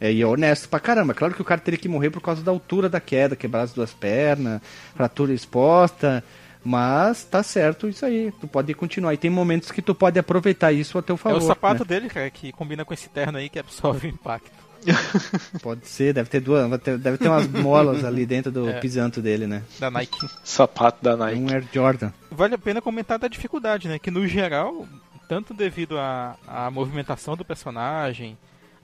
É, 0.00 0.12
e 0.12 0.22
é 0.22 0.26
honesto 0.26 0.68
pra 0.68 0.78
caramba. 0.78 1.12
Claro 1.12 1.34
que 1.34 1.42
o 1.42 1.44
cara 1.44 1.60
teria 1.60 1.78
que 1.78 1.88
morrer 1.88 2.10
por 2.10 2.22
causa 2.22 2.42
da 2.42 2.50
altura 2.52 2.88
da 2.88 3.00
queda, 3.00 3.34
quebrar 3.34 3.62
as 3.62 3.72
duas 3.72 3.92
pernas, 3.92 4.60
fratura 4.94 5.32
exposta. 5.32 6.22
Mas 6.64 7.24
tá 7.24 7.42
certo 7.42 7.88
isso 7.88 8.04
aí. 8.04 8.32
Tu 8.40 8.46
pode 8.46 8.72
continuar. 8.74 9.14
E 9.14 9.16
tem 9.16 9.30
momentos 9.30 9.70
que 9.70 9.82
tu 9.82 9.94
pode 9.94 10.18
aproveitar 10.18 10.72
isso 10.72 10.98
a 10.98 11.02
teu 11.02 11.16
favor. 11.16 11.40
É 11.40 11.42
o 11.42 11.46
sapato 11.46 11.80
né? 11.80 11.88
dele, 11.88 12.08
cara, 12.08 12.30
que 12.30 12.52
combina 12.52 12.84
com 12.84 12.94
esse 12.94 13.08
terno 13.08 13.38
aí 13.38 13.48
que 13.48 13.58
absorve 13.58 14.08
o 14.08 14.10
impacto. 14.10 14.67
Pode 15.62 15.86
ser, 15.86 16.12
deve 16.12 16.28
ter 16.28 16.40
duas, 16.40 16.68
deve 16.98 17.18
ter 17.18 17.28
umas 17.28 17.46
molas 17.48 18.04
ali 18.04 18.24
dentro 18.24 18.50
do 18.50 18.68
é. 18.70 18.80
pisanto 18.80 19.20
dele, 19.20 19.46
né? 19.46 19.62
Da 19.78 19.90
Nike. 19.90 20.18
Sapato 20.44 21.02
da 21.02 21.16
Nike. 21.16 21.40
Um 21.40 21.50
Air 21.50 21.64
Jordan. 21.72 22.12
Vale 22.30 22.54
a 22.54 22.58
pena 22.58 22.80
comentar 22.80 23.18
da 23.18 23.28
dificuldade, 23.28 23.88
né? 23.88 23.98
Que 23.98 24.10
no 24.10 24.26
geral, 24.26 24.86
tanto 25.28 25.52
devido 25.52 25.98
à, 25.98 26.36
à 26.46 26.70
movimentação 26.70 27.36
do 27.36 27.44
personagem, 27.44 28.36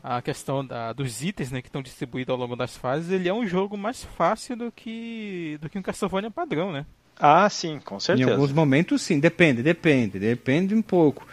a 0.03 0.21
questão 0.21 0.65
da, 0.65 0.93
dos 0.93 1.23
itens 1.23 1.51
né, 1.51 1.63
que 1.63 1.69
estão 1.69 1.83
distribuídos 1.83 2.31
ao 2.31 2.39
longo 2.39 2.55
das 2.55 2.77
fases, 2.77 3.11
ele 3.11 3.27
é 3.27 3.33
um 3.33 3.47
jogo 3.47 3.77
mais 3.77 4.05
fácil 4.05 4.55
do 4.55 4.71
que, 4.71 5.59
do 5.63 5.71
que 5.71 5.79
um 5.79 5.83
Castlevania 5.83 6.31
padrão, 6.31 6.71
né? 6.71 6.85
Ah, 7.19 7.49
sim, 7.49 7.81
com 7.83 7.99
certeza. 7.99 8.29
Em 8.29 8.33
alguns 8.33 8.53
momentos, 8.53 9.01
sim, 9.01 9.19
depende, 9.19 9.63
depende, 9.63 10.19
depende 10.19 10.75
um 10.75 10.83
pouco. 10.83 11.27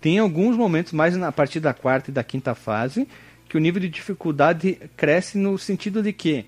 Tem 0.00 0.18
alguns 0.18 0.56
momentos, 0.56 0.92
mais 0.92 1.16
na 1.16 1.32
partir 1.32 1.60
da 1.60 1.74
quarta 1.74 2.10
e 2.10 2.14
da 2.14 2.24
quinta 2.24 2.54
fase, 2.54 3.06
que 3.54 3.58
o 3.58 3.60
nível 3.60 3.80
de 3.80 3.88
dificuldade 3.88 4.80
cresce 4.96 5.38
no 5.38 5.56
sentido 5.56 6.02
de 6.02 6.12
que 6.12 6.44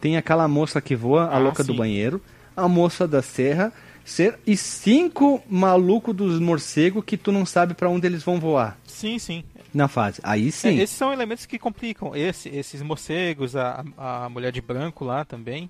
tem 0.00 0.16
aquela 0.16 0.48
moça 0.48 0.80
que 0.80 0.96
voa, 0.96 1.24
a 1.24 1.36
ah, 1.36 1.38
louca 1.38 1.62
sim. 1.62 1.70
do 1.70 1.76
banheiro, 1.76 2.22
a 2.56 2.66
moça 2.66 3.06
da 3.06 3.20
serra, 3.20 3.70
ser 4.02 4.38
e 4.46 4.56
cinco 4.56 5.42
malucos 5.50 6.16
dos 6.16 6.40
morcegos 6.40 7.04
que 7.04 7.18
tu 7.18 7.30
não 7.30 7.44
sabe 7.44 7.74
para 7.74 7.90
onde 7.90 8.06
eles 8.06 8.22
vão 8.22 8.40
voar. 8.40 8.78
Sim, 8.86 9.18
sim. 9.18 9.44
Na 9.74 9.86
fase. 9.86 10.18
Aí 10.22 10.50
sim. 10.50 10.78
É, 10.78 10.82
esses 10.84 10.96
são 10.96 11.12
elementos 11.12 11.44
que 11.44 11.58
complicam. 11.58 12.16
Esse, 12.16 12.48
esses 12.48 12.80
morcegos, 12.80 13.54
a, 13.54 13.84
a 13.98 14.26
mulher 14.30 14.50
de 14.50 14.62
branco 14.62 15.04
lá 15.04 15.26
também. 15.26 15.68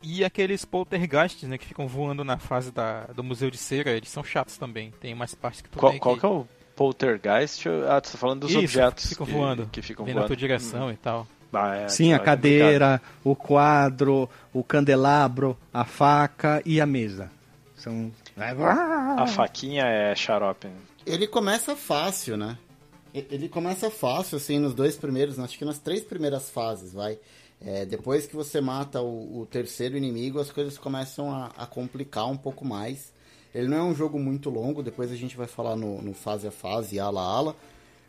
E 0.00 0.24
aqueles 0.24 0.64
poltergeists, 0.64 1.48
né, 1.48 1.58
que 1.58 1.66
ficam 1.66 1.88
voando 1.88 2.22
na 2.22 2.38
fase 2.38 2.70
da, 2.70 3.06
do 3.06 3.24
Museu 3.24 3.50
de 3.50 3.58
Cera, 3.58 3.90
eles 3.90 4.08
são 4.08 4.22
chatos 4.22 4.56
também. 4.56 4.92
Tem 5.00 5.16
mais 5.16 5.34
partes 5.34 5.62
que 5.62 5.68
tu 5.68 5.80
qual, 5.80 5.98
qual 5.98 6.14
que... 6.14 6.20
que 6.20 6.26
é 6.26 6.28
o 6.28 6.46
poltergeist. 6.78 7.66
Ah, 7.88 8.00
tu 8.00 8.12
tá 8.12 8.18
falando 8.18 8.42
dos 8.42 8.50
Isso, 8.50 8.60
objetos 8.60 9.06
ficam 9.08 9.26
que, 9.26 9.32
voando, 9.32 9.66
que 9.66 9.82
ficam 9.82 10.06
voando. 10.06 10.20
na 10.20 10.26
tua 10.28 10.36
direção 10.36 10.86
hum. 10.86 10.92
e 10.92 10.96
tal. 10.96 11.26
Ah, 11.52 11.74
é, 11.74 11.88
Sim, 11.88 12.12
a 12.12 12.16
é 12.16 12.18
cadeira, 12.20 13.02
o 13.24 13.34
quadro, 13.34 14.30
o 14.52 14.62
candelabro, 14.62 15.58
a 15.74 15.84
faca 15.84 16.62
e 16.64 16.80
a 16.80 16.86
mesa. 16.86 17.32
São. 17.76 18.12
A 18.36 19.26
faquinha 19.26 19.84
é 19.84 20.14
xarope. 20.14 20.68
Ele 21.04 21.26
começa 21.26 21.74
fácil, 21.74 22.36
né? 22.36 22.56
Ele 23.12 23.48
começa 23.48 23.90
fácil, 23.90 24.36
assim, 24.36 24.58
nos 24.58 24.74
dois 24.74 24.96
primeiros, 24.96 25.38
acho 25.38 25.58
que 25.58 25.64
nas 25.64 25.78
três 25.78 26.04
primeiras 26.04 26.48
fases, 26.50 26.92
vai. 26.92 27.18
É, 27.60 27.84
depois 27.84 28.26
que 28.26 28.36
você 28.36 28.60
mata 28.60 29.00
o, 29.00 29.40
o, 29.40 29.46
terceiro 29.46 29.96
inimigo, 29.96 30.38
as 30.38 30.52
coisas 30.52 30.78
começam 30.78 31.32
a, 31.32 31.50
a 31.56 31.66
complicar 31.66 32.26
um 32.26 32.36
pouco 32.36 32.64
mais. 32.64 33.12
Ele 33.54 33.68
não 33.68 33.76
é 33.76 33.82
um 33.82 33.94
jogo 33.94 34.18
muito 34.18 34.50
longo, 34.50 34.82
depois 34.82 35.10
a 35.10 35.16
gente 35.16 35.36
vai 35.36 35.46
falar 35.46 35.76
no, 35.76 36.02
no 36.02 36.12
fase 36.12 36.46
a 36.46 36.50
fase, 36.50 37.00
ala 37.00 37.20
a 37.20 37.24
ala. 37.24 37.56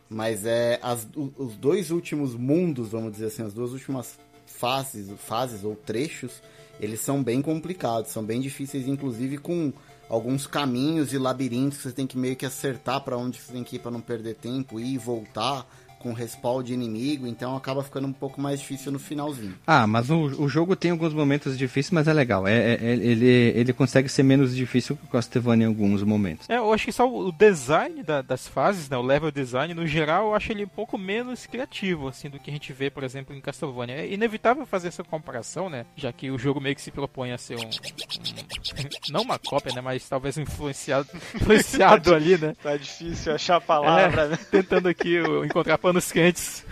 Mas 0.09 0.45
é 0.45 0.79
as, 0.81 1.07
os 1.37 1.55
dois 1.55 1.91
últimos 1.91 2.33
mundos, 2.33 2.89
vamos 2.89 3.11
dizer 3.11 3.27
assim, 3.27 3.43
as 3.43 3.53
duas 3.53 3.71
últimas 3.71 4.17
fases, 4.45 5.09
fases 5.19 5.63
ou 5.63 5.75
trechos, 5.75 6.41
eles 6.79 6.99
são 6.99 7.23
bem 7.23 7.41
complicados, 7.41 8.11
são 8.11 8.23
bem 8.23 8.41
difíceis, 8.41 8.87
inclusive 8.87 9.37
com 9.37 9.71
alguns 10.09 10.47
caminhos 10.47 11.13
e 11.13 11.17
labirintos 11.17 11.77
que 11.77 11.83
você 11.83 11.91
tem 11.91 12.07
que 12.07 12.17
meio 12.17 12.35
que 12.35 12.45
acertar 12.45 13.01
para 13.01 13.17
onde 13.17 13.39
você 13.39 13.53
tem 13.53 13.63
que 13.63 13.75
ir 13.75 13.79
para 13.79 13.91
não 13.91 14.01
perder 14.01 14.35
tempo, 14.35 14.79
ir 14.79 14.95
e 14.95 14.97
voltar 14.97 15.67
com 16.00 16.14
respawn 16.14 16.64
de 16.64 16.74
inimigo, 16.74 17.28
então 17.28 17.56
acaba 17.56 17.84
ficando 17.84 18.08
um 18.08 18.14
pouco 18.14 18.41
mais 18.41 18.60
difícil 18.60 18.91
no 18.91 19.00
finalzinho. 19.00 19.54
Ah, 19.68 19.86
mas 19.86 20.10
o, 20.10 20.18
o 20.41 20.47
jogo 20.47 20.76
tem 20.76 20.91
alguns 20.91 21.14
momentos 21.14 21.58
difíceis, 21.58 21.91
mas 21.91 22.08
é 22.08 22.14
legal. 22.14 22.47
É, 22.47 22.54
é, 22.54 22.74
é 22.74 22.91
ele, 22.93 23.28
ele 23.28 23.74
consegue 23.74 24.08
ser 24.10 24.24
menos 24.24 24.56
difícil 24.56 24.95
que 24.95 25.06
o 25.06 25.08
Castlevania 25.08 25.66
em 25.66 25.68
alguns 25.68 26.02
momentos. 26.04 26.50
É, 26.50 26.58
eu 26.58 26.74
acho 26.74 26.86
que 26.86 26.91
só 26.91 27.08
o 27.10 27.32
design 27.32 28.02
da, 28.02 28.22
das 28.22 28.47
fases, 28.47 28.89
né, 28.89 28.97
o 28.97 29.02
level 29.02 29.32
design, 29.32 29.74
no 29.74 29.86
geral, 29.86 30.28
eu 30.28 30.36
acho 30.36 30.52
ele 30.52 30.64
um 30.64 30.70
pouco 30.70 30.97
menos 30.97 31.45
criativo, 31.45 32.08
assim, 32.08 32.30
do 32.30 32.39
que 32.39 32.50
a 32.50 32.54
gente 32.54 32.72
vê, 32.72 32.89
por 32.89 33.04
exemplo, 33.04 33.36
em 33.36 33.41
Castlevania. 33.41 33.95
É 33.95 34.12
inevitável 34.12 34.66
fazer 34.66 34.88
essa 34.88 35.04
comparação, 35.04 35.70
né, 35.70 35.86
já 35.95 36.14
que 36.14 36.32
o 36.32 36.38
jogo 36.38 36.62
meio 36.62 36.76
que 36.76 36.82
se 36.82 36.91
propõe 36.91 37.32
a 37.32 37.38
ser 37.38 37.58
um... 37.58 37.66
um 37.66 39.12
não 39.12 39.22
uma 39.22 39.38
cópia, 39.38 39.74
né, 39.74 39.82
mas 39.82 40.08
talvez 40.08 40.38
um 40.38 40.41
influenciado, 40.41 41.10
influenciado 41.36 42.14
ali, 42.16 42.38
né. 42.38 42.56
Tá 42.62 42.78
difícil 42.78 43.34
achar 43.34 43.58
a 43.58 43.62
palavra, 43.62 44.24
é, 44.24 44.28
né. 44.30 44.39
Tentando 44.50 44.88
aqui 44.88 45.18
encontrar 45.45 45.78
panos 45.89 46.11
quentes. 46.11 46.63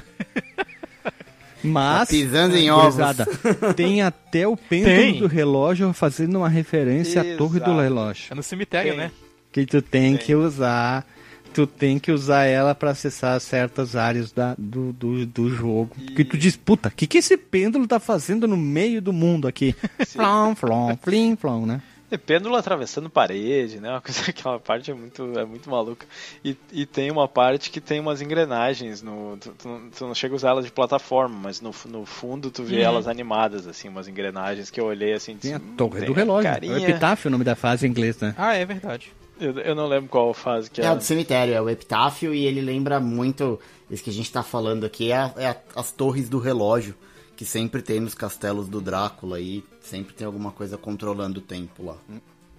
Mas, 1.63 2.07
tá 2.07 2.13
pisando 2.13 2.55
em 2.55 2.70
ovos. 2.70 2.95
tem 3.76 4.01
até 4.01 4.47
o 4.47 4.55
pêndulo 4.55 4.95
tem. 4.95 5.20
do 5.20 5.28
relógio 5.28 5.91
fazendo 5.91 6.38
uma 6.38 6.49
referência 6.49 7.20
Exato. 7.20 7.34
à 7.34 7.38
torre 7.38 7.59
do 7.59 7.80
relógio. 7.80 8.28
É 8.32 8.36
no 8.36 8.43
cemitério, 8.43 8.91
tem. 8.91 8.99
né? 8.99 9.11
Que 9.51 9.65
tu 9.65 9.82
tem, 9.82 10.15
tem, 10.15 10.26
que 10.26 10.36
usar. 10.36 11.05
Tu 11.53 11.65
tem 11.65 11.97
que 11.97 12.11
usar 12.11 12.43
ela 12.43 12.76
para 12.76 12.91
acessar 12.91 13.39
certas 13.41 13.95
áreas 13.95 14.32
da, 14.32 14.53
do, 14.57 14.93
do, 14.93 15.26
do 15.26 15.49
jogo. 15.49 15.89
E... 15.97 16.13
Que 16.13 16.24
tu 16.24 16.38
diz, 16.38 16.55
puta, 16.55 16.89
o 16.89 16.91
que, 16.91 17.07
que 17.07 17.18
esse 17.18 17.36
pêndulo 17.36 17.88
tá 17.88 17.99
fazendo 17.99 18.47
no 18.47 18.55
meio 18.55 19.01
do 19.01 19.11
mundo 19.11 19.47
aqui? 19.47 19.76
flom, 20.05 20.53
flom, 20.53 20.95
flim, 21.01 21.36
flom, 21.36 21.65
né? 21.65 21.82
É 22.10 22.18
pêndulo 22.18 22.55
atravessando 22.55 23.10
parede, 23.10 23.80
né? 23.80 23.91
Uma 23.91 23.99
coisa, 24.01 24.30
aquela 24.30 24.60
parte 24.60 24.89
é 24.89 24.93
muito, 24.93 25.38
é 25.38 25.45
muito 25.45 25.70
maluca. 25.70 26.05
E, 26.43 26.55
e 26.72 26.86
tem 26.86 27.12
uma 27.12 27.28
parte 27.28 27.70
que 27.70 27.82
tem 27.82 27.99
umas 27.99 28.22
engrenagens. 28.22 29.01
No, 29.01 29.38
tu, 29.38 29.51
tu, 29.58 29.82
tu 29.97 30.08
não 30.08 30.16
chega 30.16 30.34
a 30.34 30.38
usar 30.38 30.49
elas 30.49 30.66
de 30.66 30.72
plataforma, 30.72 31.38
mas 31.38 31.60
no, 31.60 31.74
no 31.86 32.05
fundo 32.05 32.49
tu 32.49 32.64
vê 32.64 32.78
uhum. 32.78 32.84
elas 32.84 33.08
animadas, 33.08 33.68
assim, 33.68 33.89
umas 33.89 34.08
engrenagens 34.08 34.70
que 34.70 34.80
eu 34.80 34.86
olhei 34.86 35.14
assim. 35.14 35.36
Tem 35.36 35.55
a 35.55 35.60
torre 35.76 36.05
do 36.05 36.14
relógio. 36.14 36.49
Carinha. 36.49 36.78
É 36.78 36.80
o 36.80 36.89
epitáfio, 36.89 37.28
o 37.28 37.32
nome 37.32 37.43
da 37.43 37.55
fase 37.55 37.86
em 37.86 37.89
inglês, 37.89 38.18
né? 38.20 38.34
Ah, 38.38 38.55
é 38.55 38.66
verdade. 38.66 39.12
Eu, 39.39 39.60
eu 39.60 39.76
não 39.76 39.88
lembro 39.88 40.10
qual 40.10 40.34
fase 40.34 40.72
que 40.72 40.82
é. 40.82 40.86
É 40.86 40.95
do 40.95 41.03
cemitério, 41.03 41.53
é 41.53 41.62
o 41.62 41.70
epitáfio, 41.70 42.34
e 42.34 42.45
ele 42.45 42.62
lembra 42.62 42.99
muito. 42.99 43.60
Isso 43.91 44.03
que 44.03 44.10
a 44.10 44.14
gente 44.14 44.32
tá 44.32 44.43
falando 44.43 44.86
aqui 44.86 45.12
é, 45.12 45.32
é 45.38 45.55
as 45.76 45.91
torres 45.91 46.28
do 46.28 46.39
relógio 46.39 46.95
que 47.38 47.46
sempre 47.46 47.84
tem 47.84 48.00
nos 48.00 48.16
castelos 48.16 48.68
do 48.68 48.82
Drácula 48.82 49.40
e 49.40 49.64
sempre 49.80 50.14
tem 50.16 50.26
alguma 50.26 50.52
coisa 50.52 50.76
controlando 50.76 51.40
o 51.40 51.42
tempo 51.42 51.86
lá. 51.86 51.96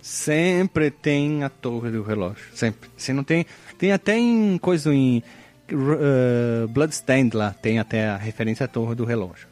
Sempre 0.00 0.88
tem 0.88 1.42
a 1.42 1.48
torre 1.48 1.90
do 1.90 2.04
relógio, 2.04 2.46
sempre. 2.54 2.88
Se 2.96 3.12
não 3.12 3.24
tem, 3.24 3.44
tem 3.76 3.90
até 3.90 4.16
em 4.16 4.56
coisa 4.56 4.94
em 4.94 5.18
uh, 5.72 6.68
Bloodstained 6.68 7.36
lá, 7.36 7.52
tem 7.52 7.80
até 7.80 8.08
a 8.08 8.16
referência 8.16 8.64
à 8.64 8.68
torre 8.68 8.94
do 8.94 9.04
relógio. 9.04 9.48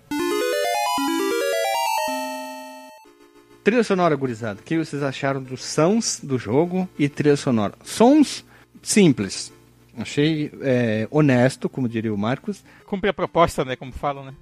Trilha 3.65 3.83
sonora, 3.83 4.15
gurizada. 4.15 4.61
O 4.61 4.63
que 4.63 4.79
vocês 4.79 5.03
acharam 5.03 5.43
dos 5.43 5.65
sons 5.65 6.21
do 6.23 6.39
jogo 6.39 6.89
e 6.97 7.09
trilha 7.09 7.37
sonora? 7.37 7.75
Sons 7.83 8.45
simples. 8.81 9.53
Achei 9.99 10.53
é, 10.61 11.09
honesto, 11.11 11.69
como 11.69 11.89
diria 11.89 12.15
o 12.15 12.19
Marcos. 12.19 12.63
Cumpre 12.85 13.11
a 13.11 13.13
proposta, 13.13 13.65
né? 13.65 13.75
Como 13.75 13.91
falam, 13.91 14.27
né? 14.27 14.35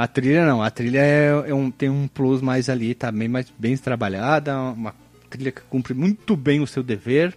A 0.00 0.06
trilha 0.06 0.46
não, 0.46 0.62
a 0.62 0.70
trilha 0.70 0.98
é, 0.98 1.50
é 1.50 1.54
um, 1.54 1.70
tem 1.70 1.90
um 1.90 2.08
plus 2.08 2.40
mais 2.40 2.70
ali, 2.70 2.94
tá 2.94 3.12
bem 3.12 3.28
mais 3.28 3.52
bem 3.58 3.76
trabalhada, 3.76 4.58
uma 4.58 4.94
trilha 5.28 5.52
que 5.52 5.60
cumpre 5.60 5.92
muito 5.92 6.34
bem 6.34 6.62
o 6.62 6.66
seu 6.66 6.82
dever. 6.82 7.36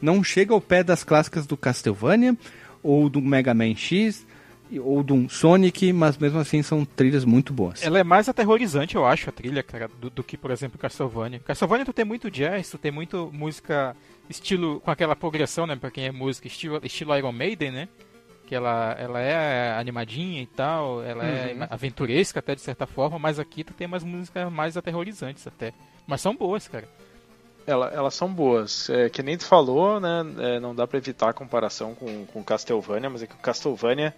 Não 0.00 0.24
chega 0.24 0.54
ao 0.54 0.62
pé 0.62 0.82
das 0.82 1.04
clássicas 1.04 1.46
do 1.46 1.58
Castlevania 1.58 2.34
ou 2.82 3.10
do 3.10 3.20
Mega 3.20 3.52
Man 3.52 3.74
X 3.74 4.26
ou 4.82 5.02
do 5.02 5.28
Sonic, 5.28 5.92
mas 5.92 6.16
mesmo 6.16 6.38
assim 6.38 6.62
são 6.62 6.86
trilhas 6.86 7.26
muito 7.26 7.52
boas. 7.52 7.82
Ela 7.82 7.98
é 7.98 8.04
mais 8.04 8.30
aterrorizante, 8.30 8.96
eu 8.96 9.04
acho, 9.04 9.28
a 9.28 9.32
trilha, 9.32 9.62
cara, 9.62 9.90
do, 10.00 10.08
do 10.08 10.24
que, 10.24 10.38
por 10.38 10.50
exemplo, 10.50 10.78
Castlevania. 10.78 11.40
Castlevania 11.40 11.84
tu 11.84 11.92
tem 11.92 12.06
muito 12.06 12.30
jazz, 12.30 12.70
tu 12.70 12.78
tem 12.78 12.90
muito 12.90 13.30
música 13.30 13.94
estilo 14.26 14.80
com 14.80 14.90
aquela 14.90 15.14
progressão, 15.14 15.66
né, 15.66 15.76
para 15.76 15.90
quem 15.90 16.06
é 16.06 16.10
música, 16.10 16.46
estilo, 16.46 16.80
estilo 16.82 17.14
Iron 17.14 17.32
Maiden, 17.32 17.72
né? 17.72 17.88
Ela, 18.54 18.96
ela 18.98 19.20
é 19.20 19.78
animadinha 19.78 20.42
e 20.42 20.46
tal, 20.46 21.02
ela 21.02 21.24
é 21.24 21.54
uhum. 21.54 21.62
é 21.62 21.68
aventuresca 21.70 22.40
até 22.40 22.54
de 22.54 22.60
certa 22.60 22.86
forma, 22.86 23.18
mas 23.18 23.38
aqui 23.38 23.64
tu 23.64 23.72
tem 23.72 23.86
umas 23.86 24.04
músicas 24.04 24.50
mais 24.50 24.76
aterrorizantes 24.76 25.46
até. 25.46 25.72
Mas 26.06 26.20
são 26.20 26.34
boas, 26.34 26.66
cara. 26.66 26.88
Ela, 27.66 27.88
elas 27.88 28.14
são 28.14 28.32
boas. 28.32 28.88
É, 28.90 29.08
que 29.08 29.22
nem 29.22 29.36
tu 29.36 29.44
falou, 29.44 30.00
né? 30.00 30.24
É, 30.38 30.60
não 30.60 30.74
dá 30.74 30.86
para 30.86 30.98
evitar 30.98 31.30
a 31.30 31.32
comparação 31.32 31.94
com, 31.94 32.26
com 32.26 32.42
Castlevania, 32.42 33.10
mas 33.10 33.22
é 33.22 33.26
que 33.26 33.34
o 33.34 33.38
Castlevania 33.38 34.14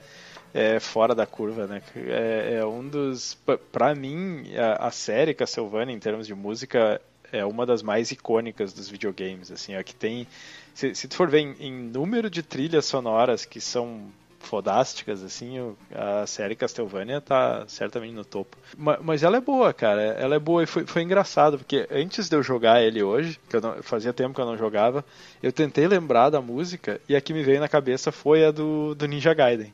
é 0.55 0.78
fora 0.78 1.14
da 1.14 1.26
curva, 1.26 1.66
né? 1.66 1.83
É, 1.95 2.59
é 2.61 2.66
um 2.66 2.87
dos. 2.87 3.37
Pra 3.70 3.95
mim, 3.95 4.45
a, 4.57 4.87
a, 4.87 4.91
série 4.91 5.35
Castlevania, 5.35 5.95
em 5.95 5.99
termos 5.99 6.26
de 6.26 6.35
música, 6.35 7.01
é 7.30 7.45
uma 7.45 7.66
das 7.66 7.83
mais 7.83 8.11
icônicas 8.11 8.72
dos 8.72 8.89
videogames. 8.89 9.51
Assim, 9.51 9.74
é 9.74 9.83
que 9.83 9.95
tem. 9.95 10.26
Se, 10.74 10.95
se 10.95 11.09
tu 11.09 11.14
for 11.14 11.28
ver 11.28 11.41
em, 11.41 11.57
em 11.61 11.72
número 11.72 12.30
de 12.30 12.43
trilhas 12.43 12.87
sonoras 12.87 13.45
que 13.45 13.61
são 13.61 14.11
fodásticas, 14.43 15.22
assim, 15.22 15.74
a 15.95 16.26
série 16.26 16.55
Castlevania 16.55 17.20
tá 17.20 17.64
certamente 17.66 18.14
no 18.14 18.24
topo. 18.24 18.57
Mas, 18.76 19.22
ela 19.22 19.36
é 19.36 19.40
boa, 19.40 19.72
cara. 19.72 20.03
Ela 20.03 20.36
é 20.36 20.38
boa 20.38 20.62
e 20.62 20.66
foi, 20.66 20.86
foi 20.86 21.03
engraçado, 21.03 21.59
porque 21.59 21.86
antes 21.90 22.28
de 22.28 22.36
eu 22.36 22.43
jogar 22.43 22.82
ele 22.82 23.03
hoje, 23.03 23.38
que 23.49 23.57
eu 23.57 23.61
não, 23.61 23.82
fazia 23.82 24.12
tempo 24.12 24.34
que 24.34 24.40
eu 24.40 24.47
não 24.47 24.57
jogava, 24.57 25.05
eu 25.43 25.53
tentei 25.53 25.86
lembrar 25.86 26.30
da 26.30 26.40
música 26.40 27.01
e 27.09 27.16
a 27.16 27.20
que 27.20 27.32
me 27.32 27.43
veio 27.43 27.61
na 27.61 27.68
cabeça 27.68 28.12
foi 28.12 28.45
a 28.45 28.51
do, 28.51 28.95
do 28.95 29.07
Ninja 29.07 29.34
Gaiden. 29.34 29.72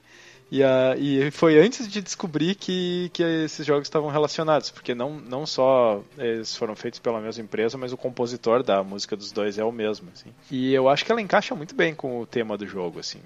E, 0.50 0.62
a, 0.62 0.96
e 0.96 1.30
foi 1.30 1.58
antes 1.60 1.86
de 1.86 2.00
descobrir 2.00 2.54
que, 2.54 3.10
que 3.12 3.22
esses 3.22 3.66
jogos 3.66 3.86
estavam 3.86 4.08
relacionados, 4.08 4.70
porque 4.70 4.94
não, 4.94 5.20
não 5.20 5.44
só 5.44 6.02
eles 6.16 6.56
foram 6.56 6.74
feitos 6.74 6.98
pela 6.98 7.20
mesma 7.20 7.44
empresa, 7.44 7.76
mas 7.76 7.92
o 7.92 7.96
compositor 7.96 8.62
da 8.62 8.82
música 8.82 9.14
dos 9.14 9.30
dois 9.30 9.58
é 9.58 9.64
o 9.64 9.70
mesmo. 9.70 10.08
Assim. 10.14 10.32
E 10.50 10.72
eu 10.72 10.88
acho 10.88 11.04
que 11.04 11.12
ela 11.12 11.20
encaixa 11.20 11.54
muito 11.54 11.74
bem 11.74 11.94
com 11.94 12.20
o 12.20 12.26
tema 12.26 12.56
do 12.56 12.66
jogo. 12.66 12.98
assim. 12.98 13.20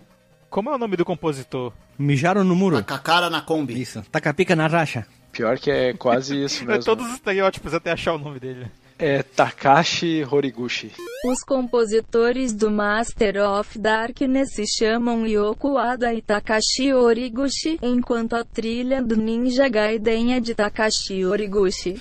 Como 0.53 0.69
é 0.69 0.75
o 0.75 0.79
nome 0.79 0.99
do 0.99 1.05
compositor? 1.07 1.73
Mijaram 1.99 2.45
no 2.45 2.55
muro. 2.55 2.77
Taca 2.77 2.95
a 2.97 2.99
cara 2.99 3.31
na 3.31 3.41
Kombi. 3.41 3.81
Isso. 3.81 4.03
Taca 4.13 4.35
pica 4.35 4.55
na 4.55 4.67
racha. 4.67 5.07
Pior 5.33 5.59
que 5.59 5.71
é 5.71 5.95
quase 5.95 6.37
isso 6.45 6.67
mesmo. 6.67 6.79
é 6.79 6.85
todos 6.85 7.07
os 7.07 7.15
estereótipos 7.15 7.73
até 7.73 7.91
achar 7.91 8.13
o 8.13 8.19
nome 8.19 8.39
dele. 8.39 8.67
É 8.99 9.23
Takashi 9.23 10.23
Horiguchi. 10.31 10.93
Os 11.25 11.43
compositores 11.43 12.53
do 12.53 12.71
Master 12.71 13.43
of 13.43 13.79
Darkness 13.79 14.53
se 14.53 14.65
chamam 14.67 15.27
Yoko 15.27 15.79
Ada 15.79 16.13
e 16.13 16.21
Takashi 16.21 16.93
Horiguchi, 16.93 17.79
enquanto 17.81 18.35
a 18.35 18.45
trilha 18.45 19.03
do 19.03 19.17
Ninja 19.17 19.71
Gaiden 19.71 20.35
é 20.35 20.41
de 20.41 20.55
Takashi 20.55 21.25
Horiguchi. 21.25 21.99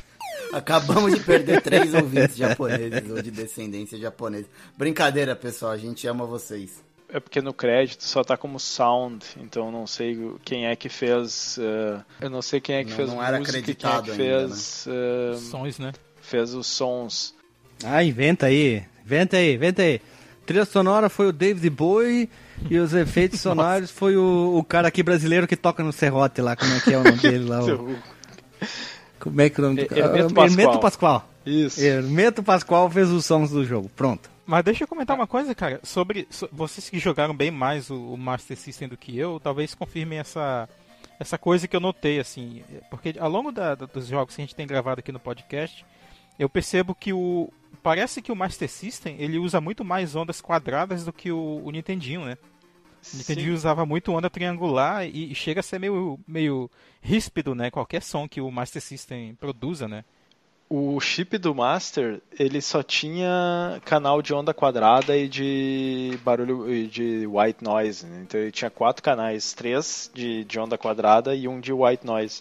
Acabamos 0.51 1.13
de 1.13 1.21
perder 1.21 1.61
três 1.63 1.93
ouvintes 1.93 2.35
japoneses 2.35 3.09
ou 3.09 3.21
de 3.21 3.31
descendência 3.31 3.97
japonesa. 3.97 4.47
Brincadeira, 4.77 5.37
pessoal, 5.37 5.71
a 5.71 5.77
gente 5.77 6.05
ama 6.05 6.25
vocês 6.25 6.83
é 7.13 7.19
porque 7.19 7.41
no 7.41 7.53
crédito 7.53 8.03
só 8.03 8.23
tá 8.23 8.37
como 8.37 8.59
sound, 8.59 9.25
então 9.37 9.71
não 9.71 9.85
sei 9.85 10.17
quem 10.43 10.65
é 10.65 10.75
que 10.75 10.87
fez. 10.87 11.57
Uh, 11.57 12.03
eu 12.21 12.29
não 12.29 12.41
sei 12.41 12.61
quem 12.61 12.77
é 12.77 12.83
que 12.83 12.91
não, 12.91 12.97
fez 12.97 13.09
não 13.09 13.23
era 13.23 13.37
música, 13.37 13.57
acreditado 13.57 14.03
quem 14.03 14.13
é 14.13 14.15
que 14.15 14.23
fez. 14.23 14.87
Ainda, 14.87 14.97
né? 14.97 15.35
uh, 15.35 15.39
sons, 15.39 15.79
né? 15.79 15.93
Fez 16.21 16.53
os 16.53 16.67
sons. 16.67 17.35
Ah, 17.83 18.03
inventa 18.03 18.45
aí, 18.45 18.83
inventa 19.05 19.37
aí, 19.37 19.55
inventa 19.55 19.81
aí. 19.81 20.01
trilha 20.45 20.65
sonora 20.65 21.09
foi 21.09 21.27
o 21.27 21.33
David 21.33 21.69
Bowie 21.69 22.29
e 22.69 22.77
os 22.77 22.93
efeitos 22.93 23.41
sonoros 23.41 23.91
foi 23.91 24.15
o, 24.15 24.55
o 24.57 24.63
cara 24.63 24.87
aqui 24.87 25.03
brasileiro 25.03 25.47
que 25.47 25.57
toca 25.57 25.83
no 25.83 25.91
serrote 25.91 26.41
lá, 26.41 26.55
como 26.55 26.73
é 26.73 26.79
que 26.79 26.93
é 26.93 26.97
o 26.97 27.03
nome 27.03 27.17
dele 27.17 27.45
lá? 27.45 27.63
O... 27.63 27.95
Como 29.19 29.39
é 29.39 29.51
que 29.51 29.61
é 29.61 29.63
o 29.63 29.67
nome 29.67 29.83
do 29.83 29.87
cara? 29.87 30.17
Hermeto 30.17 30.79
Pascoal. 30.79 31.29
Isso. 31.45 31.79
Hermeto 31.79 32.41
Pascoal 32.41 32.89
fez 32.89 33.07
os 33.11 33.23
sons 33.23 33.51
do 33.51 33.63
jogo. 33.63 33.87
Pronto. 33.95 34.30
Mas 34.51 34.65
deixa 34.65 34.83
eu 34.83 34.87
comentar 34.89 35.15
uma 35.15 35.27
coisa, 35.27 35.55
cara, 35.55 35.79
sobre 35.81 36.27
so, 36.29 36.49
vocês 36.51 36.89
que 36.89 36.99
jogaram 36.99 37.33
bem 37.33 37.49
mais 37.49 37.89
o, 37.89 37.95
o, 37.95 38.17
Master 38.17 38.57
System 38.57 38.89
do 38.89 38.97
que 38.97 39.17
eu, 39.17 39.39
talvez 39.39 39.73
confirmem 39.73 40.19
essa 40.19 40.67
essa 41.17 41.37
coisa 41.37 41.69
que 41.69 41.73
eu 41.73 41.79
notei 41.79 42.19
assim, 42.19 42.61
porque 42.89 43.15
ao 43.17 43.29
longo 43.29 43.49
da, 43.49 43.75
dos 43.75 44.07
jogos 44.07 44.35
que 44.35 44.41
a 44.41 44.45
gente 44.45 44.53
tem 44.53 44.67
gravado 44.67 44.99
aqui 44.99 45.09
no 45.09 45.21
podcast, 45.21 45.85
eu 46.37 46.49
percebo 46.49 46.93
que 46.93 47.13
o 47.13 47.49
parece 47.81 48.21
que 48.21 48.29
o 48.29 48.35
Master 48.35 48.67
System 48.67 49.15
ele 49.19 49.37
usa 49.39 49.61
muito 49.61 49.85
mais 49.85 50.17
ondas 50.17 50.41
quadradas 50.41 51.05
do 51.05 51.13
que 51.13 51.31
o, 51.31 51.61
o 51.63 51.71
Nintendinho, 51.71 52.25
né? 52.25 52.37
O 53.13 53.17
Nintendinho 53.19 53.53
usava 53.53 53.85
muito 53.85 54.11
onda 54.11 54.29
triangular 54.29 55.07
e, 55.07 55.31
e 55.31 55.33
chega 55.33 55.61
a 55.61 55.63
ser 55.63 55.79
meio 55.79 56.19
meio 56.27 56.69
ríspido, 57.01 57.55
né? 57.55 57.71
Qualquer 57.71 58.03
som 58.03 58.27
que 58.27 58.41
o 58.41 58.51
Master 58.51 58.81
System 58.81 59.33
produza, 59.35 59.87
né? 59.87 60.03
O 60.73 60.97
chip 61.01 61.37
do 61.37 61.53
Master 61.53 62.21
ele 62.39 62.61
só 62.61 62.81
tinha 62.81 63.81
canal 63.83 64.21
de 64.21 64.33
onda 64.33 64.53
quadrada 64.53 65.17
e 65.17 65.27
de 65.27 66.17
barulho 66.23 66.87
de 66.87 67.27
white 67.27 67.61
noise. 67.61 68.05
Né? 68.05 68.21
Então 68.23 68.39
ele 68.39 68.53
tinha 68.53 68.71
quatro 68.71 69.03
canais, 69.03 69.51
três 69.51 70.09
de, 70.13 70.45
de 70.45 70.57
onda 70.57 70.77
quadrada 70.77 71.35
e 71.35 71.45
um 71.45 71.59
de 71.59 71.73
white 71.73 72.05
noise. 72.05 72.39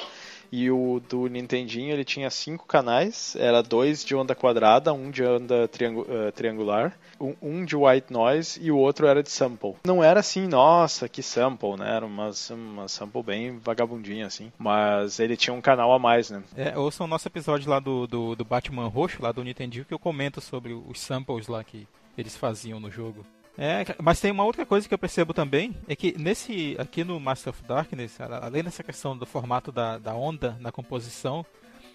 E 0.53 0.71
o 0.71 1.01
do 1.09 1.27
Nintendinho 1.29 1.93
ele 1.93 2.05
tinha 2.05 2.31
cinco 2.31 2.67
canais, 2.67 3.37
era 3.37 3.63
dois 3.63 4.05
de 4.05 4.15
onda 4.15 4.35
quadrada, 4.35 4.93
um 4.93 5.11
de 5.11 5.23
onda 5.23 5.69
triangu 5.69 6.03
uh, 6.03 6.33
triangular, 6.33 6.99
um, 7.21 7.35
um, 7.41 7.65
de 7.65 7.77
white 7.77 8.13
noise 8.13 8.61
e 8.61 8.71
o 8.71 8.77
outro 8.77 9.07
era 9.07 9.23
de 9.23 9.31
sample. 9.31 9.77
Não 9.85 10.03
era 10.03 10.21
assim, 10.21 10.47
nossa, 10.47 11.09
que 11.09 11.23
sample, 11.23 11.77
né? 11.77 11.97
Era 11.97 12.07
uma, 12.07 12.31
uma 12.51 12.89
sample 12.89 13.23
bem 13.23 13.59
vagabundinha, 13.59 14.27
assim. 14.27 14.53
Mas 14.59 15.21
ele 15.21 15.37
tinha 15.37 15.55
um 15.55 15.61
canal 15.61 15.93
a 15.93 15.99
mais, 15.99 16.31
né? 16.31 16.43
É, 16.57 16.77
ouça 16.77 17.05
o 17.05 17.07
nosso 17.07 17.29
episódio 17.29 17.71
lá 17.71 17.79
do, 17.79 18.07
do, 18.07 18.35
do 18.35 18.45
Batman 18.45 18.89
Roxo, 18.89 19.23
lá 19.23 19.33
do 19.33 19.45
Nintendinho, 19.45 19.85
que 19.85 19.95
eu 19.95 19.99
comento 19.99 20.41
sobre 20.41 20.73
os 20.73 21.01
samples 21.01 21.47
lá 21.47 21.63
que 21.63 21.87
eles 22.17 22.37
faziam 22.37 22.81
no 22.81 22.91
jogo. 22.91 23.25
É, 23.63 23.85
mas 24.03 24.19
tem 24.19 24.31
uma 24.31 24.43
outra 24.43 24.65
coisa 24.65 24.89
que 24.89 24.95
eu 24.95 24.99
percebo 24.99 25.35
também, 25.35 25.77
é 25.87 25.95
que 25.95 26.19
nesse 26.19 26.75
aqui 26.79 27.05
no 27.05 27.21
Master 27.21 27.51
of 27.51 27.63
Darkness, 27.65 28.19
além 28.19 28.65
dessa 28.65 28.83
questão 28.83 29.15
do 29.15 29.27
formato 29.27 29.71
da, 29.71 29.99
da 29.99 30.15
onda 30.15 30.57
na 30.61 30.73
composição, 30.73 31.45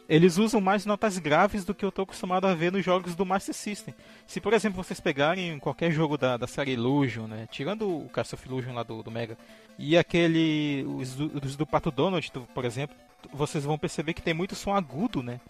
eles 0.08 0.38
usam 0.38 0.62
mais 0.62 0.86
notas 0.86 1.18
graves 1.18 1.66
do 1.66 1.74
que 1.74 1.84
eu 1.84 1.90
estou 1.90 2.04
acostumado 2.04 2.46
a 2.46 2.54
ver 2.54 2.72
nos 2.72 2.86
jogos 2.86 3.16
do 3.16 3.26
Master 3.26 3.56
System. 3.56 3.96
Se, 4.28 4.40
por 4.40 4.54
exemplo, 4.54 4.84
vocês 4.84 5.00
pegarem 5.00 5.58
qualquer 5.58 5.92
jogo 5.92 6.20
da, 6.20 6.38
da 6.38 6.46
série 6.46 6.74
Illusion, 6.74 7.26
né, 7.26 7.48
tirando 7.50 7.90
o 7.90 8.10
Castle 8.10 8.38
of 8.38 8.48
Illusion 8.48 8.76
lá 8.76 8.84
do, 8.84 9.02
do 9.02 9.10
Mega, 9.10 9.36
e 9.80 9.98
aquele, 9.98 10.86
os 10.88 11.16
do, 11.16 11.32
os 11.44 11.56
do 11.56 11.66
Pato 11.66 11.90
Donald, 11.90 12.32
por 12.54 12.64
exemplo, 12.64 12.96
vocês 13.34 13.64
vão 13.64 13.76
perceber 13.76 14.14
que 14.14 14.22
tem 14.22 14.36
muito 14.36 14.54
som 14.54 14.72
agudo, 14.72 15.24
né? 15.24 15.42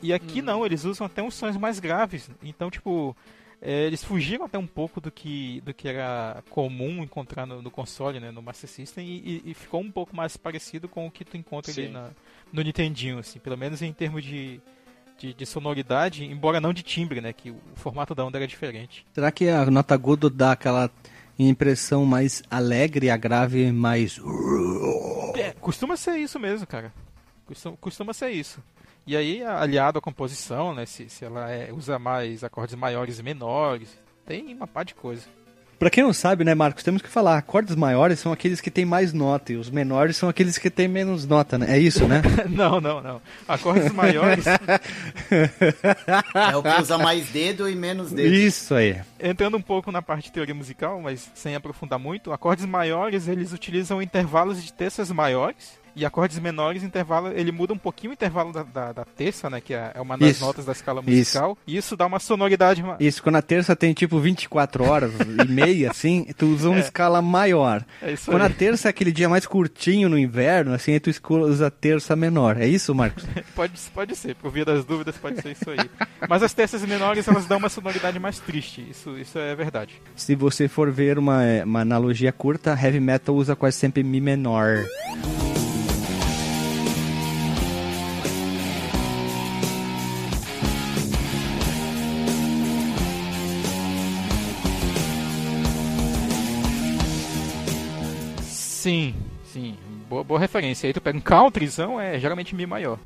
E 0.00 0.12
aqui 0.12 0.40
hum. 0.40 0.44
não, 0.44 0.64
eles 0.64 0.84
usam 0.84 1.08
até 1.08 1.22
uns 1.22 1.34
sons 1.34 1.56
mais 1.56 1.80
graves. 1.80 2.30
Então, 2.42 2.70
tipo, 2.70 3.16
eles 3.60 4.04
fugiram 4.04 4.44
até 4.44 4.58
um 4.58 4.66
pouco 4.66 5.00
do 5.00 5.10
que, 5.10 5.60
do 5.62 5.72
que 5.72 5.88
era 5.88 6.42
comum 6.50 7.02
encontrar 7.02 7.46
no, 7.46 7.62
no 7.62 7.70
console, 7.70 8.20
né, 8.20 8.30
no 8.30 8.42
Master 8.42 8.68
System, 8.68 9.06
e, 9.06 9.42
e, 9.44 9.54
ficou 9.54 9.80
um 9.80 9.90
pouco 9.90 10.14
mais 10.14 10.36
parecido 10.36 10.88
com 10.88 11.06
o 11.06 11.10
que 11.10 11.24
tu 11.24 11.36
encontra 11.36 11.72
ali 11.72 11.88
na, 11.88 12.10
no 12.52 12.62
Nintendinho, 12.62 13.18
assim, 13.18 13.38
pelo 13.38 13.56
menos 13.56 13.80
em 13.82 13.92
termos 13.92 14.22
de, 14.22 14.60
de, 15.18 15.32
de, 15.32 15.46
sonoridade, 15.46 16.24
embora 16.24 16.60
não 16.60 16.72
de 16.72 16.82
timbre, 16.82 17.20
né? 17.20 17.32
Que 17.32 17.50
o 17.50 17.60
formato 17.74 18.14
da 18.14 18.24
onda 18.24 18.38
era 18.38 18.46
diferente. 18.46 19.06
Será 19.14 19.32
que 19.32 19.48
a 19.48 19.64
nota 19.70 19.94
agudo 19.94 20.28
dá 20.28 20.52
aquela 20.52 20.90
impressão 21.38 22.04
mais 22.04 22.42
alegre, 22.50 23.10
a 23.10 23.16
grave 23.16 23.72
mais. 23.72 24.20
É, 25.34 25.52
costuma 25.52 25.96
ser 25.96 26.16
isso 26.16 26.38
mesmo, 26.38 26.66
cara. 26.66 26.92
Costuma, 27.46 27.76
costuma 27.76 28.12
ser 28.12 28.30
isso. 28.30 28.62
E 29.06 29.16
aí, 29.16 29.44
aliado 29.44 29.98
à 29.98 30.02
composição, 30.02 30.74
né? 30.74 30.84
Se, 30.84 31.08
se 31.08 31.24
ela 31.24 31.48
é, 31.48 31.72
usa 31.72 31.96
mais 31.96 32.42
acordes 32.42 32.74
maiores 32.74 33.20
e 33.20 33.22
menores, 33.22 33.96
tem 34.26 34.52
uma 34.52 34.66
par 34.66 34.84
de 34.84 34.94
coisa. 34.94 35.22
Pra 35.78 35.90
quem 35.90 36.02
não 36.02 36.12
sabe, 36.12 36.42
né, 36.42 36.54
Marcos, 36.54 36.82
temos 36.82 37.02
que 37.02 37.08
falar, 37.08 37.36
acordes 37.36 37.76
maiores 37.76 38.18
são 38.18 38.32
aqueles 38.32 38.62
que 38.62 38.70
têm 38.70 38.86
mais 38.86 39.12
nota 39.12 39.52
e 39.52 39.56
os 39.56 39.70
menores 39.70 40.16
são 40.16 40.26
aqueles 40.26 40.56
que 40.56 40.70
têm 40.70 40.88
menos 40.88 41.26
nota, 41.26 41.58
né? 41.58 41.76
É 41.76 41.78
isso, 41.78 42.08
né? 42.08 42.22
não, 42.48 42.80
não, 42.80 43.02
não. 43.02 43.20
Acordes 43.46 43.92
maiores. 43.92 44.46
é 44.46 44.56
o 46.56 46.62
que 46.62 46.80
usa 46.80 46.96
mais 46.96 47.28
dedo 47.28 47.68
e 47.68 47.76
menos 47.76 48.10
dedo. 48.10 48.34
Isso 48.34 48.74
aí. 48.74 48.98
Entrando 49.20 49.58
um 49.58 49.62
pouco 49.62 49.92
na 49.92 50.00
parte 50.00 50.24
de 50.24 50.32
teoria 50.32 50.54
musical, 50.54 50.98
mas 51.00 51.30
sem 51.34 51.54
aprofundar 51.54 51.98
muito, 51.98 52.32
acordes 52.32 52.64
maiores 52.64 53.28
eles 53.28 53.52
utilizam 53.52 54.00
intervalos 54.00 54.64
de 54.64 54.72
terças 54.72 55.12
maiores 55.12 55.78
e 55.96 56.04
acordes 56.04 56.38
menores, 56.38 56.82
intervalo, 56.82 57.28
ele 57.28 57.50
muda 57.50 57.72
um 57.72 57.78
pouquinho 57.78 58.10
o 58.10 58.12
intervalo 58.12 58.52
da, 58.52 58.62
da, 58.62 58.92
da 58.92 59.04
terça, 59.04 59.48
né? 59.48 59.62
Que 59.62 59.72
é, 59.72 59.92
é 59.94 60.00
uma 60.00 60.18
das 60.18 60.32
isso, 60.32 60.44
notas 60.44 60.66
da 60.66 60.72
escala 60.72 61.00
musical. 61.00 61.52
Isso. 61.52 61.58
E 61.66 61.76
isso 61.78 61.96
dá 61.96 62.04
uma 62.04 62.20
sonoridade. 62.20 62.84
Isso, 63.00 63.22
quando 63.22 63.36
a 63.36 63.42
terça 63.42 63.74
tem 63.74 63.94
tipo 63.94 64.20
24 64.20 64.84
horas 64.84 65.12
e 65.42 65.48
meia, 65.50 65.90
assim, 65.96 66.26
tu 66.36 66.48
usa 66.48 66.68
uma 66.68 66.76
é. 66.76 66.80
escala 66.80 67.22
maior. 67.22 67.82
É 68.02 68.12
isso 68.12 68.30
quando 68.30 68.42
aí. 68.42 68.48
a 68.48 68.50
terça 68.50 68.88
é 68.88 68.90
aquele 68.90 69.10
dia 69.10 69.26
mais 69.26 69.46
curtinho 69.46 70.10
no 70.10 70.18
inverno, 70.18 70.74
assim, 70.74 70.92
aí 70.92 71.00
tu 71.00 71.10
usa 71.30 71.68
a 71.68 71.70
terça 71.70 72.14
menor. 72.14 72.60
É 72.60 72.66
isso, 72.66 72.94
Marcos? 72.94 73.24
pode, 73.56 73.72
pode 73.94 74.14
ser, 74.14 74.34
por 74.34 74.52
via 74.52 74.66
das 74.66 74.84
dúvidas, 74.84 75.16
pode 75.16 75.40
ser 75.40 75.52
isso 75.52 75.70
aí. 75.70 75.90
Mas 76.28 76.42
as 76.42 76.52
terças 76.52 76.84
menores, 76.84 77.26
elas 77.26 77.46
dão 77.46 77.56
uma 77.56 77.70
sonoridade 77.70 78.18
mais 78.18 78.38
triste. 78.38 78.86
Isso, 78.90 79.16
isso 79.16 79.38
é 79.38 79.54
verdade. 79.54 79.94
Se 80.14 80.34
você 80.34 80.68
for 80.68 80.90
ver 80.90 81.18
uma, 81.18 81.40
uma 81.64 81.80
analogia 81.80 82.32
curta, 82.32 82.78
heavy 82.78 83.00
metal 83.00 83.34
usa 83.34 83.56
quase 83.56 83.78
sempre 83.78 84.02
Mi 84.02 84.20
menor. 84.20 84.84
Sim, 98.86 99.16
sim. 99.42 99.76
Boa, 100.08 100.22
boa 100.22 100.38
referência. 100.38 100.86
Aí 100.86 100.92
tu 100.92 101.00
pega 101.00 101.18
um 101.18 101.20
countryzão, 101.20 102.00
é 102.00 102.20
geralmente 102.20 102.54
Mi 102.54 102.66
maior. 102.66 103.00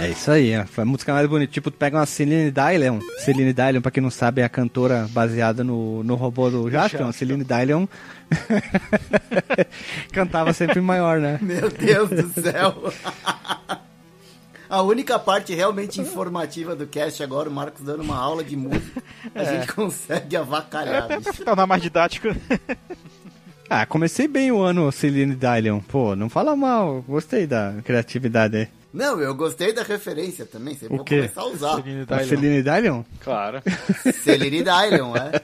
É 0.00 0.08
isso 0.08 0.30
aí, 0.30 0.52
foi 0.66 0.82
a 0.82 0.86
música 0.86 1.12
mais 1.12 1.28
bonita. 1.28 1.52
Tipo, 1.52 1.70
tu 1.70 1.76
pega 1.76 1.98
uma 1.98 2.06
Celine 2.06 2.50
Dion. 2.50 3.00
Celine 3.18 3.52
Dion, 3.52 3.82
pra 3.82 3.90
quem 3.90 4.02
não 4.02 4.10
sabe, 4.10 4.40
é 4.40 4.44
a 4.44 4.48
cantora 4.48 5.06
baseada 5.10 5.62
no, 5.62 6.02
no 6.02 6.14
robô 6.14 6.48
do 6.48 6.70
Jasper. 6.70 7.12
Celine 7.12 7.44
Dion 7.44 7.86
cantava 10.10 10.54
sempre 10.54 10.80
maior, 10.80 11.20
né? 11.20 11.38
Meu 11.42 11.68
Deus 11.68 12.08
do 12.08 12.40
céu! 12.40 12.90
A 14.70 14.82
única 14.82 15.18
parte 15.18 15.52
realmente 15.52 16.00
informativa 16.00 16.74
do 16.74 16.86
cast 16.86 17.22
agora, 17.22 17.50
o 17.50 17.52
Marcos 17.52 17.84
dando 17.84 18.02
uma 18.02 18.16
aula 18.16 18.42
de 18.42 18.56
música, 18.56 19.02
a 19.34 19.42
é. 19.42 19.44
gente 19.44 19.72
consegue 19.74 20.36
avacalhar. 20.36 21.08
É, 21.10 21.44
pra 21.44 21.66
mais 21.66 21.82
didático. 21.82 22.28
ah, 23.68 23.84
comecei 23.84 24.28
bem 24.28 24.50
o 24.50 24.62
ano 24.62 24.90
Celine 24.92 25.36
Dion. 25.36 25.80
Pô, 25.80 26.16
não 26.16 26.30
fala 26.30 26.56
mal, 26.56 27.04
gostei 27.06 27.46
da 27.46 27.74
criatividade 27.84 28.56
aí. 28.56 28.79
Não, 28.92 29.20
eu 29.20 29.34
gostei 29.34 29.72
da 29.72 29.82
referência 29.82 30.44
também. 30.44 30.74
Você 30.74 30.88
pode 30.88 31.04
começar 31.04 31.40
a 31.42 31.46
usar. 31.46 31.76
Celine 31.76 32.04
Dion. 32.04 32.24
Celine 32.24 32.62
Dion? 32.62 33.02
Claro. 33.20 33.62
Celine 34.22 34.62
Dion, 34.62 35.14
é. 35.16 35.40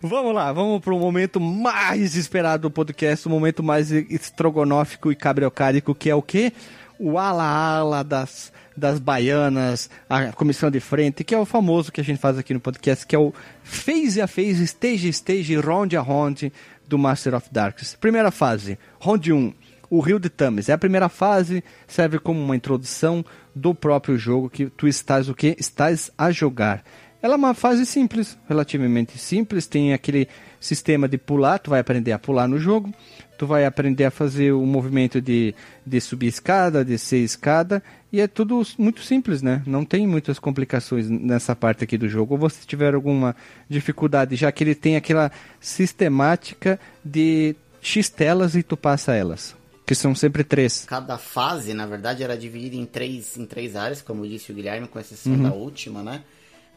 Vamos 0.00 0.32
lá, 0.32 0.52
vamos 0.52 0.80
para 0.80 0.94
o 0.94 0.98
momento 0.98 1.40
mais 1.40 2.14
esperado 2.14 2.62
do 2.62 2.70
podcast, 2.70 3.26
o 3.26 3.30
momento 3.30 3.64
mais 3.64 3.90
estrogonófico 3.90 5.10
e 5.10 5.16
cabriocárico, 5.16 5.92
que 5.92 6.08
é 6.08 6.14
o 6.14 6.22
quê? 6.22 6.52
O 7.00 7.18
ala-ala 7.18 8.04
das, 8.04 8.52
das 8.76 9.00
baianas, 9.00 9.90
a 10.08 10.32
comissão 10.32 10.70
de 10.70 10.78
frente, 10.78 11.24
que 11.24 11.34
é 11.34 11.38
o 11.38 11.44
famoso 11.44 11.90
que 11.90 12.00
a 12.00 12.04
gente 12.04 12.20
faz 12.20 12.38
aqui 12.38 12.54
no 12.54 12.60
podcast, 12.60 13.04
que 13.04 13.16
é 13.16 13.18
o 13.18 13.34
phase 13.64 14.20
a 14.20 14.28
phase, 14.28 14.62
stage 14.62 15.08
a 15.08 15.10
stage, 15.10 15.56
round 15.56 15.96
a 15.96 16.00
round 16.00 16.52
do 16.86 16.96
Master 16.96 17.34
of 17.34 17.48
Darkness. 17.50 17.96
Primeira 17.96 18.30
fase, 18.30 18.78
round 19.00 19.32
1 19.32 19.52
o 19.90 20.00
Rio 20.00 20.18
de 20.18 20.28
Thames. 20.28 20.68
É 20.68 20.72
a 20.72 20.78
primeira 20.78 21.08
fase, 21.08 21.62
serve 21.86 22.18
como 22.18 22.40
uma 22.42 22.56
introdução 22.56 23.24
do 23.54 23.74
próprio 23.74 24.16
jogo 24.16 24.50
que 24.50 24.66
tu 24.66 24.86
estás 24.86 25.28
o 25.28 25.34
que 25.34 25.56
estás 25.58 26.10
a 26.16 26.30
jogar. 26.30 26.84
Ela 27.20 27.34
é 27.34 27.36
uma 27.36 27.54
fase 27.54 27.84
simples, 27.84 28.38
relativamente 28.48 29.18
simples, 29.18 29.66
tem 29.66 29.92
aquele 29.92 30.28
sistema 30.60 31.08
de 31.08 31.18
pular, 31.18 31.58
tu 31.58 31.70
vai 31.70 31.80
aprender 31.80 32.12
a 32.12 32.18
pular 32.18 32.46
no 32.46 32.60
jogo, 32.60 32.94
tu 33.36 33.44
vai 33.44 33.64
aprender 33.64 34.04
a 34.04 34.10
fazer 34.10 34.52
o 34.52 34.64
movimento 34.64 35.20
de, 35.20 35.52
de 35.84 36.00
subir 36.00 36.28
escada, 36.28 36.84
descer 36.84 37.18
escada, 37.18 37.82
e 38.12 38.20
é 38.20 38.28
tudo 38.28 38.62
muito 38.78 39.02
simples, 39.02 39.42
né? 39.42 39.62
Não 39.66 39.84
tem 39.84 40.06
muitas 40.06 40.38
complicações 40.38 41.10
nessa 41.10 41.56
parte 41.56 41.82
aqui 41.82 41.98
do 41.98 42.08
jogo. 42.08 42.34
Ou 42.34 42.40
você 42.40 42.64
tiver 42.64 42.94
alguma 42.94 43.34
dificuldade, 43.68 44.36
já 44.36 44.50
que 44.50 44.62
ele 44.62 44.74
tem 44.74 44.96
aquela 44.96 45.30
sistemática 45.60 46.78
de 47.04 47.54
X 47.82 48.08
telas 48.08 48.54
e 48.54 48.62
tu 48.62 48.76
passa 48.76 49.14
elas. 49.14 49.57
Que 49.88 49.94
são 49.94 50.14
sempre 50.14 50.44
três. 50.44 50.84
Cada 50.84 51.16
fase, 51.16 51.72
na 51.72 51.86
verdade, 51.86 52.22
era 52.22 52.36
dividida 52.36 52.76
em 52.76 52.84
três, 52.84 53.38
em 53.38 53.46
três 53.46 53.74
áreas, 53.74 54.02
como 54.02 54.28
disse 54.28 54.52
o 54.52 54.54
Guilherme, 54.54 54.86
com 54.86 55.00
exceção 55.00 55.32
uhum. 55.32 55.44
da 55.44 55.54
última, 55.54 56.02
né? 56.02 56.24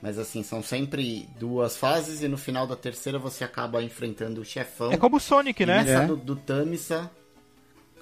Mas 0.02 0.18
assim, 0.18 0.42
são 0.44 0.64
sempre 0.64 1.28
duas 1.38 1.76
fases 1.76 2.24
e 2.24 2.30
no 2.30 2.38
final 2.38 2.66
da 2.66 2.78
terceira 2.78 3.20
você 3.20 3.44
acaba 3.44 3.84
enfrentando 3.84 4.40
o 4.40 4.46
chefão. 4.46 4.94
É 4.94 4.98
como 4.98 5.18
o 5.18 5.20
Sonic, 5.20 5.66
né? 5.66 5.82
Essa 5.82 6.04
é. 6.04 6.08
do, 6.08 6.16
do 6.16 6.38
Tamisa. 6.38 7.12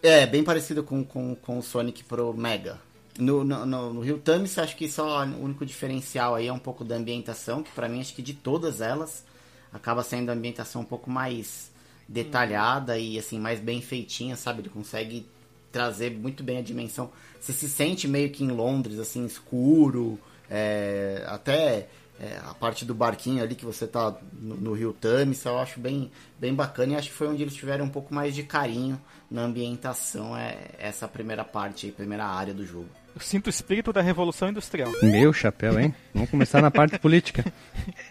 É, 0.04 0.28
bem 0.28 0.44
parecido 0.44 0.84
com, 0.84 1.04
com, 1.04 1.34
com 1.34 1.58
o 1.58 1.64
Sonic 1.64 2.04
pro 2.04 2.32
Mega. 2.32 2.80
No, 3.18 3.44
no, 3.44 3.66
no, 3.66 3.94
no 3.96 4.02
Rio 4.02 4.20
Tamisa, 4.20 4.62
acho 4.62 4.78
que 4.78 4.88
só 4.88 5.26
o 5.26 5.44
único 5.44 5.66
diferencial 5.66 6.36
aí 6.36 6.46
é 6.46 6.54
um 6.54 6.60
pouco 6.60 6.86
da 6.86 6.96
ambientação, 6.96 7.64
que 7.64 7.72
para 7.72 7.90
mim 7.90 8.00
acho 8.00 8.14
que 8.14 8.22
de 8.22 8.36
todas 8.36 8.80
elas 8.80 9.26
acaba 9.74 10.04
sendo 10.04 10.30
a 10.30 10.34
ambientação 10.34 10.84
um 10.84 10.86
pouco 10.86 11.10
mais 11.10 11.72
detalhada 12.10 12.98
e 12.98 13.20
assim 13.20 13.40
mais 13.40 13.60
bem 13.60 13.82
feitinha, 13.82 14.36
sabe? 14.36 14.62
Ele 14.62 14.70
consegue 14.70 15.26
trazer 15.72 16.10
muito 16.12 16.44
bem 16.44 16.58
a 16.58 16.62
dimensão. 16.62 17.12
Você 17.40 17.54
se 17.54 17.70
sente 17.70 18.08
meio 18.08 18.32
que 18.32 18.44
em 18.44 18.50
Londres, 18.50 18.98
assim, 18.98 19.24
escuro, 19.26 20.20
é, 20.50 21.24
até 21.28 21.88
é, 22.20 22.38
a 22.44 22.54
parte 22.56 22.84
do 22.84 22.96
barquinho 22.96 23.44
ali 23.44 23.54
que 23.54 23.64
você 23.64 23.86
tá 23.86 24.18
no, 24.34 24.56
no 24.58 24.74
Rio 24.74 24.92
Thames, 24.92 25.46
eu 25.46 25.60
acho 25.60 25.80
bem, 25.80 26.12
bem 26.40 26.54
bacana 26.54 26.94
e 26.94 26.96
acho 26.96 27.10
que 27.10 27.16
foi 27.16 27.28
onde 27.28 27.44
eles 27.44 27.54
tiveram 27.54 27.86
um 27.86 27.90
pouco 27.90 28.14
mais 28.14 28.34
de 28.34 28.42
carinho 28.42 29.00
na 29.30 29.44
ambientação, 29.44 30.36
é 30.36 30.72
essa 30.80 31.08
primeira 31.08 31.46
parte, 31.46 31.92
primeira 31.92 32.26
área 32.26 32.54
do 32.54 32.66
jogo. 32.66 32.90
Eu 33.16 33.22
sinto 33.22 33.48
o 33.48 33.50
espírito 33.50 33.92
da 33.92 34.02
Revolução 34.02 34.50
Industrial. 34.50 34.92
Meu 35.02 35.34
chapéu, 35.34 35.80
hein? 35.80 35.94
Vamos 36.14 36.30
começar 36.30 36.62
na 36.62 36.72
parte 36.72 36.98
política. 37.00 37.44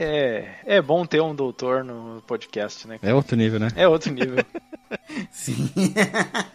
É, 0.00 0.54
é 0.64 0.82
bom 0.82 1.04
ter 1.04 1.20
um 1.20 1.34
doutor 1.34 1.82
no 1.82 2.22
podcast, 2.24 2.86
né? 2.86 3.00
É 3.02 3.12
outro 3.12 3.36
nível, 3.36 3.58
né? 3.58 3.68
É 3.74 3.88
outro 3.88 4.12
nível. 4.12 4.44
Sim. 5.30 5.70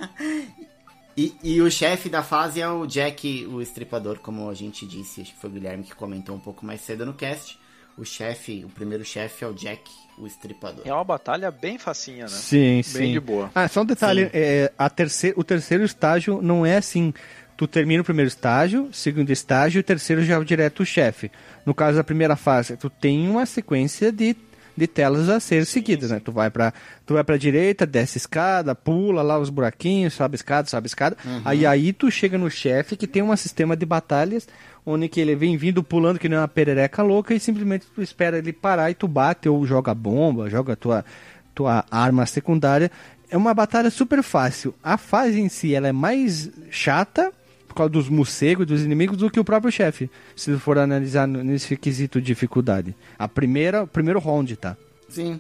e, 1.16 1.36
e 1.44 1.62
o 1.62 1.70
chefe 1.70 2.08
da 2.10 2.24
fase 2.24 2.62
é 2.62 2.70
o 2.70 2.86
Jack, 2.86 3.46
o 3.48 3.62
estripador, 3.62 4.20
como 4.20 4.50
a 4.50 4.54
gente 4.54 4.88
disse. 4.88 5.22
Acho 5.22 5.34
que 5.34 5.40
foi 5.40 5.50
o 5.50 5.54
Guilherme 5.54 5.84
que 5.84 5.94
comentou 5.94 6.36
um 6.36 6.40
pouco 6.40 6.66
mais 6.66 6.80
cedo 6.82 7.06
no 7.06 7.14
cast. 7.14 7.60
O 7.98 8.06
chefe, 8.06 8.64
o 8.66 8.70
primeiro 8.70 9.04
chefe 9.04 9.44
é 9.44 9.48
o 9.48 9.54
Jack, 9.54 9.92
o 10.18 10.26
estripador. 10.26 10.82
É 10.86 10.94
uma 10.94 11.04
batalha 11.04 11.52
bem 11.52 11.78
facinha, 11.78 12.24
né? 12.24 12.30
Sim, 12.30 12.58
bem 12.58 12.84
sim. 12.84 12.98
Bem 13.00 13.14
de 13.14 13.20
boa. 13.20 13.52
Ah, 13.54 13.68
só 13.68 13.82
um 13.82 13.86
detalhe. 13.86 14.30
É, 14.34 14.72
a 14.78 14.90
terceiro, 14.90 15.40
o 15.40 15.44
terceiro 15.44 15.84
estágio 15.84 16.42
não 16.42 16.66
é 16.66 16.78
assim 16.78 17.14
tu 17.56 17.68
termina 17.68 18.02
o 18.02 18.06
primeiro 18.06 18.28
estágio, 18.28 18.90
segundo 18.92 19.30
estágio 19.30 19.80
e 19.80 19.82
o 19.82 19.84
terceiro 19.84 20.24
já 20.24 20.40
é 20.40 20.44
direto 20.44 20.82
o 20.82 20.86
chefe. 20.86 21.32
No 21.66 21.74
caso 21.74 21.98
da 21.98 22.04
primeira 22.04 22.36
fase, 22.36 22.76
tu 22.78 22.90
tem 22.90 23.30
uma 23.30 23.46
sequência 23.46 24.12
de, 24.12 24.36
de 24.76 24.88
telas 24.88 25.30
a 25.30 25.40
ser 25.40 25.66
seguidas, 25.66 26.12
né? 26.12 26.20
Tu 26.24 26.32
vai 26.32 26.50
para 26.50 26.74
tu 27.06 27.14
vai 27.14 27.24
para 27.24 27.38
direita, 27.38 27.86
desce 27.86 28.18
escada, 28.18 28.74
pula 28.74 29.22
lá 29.22 29.38
os 29.38 29.50
buraquinhos, 29.50 30.14
sobe 30.14 30.36
escada, 30.36 30.68
sobe 30.68 30.88
escada. 30.88 31.16
Uhum. 31.24 31.42
Aí 31.46 31.66
aí 31.66 31.94
tu 31.94 32.10
chega 32.10 32.38
no 32.38 32.50
chefe 32.50 32.96
que 32.96 33.08
tem 33.08 33.22
um 33.22 33.36
sistema 33.36 33.76
de 33.76 33.86
batalhas 33.86 34.48
onde 34.86 35.08
que 35.08 35.22
ele 35.22 35.36
vem 35.36 35.56
vindo 35.56 35.82
pulando 35.82 36.20
que 36.20 36.28
nem 36.28 36.38
uma 36.38 36.48
perereca 36.48 37.02
louca 37.02 37.34
e 37.34 37.40
simplesmente 37.40 37.86
tu 37.94 38.02
espera 38.02 38.38
ele 38.38 38.52
parar 38.52 38.92
e 38.92 38.94
tu 38.94 39.08
bate 39.08 39.48
ou 39.48 39.66
joga 39.66 39.94
bomba, 39.94 40.50
joga 40.50 40.76
tua 40.76 41.06
tua 41.54 41.86
arma 41.92 42.26
secundária. 42.26 42.92
É 43.30 43.38
uma 43.38 43.54
batalha 43.54 43.90
super 43.90 44.22
fácil. 44.22 44.74
A 44.84 44.98
fase 44.98 45.40
em 45.40 45.50
si 45.50 45.74
ela 45.74 45.88
é 45.88 45.92
mais 45.92 46.52
chata 46.70 47.32
por 47.74 47.78
causa 47.78 47.90
dos 47.90 48.08
morcegos, 48.08 48.68
dos 48.68 48.84
inimigos, 48.84 49.18
do 49.18 49.30
que 49.30 49.40
o 49.40 49.44
próprio 49.44 49.72
chefe, 49.72 50.10
se 50.36 50.56
for 50.58 50.78
analisar 50.78 51.28
nesse 51.28 51.76
quesito 51.76 52.22
de 52.22 52.28
dificuldade. 52.28 52.96
A 53.18 53.28
primeira, 53.28 53.84
o 53.84 53.88
primeiro 53.88 54.20
round, 54.20 54.56
tá? 54.56 54.78
Sim. 55.10 55.40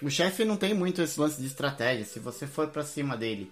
O 0.00 0.08
chefe 0.08 0.44
não 0.44 0.56
tem 0.56 0.72
muito 0.72 1.02
esse 1.02 1.18
lance 1.20 1.40
de 1.40 1.46
estratégia. 1.46 2.04
Se 2.04 2.20
você 2.20 2.46
for 2.46 2.68
para 2.68 2.84
cima 2.84 3.16
dele 3.16 3.50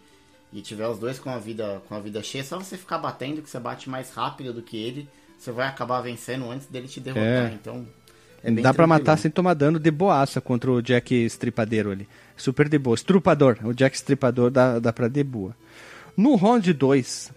e 0.53 0.63
tiver 0.63 0.87
os 0.87 0.99
dois 0.99 1.19
com 1.19 1.31
a 1.31 1.39
vida 1.39 1.83
com 1.89 1.95
a 1.95 2.01
vida 2.01 2.23
cheia, 2.23 2.43
é 2.43 2.45
só 2.45 2.59
você 2.59 2.77
ficar 2.77 2.99
batendo 2.99 3.43
que 3.43 3.51
você 3.51 3.59
bate 3.59 3.91
mais 3.91 4.11
rápido 4.11 4.53
do 4.53 4.63
que 4.63 4.77
ele, 4.77 5.09
você 5.39 5.51
vai 5.51 5.67
acabar 5.67 6.01
vencendo 6.01 6.51
antes 6.51 6.67
dele 6.67 6.89
te 6.89 7.01
derrotar. 7.01 7.51
É. 7.51 7.53
Então, 7.55 7.87
é 8.43 8.51
Dá 8.53 8.73
para 8.73 8.87
matar 8.87 9.17
sem 9.19 9.31
tomar 9.31 9.55
dano 9.55 9.79
de 9.79 9.91
boaça 9.91 10.41
contra 10.41 10.71
o 10.71 10.81
Jack 10.81 11.15
Estripadeiro 11.15 11.91
ali. 11.91 12.09
Super 12.37 12.69
de 12.69 12.79
boa. 12.79 12.95
Estrupador. 12.95 13.59
O 13.65 13.75
Jack 13.75 13.95
Estripador 13.95 14.51
dá, 14.51 14.79
dá 14.79 14.93
pra 14.93 15.09
de 15.09 15.23
boa. 15.23 15.55
No 16.17 16.37
round 16.37 16.73
2, 16.73 17.33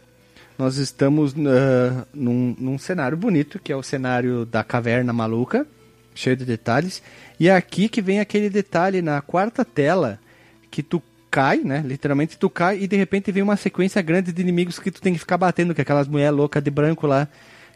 nós 0.57 0.77
estamos 0.77 1.33
uh, 1.33 2.07
num, 2.13 2.55
num 2.59 2.77
cenário 2.77 3.17
bonito, 3.17 3.59
que 3.59 3.71
é 3.71 3.75
o 3.75 3.83
cenário 3.83 4.45
da 4.45 4.63
caverna 4.63 5.11
maluca, 5.11 5.65
cheio 6.13 6.35
de 6.35 6.45
detalhes. 6.45 7.01
E 7.39 7.49
é 7.49 7.55
aqui 7.55 7.89
que 7.89 8.01
vem 8.01 8.19
aquele 8.19 8.49
detalhe 8.49 9.01
na 9.01 9.21
quarta 9.21 9.65
tela 9.65 10.19
que 10.69 10.83
tu 10.83 11.01
cai, 11.29 11.57
né? 11.57 11.83
Literalmente 11.85 12.37
tu 12.37 12.49
cai 12.49 12.79
e 12.79 12.87
de 12.87 12.95
repente 12.95 13.31
vem 13.31 13.41
uma 13.41 13.57
sequência 13.57 14.01
grande 14.01 14.31
de 14.31 14.41
inimigos 14.41 14.77
que 14.77 14.91
tu 14.91 15.01
tem 15.01 15.13
que 15.13 15.19
ficar 15.19 15.37
batendo, 15.37 15.73
que 15.73 15.81
é 15.81 15.83
aquelas 15.83 16.07
mulheres 16.07 16.35
loucas 16.35 16.63
de 16.63 16.69
branco 16.69 17.07
lá, 17.07 17.27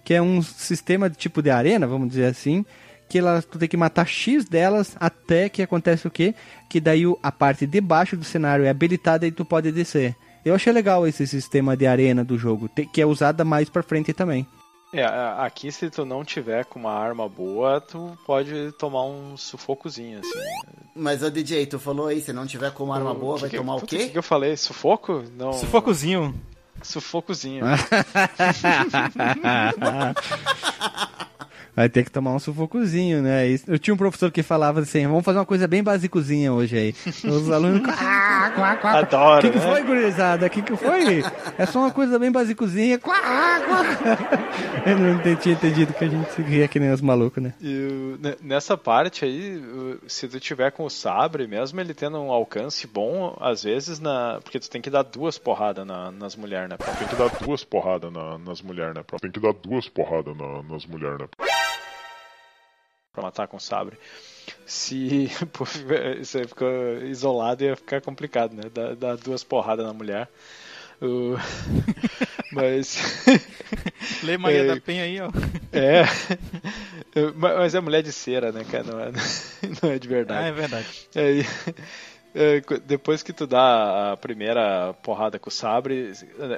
que 0.03 0.13
é 0.13 0.21
um 0.21 0.41
sistema 0.41 1.09
de 1.09 1.17
tipo 1.17 1.41
de 1.41 1.49
arena, 1.49 1.87
vamos 1.87 2.09
dizer 2.09 2.25
assim, 2.25 2.63
que 3.09 3.17
ela, 3.17 3.41
tu 3.41 3.57
tem 3.57 3.67
que 3.67 3.75
matar 3.75 4.05
X 4.05 4.45
delas 4.45 4.95
até 4.99 5.49
que 5.49 5.63
acontece 5.63 6.07
o 6.07 6.11
quê? 6.11 6.35
Que 6.69 6.79
daí 6.79 7.03
a 7.23 7.31
parte 7.31 7.65
de 7.65 7.81
baixo 7.81 8.15
do 8.15 8.23
cenário 8.23 8.65
é 8.65 8.69
habilitada 8.69 9.25
e 9.25 9.31
tu 9.31 9.43
pode 9.43 9.71
descer. 9.71 10.15
Eu 10.47 10.55
achei 10.55 10.71
legal 10.71 11.05
esse 11.07 11.27
sistema 11.27 11.75
de 11.75 11.85
arena 11.85 12.23
do 12.23 12.37
jogo, 12.37 12.69
que 12.69 13.01
é 13.01 13.05
usada 13.05 13.43
mais 13.43 13.69
pra 13.69 13.83
frente 13.83 14.13
também. 14.13 14.47
É, 14.93 15.05
aqui 15.39 15.69
se 15.71 15.89
tu 15.89 16.05
não 16.05 16.23
tiver 16.23 16.63
com 16.65 16.79
uma 16.79 16.93
arma 16.93 17.27
boa, 17.27 17.81
tu 17.81 18.17
pode 18.25 18.71
tomar 18.73 19.03
um 19.03 19.35
sufocozinho, 19.35 20.19
assim. 20.19 20.29
Mas 20.95 21.21
o 21.21 21.29
DJ, 21.29 21.65
tu 21.65 21.77
falou 21.77 22.07
aí, 22.07 22.21
se 22.21 22.31
não 22.31 22.47
tiver 22.47 22.71
com 22.71 22.85
uma 22.85 22.95
arma 22.95 23.13
boa, 23.13 23.35
que 23.35 23.41
vai 23.41 23.49
que, 23.49 23.57
tomar 23.57 23.75
o 23.75 23.81
quê? 23.81 24.05
O 24.05 24.11
que 24.11 24.17
eu 24.17 24.23
falei? 24.23 24.55
Sufoco? 24.55 25.25
Não. 25.37 25.51
Sufocozinho. 25.51 26.33
Sufocozinho. 26.81 27.65
Vai 31.77 31.87
ter 31.87 32.03
que 32.03 32.09
tomar 32.09 32.31
um 32.33 32.39
sufocozinho, 32.39 33.21
né? 33.21 33.43
Eu 33.67 33.77
tinha 33.77 33.93
um 33.93 33.97
professor 33.97 34.31
que 34.31 34.41
falava 34.41 34.79
assim, 34.79 35.05
vamos 35.05 35.23
fazer 35.23 35.37
uma 35.37 35.45
coisa 35.45 35.67
bem 35.67 35.83
basicozinha 35.83 36.51
hoje 36.51 36.75
aí. 36.75 36.95
Os 37.23 37.51
alunos... 37.51 37.87
Adoro, 38.83 39.37
O 39.37 39.41
que, 39.41 39.51
que 39.51 39.59
né? 39.63 39.71
foi, 39.71 39.83
gurizada? 39.83 40.47
O 40.47 40.49
que, 40.49 40.63
que 40.63 40.75
foi? 40.75 41.23
É 41.55 41.67
só 41.67 41.81
uma 41.81 41.91
coisa 41.91 42.17
bem 42.17 42.31
basicozinha. 42.31 42.99
Eu 44.87 44.97
não 44.97 45.19
tinha 45.35 45.53
entendido 45.53 45.93
que 45.93 46.03
a 46.03 46.07
gente 46.07 46.31
se 46.31 46.41
ria 46.41 46.67
que 46.67 46.79
nem 46.79 46.91
os 46.91 46.99
malucos, 46.99 47.43
né? 47.43 47.53
E, 47.61 48.17
nessa 48.41 48.75
parte 48.75 49.23
aí, 49.23 49.61
se 50.07 50.27
tu 50.27 50.39
tiver 50.39 50.71
com 50.71 50.83
o 50.83 50.89
sabre, 50.89 51.45
mesmo 51.45 51.79
ele 51.79 51.93
tendo 51.93 52.17
um 52.17 52.31
alcance 52.31 52.87
bom, 52.87 53.37
às 53.39 53.63
vezes, 53.63 53.99
na 53.99 54.39
porque 54.43 54.59
tu 54.59 54.67
tem 54.67 54.81
que 54.81 54.89
dar 54.89 55.03
duas 55.03 55.37
porradas 55.37 55.85
na, 55.85 56.11
nas 56.11 56.35
mulheres, 56.35 56.69
né? 56.69 56.77
Tem 56.97 57.07
que 57.07 57.15
dar 57.15 57.29
duas 57.39 57.63
porradas 57.63 58.11
na, 58.11 58.39
nas 58.39 58.63
mulheres, 58.63 58.95
né? 58.95 59.03
Tem 59.21 59.29
que 59.29 59.39
dar 59.39 59.53
duas 59.53 59.87
porradas 59.87 60.35
na, 60.35 60.63
nas 60.63 60.83
mulheres, 60.87 61.19
né? 61.19 61.27
Para 63.17 63.23
matar 63.23 63.47
com 63.47 63.59
sabre. 63.59 63.97
Se 64.65 65.29
pô, 65.51 65.65
você 66.19 66.47
ficar 66.47 67.03
isolado 67.03 67.63
ia 67.63 67.75
ficar 67.75 67.99
complicado, 67.99 68.53
né? 68.53 68.63
Dar, 68.95 69.17
duas 69.17 69.43
porradas 69.43 69.85
na 69.85 69.93
mulher. 69.93 70.29
Uh, 71.01 71.37
mas. 72.53 73.23
Lê 74.23 74.37
Maria 74.37 74.61
é, 74.61 74.67
da 74.67 74.81
Penha 74.81 75.03
aí, 75.03 75.19
ó. 75.19 75.29
É. 75.71 76.03
Mas 77.35 77.75
é 77.75 77.79
mulher 77.79 78.01
de 78.01 78.11
cera, 78.11 78.51
né, 78.51 78.63
cara? 78.63 78.83
Não 78.83 78.99
é, 78.99 79.11
não 79.81 79.91
é 79.91 79.99
de 79.99 80.07
verdade. 80.07 80.43
Ah, 80.43 80.47
é 80.47 80.51
verdade. 80.51 80.87
É, 81.15 81.43
depois 82.85 83.23
que 83.23 83.33
tu 83.33 83.47
dá 83.47 84.11
a 84.11 84.17
primeira 84.17 84.93
porrada 85.01 85.39
com 85.39 85.49
o 85.49 85.51
sabre, 85.51 86.11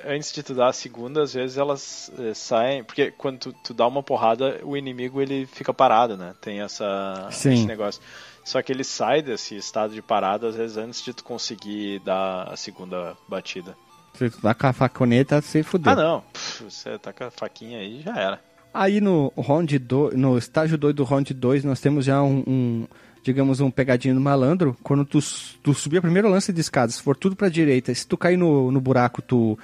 antes 0.06 0.32
de 0.32 0.44
tu 0.44 0.54
dar 0.54 0.68
a 0.68 0.74
segunda, 0.74 1.24
às 1.24 1.34
vezes 1.34 1.58
elas 1.58 2.12
é, 2.20 2.34
saem, 2.34 2.84
porque 2.84 3.12
quando 3.12 3.40
tu, 3.40 3.54
tu, 3.64 3.74
dá 3.74 3.88
uma 3.88 4.04
porrada, 4.04 4.60
o 4.64 4.76
inimigo 4.76 5.22
ele 5.22 5.46
fica 5.46 5.74
parado, 5.74 6.18
né? 6.18 6.34
Tem 6.42 6.62
essa, 6.62 7.28
esse 7.30 7.66
negócio. 7.66 8.02
Só 8.44 8.62
que 8.62 8.72
ele 8.72 8.84
sai 8.84 9.22
desse 9.22 9.56
estado 9.56 9.94
de 9.94 10.02
parada, 10.02 10.50
às 10.50 10.56
vezes, 10.56 10.76
antes 10.76 11.04
de 11.04 11.14
tu 11.14 11.24
conseguir 11.24 12.00
dar 12.00 12.44
a 12.44 12.58
segunda 12.58 13.16
batida. 13.28 13.76
Se 14.16 14.30
tu 14.30 14.42
dá 14.42 14.54
com 14.54 14.68
a 14.68 14.74
faconeta, 14.74 15.42
você 15.42 15.64
fudeu. 15.64 15.94
Ah, 15.94 15.96
não. 15.96 16.22
Pff, 16.34 16.64
você 16.64 16.98
tá 16.98 17.14
com 17.14 17.26
a 17.26 17.32
faquinha 17.32 17.80
aí, 17.80 18.02
já 18.02 18.16
era. 18.18 18.42
Aí 18.74 19.02
no 19.02 19.34
round 19.38 19.80
do, 19.80 20.12
no 20.16 20.38
estágio 20.38 20.78
2 20.78 20.94
do 20.94 21.04
round 21.04 21.34
2, 21.34 21.64
nós 21.64 21.80
temos 21.80 22.06
já 22.06 22.22
um, 22.22 22.44
um 22.46 22.88
digamos, 23.30 23.60
um 23.60 23.70
pegadinho 23.70 24.16
do 24.16 24.22
malandro, 24.22 24.76
quando 24.82 25.06
tu, 25.06 25.20
tu 25.62 25.72
subir 25.72 25.98
a 25.98 26.02
primeira 26.02 26.28
lance 26.28 26.52
de 26.52 26.60
escada, 26.60 26.92
se 26.92 27.00
for 27.00 27.16
tudo 27.16 27.36
pra 27.36 27.48
direita, 27.48 27.94
se 27.94 28.08
tu 28.08 28.18
cair 28.18 28.38
no, 28.38 28.72
no 28.72 28.82
buraco, 28.82 29.22
tu, 29.22 29.58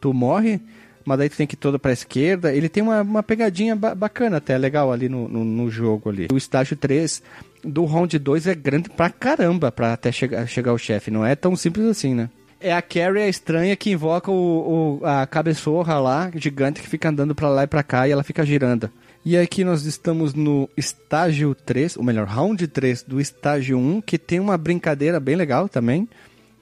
tu 0.00 0.14
morre, 0.14 0.62
mas 1.04 1.18
daí 1.18 1.28
tu 1.28 1.36
tem 1.36 1.46
que 1.46 1.54
ir 1.54 1.58
toda 1.58 1.78
pra 1.78 1.92
esquerda. 1.92 2.54
Ele 2.54 2.70
tem 2.70 2.82
uma, 2.82 3.02
uma 3.02 3.22
pegadinha 3.22 3.76
ba 3.76 3.94
bacana 3.94 4.38
até, 4.38 4.56
legal 4.56 4.90
ali 4.90 5.10
no, 5.10 5.28
no, 5.28 5.44
no, 5.44 5.70
jogo 5.70 6.08
ali. 6.08 6.28
O 6.32 6.38
estágio 6.38 6.74
3 6.74 7.22
do 7.62 7.84
round 7.84 8.18
2 8.18 8.46
é 8.46 8.54
grande 8.54 8.88
pra 8.88 9.10
caramba 9.10 9.70
pra 9.70 9.92
até 9.92 10.10
chegar, 10.10 10.46
chegar 10.46 10.70
ao 10.70 10.78
chefe, 10.78 11.10
não 11.10 11.24
é 11.24 11.36
tão 11.36 11.54
simples 11.54 11.84
assim, 11.84 12.14
né? 12.14 12.30
É 12.58 12.72
a 12.72 12.80
Carrie 12.80 13.24
a 13.24 13.28
estranha 13.28 13.76
que 13.76 13.90
invoca 13.90 14.30
o, 14.30 15.00
o, 15.02 15.04
a 15.04 15.26
cabeçorra 15.26 15.98
lá, 15.98 16.30
gigante, 16.34 16.80
que 16.80 16.88
fica 16.88 17.10
andando 17.10 17.34
pra 17.34 17.48
lá 17.48 17.64
e 17.64 17.66
pra 17.66 17.82
cá 17.82 18.08
e 18.08 18.12
ela 18.12 18.22
fica 18.22 18.46
girando. 18.46 18.88
E 19.24 19.38
aqui 19.38 19.62
nós 19.62 19.84
estamos 19.84 20.34
no 20.34 20.68
estágio 20.76 21.54
3, 21.54 21.96
ou 21.96 22.02
melhor, 22.02 22.26
round 22.26 22.66
3 22.66 23.04
do 23.04 23.20
estágio 23.20 23.78
1, 23.78 24.00
que 24.00 24.18
tem 24.18 24.40
uma 24.40 24.58
brincadeira 24.58 25.20
bem 25.20 25.36
legal 25.36 25.68
também, 25.68 26.08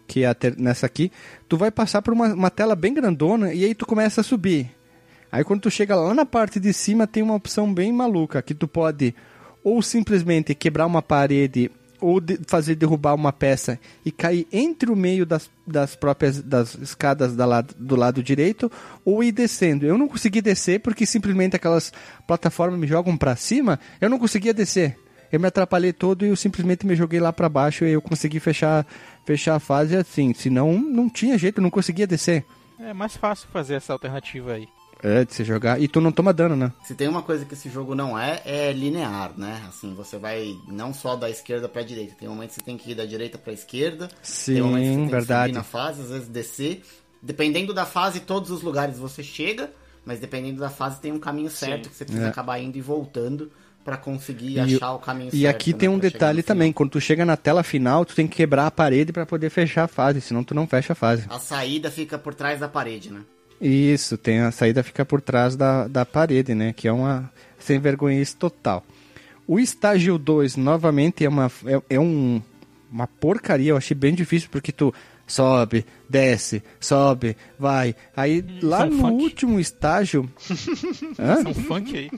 que 0.06 0.24
é 0.24 0.36
nessa 0.58 0.84
aqui. 0.84 1.10
Tu 1.48 1.56
vai 1.56 1.70
passar 1.70 2.02
por 2.02 2.12
uma, 2.12 2.34
uma 2.34 2.50
tela 2.50 2.76
bem 2.76 2.92
grandona 2.92 3.54
e 3.54 3.64
aí 3.64 3.74
tu 3.74 3.86
começa 3.86 4.20
a 4.20 4.24
subir. 4.24 4.70
Aí 5.32 5.42
quando 5.42 5.62
tu 5.62 5.70
chega 5.70 5.96
lá 5.96 6.12
na 6.12 6.26
parte 6.26 6.60
de 6.60 6.70
cima 6.74 7.06
tem 7.06 7.22
uma 7.22 7.34
opção 7.34 7.72
bem 7.72 7.90
maluca, 7.92 8.42
que 8.42 8.52
tu 8.52 8.68
pode 8.68 9.14
ou 9.64 9.80
simplesmente 9.80 10.54
quebrar 10.54 10.84
uma 10.84 11.00
parede 11.00 11.70
ou 12.00 12.20
de 12.20 12.38
fazer 12.46 12.74
derrubar 12.74 13.14
uma 13.14 13.32
peça 13.32 13.78
e 14.04 14.10
cair 14.10 14.46
entre 14.52 14.90
o 14.90 14.96
meio 14.96 15.24
das, 15.26 15.50
das 15.66 15.94
próprias 15.94 16.42
das 16.42 16.74
escadas 16.76 17.36
da 17.36 17.46
lado, 17.46 17.74
do 17.78 17.96
lado 17.96 18.22
direito 18.22 18.70
ou 19.04 19.22
ir 19.22 19.32
descendo. 19.32 19.86
Eu 19.86 19.98
não 19.98 20.08
consegui 20.08 20.40
descer 20.40 20.80
porque 20.80 21.06
simplesmente 21.06 21.56
aquelas 21.56 21.92
plataformas 22.26 22.78
me 22.78 22.86
jogam 22.86 23.16
para 23.16 23.36
cima, 23.36 23.78
eu 24.00 24.08
não 24.08 24.18
conseguia 24.18 24.54
descer. 24.54 24.96
Eu 25.32 25.38
me 25.38 25.46
atrapalhei 25.46 25.92
todo 25.92 26.26
e 26.26 26.28
eu 26.28 26.36
simplesmente 26.36 26.84
me 26.84 26.96
joguei 26.96 27.20
lá 27.20 27.32
para 27.32 27.48
baixo 27.48 27.84
e 27.84 27.92
eu 27.92 28.02
consegui 28.02 28.40
fechar, 28.40 28.84
fechar 29.24 29.54
a 29.54 29.60
fase 29.60 29.96
assim. 29.96 30.34
Senão 30.34 30.72
não 30.72 31.08
tinha 31.08 31.38
jeito, 31.38 31.58
eu 31.58 31.62
não 31.62 31.70
conseguia 31.70 32.06
descer. 32.06 32.44
É 32.80 32.92
mais 32.92 33.16
fácil 33.16 33.48
fazer 33.52 33.74
essa 33.74 33.92
alternativa 33.92 34.54
aí. 34.54 34.66
É, 35.02 35.24
de 35.24 35.34
você 35.34 35.44
jogar. 35.44 35.80
E 35.80 35.88
tu 35.88 36.00
não 36.00 36.12
toma 36.12 36.32
dano, 36.32 36.54
né? 36.56 36.72
Se 36.84 36.94
tem 36.94 37.08
uma 37.08 37.22
coisa 37.22 37.44
que 37.44 37.54
esse 37.54 37.70
jogo 37.70 37.94
não 37.94 38.18
é, 38.18 38.40
é 38.44 38.72
linear, 38.72 39.32
né? 39.36 39.62
Assim, 39.68 39.94
você 39.94 40.18
vai 40.18 40.56
não 40.68 40.92
só 40.92 41.16
da 41.16 41.30
esquerda 41.30 41.68
pra 41.68 41.82
direita. 41.82 42.14
Tem 42.18 42.28
um 42.28 42.32
momento 42.32 42.50
que 42.50 42.54
você 42.56 42.62
tem 42.62 42.76
que 42.76 42.90
ir 42.90 42.94
da 42.94 43.04
direita 43.04 43.38
pra 43.38 43.52
esquerda. 43.52 44.08
Sim, 44.22 44.54
tem 44.54 44.62
um 44.62 44.66
momento 44.66 44.84
que 44.84 44.90
você 44.90 44.98
tem 44.98 45.08
verdade. 45.08 45.52
Que 45.52 45.58
subir 45.58 45.58
na 45.58 45.62
fase, 45.64 46.02
às 46.02 46.10
vezes 46.10 46.28
descer. 46.28 46.82
Dependendo 47.22 47.74
da 47.74 47.86
fase, 47.86 48.20
todos 48.20 48.50
os 48.50 48.62
lugares 48.62 48.98
você 48.98 49.22
chega. 49.22 49.70
Mas 50.04 50.18
dependendo 50.18 50.60
da 50.60 50.70
fase, 50.70 51.00
tem 51.00 51.12
um 51.12 51.18
caminho 51.18 51.50
certo 51.50 51.84
Sim. 51.84 51.90
que 51.90 51.96
você 51.96 52.04
precisa 52.04 52.26
é. 52.26 52.30
acabar 52.30 52.58
indo 52.58 52.76
e 52.76 52.80
voltando 52.80 53.50
para 53.84 53.96
conseguir 53.96 54.52
e, 54.52 54.60
achar 54.60 54.92
o 54.92 54.98
caminho 54.98 55.28
e 55.28 55.30
certo. 55.30 55.42
E 55.42 55.46
aqui 55.46 55.72
né, 55.72 55.78
tem 55.78 55.88
um 55.88 55.98
detalhe 55.98 56.42
também, 56.42 56.72
quando 56.72 56.90
tu 56.90 57.00
chega 57.00 57.24
na 57.24 57.36
tela 57.36 57.62
final, 57.62 58.04
tu 58.04 58.14
tem 58.14 58.26
que 58.26 58.36
quebrar 58.36 58.66
a 58.66 58.70
parede 58.70 59.12
para 59.12 59.26
poder 59.26 59.50
fechar 59.50 59.84
a 59.84 59.88
fase, 59.88 60.20
senão 60.20 60.44
tu 60.44 60.54
não 60.54 60.66
fecha 60.66 60.92
a 60.92 60.96
fase. 60.96 61.24
A 61.28 61.38
saída 61.38 61.90
fica 61.90 62.18
por 62.18 62.34
trás 62.34 62.60
da 62.60 62.68
parede, 62.68 63.10
né? 63.10 63.22
Isso, 63.60 64.16
tem 64.16 64.40
a 64.40 64.50
saída 64.50 64.82
fica 64.82 65.04
por 65.04 65.20
trás 65.20 65.54
da, 65.54 65.86
da 65.86 66.06
parede, 66.06 66.54
né? 66.54 66.72
Que 66.72 66.88
é 66.88 66.92
uma 66.92 67.30
sem 67.58 67.78
vergonhice 67.78 68.34
total. 68.36 68.82
O 69.46 69.58
estágio 69.58 70.16
2, 70.16 70.56
novamente, 70.56 71.24
é 71.24 71.28
uma, 71.28 71.50
é, 71.66 71.96
é 71.96 72.00
um, 72.00 72.40
uma 72.90 73.06
porcaria. 73.06 73.70
Eu 73.72 73.76
achei 73.76 73.94
bem 73.94 74.14
difícil 74.14 74.48
porque 74.50 74.72
tu 74.72 74.94
sobe, 75.26 75.84
desce, 76.08 76.62
sobe, 76.80 77.36
vai. 77.58 77.94
Aí 78.16 78.44
lá 78.62 78.78
São 78.78 78.90
no 78.90 78.98
funk. 79.00 79.22
último 79.22 79.60
estágio. 79.60 80.30
Hã? 81.18 81.42
São 81.42 81.54
funk 81.54 81.96
aí. 81.96 82.10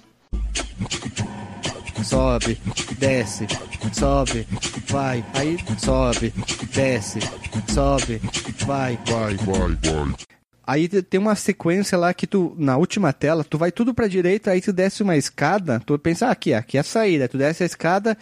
Sobe, 2.05 2.59
desce, 2.99 3.47
sobe, 3.93 4.47
vai. 4.89 5.25
Aí 5.35 5.57
sobe, 5.79 6.33
desce, 6.73 7.19
sobe, 7.73 8.21
vai. 8.67 8.99
Vai, 9.07 9.37
vai, 9.37 9.69
vai. 9.77 10.15
Aí 10.67 10.89
tem 10.89 11.19
uma 11.19 11.35
sequência 11.35 11.99
lá 11.99 12.15
que 12.15 12.27
tu, 12.27 12.55
na 12.57 12.77
última 12.77 13.13
tela, 13.13 13.43
tu 13.43 13.59
vai 13.59 13.73
tudo 13.73 13.93
pra 13.93 14.07
direita, 14.07 14.53
aí 14.53 14.61
tu 14.61 14.73
desce 14.73 15.03
uma 15.03 15.17
escada, 15.17 15.81
tu 15.85 15.99
pensa, 15.99 16.29
ah, 16.29 16.31
aqui, 16.31 16.55
aqui 16.55 16.77
é 16.77 16.81
a 16.81 16.85
saída, 16.85 17.29
tu 17.29 17.37
desce 17.37 17.65
a 17.65 17.67
escada, 17.67 18.17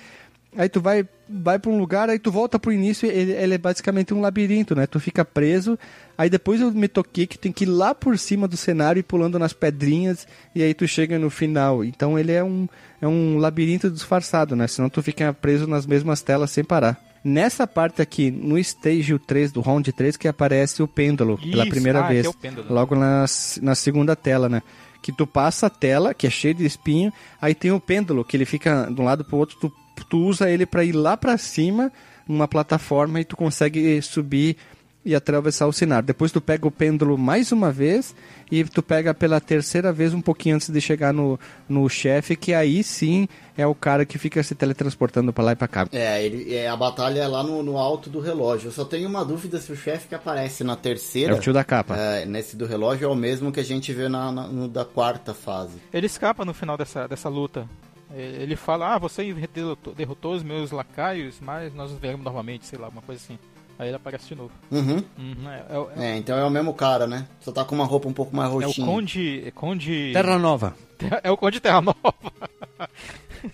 aí 0.56 0.68
tu 0.68 0.80
vai 0.80 1.06
vai 1.32 1.58
pra 1.60 1.70
um 1.70 1.78
lugar, 1.78 2.10
aí 2.10 2.18
tu 2.18 2.32
volta 2.32 2.58
pro 2.58 2.72
início, 2.72 3.08
ele, 3.08 3.30
ele 3.32 3.54
é 3.54 3.58
basicamente 3.58 4.12
um 4.12 4.20
labirinto, 4.20 4.74
né? 4.74 4.86
Tu 4.86 4.98
fica 4.98 5.24
preso, 5.24 5.78
aí 6.18 6.28
depois 6.28 6.60
eu 6.60 6.72
me 6.72 6.88
toquei 6.88 7.26
que 7.26 7.38
tem 7.38 7.52
que 7.52 7.64
ir 7.64 7.68
lá 7.68 7.94
por 7.94 8.18
cima 8.18 8.48
do 8.48 8.56
cenário 8.56 8.98
e 8.98 9.04
pulando 9.04 9.38
nas 9.38 9.52
pedrinhas, 9.52 10.26
e 10.54 10.62
aí 10.62 10.74
tu 10.74 10.88
chega 10.88 11.18
no 11.18 11.30
final. 11.30 11.84
Então 11.84 12.18
ele 12.18 12.32
é 12.32 12.42
um, 12.42 12.68
é 13.00 13.06
um 13.06 13.38
labirinto 13.38 13.88
disfarçado, 13.88 14.56
né? 14.56 14.66
Senão 14.66 14.90
tu 14.90 15.00
fica 15.02 15.32
preso 15.32 15.68
nas 15.68 15.86
mesmas 15.86 16.20
telas 16.20 16.50
sem 16.50 16.64
parar. 16.64 17.09
Nessa 17.22 17.66
parte 17.66 18.00
aqui, 18.00 18.30
no 18.30 18.58
Stage 18.58 19.18
3 19.18 19.52
do 19.52 19.60
Round 19.60 19.92
3, 19.92 20.16
que 20.16 20.26
aparece 20.26 20.82
o 20.82 20.88
pêndulo 20.88 21.36
pela 21.36 21.64
Isso, 21.64 21.70
primeira 21.70 22.00
ah, 22.00 22.08
vez. 22.08 22.24
é 22.24 22.28
o 22.28 22.34
pêndulo. 22.34 22.72
Logo 22.72 22.94
na, 22.94 23.26
na 23.60 23.74
segunda 23.74 24.16
tela, 24.16 24.48
né? 24.48 24.62
Que 25.02 25.12
tu 25.12 25.26
passa 25.26 25.66
a 25.66 25.70
tela, 25.70 26.14
que 26.14 26.26
é 26.26 26.30
cheio 26.30 26.54
de 26.54 26.64
espinho, 26.64 27.12
aí 27.40 27.54
tem 27.54 27.72
o 27.72 27.80
pêndulo, 27.80 28.24
que 28.24 28.36
ele 28.36 28.46
fica 28.46 28.86
de 28.90 29.00
um 29.00 29.04
lado 29.04 29.24
pro 29.24 29.36
outro, 29.36 29.56
tu, 29.58 29.72
tu 30.08 30.18
usa 30.18 30.50
ele 30.50 30.64
para 30.64 30.82
ir 30.82 30.92
lá 30.92 31.16
para 31.16 31.36
cima, 31.36 31.92
numa 32.26 32.48
plataforma, 32.48 33.20
e 33.20 33.24
tu 33.24 33.36
consegue 33.36 34.00
subir 34.00 34.56
e 35.04 35.14
atravessar 35.14 35.66
o 35.66 35.72
cenário. 35.72 36.06
Depois 36.06 36.30
tu 36.30 36.40
pega 36.40 36.66
o 36.66 36.70
pêndulo 36.70 37.16
mais 37.16 37.52
uma 37.52 37.72
vez 37.72 38.14
e 38.52 38.62
tu 38.64 38.82
pega 38.82 39.14
pela 39.14 39.40
terceira 39.40 39.92
vez 39.92 40.12
um 40.12 40.20
pouquinho 40.20 40.56
antes 40.56 40.68
de 40.68 40.80
chegar 40.80 41.12
no, 41.12 41.40
no 41.68 41.88
chefe, 41.88 42.36
que 42.36 42.52
aí 42.52 42.82
sim 42.84 43.26
é 43.56 43.66
o 43.66 43.74
cara 43.74 44.04
que 44.04 44.18
fica 44.18 44.42
se 44.42 44.54
teletransportando 44.54 45.32
para 45.32 45.44
lá 45.44 45.52
e 45.52 45.56
pra 45.56 45.68
cá. 45.68 45.88
É, 45.90 46.22
ele, 46.24 46.54
é, 46.54 46.68
a 46.68 46.76
batalha 46.76 47.20
é 47.20 47.26
lá 47.26 47.42
no, 47.42 47.62
no 47.62 47.78
alto 47.78 48.10
do 48.10 48.20
relógio. 48.20 48.68
Eu 48.68 48.72
só 48.72 48.84
tenho 48.84 49.08
uma 49.08 49.24
dúvida 49.24 49.58
se 49.58 49.72
o 49.72 49.76
chefe 49.76 50.08
que 50.08 50.14
aparece 50.14 50.62
na 50.64 50.76
terceira. 50.76 51.32
É 51.32 51.36
o 51.36 51.40
tio 51.40 51.52
da 51.52 51.64
capa. 51.64 51.96
é, 51.96 52.26
nesse 52.26 52.54
do 52.56 52.66
relógio 52.66 53.06
é 53.06 53.08
o 53.08 53.14
mesmo 53.16 53.50
que 53.50 53.60
a 53.60 53.64
gente 53.64 53.92
vê 53.94 54.08
na, 54.08 54.30
na- 54.30 54.48
no 54.48 54.68
da 54.68 54.84
quarta 54.84 55.32
fase. 55.32 55.78
Ele 55.92 56.06
escapa 56.06 56.44
no 56.44 56.52
final 56.52 56.76
dessa, 56.76 57.06
dessa 57.08 57.28
luta. 57.28 57.66
É, 58.14 58.20
Ele 58.40 58.56
fala, 58.56 58.94
ah, 58.94 58.98
você 58.98 59.32
derrotou, 59.54 59.94
derrotou 59.94 60.34
os 60.34 60.42
meus 60.42 60.70
lacaios, 60.72 61.36
mas 61.40 61.72
nós 61.72 61.90
nos 61.90 62.00
veremos 62.00 62.24
novamente, 62.24 62.66
sei 62.66 62.78
lá, 62.78 62.88
uma 62.88 63.00
coisa 63.02 63.20
assim. 63.24 63.38
Aí 63.80 63.88
ele 63.88 63.96
aparece 63.96 64.28
de 64.28 64.34
novo. 64.34 64.50
Uhum. 64.70 65.02
Uhum, 65.18 65.50
é, 65.50 65.56
é 65.56 66.04
é, 66.04 66.10
É, 66.10 66.16
então 66.18 66.36
é 66.36 66.44
o 66.44 66.50
mesmo 66.50 66.74
cara, 66.74 67.06
né? 67.06 67.26
Só 67.40 67.50
tá 67.50 67.64
com 67.64 67.74
uma 67.74 67.86
roupa 67.86 68.10
um 68.10 68.12
pouco 68.12 68.36
mais 68.36 68.50
é 68.50 68.54
o 68.54 68.60
roxinha. 68.60 68.86
Conde. 68.86 69.42
É, 69.46 69.50
Conde... 69.50 70.10
Terra 70.12 70.38
Nova. 70.38 70.76
É 71.24 71.30
o 71.30 71.36
Conde 71.38 71.60
Terra 71.60 71.80
Nova. 71.80 72.14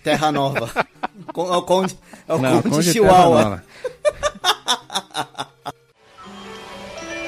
Terra 0.03 0.33
Nova. 0.33 0.69
É 1.37 1.41
o 1.41 1.63
Conde, 1.63 1.97
é 2.27 2.35
o 2.35 2.39
Não, 2.39 2.61
Conde, 2.61 2.75
Conde 2.75 2.93
Chihuahua. 2.93 3.63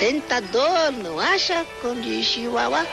Tentador, 0.00 0.90
não 1.02 1.20
acha, 1.20 1.64
Conde 1.80 2.24
Chihuahua? 2.24 2.84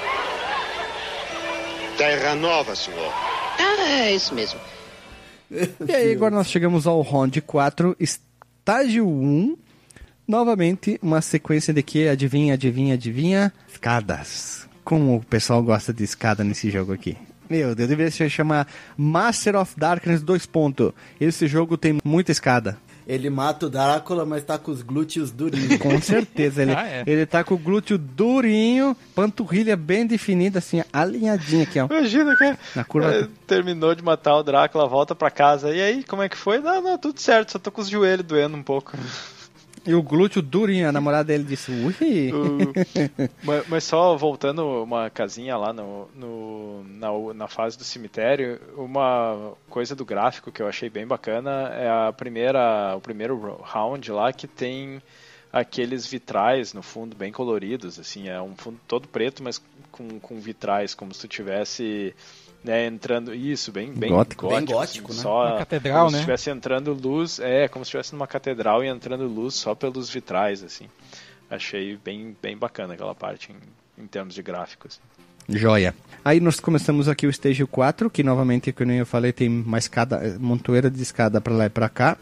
Terra 1.97 2.35
Nova, 2.35 2.75
senhor. 2.75 3.11
Ah, 3.59 3.89
é 3.89 4.13
isso 4.13 4.35
mesmo. 4.35 4.59
E 5.49 5.93
aí, 5.93 6.13
agora 6.13 6.35
nós 6.35 6.47
chegamos 6.47 6.85
ao 6.85 7.01
round 7.01 7.41
4, 7.41 7.97
estágio 7.99 9.07
1. 9.07 9.64
Novamente, 10.27 10.99
uma 11.01 11.21
sequência 11.21 11.73
de 11.73 11.83
que, 11.83 12.07
adivinha, 12.07 12.55
adivinha, 12.55 12.95
adivinha? 12.95 13.53
Escadas. 13.71 14.67
Como 14.83 15.17
o 15.17 15.23
pessoal 15.23 15.61
gosta 15.61 15.93
de 15.93 16.03
escada 16.03 16.43
nesse 16.43 16.69
jogo 16.71 16.93
aqui. 16.93 17.15
Meu 17.47 17.75
Deus, 17.75 17.87
deveria 17.87 18.11
se 18.11 18.27
chamar 18.29 18.67
Master 18.97 19.55
of 19.55 19.73
Darkness 19.77 20.23
2 20.23 20.45
pontos. 20.47 20.91
Esse 21.21 21.47
jogo 21.47 21.77
tem 21.77 21.99
muita 22.03 22.31
escada. 22.31 22.77
Ele 23.07 23.29
mata 23.29 23.67
o 23.67 23.69
Drácula, 23.69 24.25
mas 24.25 24.43
tá 24.43 24.57
com 24.57 24.71
os 24.71 24.81
glúteos 24.81 25.29
durinhos. 25.29 25.77
Com 25.77 26.01
certeza. 26.01 26.63
Ele, 26.63 26.71
Ah, 26.75 26.87
é. 26.87 27.03
ele 27.05 27.23
tá 27.27 27.43
com 27.43 27.53
o 27.53 27.57
glúteo 27.57 27.99
durinho, 27.99 28.97
panturrilha 29.13 29.77
bem 29.77 30.07
definida, 30.07 30.57
assim, 30.57 30.83
alinhadinha 30.91 31.63
aqui, 31.65 31.79
ó. 31.79 31.85
Imagina, 31.85 32.35
cara. 32.35 32.57
Na 32.75 32.83
curva. 32.83 33.13
É, 33.13 33.27
terminou 33.45 33.93
de 33.93 34.03
matar 34.03 34.35
o 34.37 34.41
Drácula, 34.41 34.87
volta 34.87 35.13
pra 35.13 35.29
casa. 35.29 35.69
E 35.69 35.79
aí, 35.79 36.03
como 36.03 36.23
é 36.23 36.29
que 36.29 36.35
foi? 36.35 36.57
Não, 36.59 36.81
não, 36.81 36.97
tudo 36.97 37.19
certo, 37.21 37.51
só 37.51 37.59
tô 37.59 37.69
com 37.71 37.81
os 37.81 37.87
joelhos 37.89 38.25
doendo 38.25 38.57
um 38.57 38.63
pouco. 38.63 38.97
E 39.85 39.93
o 39.93 40.01
glúteo 40.01 40.41
durinho, 40.41 40.89
a 40.89 40.91
namorada 40.91 41.25
dele 41.25 41.43
disse, 41.43 41.71
ui. 41.71 42.31
Mas, 43.43 43.67
mas 43.67 43.83
só 43.83 44.15
voltando 44.17 44.83
uma 44.83 45.09
casinha 45.09 45.55
lá 45.55 45.71
no, 45.71 46.07
no- 46.15 46.83
na, 46.85 47.33
na 47.35 47.47
fase 47.47 47.77
do 47.77 47.83
cemitério, 47.83 48.59
uma 48.75 49.53
coisa 49.69 49.95
do 49.95 50.03
gráfico 50.03 50.51
que 50.51 50.61
eu 50.61 50.67
achei 50.67 50.89
bem 50.89 51.05
bacana 51.05 51.69
é 51.73 51.87
a 52.07 52.11
primeira, 52.11 52.95
o 52.95 53.01
primeiro 53.01 53.37
ro- 53.37 53.61
round 53.63 54.11
lá 54.11 54.33
que 54.33 54.47
tem 54.47 55.01
aqueles 55.53 56.05
vitrais 56.07 56.73
no 56.73 56.81
fundo 56.81 57.15
bem 57.15 57.31
coloridos, 57.31 57.99
assim, 57.99 58.27
é 58.27 58.41
um 58.41 58.55
fundo 58.55 58.79
todo 58.87 59.07
preto, 59.07 59.41
mas 59.43 59.61
com, 59.91 60.19
com 60.19 60.39
vitrais, 60.39 60.93
como 60.95 61.13
se 61.13 61.21
tu 61.21 61.27
tivesse 61.27 62.13
né, 62.65 62.87
entrando 62.87 63.33
isso, 63.33 63.71
bem, 63.71 63.91
bem 63.93 64.09
Gótico. 64.09 64.49
Bem 64.49 64.65
gótico, 64.65 65.11
assim, 65.11 65.17
né? 65.17 65.23
Só, 65.23 65.45
Uma 65.45 65.57
catedral, 65.59 65.97
como 65.97 66.09
se 66.09 66.13
né? 66.13 66.19
estivesse 66.19 66.49
entrando 66.49 66.93
luz, 66.93 67.39
é, 67.39 67.67
como 67.67 67.85
se 67.85 67.89
estivesse 67.89 68.13
numa 68.13 68.25
catedral 68.27 68.83
e 68.83 68.87
entrando 68.87 69.27
luz 69.27 69.53
só 69.53 69.75
pelos 69.75 70.09
vitrais, 70.09 70.63
assim. 70.63 70.89
Achei 71.49 71.97
bem, 72.03 72.35
bem 72.41 72.57
bacana 72.57 72.95
aquela 72.95 73.13
parte 73.13 73.51
em, 73.51 74.03
em 74.03 74.07
termos 74.07 74.33
de 74.33 74.41
gráficos. 74.41 74.99
Joia. 75.47 75.93
Aí 76.23 76.39
nós 76.39 76.59
começamos 76.59 77.07
aqui 77.07 77.27
o 77.27 77.29
stage 77.29 77.63
4, 77.67 78.09
que 78.09 78.23
novamente, 78.23 78.71
como 78.71 78.91
eu 78.91 79.05
falei, 79.05 79.31
tem 79.31 79.47
uma 79.47 79.77
escada, 79.77 80.15
eh, 80.17 80.37
montoeira 80.39 80.89
de 80.89 80.99
escada 80.99 81.39
pra 81.39 81.53
lá 81.53 81.65
e 81.67 81.69
pra 81.69 81.87
cá. 81.87 82.17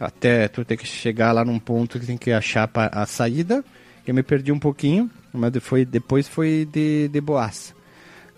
Até 0.00 0.48
tu 0.48 0.64
ter 0.64 0.76
que 0.76 0.84
chegar 0.84 1.30
lá 1.30 1.44
num 1.44 1.60
ponto 1.60 2.00
que 2.00 2.06
tem 2.06 2.18
que 2.18 2.32
achar 2.32 2.68
a 2.74 3.06
saída. 3.06 3.64
Eu 4.04 4.12
me 4.12 4.24
perdi 4.24 4.50
um 4.50 4.58
pouquinho, 4.58 5.08
mas 5.32 5.52
foi, 5.60 5.84
depois 5.84 6.26
foi 6.26 6.68
de, 6.72 7.06
de 7.06 7.20
boas. 7.20 7.72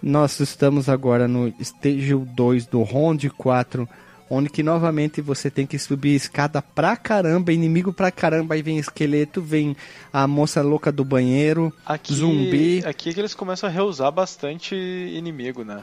Nós 0.06 0.38
estamos 0.38 0.88
agora 0.90 1.26
no 1.26 1.48
stage 1.58 2.14
2 2.14 2.66
do 2.66 2.82
round 2.82 3.30
4, 3.30 3.88
onde 4.28 4.50
que 4.50 4.62
novamente 4.62 5.22
você 5.22 5.50
tem 5.50 5.66
que 5.66 5.78
subir 5.78 6.14
escada 6.14 6.60
pra 6.60 6.94
caramba, 6.94 7.52
inimigo 7.54 7.90
pra 7.90 8.10
caramba, 8.10 8.54
aí 8.54 8.60
vem 8.60 8.76
esqueleto, 8.76 9.40
vem 9.40 9.74
a 10.12 10.26
moça 10.26 10.60
louca 10.60 10.92
do 10.92 11.06
banheiro, 11.06 11.72
Aqui, 11.86 12.12
zumbi. 12.12 12.82
Aqui 12.84 13.08
é 13.08 13.12
que 13.14 13.20
eles 13.20 13.34
começam 13.34 13.66
a 13.66 13.72
reusar 13.72 14.12
bastante 14.12 14.74
inimigo, 14.74 15.64
né? 15.64 15.82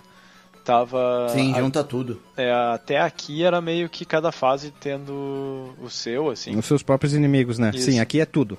Tava. 0.63 1.27
Sim, 1.33 1.55
a- 1.55 1.59
junta 1.59 1.83
tudo. 1.83 2.21
é, 2.37 2.51
até 2.51 3.01
aqui 3.01 3.43
era 3.43 3.59
meio 3.59 3.89
que 3.89 4.05
cada 4.05 4.31
fase 4.31 4.71
tendo 4.79 5.73
o 5.81 5.89
seu, 5.89 6.29
assim. 6.29 6.55
Os 6.55 6.67
seus 6.67 6.83
próprios 6.83 7.15
inimigos, 7.15 7.57
né? 7.57 7.71
Isso. 7.73 7.89
Sim, 7.89 7.99
aqui 7.99 8.21
é 8.21 8.25
tudo. 8.27 8.55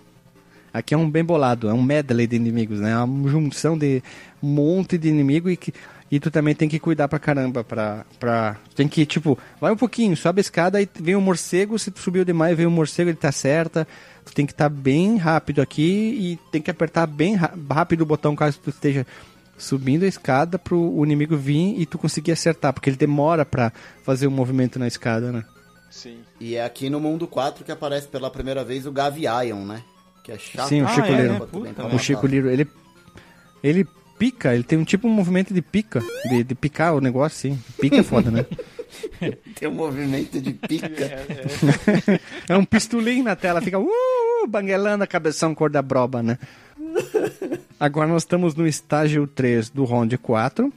Aqui 0.73 0.95
é 0.95 0.97
um 0.97 1.11
bem 1.11 1.25
bolado, 1.25 1.69
é 1.69 1.73
um 1.73 1.83
medley 1.83 2.27
de 2.27 2.37
inimigos, 2.37 2.81
né? 2.81 2.93
É 2.93 2.99
uma 2.99 3.29
junção 3.29 3.77
de 3.77 4.03
um 4.43 4.49
monte 4.49 4.97
de 4.97 5.09
inimigo 5.09 5.51
e 5.51 5.57
que 5.57 5.73
e 6.13 6.21
tu 6.21 6.31
também 6.31 6.55
tem 6.55 6.69
que 6.69 6.79
cuidar 6.79 7.09
pra 7.09 7.19
caramba 7.19 7.65
pra, 7.65 8.05
pra... 8.21 8.59
Tem 8.77 8.87
que, 8.87 9.07
tipo, 9.07 9.39
vai 9.59 9.73
um 9.73 9.77
pouquinho, 9.79 10.15
sobe 10.15 10.41
a 10.41 10.43
escada 10.43 10.79
e 10.79 10.87
vem 11.01 11.17
um 11.17 11.23
morcego, 11.23 11.79
se 11.79 11.91
tu 11.91 12.01
subiu 12.01 12.23
demais, 12.23 12.55
vem 12.55 12.67
um 12.67 12.71
morcego, 12.71 13.09
ele 13.09 13.17
tá 13.17 13.33
certa. 13.33 13.89
Tu 14.27 14.35
tem 14.35 14.45
que 14.45 14.53
estar 14.53 14.69
bem 14.69 15.17
rápido 15.17 15.63
aqui 15.63 15.83
e 15.83 16.39
tem 16.51 16.61
que 16.61 16.71
apertar 16.71 17.07
bem 17.07 17.35
rápido 17.35 18.03
o 18.03 18.07
botão 18.07 18.37
caso 18.37 18.61
tu 18.63 18.69
esteja 18.69 19.07
subindo 19.57 20.03
a 20.03 20.07
escada 20.07 20.59
pro 20.59 20.79
o 20.79 21.03
inimigo 21.03 21.35
vir 21.35 21.81
e 21.81 21.87
tu 21.87 21.97
conseguir 21.97 22.33
acertar, 22.33 22.75
porque 22.75 22.91
ele 22.91 22.97
demora 22.99 23.47
pra 23.47 23.73
fazer 24.05 24.27
o 24.27 24.31
movimento 24.31 24.79
na 24.79 24.87
escada, 24.87 25.33
né? 25.33 25.43
Sim. 25.91 26.19
E 26.39 26.57
é 26.57 26.65
aqui 26.65 26.91
no 26.91 27.01
mundo 27.01 27.27
4 27.27 27.65
que 27.65 27.73
aparece 27.73 28.07
pela 28.09 28.31
primeira 28.31 28.63
vez 28.63 28.85
o 28.85 28.93
Gaviion, 28.93 29.65
né? 29.65 29.83
Que 30.23 30.33
é 30.33 30.39
chato. 30.39 30.69
Sim, 30.69 30.83
o 30.83 30.87
Ah, 30.87 30.95
Chico 30.95 31.07
é, 31.07 31.21
Liro. 31.23 31.33
né? 31.33 31.41
Puta, 31.51 31.73
pra 31.73 31.89
né? 31.89 31.95
O. 31.95 31.99
Chico 31.99 32.27
Liro, 32.27 32.49
ele, 32.51 32.67
ele 33.63 33.87
pica, 34.19 34.55
ele 34.55 34.63
tem 34.63 34.79
um 34.79 34.85
tipo 34.85 35.09
um 35.09 35.11
movimento 35.11 35.53
de 35.53 35.61
pica, 35.61 36.01
de, 36.31 36.45
de 36.45 36.55
picar 36.55 36.95
o 36.95 37.01
negócio, 37.01 37.39
sim. 37.39 37.59
Pica 37.81 37.97
é 37.97 38.03
foda, 38.03 38.31
né? 38.31 38.47
Tem 39.59 39.69
um 39.69 39.73
movimento 39.73 40.39
de 40.39 40.53
pica. 40.53 41.25
É 42.47 42.57
um 42.57 42.65
pistolim 42.65 43.23
na 43.23 43.35
tela, 43.35 43.61
fica 43.63 43.79
uh, 43.79 43.83
uh, 43.85 44.47
banguelando 44.47 45.03
a 45.03 45.07
cabeção 45.07 45.55
cor 45.55 45.71
da 45.71 45.81
broba, 45.81 46.23
né? 46.23 46.39
Agora 47.81 48.07
nós 48.07 48.23
estamos 48.23 48.55
no 48.55 48.67
estágio 48.67 49.27
3 49.27 49.71
do 49.71 49.85
round 49.85 50.17
4. 50.19 50.73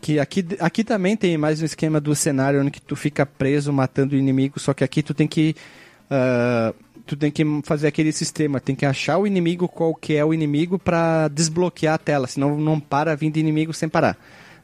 Que 0.00 0.20
aqui, 0.20 0.44
aqui 0.60 0.84
também 0.84 1.16
tem 1.16 1.36
mais 1.36 1.60
um 1.60 1.64
esquema 1.64 2.00
do 2.00 2.14
cenário 2.14 2.60
onde 2.60 2.70
que 2.70 2.80
tu 2.82 2.94
fica 2.94 3.24
preso 3.26 3.72
matando 3.72 4.14
o 4.14 4.18
inimigo, 4.18 4.60
só 4.60 4.72
que 4.72 4.84
aqui 4.84 5.02
tu 5.02 5.12
tem 5.14 5.26
que. 5.26 5.56
ah, 6.10 6.72
tu 7.08 7.16
tem 7.16 7.30
que 7.30 7.42
fazer 7.64 7.88
aquele 7.88 8.12
sistema, 8.12 8.60
tem 8.60 8.74
que 8.76 8.86
achar 8.86 9.18
o 9.18 9.26
inimigo 9.26 9.66
qual 9.68 9.94
que 9.94 10.14
é 10.14 10.24
o 10.24 10.32
inimigo 10.34 10.78
pra 10.78 11.28
desbloquear 11.28 11.94
a 11.94 11.98
tela, 11.98 12.26
senão 12.26 12.56
não 12.58 12.78
para 12.78 13.14
vir 13.16 13.30
de 13.30 13.40
inimigo 13.40 13.72
sem 13.72 13.88
parar. 13.88 14.16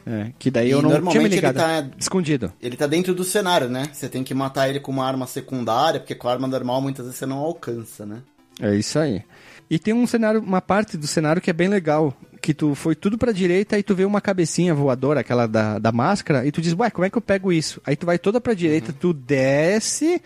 É, 0.07 0.33
que 0.39 0.51
daí 0.51 0.69
E 0.69 0.71
eu 0.73 0.83
não 0.83 0.91
tinha 0.91 0.99
me 1.01 1.05
normalmente 1.07 1.27
ele 1.29 1.35
ligado. 1.37 1.57
tá- 1.57 1.87
Escondido. 1.99 2.53
Ele 2.61 2.77
tá 2.77 2.87
dentro 2.87 3.15
do 3.15 3.25
cenário, 3.25 3.71
né? 3.71 3.89
Você 3.91 4.07
tem 4.09 4.23
que 4.23 4.35
matar 4.35 4.69
ele 4.69 4.79
com 4.79 4.93
uma 4.93 5.07
arma 5.07 5.27
secundária, 5.27 5.99
porque 5.99 6.15
com 6.15 6.29
a 6.29 6.33
arma 6.33 6.47
normal 6.47 6.81
muitas 6.83 7.07
vezes 7.07 7.19
você 7.19 7.25
não 7.27 7.39
alcança, 7.39 8.05
né? 8.05 8.19
É 8.61 8.75
isso 8.77 8.99
aí. 8.99 9.23
E 9.71 9.79
tem 9.79 9.95
um 9.95 10.07
cenário, 10.07 10.41
uma 10.41 10.61
parte 10.61 10.99
do 10.99 11.07
cenário 11.07 11.41
que 11.41 11.49
é 11.49 11.55
bem 11.55 11.69
legal, 11.69 12.15
que 12.43 12.53
tu 12.53 12.75
foi 12.75 12.95
tudo 12.95 13.17
pra 13.17 13.33
direita 13.33 13.79
e 13.79 13.83
tu 13.83 13.95
vê 13.95 14.05
uma 14.05 14.21
cabecinha 14.21 14.75
voadora, 14.75 15.21
aquela 15.21 15.47
da, 15.47 15.79
da 15.79 15.91
máscara, 15.91 16.47
e 16.47 16.53
tu 16.53 16.61
diz, 16.61 16.75
ué, 16.75 16.91
como 16.91 17.07
é 17.07 17.09
que 17.11 17.17
eu 17.17 17.23
pego 17.23 17.51
isso? 17.51 17.81
Aí 17.87 17.97
tu 17.97 18.05
vai 18.05 18.19
toda 18.19 18.39
pra 18.43 18.53
direita, 18.53 18.93
tu 18.93 19.15
desce, 19.15 20.21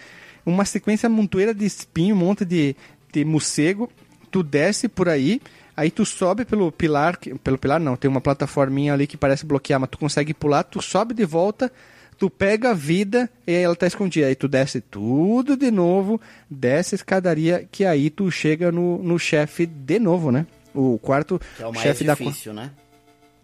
uma 0.49 0.65
sequência 0.65 1.09
montoeira 1.09 1.55
de 1.55 1.65
espinho, 1.65 2.15
um 2.15 2.19
monte 2.19 2.45
de, 2.45 2.75
de 3.13 3.25
morcego, 3.25 3.91
tu 4.31 4.43
desce 4.43 4.89
por 4.89 5.09
aí, 5.09 5.41
aí 5.77 5.91
tu 5.91 6.05
sobe 6.05 6.45
pelo 6.45 6.71
pilar, 6.73 7.19
pelo 7.43 7.59
pilar 7.59 7.79
não, 7.79 7.97
tem 7.97 8.11
uma 8.11 8.21
plataforminha 8.21 8.93
ali 8.93 9.07
que 9.07 9.17
parece 9.17 9.47
bloquear, 9.47 9.79
mas 9.81 9.91
tu 9.91 9.99
consegue 9.99 10.35
pular, 10.35 10.63
tu 10.65 10.81
sobe 10.83 11.15
de 11.15 11.25
volta, 11.25 11.71
tu 12.19 12.29
pega 12.29 12.71
a 12.71 12.75
vida 12.75 13.31
e 13.47 13.55
aí 13.55 13.63
ela 13.63 13.77
tá 13.77 13.87
escondida. 13.87 14.27
Aí 14.27 14.35
tu 14.35 14.49
desce 14.49 14.81
tudo 14.81 15.57
de 15.57 15.71
novo, 15.71 16.21
desce 16.51 16.95
a 16.95 16.97
escadaria, 16.97 17.69
que 17.71 17.85
aí 17.85 18.11
tu 18.11 18.31
chega 18.31 18.73
no, 18.73 19.03
no 19.03 19.19
chefe 19.19 19.67
de 19.67 19.99
novo, 19.99 20.33
né? 20.33 20.47
O 20.75 20.99
quarto 20.99 21.41
Que 21.57 21.63
é 21.63 21.67
o 21.67 21.73
mais 21.73 21.83
chefe 21.83 22.05
da. 22.05 22.15
difícil, 22.15 22.53
né? 22.53 22.71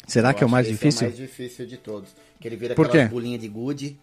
Será 0.07 0.31
Eu 0.31 0.35
que 0.35 0.45
é 0.45 0.47
o 0.47 0.51
mais 0.51 0.67
difícil? 0.67 1.07
É 1.07 1.11
o 1.11 1.11
mais 1.11 1.17
difícil 1.17 1.67
de 1.67 1.77
todos. 1.77 2.11
Que 2.41 2.49
ele 2.49 2.57
vira 2.57 2.75
Por 2.75 2.89
quê? 2.91 3.07
bolinhas 3.07 3.41
de 3.41 3.49
gude 3.49 3.99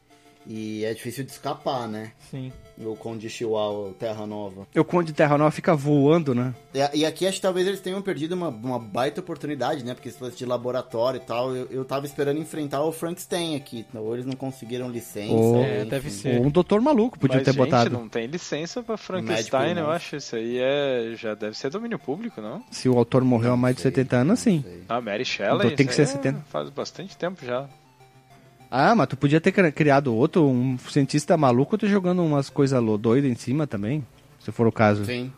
e 0.47 0.83
é 0.85 0.93
difícil 0.93 1.23
de 1.23 1.31
escapar, 1.31 1.87
né? 1.87 2.11
Sim. 2.29 2.51
O 2.77 2.95
Conde 2.95 3.29
Chihuahua, 3.29 3.93
Terra 3.99 4.25
Nova. 4.25 4.65
O 4.75 4.83
Conde 4.83 5.13
Terra 5.13 5.37
Nova 5.37 5.51
fica 5.51 5.75
voando, 5.75 6.33
né? 6.33 6.51
E, 6.73 6.99
e 6.99 7.05
aqui 7.05 7.27
acho 7.27 7.35
que 7.37 7.41
talvez 7.41 7.67
eles 7.67 7.79
tenham 7.79 8.01
perdido 8.01 8.31
uma, 8.33 8.47
uma 8.47 8.79
baita 8.79 9.21
oportunidade, 9.21 9.85
né? 9.85 9.93
Porque 9.93 10.09
esse 10.09 10.23
lance 10.23 10.35
de 10.37 10.45
laboratório 10.47 11.19
e 11.19 11.23
tal, 11.23 11.55
eu, 11.55 11.67
eu 11.69 11.85
tava 11.85 12.07
esperando 12.07 12.39
enfrentar 12.39 12.81
o 12.81 12.91
Frankenstein 12.91 13.55
aqui. 13.55 13.85
Ou 13.93 14.15
eles 14.15 14.25
não 14.25 14.33
conseguiram 14.33 14.89
licença. 14.89 15.31
Ou- 15.31 15.63
É, 15.63 15.85
deve 15.85 16.09
ser. 16.09 16.39
Ou 16.39 16.47
um 16.47 16.49
Doutor 16.49 16.81
Maluco 16.81 17.19
podia 17.19 17.35
Mas, 17.37 17.45
ter 17.45 17.51
gente, 17.51 17.59
botado. 17.63 17.89
não 17.91 18.09
tem 18.09 18.25
licença 18.25 18.81
pra 18.81 18.97
Frankenstein, 18.97 19.69
eu 19.77 19.83
não. 19.83 19.91
acho. 19.91 20.15
Isso 20.15 20.35
aí 20.35 20.57
é, 20.59 21.13
já 21.15 21.35
deve 21.35 21.55
ser 21.55 21.69
domínio 21.69 21.99
público, 21.99 22.41
não? 22.41 22.63
Se 22.71 22.89
o 22.89 22.97
autor 22.97 23.23
morreu 23.23 23.53
há 23.53 23.57
mais 23.57 23.75
de 23.75 23.83
sei, 23.83 23.91
70 23.91 24.15
anos, 24.17 24.39
sim. 24.39 24.65
Ah, 24.89 24.99
Mary 24.99 25.23
Shelley, 25.25 25.67
Então 25.67 25.75
tem 25.75 25.85
que 25.85 25.93
ser 25.93 26.03
é- 26.03 26.05
70. 26.07 26.39
Faz 26.49 26.67
bastante 26.71 27.15
tempo 27.15 27.45
já. 27.45 27.67
Ah, 28.71 28.95
mas 28.95 29.07
tu 29.09 29.17
podia 29.17 29.41
ter 29.41 29.51
cri- 29.51 29.71
criado 29.71 30.15
outro, 30.15 30.47
um 30.47 30.77
cientista 30.77 31.35
maluco, 31.35 31.77
tu 31.77 31.87
jogando 31.87 32.23
umas 32.23 32.49
coisas 32.49 32.81
doidas 32.99 33.29
em 33.29 33.35
cima 33.35 33.67
também, 33.67 34.01
se 34.39 34.49
for 34.51 34.65
o 34.65 34.71
caso. 34.71 35.03
Sim. 35.05 35.29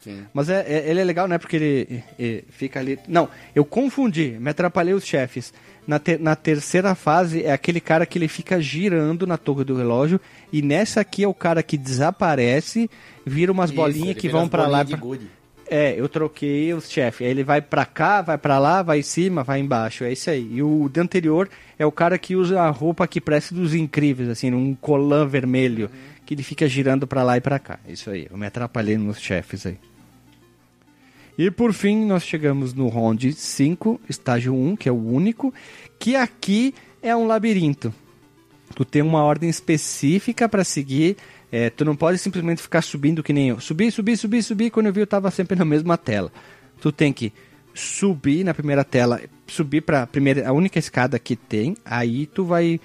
Sim. 0.00 0.24
Mas 0.34 0.48
é, 0.48 0.64
é- 0.66 0.90
ele 0.90 1.00
é 1.00 1.04
legal, 1.04 1.26
né? 1.28 1.38
Porque 1.38 1.56
ele, 1.56 2.04
ele 2.18 2.44
fica 2.50 2.78
ali. 2.80 2.98
Não, 3.08 3.28
eu 3.54 3.64
confundi, 3.64 4.36
me 4.40 4.50
atrapalhei 4.50 4.94
os 4.94 5.04
chefes. 5.04 5.52
Na, 5.86 5.98
ter- 5.98 6.20
na 6.20 6.36
terceira 6.36 6.94
fase 6.94 7.42
é 7.44 7.50
aquele 7.52 7.80
cara 7.80 8.04
que 8.04 8.18
ele 8.18 8.28
fica 8.28 8.60
girando 8.60 9.26
na 9.26 9.36
torre 9.38 9.64
do 9.64 9.74
relógio. 9.76 10.20
E 10.52 10.60
nessa 10.62 11.00
aqui 11.00 11.24
é 11.24 11.28
o 11.28 11.32
cara 11.34 11.62
que 11.62 11.78
desaparece, 11.78 12.90
vira 13.24 13.50
umas 13.50 13.70
Isso, 13.70 13.76
bolinhas 13.76 14.16
que 14.16 14.28
vão 14.28 14.48
pra 14.48 14.66
lá. 14.66 14.84
pra- 14.84 14.96
gude. 14.98 15.28
É, 15.70 15.94
eu 15.98 16.08
troquei 16.08 16.72
os 16.72 16.90
chefes. 16.90 17.26
Aí 17.26 17.30
ele 17.30 17.44
vai 17.44 17.60
pra 17.60 17.84
cá, 17.84 18.22
vai 18.22 18.38
pra 18.38 18.58
lá, 18.58 18.82
vai 18.82 19.00
em 19.00 19.02
cima, 19.02 19.44
vai 19.44 19.60
embaixo. 19.60 20.04
É 20.04 20.12
isso 20.12 20.30
aí. 20.30 20.48
E 20.54 20.62
o 20.62 20.88
de 20.88 21.00
anterior 21.00 21.48
é 21.78 21.84
o 21.84 21.92
cara 21.92 22.18
que 22.18 22.34
usa 22.34 22.60
a 22.60 22.70
roupa 22.70 23.06
que 23.06 23.20
parece 23.20 23.52
dos 23.52 23.74
incríveis, 23.74 24.28
assim, 24.28 24.52
um 24.52 24.74
colã 24.74 25.26
vermelho, 25.26 25.90
que 26.24 26.34
ele 26.34 26.42
fica 26.42 26.66
girando 26.66 27.06
pra 27.06 27.22
lá 27.22 27.36
e 27.36 27.40
pra 27.40 27.58
cá. 27.58 27.78
É 27.86 27.92
Isso 27.92 28.10
aí. 28.10 28.26
Eu 28.30 28.36
me 28.36 28.46
atrapalhei 28.46 28.96
nos 28.96 29.18
chefes 29.20 29.66
aí. 29.66 29.78
E 31.36 31.50
por 31.50 31.72
fim, 31.72 32.04
nós 32.04 32.24
chegamos 32.24 32.74
no 32.74 32.88
round 32.88 33.32
5, 33.32 34.00
estágio 34.08 34.54
1, 34.54 34.74
que 34.74 34.88
é 34.88 34.92
o 34.92 34.96
único, 34.96 35.54
que 35.98 36.16
aqui 36.16 36.74
é 37.00 37.14
um 37.14 37.26
labirinto. 37.26 37.94
Tu 38.74 38.84
tem 38.84 39.02
uma 39.02 39.22
ordem 39.22 39.48
específica 39.48 40.48
pra 40.48 40.64
seguir. 40.64 41.16
É, 41.50 41.70
tu 41.70 41.84
não 41.84 41.96
pode 41.96 42.18
simplesmente 42.18 42.60
ficar 42.60 42.82
subindo 42.82 43.22
que 43.22 43.32
nem 43.32 43.48
eu. 43.48 43.60
Subir, 43.60 43.90
subir, 43.90 44.16
subir, 44.16 44.42
subir. 44.42 44.70
Quando 44.70 44.86
eu 44.86 44.92
vi, 44.92 45.00
eu 45.00 45.06
tava 45.06 45.30
sempre 45.30 45.56
na 45.56 45.64
mesma 45.64 45.96
tela. 45.96 46.30
Tu 46.80 46.92
tem 46.92 47.12
que 47.12 47.32
subir 47.74 48.44
na 48.44 48.52
primeira 48.52 48.84
tela, 48.84 49.20
subir 49.46 49.82
pra 49.82 50.06
primeira, 50.06 50.48
a 50.48 50.52
única 50.52 50.78
escada 50.78 51.18
que 51.18 51.36
tem. 51.36 51.76
Aí 51.84 52.26
tu 52.26 52.44
vai 52.44 52.80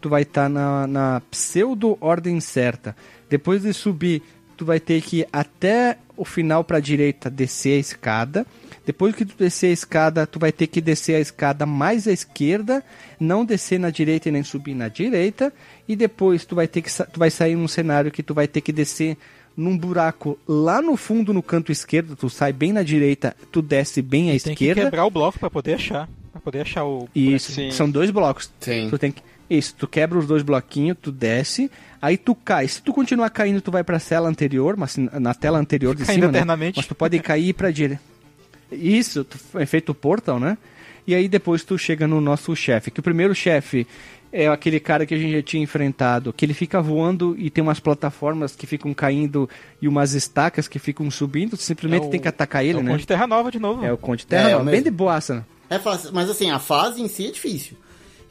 tu 0.00 0.08
vai 0.08 0.22
estar 0.22 0.48
na, 0.48 0.86
na 0.86 1.22
pseudo 1.30 1.96
ordem 2.00 2.40
certa. 2.40 2.96
Depois 3.28 3.62
de 3.62 3.72
subir, 3.72 4.22
tu 4.56 4.64
vai 4.64 4.80
ter 4.80 5.02
que 5.02 5.20
ir 5.20 5.28
até 5.32 5.98
o 6.16 6.24
final 6.24 6.64
para 6.64 6.80
direita 6.80 7.30
descer 7.30 7.76
a 7.76 7.80
escada. 7.80 8.46
Depois 8.86 9.14
que 9.14 9.24
tu 9.24 9.34
descer 9.38 9.66
a 9.66 9.72
escada, 9.72 10.26
tu 10.26 10.38
vai 10.38 10.50
ter 10.50 10.66
que 10.66 10.80
descer 10.80 11.14
a 11.14 11.20
escada 11.20 11.64
mais 11.66 12.08
à 12.08 12.12
esquerda, 12.12 12.82
não 13.18 13.44
descer 13.44 13.78
na 13.78 13.90
direita 13.90 14.28
e 14.28 14.32
nem 14.32 14.42
subir 14.42 14.74
na 14.74 14.88
direita. 14.88 15.52
E 15.88 15.94
depois 15.94 16.44
tu 16.44 16.54
vai 16.54 16.66
ter 16.66 16.82
que 16.82 16.90
tu 16.90 17.18
vai 17.18 17.30
sair 17.30 17.54
num 17.56 17.68
cenário 17.68 18.10
que 18.10 18.22
tu 18.22 18.32
vai 18.34 18.48
ter 18.48 18.60
que 18.60 18.72
descer 18.72 19.16
num 19.56 19.76
buraco 19.76 20.38
lá 20.48 20.80
no 20.80 20.96
fundo 20.96 21.34
no 21.34 21.42
canto 21.42 21.70
esquerdo, 21.70 22.16
tu 22.16 22.30
sai 22.30 22.52
bem 22.52 22.72
na 22.72 22.82
direita, 22.82 23.36
tu 23.52 23.60
desce 23.60 24.00
bem 24.00 24.28
à 24.30 24.38
Tem 24.40 24.54
que 24.54 24.64
esquerda. 24.64 24.82
quebrar 24.84 25.04
o 25.04 25.10
bloco 25.10 25.38
pra 25.38 25.50
poder 25.50 25.74
achar. 25.74 26.08
Pra 26.32 26.40
poder 26.40 26.60
achar 26.62 26.84
o. 26.84 27.08
Isso, 27.14 27.52
Sim. 27.52 27.70
são 27.70 27.90
dois 27.90 28.10
blocos. 28.10 28.50
Sim. 28.60 28.88
Tu 28.88 28.98
tem 28.98 29.12
que... 29.12 29.22
Isso, 29.50 29.74
tu 29.76 29.88
quebra 29.88 30.16
os 30.16 30.26
dois 30.28 30.44
bloquinhos, 30.44 30.96
tu 31.02 31.10
desce, 31.10 31.68
aí 32.00 32.16
tu 32.16 32.36
cai. 32.36 32.68
Se 32.68 32.80
tu 32.80 32.92
continuar 32.94 33.28
caindo, 33.30 33.60
tu 33.60 33.70
vai 33.72 33.82
pra 33.82 33.98
tela 33.98 34.28
anterior, 34.28 34.76
mas 34.76 34.96
na 34.96 35.34
tela 35.34 35.58
anterior 35.58 35.94
de 35.96 36.04
Caindo 36.04 36.20
cima, 36.20 36.32
né? 36.32 36.38
eternamente. 36.38 36.76
Mas 36.76 36.86
tu 36.86 36.94
pode 36.94 37.18
cair 37.18 37.44
e 37.46 37.48
ir 37.48 37.52
pra 37.52 37.70
direita. 37.72 38.00
Isso, 38.72 39.26
é 39.54 39.66
feito 39.66 39.90
o 39.90 39.94
portal, 39.94 40.38
né? 40.38 40.56
E 41.06 41.14
aí 41.14 41.28
depois 41.28 41.64
tu 41.64 41.76
chega 41.78 42.06
no 42.06 42.20
nosso 42.20 42.54
chefe, 42.54 42.90
que 42.90 43.00
o 43.00 43.02
primeiro 43.02 43.34
chefe 43.34 43.86
é 44.32 44.46
aquele 44.46 44.78
cara 44.78 45.04
que 45.04 45.12
a 45.14 45.18
gente 45.18 45.32
já 45.32 45.42
tinha 45.42 45.62
enfrentado, 45.62 46.32
que 46.32 46.44
ele 46.44 46.54
fica 46.54 46.80
voando 46.80 47.34
e 47.36 47.50
tem 47.50 47.62
umas 47.62 47.80
plataformas 47.80 48.54
que 48.54 48.64
ficam 48.66 48.94
caindo 48.94 49.48
e 49.82 49.88
umas 49.88 50.12
estacas 50.14 50.68
que 50.68 50.78
ficam 50.78 51.10
subindo, 51.10 51.56
tu 51.56 51.62
simplesmente 51.62 52.04
É 52.04 52.06
o- 52.06 52.10
tem 52.10 52.20
que 52.20 52.28
atacar 52.28 52.64
ele, 52.64 52.78
é 52.78 52.80
o 52.80 52.84
né? 52.84 52.92
Conde 52.92 53.06
Terra 53.06 53.26
Nova 53.26 53.50
de 53.50 53.58
novo. 53.58 53.84
É 53.84 53.92
o 53.92 53.98
Conde 53.98 54.24
Terra, 54.26 54.50
É, 54.50 54.56
o 54.56 54.62
bem 54.64 54.82
de 54.82 54.90
boaça, 54.90 55.34
né? 55.36 55.44
É 55.70 55.78
fácil, 55.80 56.10
mas 56.12 56.30
assim, 56.30 56.50
a 56.50 56.58
fase 56.60 57.00
em 57.02 57.08
si 57.08 57.26
é 57.26 57.30
difícil. 57.32 57.76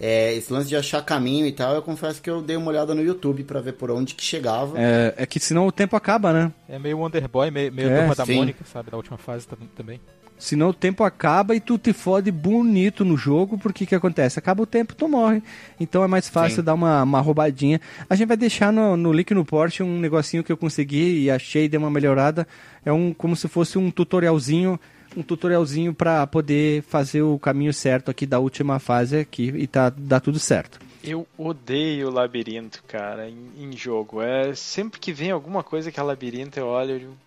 É, 0.01 0.33
esse 0.35 0.53
lance 0.53 0.69
de 0.69 0.77
achar 0.77 1.01
caminho 1.03 1.45
e 1.45 1.51
tal, 1.51 1.75
eu 1.75 1.81
confesso 1.81 2.21
que 2.21 2.29
eu 2.29 2.41
dei 2.41 2.55
uma 2.55 2.69
olhada 2.71 2.95
no 2.95 3.01
YouTube 3.03 3.43
pra 3.43 3.59
ver 3.59 3.73
por 3.73 3.91
onde 3.91 4.15
que 4.15 4.23
chegava. 4.23 4.79
É, 4.79 5.13
é 5.17 5.25
que 5.25 5.41
senão 5.41 5.67
o 5.67 5.71
tempo 5.73 5.93
acaba, 5.97 6.31
né? 6.31 6.53
É 6.69 6.79
meio 6.79 6.97
Wonder 6.99 7.27
Boy, 7.27 7.51
meio, 7.51 7.69
meio 7.73 7.89
É, 7.89 7.97
Turma 7.97 8.15
da 8.15 8.25
sim. 8.25 8.35
Mônica, 8.35 8.63
sabe? 8.71 8.89
Da 8.89 8.95
última 8.95 9.17
fase 9.17 9.45
tam- 9.45 9.57
também. 9.75 9.99
Senão 10.39 10.69
o 10.69 10.73
tempo 10.73 11.03
acaba 11.03 11.53
e 11.53 11.59
tu 11.59 11.77
te 11.77 11.91
fode 11.91 12.31
bonito 12.31 13.03
no 13.03 13.17
jogo, 13.17 13.57
porque 13.57 13.85
que 13.85 13.93
acontece? 13.93 14.39
Acaba 14.39 14.63
o 14.63 14.65
tempo, 14.65 14.95
tu 14.95 15.09
morre. 15.09 15.43
Então 15.77 16.01
é 16.01 16.07
mais 16.07 16.29
fácil 16.29 16.57
Sim. 16.57 16.63
dar 16.63 16.75
uma, 16.75 17.03
uma 17.03 17.19
roubadinha. 17.19 17.81
A 18.09 18.15
gente 18.15 18.29
vai 18.29 18.37
deixar 18.37 18.71
no, 18.71 18.95
no 18.95 19.11
link 19.11 19.33
no 19.33 19.43
Porsche 19.43 19.83
um 19.83 19.99
negocinho 19.99 20.41
que 20.41 20.51
eu 20.51 20.55
consegui 20.55 21.23
e 21.23 21.29
achei, 21.29 21.67
deu 21.67 21.81
uma 21.81 21.91
melhorada. 21.91 22.47
É 22.85 22.91
um 22.91 23.13
como 23.13 23.35
se 23.35 23.49
fosse 23.49 23.77
um 23.77 23.91
tutorialzinho, 23.91 24.79
um 25.15 25.21
tutorialzinho 25.21 25.93
para 25.93 26.25
poder 26.25 26.83
fazer 26.83 27.21
o 27.21 27.37
caminho 27.37 27.73
certo 27.73 28.09
aqui 28.09 28.25
da 28.25 28.39
última 28.39 28.79
fase 28.79 29.19
aqui 29.19 29.51
e 29.53 29.67
tá 29.67 29.89
dá 29.89 30.21
tudo 30.21 30.39
certo. 30.39 30.79
Eu 31.03 31.27
odeio 31.37 32.09
labirinto, 32.09 32.81
cara, 32.87 33.29
em, 33.29 33.49
em 33.57 33.75
jogo. 33.75 34.21
É 34.21 34.53
sempre 34.55 34.99
que 34.99 35.11
vem 35.11 35.31
alguma 35.31 35.63
coisa 35.63 35.91
que 35.91 35.99
é 35.99 36.03
labirinto, 36.03 36.59
eu 36.59 36.67
olho 36.67 36.95
e 36.95 36.99
digo, 36.99 37.17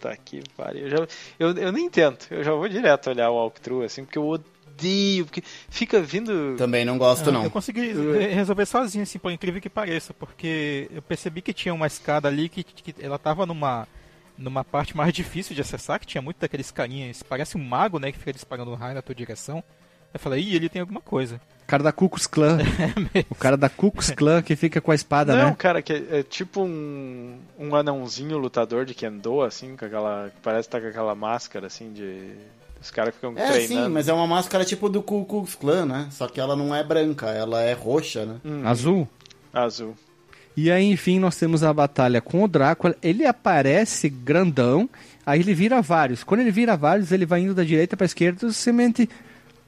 puta 0.00 0.16
que 0.24 0.42
pariu. 0.56 0.86
Eu, 0.86 0.90
já, 0.90 0.96
eu, 1.38 1.50
eu 1.56 1.72
nem 1.72 1.88
tento, 1.90 2.26
eu 2.32 2.42
já 2.42 2.52
vou 2.52 2.68
direto 2.68 3.10
olhar 3.10 3.30
o 3.30 3.34
walkthrough, 3.36 3.84
assim, 3.84 4.04
porque 4.04 4.18
eu 4.18 4.26
odeio, 4.26 5.26
porque 5.26 5.42
fica 5.68 6.00
vindo. 6.00 6.56
Também 6.56 6.84
não 6.84 6.96
gosto, 6.98 7.28
Ah, 7.28 7.32
não. 7.32 7.44
Eu 7.44 7.50
consegui 7.50 7.92
re- 7.92 8.28
resolver 8.28 8.66
sozinho, 8.66 9.02
assim, 9.02 9.18
por 9.18 9.30
incrível 9.30 9.60
que 9.60 9.68
pareça, 9.70 10.14
porque 10.14 10.88
eu 10.92 11.02
percebi 11.02 11.42
que 11.42 11.52
tinha 11.52 11.74
uma 11.74 11.86
escada 11.86 12.28
ali 12.28 12.48
que, 12.48 12.64
que 12.64 12.94
ela 13.04 13.18
tava 13.18 13.44
numa, 13.44 13.86
numa 14.38 14.64
parte 14.64 14.96
mais 14.96 15.12
difícil 15.12 15.54
de 15.54 15.60
acessar, 15.60 16.00
que 16.00 16.06
tinha 16.06 16.22
muito 16.22 16.38
daqueles 16.38 16.70
carinhas, 16.70 17.22
parece 17.22 17.56
um 17.56 17.62
mago, 17.64 17.98
né, 17.98 18.10
que 18.10 18.18
fica 18.18 18.32
disparando 18.32 18.70
um 18.70 18.74
raio 18.74 18.94
na 18.94 19.02
tua 19.02 19.14
direção. 19.14 19.62
Eu 20.12 20.20
falei, 20.20 20.42
ih, 20.42 20.54
ele 20.56 20.68
tem 20.68 20.80
alguma 20.80 21.00
coisa. 21.00 21.40
O 21.62 21.66
cara 21.70 21.84
da 21.84 21.92
Ku 21.92 22.08
Klux 22.08 22.26
Klan, 22.26 22.58
o 23.30 23.34
cara 23.36 23.56
da 23.56 23.68
Ku 23.68 23.92
Klux 23.92 24.10
Klan 24.10 24.42
que 24.42 24.56
fica 24.56 24.80
com 24.80 24.90
a 24.90 24.94
espada, 24.94 25.36
Não, 25.36 25.50
né? 25.50 25.56
cara, 25.56 25.80
que 25.80 25.92
é, 25.92 26.18
é 26.18 26.22
tipo 26.24 26.62
um, 26.64 27.38
um 27.56 27.76
anãozinho 27.76 28.36
lutador 28.38 28.84
de 28.84 28.92
Kendo, 28.92 29.42
assim, 29.42 29.76
com 29.76 29.84
aquela. 29.84 30.30
que 30.34 30.40
Parece 30.42 30.66
estar 30.66 30.80
com 30.80 30.88
aquela 30.88 31.14
máscara, 31.14 31.68
assim, 31.68 31.92
de. 31.92 32.32
Os 32.82 32.90
caras 32.90 33.14
ficam 33.14 33.34
É, 33.36 33.46
treinando. 33.52 33.84
sim, 33.86 33.88
mas 33.88 34.08
é 34.08 34.12
uma 34.12 34.26
máscara 34.26 34.64
tipo 34.64 34.88
do 34.88 35.00
Ku 35.02 35.24
Klux 35.24 35.54
Klan, 35.54 35.86
né? 35.86 36.08
Só 36.10 36.26
que 36.26 36.40
ela 36.40 36.56
não 36.56 36.74
é 36.74 36.82
branca, 36.82 37.26
ela 37.28 37.62
é 37.62 37.72
roxa, 37.72 38.26
né? 38.26 38.36
Uhum. 38.44 38.66
Azul. 38.66 39.08
Azul. 39.52 39.94
E 40.56 40.72
aí, 40.72 40.90
enfim, 40.90 41.20
nós 41.20 41.36
temos 41.36 41.62
a 41.62 41.72
batalha 41.72 42.20
com 42.20 42.42
o 42.42 42.48
Drácula. 42.48 42.96
Ele 43.00 43.24
aparece 43.24 44.08
grandão, 44.08 44.90
aí 45.24 45.38
ele 45.38 45.54
vira 45.54 45.80
vários. 45.80 46.24
Quando 46.24 46.40
ele 46.40 46.50
vira 46.50 46.76
vários, 46.76 47.12
ele 47.12 47.24
vai 47.24 47.42
indo 47.42 47.54
da 47.54 47.62
direita 47.62 47.96
pra 47.96 48.06
esquerda, 48.06 48.40
tu 48.40 48.52
semente 48.52 49.08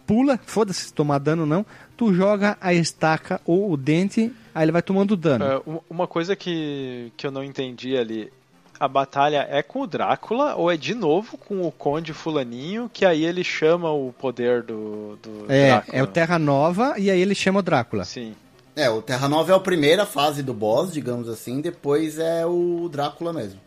pula, 0.07 0.39
foda-se 0.45 0.87
se 0.87 0.93
tomar 0.95 1.19
dano 1.19 1.43
ou 1.43 1.49
não, 1.49 1.65
tu 1.97 2.13
joga 2.15 2.57
a 2.61 2.73
estaca 2.75 3.41
ou 3.45 3.71
o 3.73 3.77
dente, 3.77 4.33
aí 4.55 4.65
ele 4.65 4.73
vai 4.73 4.83
tomando 4.83 5.17
dano. 5.17 5.45
É, 5.45 5.59
um- 5.67 5.81
uma 5.89 6.07
coisa 6.07 6.35
que, 6.37 7.13
que 7.17 7.27
eu 7.27 7.31
não 7.31 7.43
entendi 7.45 7.97
ali. 7.97 8.33
A 8.81 8.89
batalha 8.89 9.47
é 9.49 9.63
com 9.63 9.83
o 9.83 9.87
Drácula 9.87 10.57
ou 10.57 10.69
é 10.69 10.77
de 10.77 10.93
novo 10.93 11.37
com 11.39 11.63
o 11.67 11.71
Conde 11.71 12.13
Fulaninho 12.13 12.91
que 12.93 13.05
aí 13.05 13.25
ele 13.25 13.45
chama 13.45 13.93
o 13.93 14.13
poder 14.13 14.63
do, 14.63 15.17
do 15.23 15.47
É, 15.49 15.69
Drácula? 15.69 15.97
é 15.99 16.03
o 16.03 16.07
Terra 16.09 16.39
Nova 16.39 16.95
e 16.99 17.09
aí 17.09 17.21
ele 17.21 17.35
chama 17.35 17.61
o 17.61 17.63
Drácula. 17.63 18.05
Sim. 18.05 18.35
É, 18.75 18.91
o 18.91 19.01
Terra 19.01 19.29
Nova 19.29 19.53
é 19.53 19.55
a 19.55 19.61
primeira 19.61 20.05
fase 20.05 20.43
do 20.43 20.53
boss, 20.53 20.93
digamos 20.93 21.29
assim, 21.29 21.61
depois 21.61 22.19
é 22.19 22.45
o 22.45 22.89
Drácula 22.91 23.33
mesmo. 23.33 23.61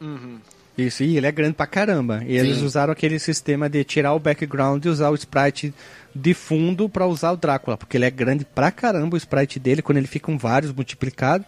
Uhum. 0.00 0.38
Isso, 0.76 1.02
e 1.02 1.16
ele 1.16 1.26
é 1.26 1.32
grande 1.32 1.54
pra 1.54 1.66
caramba. 1.66 2.22
E 2.26 2.36
eles 2.36 2.58
Sim. 2.58 2.64
usaram 2.64 2.92
aquele 2.92 3.18
sistema 3.18 3.68
de 3.68 3.84
tirar 3.84 4.14
o 4.14 4.18
background 4.18 4.84
e 4.84 4.88
usar 4.88 5.10
o 5.10 5.14
sprite 5.14 5.74
de 6.14 6.34
fundo 6.34 6.88
pra 6.88 7.06
usar 7.06 7.32
o 7.32 7.36
Drácula, 7.36 7.76
porque 7.76 7.96
ele 7.96 8.04
é 8.04 8.10
grande 8.10 8.44
pra 8.44 8.70
caramba 8.70 9.14
o 9.14 9.18
sprite 9.18 9.58
dele, 9.58 9.82
quando 9.82 9.98
ele 9.98 10.06
fica 10.06 10.26
com 10.26 10.38
vários 10.38 10.72
multiplicados. 10.72 11.46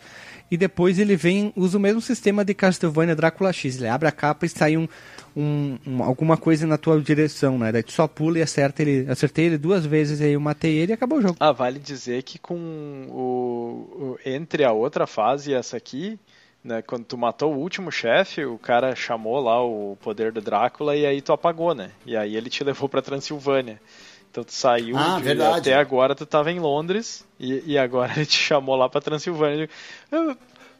e 0.51 0.57
depois 0.57 0.99
ele 0.99 1.17
vem, 1.17 1.53
usa 1.57 1.79
o 1.79 1.81
mesmo 1.81 2.01
sistema 2.01 2.45
de 2.45 2.55
Castlevania 2.55 3.17
Drácula 3.17 3.53
X. 3.53 3.77
Ele 3.77 3.89
abre 3.89 4.09
a 4.09 4.13
capa 4.13 4.47
e 4.47 4.49
sai 4.49 4.77
um, 4.77 4.87
um, 5.37 5.79
um, 5.87 6.03
alguma 6.03 6.37
coisa 6.37 6.67
na 6.67 6.79
tua 6.79 7.01
direção, 7.01 7.59
né? 7.59 7.73
Daí 7.73 7.83
tu 7.83 7.93
só 7.93 8.07
pula 8.07 8.39
e 8.39 8.43
acerta 8.43 8.83
ele. 8.83 9.11
Acertei 9.11 9.47
ele 9.47 9.59
duas 9.59 9.85
vezes 9.85 10.21
aí 10.21 10.33
eu 10.33 10.41
matei 10.41 10.77
ele 10.77 10.93
e 10.93 10.95
acabou 10.95 11.19
o 11.19 11.23
jogo. 11.23 11.37
Ah, 11.41 11.51
vale 11.53 11.79
dizer 11.79 12.23
que 12.23 12.39
com 12.39 12.57
o, 13.09 14.15
o 14.15 14.19
entre 14.25 14.65
a 14.65 14.73
outra 14.73 15.07
fase 15.07 15.51
e 15.51 15.55
essa 15.55 15.77
aqui, 15.77 16.19
né, 16.65 16.81
quando 16.83 17.05
tu 17.05 17.17
matou 17.19 17.53
o 17.55 17.59
último 17.59 17.93
chefe, 17.93 18.45
o 18.45 18.57
cara 18.59 18.97
chamou 18.97 19.39
lá 19.39 19.63
o 19.63 19.97
poder 20.01 20.33
do 20.33 20.41
Drácula 20.41 20.97
e 20.97 21.05
aí 21.05 21.21
tu 21.21 21.33
apagou, 21.33 21.75
né? 21.75 21.91
E 22.07 22.17
aí 22.17 22.35
ele 22.37 22.49
te 22.49 22.65
levou 22.65 22.89
pra 22.89 23.03
Transilvânia. 23.03 23.81
Então 24.31 24.43
tu 24.43 24.53
saiu 24.53 24.97
Ah, 24.97 25.21
de- 25.21 25.41
até 25.43 25.75
agora 25.75 26.15
tu 26.15 26.25
tava 26.27 26.51
em 26.51 26.59
Londres 26.59 27.25
e, 27.39 27.63
e 27.73 27.79
agora 27.79 28.13
ele 28.17 28.27
te 28.27 28.39
chamou 28.39 28.75
lá 28.77 28.89
pra 28.89 29.01
Transilvânia. 29.01 29.69
Eu- 30.11 30.37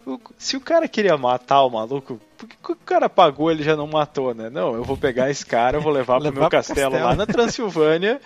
o- 0.07 0.21
se 0.39 0.57
o 0.57 0.61
cara 0.61 0.89
queria 0.89 1.17
matar 1.17 1.63
o 1.63 1.71
maluco, 1.71 2.21
que 2.47 2.57
que 2.57 2.73
o 2.73 2.77
cara 2.77 3.09
pagou 3.09 3.51
ele 3.51 3.63
já 3.63 3.75
não 3.77 3.87
matou, 3.87 4.35
né? 4.35 4.49
Não, 4.51 4.75
eu 4.75 4.85
vou 4.85 4.97
pegar 4.97 5.31
esse 5.31 5.45
cara, 5.45 5.77
eu 5.77 5.81
vou 5.81 5.93
levar 5.93 6.15
pro 6.17 6.25
Levar 6.25 6.41
meu 6.41 6.49
pro 6.49 6.59
castelo, 6.59 6.91
castelo. 6.93 7.05
lá 7.11 7.15
na 7.17 7.27
Transilvânia, 7.27 8.21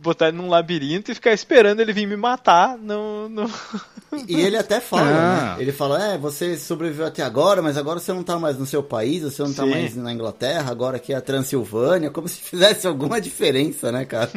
botar 0.00 0.28
ele 0.28 0.36
num 0.36 0.48
labirinto 0.48 1.10
e 1.10 1.14
ficar 1.14 1.32
esperando 1.32 1.80
ele 1.80 1.92
vir 1.92 2.06
me 2.06 2.16
matar 2.16 2.76
no, 2.78 3.28
no... 3.28 3.50
E 4.26 4.40
ele 4.40 4.56
até 4.56 4.80
fala, 4.80 5.02
Ah. 5.02 5.54
né? 5.56 5.62
Ele 5.62 5.72
fala, 5.72 6.14
é, 6.14 6.18
você 6.18 6.56
sobreviveu 6.56 7.06
até 7.06 7.22
agora, 7.22 7.60
mas 7.60 7.76
agora 7.76 8.00
você 8.00 8.12
não 8.12 8.22
tá 8.22 8.38
mais 8.38 8.58
no 8.58 8.64
seu 8.66 8.82
país, 8.82 9.22
você 9.22 9.42
não 9.42 9.52
tá 9.52 9.64
Sim. 9.64 9.70
mais 9.70 9.94
na 9.96 10.12
Inglaterra, 10.12 10.70
agora 10.70 10.96
aqui 10.96 11.12
é 11.12 11.16
a 11.16 11.20
Transilvânia, 11.20 12.10
como 12.10 12.26
se 12.28 12.40
fizesse 12.40 12.86
alguma 12.86 13.20
diferença, 13.20 13.92
né, 13.92 14.04
cara? 14.04 14.30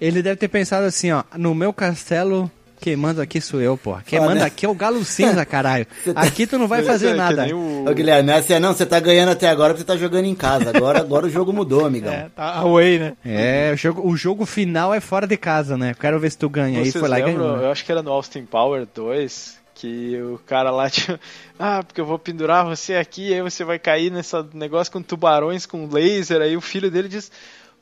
Ele 0.00 0.22
deve 0.22 0.36
ter 0.36 0.48
pensado 0.48 0.86
assim, 0.86 1.12
ó, 1.12 1.22
no 1.36 1.54
meu 1.54 1.72
castelo, 1.72 2.50
quem 2.80 2.96
manda 2.96 3.22
aqui 3.22 3.40
sou 3.40 3.60
eu, 3.60 3.76
porra. 3.76 4.02
Quem 4.06 4.18
Olha. 4.18 4.28
manda 4.30 4.44
aqui 4.46 4.64
é 4.64 4.68
o 4.68 4.74
galo 4.74 5.04
cinza, 5.04 5.44
caralho. 5.44 5.86
Aqui 6.16 6.46
tu 6.46 6.58
não 6.58 6.66
vai 6.66 6.82
fazer 6.82 7.10
que 7.12 7.16
nada. 7.16 7.46
o- 7.54 7.88
Ô, 7.88 7.94
Guilherme, 7.94 8.30
essa 8.32 8.54
é, 8.54 8.58
não, 8.58 8.72
você 8.72 8.84
tá 8.86 8.98
ganhando 8.98 9.30
até 9.30 9.48
agora 9.48 9.74
porque 9.74 9.82
você 9.82 9.86
tá 9.86 9.96
jogando 9.96 10.24
em 10.24 10.34
casa. 10.34 10.70
Agora, 10.74 10.98
agora 11.00 11.26
o 11.26 11.30
jogo 11.30 11.52
mudou, 11.52 11.84
amigão. 11.86 12.12
É, 12.12 12.28
tá 12.34 12.54
away, 12.56 12.98
né? 12.98 13.12
É, 13.24 13.70
o 13.72 13.76
jogo, 13.76 14.08
o 14.08 14.16
jogo 14.16 14.46
final 14.46 14.92
é 14.94 15.00
fora 15.00 15.26
de 15.26 15.36
casa, 15.36 15.76
né? 15.76 15.94
Quero 15.98 16.18
ver 16.18 16.30
se 16.30 16.38
tu 16.38 16.48
ganha. 16.48 16.78
Aí 16.80 16.84
Vocês 16.90 17.00
foi 17.00 17.08
lá 17.08 17.20
e 17.20 17.24
lembram? 17.24 17.44
ganhou. 17.44 17.58
né? 17.58 17.64
Eu 17.66 17.70
acho 17.70 17.84
que 17.84 17.92
era 17.92 18.02
no 18.02 18.10
Austin 18.10 18.44
Power 18.44 18.86
2 18.94 19.58
que 19.74 20.20
o 20.20 20.38
cara 20.46 20.70
lá 20.70 20.88
tinha. 20.90 21.18
Ah, 21.58 21.82
porque 21.82 22.00
eu 22.00 22.06
vou 22.06 22.18
pendurar 22.18 22.64
você 22.66 22.94
aqui, 22.96 23.32
aí 23.32 23.40
você 23.42 23.64
vai 23.64 23.78
cair 23.78 24.10
nesse 24.10 24.34
negócio 24.54 24.92
com 24.92 25.00
tubarões 25.02 25.64
com 25.66 25.86
laser. 25.86 26.40
Aí 26.42 26.56
o 26.56 26.60
filho 26.60 26.90
dele 26.90 27.08
diz: 27.08 27.30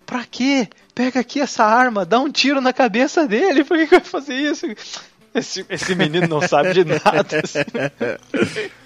Pra 0.07 0.25
quê? 0.31 0.69
Pega 0.99 1.21
aqui 1.21 1.41
essa 1.41 1.65
arma, 1.65 2.05
dá 2.05 2.19
um 2.19 2.29
tiro 2.29 2.61
na 2.61 2.73
cabeça 2.73 3.25
dele. 3.25 3.63
Por 3.63 3.77
que, 3.79 3.85
que 3.87 3.91
vai 3.97 4.05
fazer 4.05 4.35
isso? 4.35 4.67
Esse, 5.33 5.65
esse 5.71 5.95
menino 5.95 6.27
não 6.27 6.41
sabe 6.41 6.75
de 6.75 6.85
nada. 6.85 7.25
assim. 7.45 7.61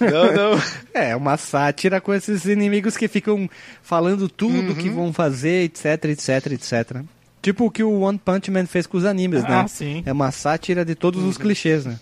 Não, 0.00 0.32
não. 0.52 0.62
É, 0.92 1.16
uma 1.16 1.36
sátira 1.36 2.00
com 2.00 2.14
esses 2.14 2.44
inimigos 2.44 2.96
que 2.96 3.08
ficam 3.08 3.48
falando 3.82 4.28
tudo 4.28 4.74
que 4.76 4.88
Uhum. 4.88 4.94
vão 4.94 5.12
fazer, 5.12 5.64
etc, 5.64 6.04
etc, 6.04 6.52
etc. 6.52 7.02
Tipo 7.42 7.66
o 7.66 7.70
que 7.70 7.82
o 7.82 8.00
One 8.00 8.18
Punch 8.18 8.48
Man 8.50 8.66
fez 8.66 8.86
com 8.86 8.96
os 8.96 9.04
animes, 9.04 9.42
né? 9.42 9.62
Ah, 9.64 9.66
sim. 9.68 10.02
É 10.06 10.12
uma 10.12 10.30
sátira 10.30 10.84
de 10.84 10.94
todos 10.94 11.22
Uhum. 11.22 11.28
os 11.30 11.36
clichês, 11.38 11.84
né? 11.84 11.98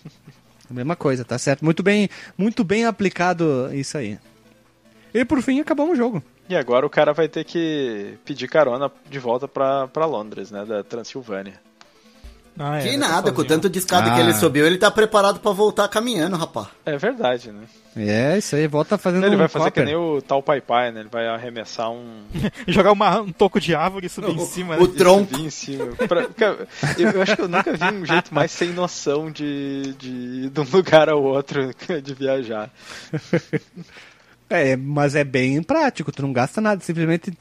A 0.70 0.74
mesma 0.74 0.94
coisa, 0.94 1.24
tá 1.24 1.39
certo? 1.39 1.65
Muito 1.65 1.82
bem, 1.82 2.09
muito 2.36 2.62
bem 2.65 2.85
aplicado 2.85 3.70
isso 3.73 3.97
aí. 3.97 4.19
E 5.14 5.24
por 5.24 5.40
fim, 5.43 5.60
acabamos 5.60 5.93
o 5.93 5.97
jogo. 5.97 6.22
E 6.48 6.56
agora 6.56 6.84
o 6.86 6.90
cara 6.90 7.12
vai 7.12 7.28
ter 7.28 7.44
que 7.44 8.14
pedir 8.24 8.48
carona 8.48 8.90
de 9.10 9.18
volta 9.18 9.47
pra, 9.47 9.86
pra 9.89 10.06
Londres, 10.06 10.51
né? 10.51 10.64
Da 10.64 10.82
Transilvânia. 10.82 11.60
Ah, 12.59 12.78
é, 12.78 12.82
que 12.82 12.90
tá 12.93 12.98
nada, 13.09 13.32
com 13.32 13.40
o 13.40 13.44
tanto 13.47 13.70
de 13.70 13.78
escada 13.78 14.10
que 14.10 14.20
Ah. 14.20 14.24
ele 14.24 14.34
subiu, 14.34 14.66
ele 14.66 14.76
tá 14.76 14.90
preparado 14.90 15.40
pra 15.40 15.52
voltar 15.52 15.89
caminhando, 15.89 16.36
rapaz. 16.36 16.66
É 16.84 16.98
verdade, 16.98 17.51
né? 17.51 17.62
É, 17.97 18.36
isso 18.36 18.55
aí, 18.56 18.66
volta 18.66 18.98
fazendo 18.98 19.24
Ele 19.24 19.36
um 19.36 19.39
vai 19.39 19.48
fazer 19.48 19.70
que 19.70 19.80
copper. 19.80 19.84
nem 19.86 19.97
o 19.97 20.20
tal 20.20 20.43
Pai 20.43 20.60
Pai, 20.60 20.93
né? 20.93 21.01
Ele 21.01 21.09
vai 21.10 21.26
arremessar 21.28 21.90
um. 21.90 22.24
Jogar 22.68 22.93
uma- 22.93 23.22
um 23.22 23.32
toco 23.32 23.59
de 23.59 23.74
árvore 23.74 24.05
e 24.06 24.10
subir 24.10 24.32
em 24.34 24.44
cima, 24.44 24.76
o 24.76 24.86
né? 24.86 24.94
tronco. 24.98 25.30
Subir 25.30 25.47
em 25.47 25.51
cima. 25.51 25.86
Pra- 26.06 26.26
eu, 26.98 27.10
eu 27.10 27.22
acho 27.22 27.36
que 27.36 27.43
eu 27.43 27.48
nunca 27.48 27.72
vi 27.72 27.84
um 27.84 28.05
jeito 28.05 28.34
mais 28.34 28.51
sem 28.52 28.68
noção 28.70 29.30
de, 29.30 29.94
de, 29.98 30.51
de 30.51 30.60
um 30.60 30.66
lugar 30.70 31.09
ao 31.09 31.22
outro 31.22 31.70
de 32.02 32.14
viajar. 32.14 32.70
É, 34.52 34.76
mas 34.76 35.14
é 35.14 35.24
bem 35.24 35.62
prático, 35.62 36.12
tu 36.12 36.22
não 36.22 36.32
gasta 36.32 36.60
nada, 36.60 36.82
simplesmente 36.82 37.32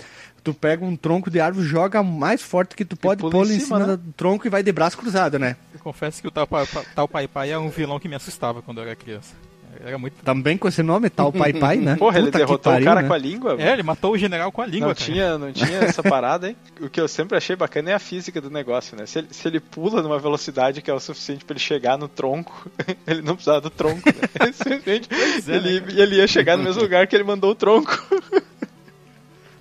tu 0.44 0.54
pega 0.54 0.84
um 0.84 0.96
tronco 0.96 1.30
de 1.30 1.40
árvore, 1.40 1.66
joga 1.66 2.02
mais 2.02 2.42
forte 2.42 2.76
que 2.76 2.86
tu 2.86 2.96
pode, 2.96 3.22
pula 3.22 3.32
pôr 3.32 3.48
em 3.48 3.56
em 3.56 3.60
cima, 3.60 3.80
né? 3.80 3.98
do 3.98 4.14
tronco 4.14 4.48
e 4.48 4.50
vai 4.50 4.64
de 4.64 4.72
braço 4.72 4.98
cruzado, 4.98 5.38
né? 5.38 5.56
Eu 5.74 5.80
confesso 5.80 6.22
que 6.22 6.28
o 6.28 6.32
tal, 6.32 6.48
tal 6.96 7.08
Pai 7.08 7.28
Pai 7.28 7.52
é 7.52 7.58
um 7.58 7.70
vilão 7.70 8.00
que 8.00 8.08
me 8.08 8.16
assustava 8.16 8.62
quando 8.62 8.80
eu 8.80 8.86
era 8.86 8.96
criança. 8.96 9.36
Era 9.84 9.98
muito. 9.98 10.14
Também 10.24 10.58
com 10.58 10.68
esse 10.68 10.84
nome, 10.84 11.10
tal 11.10 11.32
Pai 11.32 11.54
Pai, 11.54 11.78
né? 11.78 11.96
Porra, 11.96 12.18
ele 12.18 12.28
Puta 12.28 12.38
derrotou 12.40 12.72
pariu, 12.74 12.86
o 12.86 12.86
cara 12.86 13.02
né? 13.02 13.08
com 13.08 13.14
a 13.14 13.18
língua. 13.18 13.56
É, 13.60 13.74
ele 13.74 13.84
matou 13.84 14.14
o 14.14 14.18
general 14.18 14.52
com 14.52 14.62
a 14.62 14.66
língua, 14.66 14.90
não 14.90 14.96
cara. 14.96 15.06
tinha, 15.12 15.38
não 15.38 15.52
tinha 15.52 15.78
essa 15.86 16.04
parada, 16.04 16.50
hein? 16.50 16.56
O 16.80 16.90
que 16.90 17.00
eu 17.00 17.08
sempre 17.08 17.38
achei 17.38 17.56
bacana 17.56 17.92
é 17.92 17.94
a 17.94 18.00
física 18.00 18.40
do 18.42 18.50
negócio, 18.50 18.98
né? 18.98 19.06
Se 19.06 19.20
ele, 19.20 19.28
se 19.32 19.48
ele 19.48 19.60
pula 19.60 20.02
numa 20.02 20.20
velocidade 20.20 20.82
que 20.82 20.92
é 20.92 20.94
o 20.94 21.00
suficiente 21.00 21.46
pra 21.46 21.54
ele 21.54 21.60
chegar 21.60 21.98
no 21.98 22.08
tronco, 22.08 22.70
ele 23.08 23.22
não 23.22 23.36
precisava 23.36 23.62
do 23.62 23.70
tronco, 23.70 24.02
né? 24.08 24.52
Simplesmente 24.54 25.10
é, 25.12 25.56
ele, 25.56 26.02
ele 26.02 26.16
ia 26.18 26.28
chegar 26.28 26.58
no 26.58 26.64
mesmo 26.64 26.82
lugar 26.82 27.08
que 27.08 27.16
ele 27.16 27.24
mandou 27.24 27.52
o 27.52 27.56
tronco. 27.56 27.98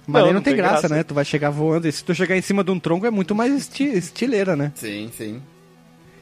Mas 0.06 0.22
Não, 0.22 0.26
aí 0.26 0.26
não, 0.26 0.34
não 0.34 0.42
tem 0.42 0.54
tem 0.54 0.56
graça, 0.56 0.80
graça. 0.82 0.94
né? 0.94 1.02
Tu 1.04 1.14
vai 1.14 1.24
chegar 1.24 1.50
voando 1.50 1.86
e 1.86 1.92
se 1.92 2.02
tu 2.02 2.14
chegar 2.14 2.36
em 2.36 2.42
cima 2.42 2.64
de 2.64 2.70
um 2.70 2.80
tronco 2.80 3.06
é 3.06 3.10
muito 3.10 3.34
mais 3.34 3.54
esti 3.54 3.84
estileira, 3.84 4.56
né? 4.56 4.72
Sim, 4.74 5.10
sim. 5.16 5.40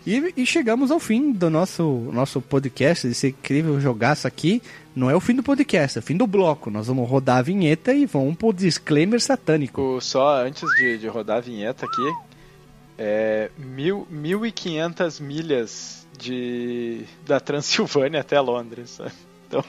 E, 0.07 0.33
e 0.37 0.47
chegamos 0.47 0.91
ao 0.91 0.99
fim 0.99 1.33
do 1.33 1.51
nosso, 1.51 1.83
nosso 2.13 2.41
podcast, 2.41 3.07
desse 3.07 3.29
incrível 3.29 3.79
jogaço 3.81 4.27
aqui. 4.27 4.63
Não 4.97 5.11
é 5.11 5.15
o 5.15 5.21
fim 5.21 5.35
do 5.35 5.43
podcast, 5.43 5.99
é 5.99 6.01
o 6.01 6.03
fim 6.03 6.17
do 6.17 6.27
bloco. 6.27 6.71
Nós 6.71 6.87
vamos 6.87 7.09
rodar 7.09 7.39
a 7.39 7.43
vinheta 7.43 7.93
e 7.93 8.07
vamos 8.07 8.37
pro 8.37 8.53
disclaimer 8.53 9.21
satânico. 9.21 9.81
O- 9.81 10.01
Só 10.01 10.43
antes 10.45 10.69
de, 10.77 10.99
de 10.99 11.07
rodar 11.09 11.39
a 11.39 11.41
vinheta 11.41 11.85
aqui, 11.87 12.13
é 12.97 13.51
mil, 13.59 14.07
1.500 14.13 15.21
milhas 15.21 16.07
de, 16.19 17.03
da 17.27 17.39
Transilvânia 17.39 18.21
até 18.21 18.41
Londres. 18.41 18.99
Então 19.51 19.65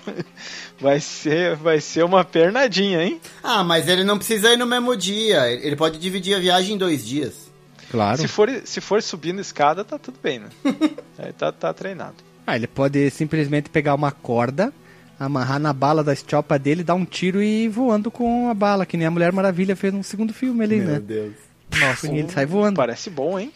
vai 0.77 0.99
ser, 0.99 1.55
vai 1.55 1.79
ser 1.79 2.03
uma 2.03 2.25
pernadinha, 2.25 3.01
hein? 3.01 3.17
Ah, 3.41 3.63
mas 3.63 3.87
ele 3.87 4.03
não 4.03 4.17
precisa 4.17 4.51
ir 4.51 4.57
no 4.57 4.65
mesmo 4.65 4.93
dia. 4.93 5.49
Ele 5.49 5.73
pode 5.77 5.97
dividir 5.97 6.35
a 6.35 6.39
viagem 6.39 6.75
em 6.75 6.77
dois 6.77 7.07
dias. 7.07 7.48
Claro. 7.91 8.17
Se 8.21 8.27
for, 8.27 8.49
se 8.65 8.81
for 8.81 9.01
subindo 9.01 9.41
escada, 9.41 9.83
tá 9.83 9.97
tudo 9.97 10.19
bem, 10.21 10.39
né? 10.39 10.49
Aí 11.17 11.33
tá, 11.33 11.51
tá 11.51 11.73
treinado. 11.73 12.15
Ah, 12.45 12.55
ele 12.55 12.67
pode 12.67 13.09
simplesmente 13.11 13.69
pegar 13.69 13.95
uma 13.95 14.11
corda, 14.11 14.73
amarrar 15.19 15.59
na 15.59 15.73
bala 15.73 16.03
da 16.03 16.13
estiopa 16.13 16.57
dele, 16.57 16.83
dar 16.83 16.95
um 16.95 17.05
tiro 17.05 17.41
e 17.41 17.65
ir 17.65 17.69
voando 17.69 18.09
com 18.09 18.49
a 18.49 18.53
bala, 18.53 18.85
que 18.85 18.97
nem 18.97 19.07
a 19.07 19.11
Mulher 19.11 19.31
Maravilha 19.31 19.75
fez 19.75 19.93
no 19.93 20.03
segundo 20.03 20.33
filme 20.33 20.63
ali, 20.63 20.79
né? 20.79 20.99
Deus. 20.99 21.33
Nossa, 21.79 22.07
e 22.07 22.19
ele 22.19 22.31
sai 22.31 22.45
voando. 22.45 22.77
Parece 22.77 23.09
bom, 23.09 23.39
hein? 23.39 23.51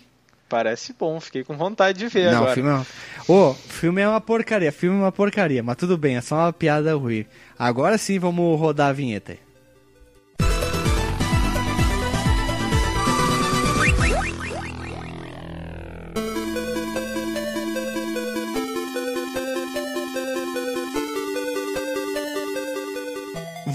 Parece 0.48 0.94
bom. 0.94 1.20
Fiquei 1.20 1.44
com 1.44 1.58
vontade 1.58 1.98
de 1.98 2.08
ver 2.08 2.32
Não, 2.32 2.38
agora. 2.40 2.52
o 2.52 2.54
filme 2.54 2.70
é 2.70 2.74
uma... 2.74 2.86
Ô, 3.28 3.54
filme 3.54 4.02
é 4.02 4.08
uma 4.08 4.22
porcaria, 4.22 4.72
filme 4.72 4.98
é 4.98 5.02
uma 5.02 5.12
porcaria, 5.12 5.64
mas 5.64 5.78
tudo 5.78 5.98
bem, 5.98 6.18
é 6.18 6.22
só 6.22 6.36
uma 6.36 6.54
piada 6.54 6.96
ruim. 6.96 7.26
Agora 7.58 7.98
sim 7.98 8.20
vamos 8.20 8.60
rodar 8.60 8.90
a 8.90 8.94
vinheta 8.94 9.38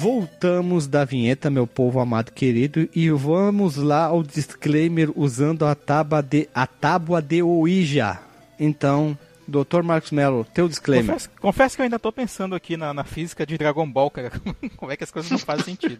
Voltamos 0.00 0.86
da 0.86 1.04
vinheta, 1.04 1.50
meu 1.50 1.66
povo 1.66 1.98
amado 1.98 2.30
querido, 2.30 2.88
e 2.94 3.10
vamos 3.10 3.74
lá 3.74 4.04
ao 4.04 4.22
disclaimer 4.22 5.10
usando 5.16 5.66
a 5.66 5.74
tábua 5.74 6.22
de, 6.22 6.48
a 6.54 6.68
tábua 6.68 7.20
de 7.20 7.42
Ouija. 7.42 8.20
Então, 8.60 9.18
Dr. 9.48 9.82
Marcos 9.82 10.12
Mello, 10.12 10.46
teu 10.54 10.68
disclaimer. 10.68 11.06
Confesso, 11.06 11.30
confesso 11.40 11.74
que 11.74 11.82
eu 11.82 11.84
ainda 11.84 11.98
tô 11.98 12.12
pensando 12.12 12.54
aqui 12.54 12.76
na, 12.76 12.94
na 12.94 13.02
física 13.02 13.44
de 13.44 13.58
Dragon 13.58 13.90
Ball, 13.90 14.08
cara. 14.08 14.30
Como 14.76 14.92
é 14.92 14.96
que 14.96 15.02
as 15.02 15.10
coisas 15.10 15.32
não 15.32 15.38
fazem 15.38 15.64
sentido. 15.64 15.98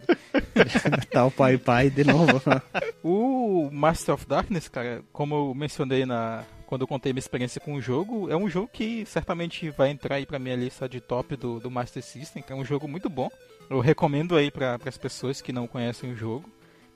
tá 1.11 1.25
o 1.25 1.31
pai 1.31 1.57
pai 1.57 1.89
de 1.89 2.05
novo. 2.05 2.41
O 3.03 3.69
Master 3.71 4.15
of 4.15 4.25
Darkness, 4.27 4.67
cara, 4.67 5.01
como 5.13 5.33
eu 5.33 5.55
mencionei 5.55 6.05
na 6.05 6.43
quando 6.65 6.81
eu 6.81 6.87
contei 6.87 7.13
minha 7.13 7.19
experiência 7.19 7.61
com 7.61 7.75
o 7.75 7.81
jogo, 7.81 8.29
é 8.29 8.35
um 8.35 8.49
jogo 8.49 8.69
que 8.71 9.05
certamente 9.05 9.69
vai 9.69 9.89
entrar 9.89 10.17
aí 10.17 10.25
pra 10.25 10.37
minha 10.37 10.55
lista 10.55 10.87
de 10.87 10.99
top 10.99 11.35
do, 11.37 11.59
do 11.61 11.71
Master 11.71 12.03
System, 12.03 12.43
que 12.43 12.51
é 12.51 12.55
um 12.55 12.65
jogo 12.65 12.87
muito 12.87 13.09
bom. 13.09 13.29
Eu 13.69 13.79
recomendo 13.79 14.35
aí 14.35 14.49
para 14.49 14.79
as 14.85 14.97
pessoas 14.97 15.41
que 15.41 15.53
não 15.53 15.67
conhecem 15.67 16.11
o 16.11 16.15
jogo. 16.15 16.49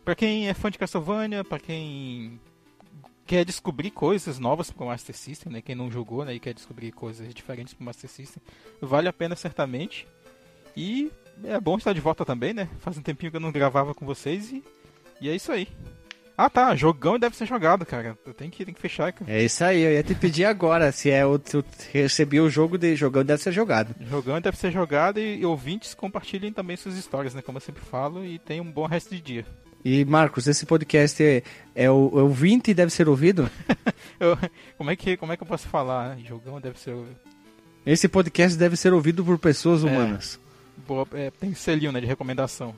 Pra 0.03 0.15
quem 0.15 0.49
é 0.49 0.53
fã 0.53 0.71
de 0.71 0.77
Castlevania, 0.77 1.43
pra 1.43 1.59
quem 1.59 2.39
quer 3.25 3.45
descobrir 3.45 3.91
coisas 3.91 4.39
novas 4.39 4.71
pro 4.71 4.87
Master 4.87 5.15
System, 5.15 5.53
né? 5.53 5.61
Quem 5.61 5.75
não 5.75 5.91
jogou, 5.91 6.25
né, 6.25 6.33
e 6.33 6.39
quer 6.39 6.53
descobrir 6.53 6.91
coisas 6.91 7.33
diferentes 7.33 7.73
pro 7.73 7.85
Master 7.85 8.09
System, 8.09 8.41
vale 8.81 9.07
a 9.07 9.13
pena 9.13 9.35
certamente. 9.35 10.07
E 10.75 11.11
é 11.43 11.59
bom 11.59 11.77
estar 11.77 11.93
de 11.93 12.01
volta 12.01 12.25
também, 12.25 12.53
né? 12.53 12.67
Faz 12.79 12.97
um 12.97 13.01
tempinho 13.01 13.31
que 13.31 13.37
eu 13.37 13.41
não 13.41 13.51
gravava 13.51 13.93
com 13.93 14.05
vocês 14.05 14.51
e, 14.51 14.63
e 15.21 15.29
é 15.29 15.35
isso 15.35 15.51
aí. 15.51 15.67
Ah 16.35 16.49
tá, 16.49 16.75
jogão 16.75 17.19
deve 17.19 17.35
ser 17.35 17.45
jogado, 17.45 17.85
cara. 17.85 18.17
Tem 18.35 18.49
que, 18.49 18.65
tem 18.65 18.73
que 18.73 18.81
fechar, 18.81 19.13
cara. 19.13 19.31
É 19.31 19.43
isso 19.43 19.63
aí, 19.63 19.81
eu 19.81 19.91
ia 19.91 20.03
te 20.03 20.15
pedir 20.15 20.45
agora 20.45 20.91
se 20.91 21.11
é 21.11 21.25
o, 21.25 21.39
recebi 21.91 22.39
o 22.39 22.49
jogo 22.49 22.77
de 22.77 22.95
jogão 22.95 23.23
deve 23.23 23.41
ser 23.41 23.51
jogado. 23.51 23.95
Jogão 24.09 24.41
deve 24.41 24.57
ser 24.57 24.71
jogado 24.71 25.19
e, 25.19 25.39
e 25.39 25.45
ouvintes 25.45 25.93
compartilhem 25.93 26.51
também 26.51 26.75
suas 26.75 26.97
histórias, 26.97 27.35
né? 27.35 27.41
Como 27.41 27.57
eu 27.57 27.61
sempre 27.61 27.83
falo, 27.83 28.25
e 28.25 28.39
tenham 28.39 28.65
um 28.65 28.71
bom 28.71 28.87
resto 28.87 29.13
de 29.13 29.21
dia. 29.21 29.45
E 29.85 30.05
Marcos, 30.05 30.47
esse 30.47 30.65
podcast 30.65 31.21
é, 31.21 31.43
é 31.75 31.91
o 31.91 32.11
é 32.15 32.21
ouvinte 32.21 32.71
e 32.71 32.73
deve 32.73 32.91
ser 32.91 33.07
ouvido? 33.09 33.49
eu, 34.19 34.37
como, 34.77 34.89
é 34.89 34.95
que, 34.95 35.17
como 35.17 35.33
é 35.33 35.37
que 35.37 35.43
eu 35.43 35.47
posso 35.47 35.67
falar? 35.67 36.17
Jogão 36.19 36.59
deve 36.59 36.79
ser 36.79 36.91
ouvido. 36.91 37.17
Esse 37.85 38.07
podcast 38.07 38.57
deve 38.57 38.77
ser 38.77 38.93
ouvido 38.93 39.25
por 39.25 39.37
pessoas 39.37 39.83
humanas. 39.83 40.39
É, 40.77 40.87
boa, 40.87 41.07
é, 41.13 41.31
tem 41.31 41.53
selinho 41.53 41.91
né, 41.91 41.99
de 41.99 42.07
recomendação. 42.07 42.73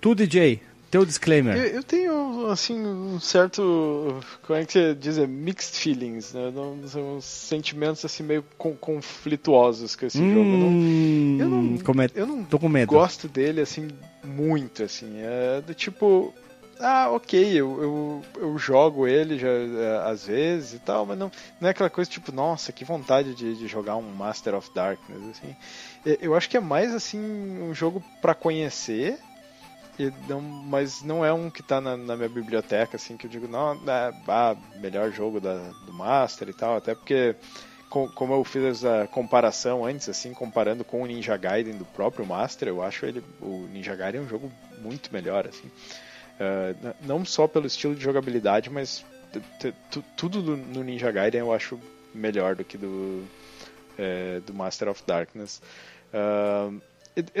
Tu, 0.00 0.14
DJ, 0.14 0.60
teu 0.90 1.06
disclaimer. 1.06 1.56
Eu, 1.56 1.64
eu, 1.66 1.82
tenho, 1.82 2.46
assim, 2.50 2.78
um 2.80 3.20
certo. 3.20 4.20
Como 4.42 4.58
é 4.58 4.64
que 4.64 4.72
você 4.72 4.94
diz? 4.94 5.18
É, 5.18 5.26
mixed 5.26 5.78
feelings, 5.78 6.32
né? 6.32 6.52
São 6.88 7.20
sentimentos, 7.20 8.04
assim, 8.04 8.22
meio 8.22 8.44
conflituosos 8.58 9.94
com 9.94 10.06
esse 10.06 10.20
hum, 10.20 10.34
jogo. 10.34 10.50
Eu 10.50 11.48
não, 11.48 11.74
eu 11.74 11.94
não, 11.94 12.02
é, 12.02 12.10
eu 12.14 12.26
não 12.26 12.44
tô 12.44 12.58
com 12.58 12.68
medo. 12.68 12.88
gosto 12.88 13.28
dele, 13.28 13.60
assim, 13.60 13.88
muito, 14.24 14.82
assim. 14.82 15.18
É 15.18 15.60
do 15.60 15.74
tipo. 15.74 16.34
Ah, 16.82 17.10
ok, 17.10 17.38
eu, 17.38 17.82
eu, 17.82 18.22
eu 18.40 18.58
jogo 18.58 19.06
ele 19.06 19.38
já 19.38 19.50
é, 19.50 20.10
às 20.10 20.26
vezes 20.26 20.72
e 20.72 20.78
tal, 20.78 21.04
mas 21.04 21.18
não, 21.18 21.30
não 21.60 21.68
é 21.68 21.72
aquela 21.72 21.90
coisa 21.90 22.10
tipo, 22.10 22.32
nossa, 22.32 22.72
que 22.72 22.86
vontade 22.86 23.34
de, 23.34 23.54
de 23.54 23.66
jogar 23.68 23.96
um 23.96 24.14
Master 24.14 24.54
of 24.54 24.70
Darkness, 24.74 25.20
assim. 25.28 25.54
Eu 26.22 26.34
acho 26.34 26.48
que 26.48 26.56
é 26.56 26.60
mais, 26.60 26.94
assim, 26.94 27.20
um 27.20 27.74
jogo 27.74 28.02
para 28.22 28.34
conhecer 28.34 29.18
não, 30.28 30.40
mas 30.40 31.02
não 31.02 31.24
é 31.24 31.32
um 31.32 31.50
que 31.50 31.60
está 31.60 31.80
na, 31.80 31.96
na, 31.96 32.16
minha 32.16 32.28
biblioteca, 32.28 32.96
assim, 32.96 33.16
que 33.16 33.26
eu 33.26 33.30
digo, 33.30 33.46
não, 33.48 33.72
é, 33.72 34.12
ah, 34.28 34.56
melhor 34.76 35.10
jogo 35.10 35.40
da, 35.40 35.56
do 35.84 35.92
Master 35.92 36.48
e 36.48 36.52
tal, 36.52 36.76
até 36.76 36.94
porque 36.94 37.36
com, 37.90 38.08
como 38.08 38.32
eu 38.32 38.44
fiz 38.44 38.64
essa 38.64 39.08
comparação 39.08 39.84
antes, 39.84 40.08
assim, 40.08 40.32
comparando 40.32 40.84
com 40.84 41.02
o 41.02 41.06
Ninja 41.06 41.36
Gaiden 41.36 41.76
do 41.76 41.84
próprio 41.84 42.24
Master, 42.24 42.68
eu 42.68 42.82
acho 42.82 43.04
ele, 43.04 43.22
o 43.40 43.68
Ninja 43.72 43.94
Gaiden 43.96 44.20
é 44.20 44.24
um 44.24 44.28
jogo 44.28 44.50
muito 44.80 45.12
melhor, 45.12 45.46
assim. 45.46 45.68
Uh, 45.68 46.94
não 47.02 47.24
só 47.24 47.46
pelo 47.46 47.66
estilo 47.66 47.94
de 47.94 48.02
jogabilidade, 48.02 48.70
mas 48.70 49.04
tudo 50.16 50.56
no 50.56 50.82
Ninja 50.82 51.10
Gaiden 51.10 51.40
eu 51.40 51.52
acho 51.52 51.78
melhor 52.14 52.56
do 52.56 52.64
que 52.64 52.78
do, 52.78 53.24
é, 53.98 54.40
do 54.40 54.54
Master 54.54 54.88
of 54.88 55.02
Darkness. 55.06 55.60
Uh, 56.12 56.80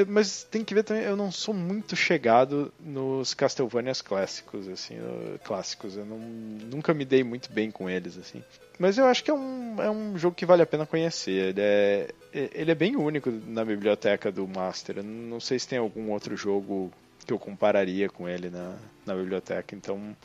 mas 0.08 0.42
tem 0.44 0.64
que 0.64 0.74
ver 0.74 0.82
também, 0.82 1.04
eu 1.04 1.16
não 1.16 1.30
sou 1.30 1.54
muito 1.54 1.94
chegado 1.94 2.72
nos 2.80 3.34
Castlevanias 3.34 4.02
clássicos, 4.02 4.68
assim, 4.68 4.96
clássicos. 5.44 5.96
Eu 5.96 6.04
não, 6.04 6.18
nunca 6.18 6.92
me 6.92 7.04
dei 7.04 7.22
muito 7.22 7.50
bem 7.52 7.70
com 7.70 7.88
eles, 7.88 8.18
assim. 8.18 8.42
Mas 8.78 8.98
eu 8.98 9.04
acho 9.04 9.22
que 9.22 9.30
é 9.30 9.34
um, 9.34 9.80
é 9.80 9.90
um 9.90 10.18
jogo 10.18 10.34
que 10.34 10.46
vale 10.46 10.62
a 10.62 10.66
pena 10.66 10.86
conhecer. 10.86 11.50
Ele 11.50 11.60
é, 11.60 12.08
ele 12.32 12.70
é 12.70 12.74
bem 12.74 12.96
único 12.96 13.30
na 13.30 13.64
biblioteca 13.64 14.32
do 14.32 14.46
Master. 14.48 14.98
Eu 14.98 15.04
não 15.04 15.38
sei 15.38 15.58
se 15.58 15.68
tem 15.68 15.78
algum 15.78 16.10
outro 16.10 16.36
jogo 16.36 16.92
que 17.26 17.32
eu 17.32 17.38
compararia 17.38 18.08
com 18.08 18.28
ele 18.28 18.50
na, 18.50 18.76
na 19.06 19.14
biblioteca. 19.14 19.74
Então, 19.74 20.16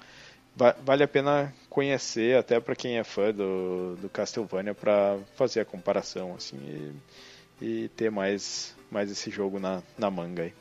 vale 0.83 1.03
a 1.03 1.07
pena 1.07 1.53
conhecer, 1.69 2.37
até 2.37 2.59
para 2.59 2.75
quem 2.75 2.97
é 2.97 3.03
fã 3.03 3.31
do, 3.31 3.95
do 3.97 4.09
Castlevania, 4.09 4.73
para 4.73 5.17
fazer 5.35 5.59
a 5.59 5.65
comparação, 5.65 6.33
assim, 6.33 6.57
e, 7.61 7.65
e 7.65 7.89
ter 7.89 8.09
mais 8.09 8.74
mais 8.89 9.11
esse 9.11 9.29
jogo 9.29 9.59
na, 9.59 9.81
na 9.97 10.09
manga 10.09 10.43
aí. 10.43 10.53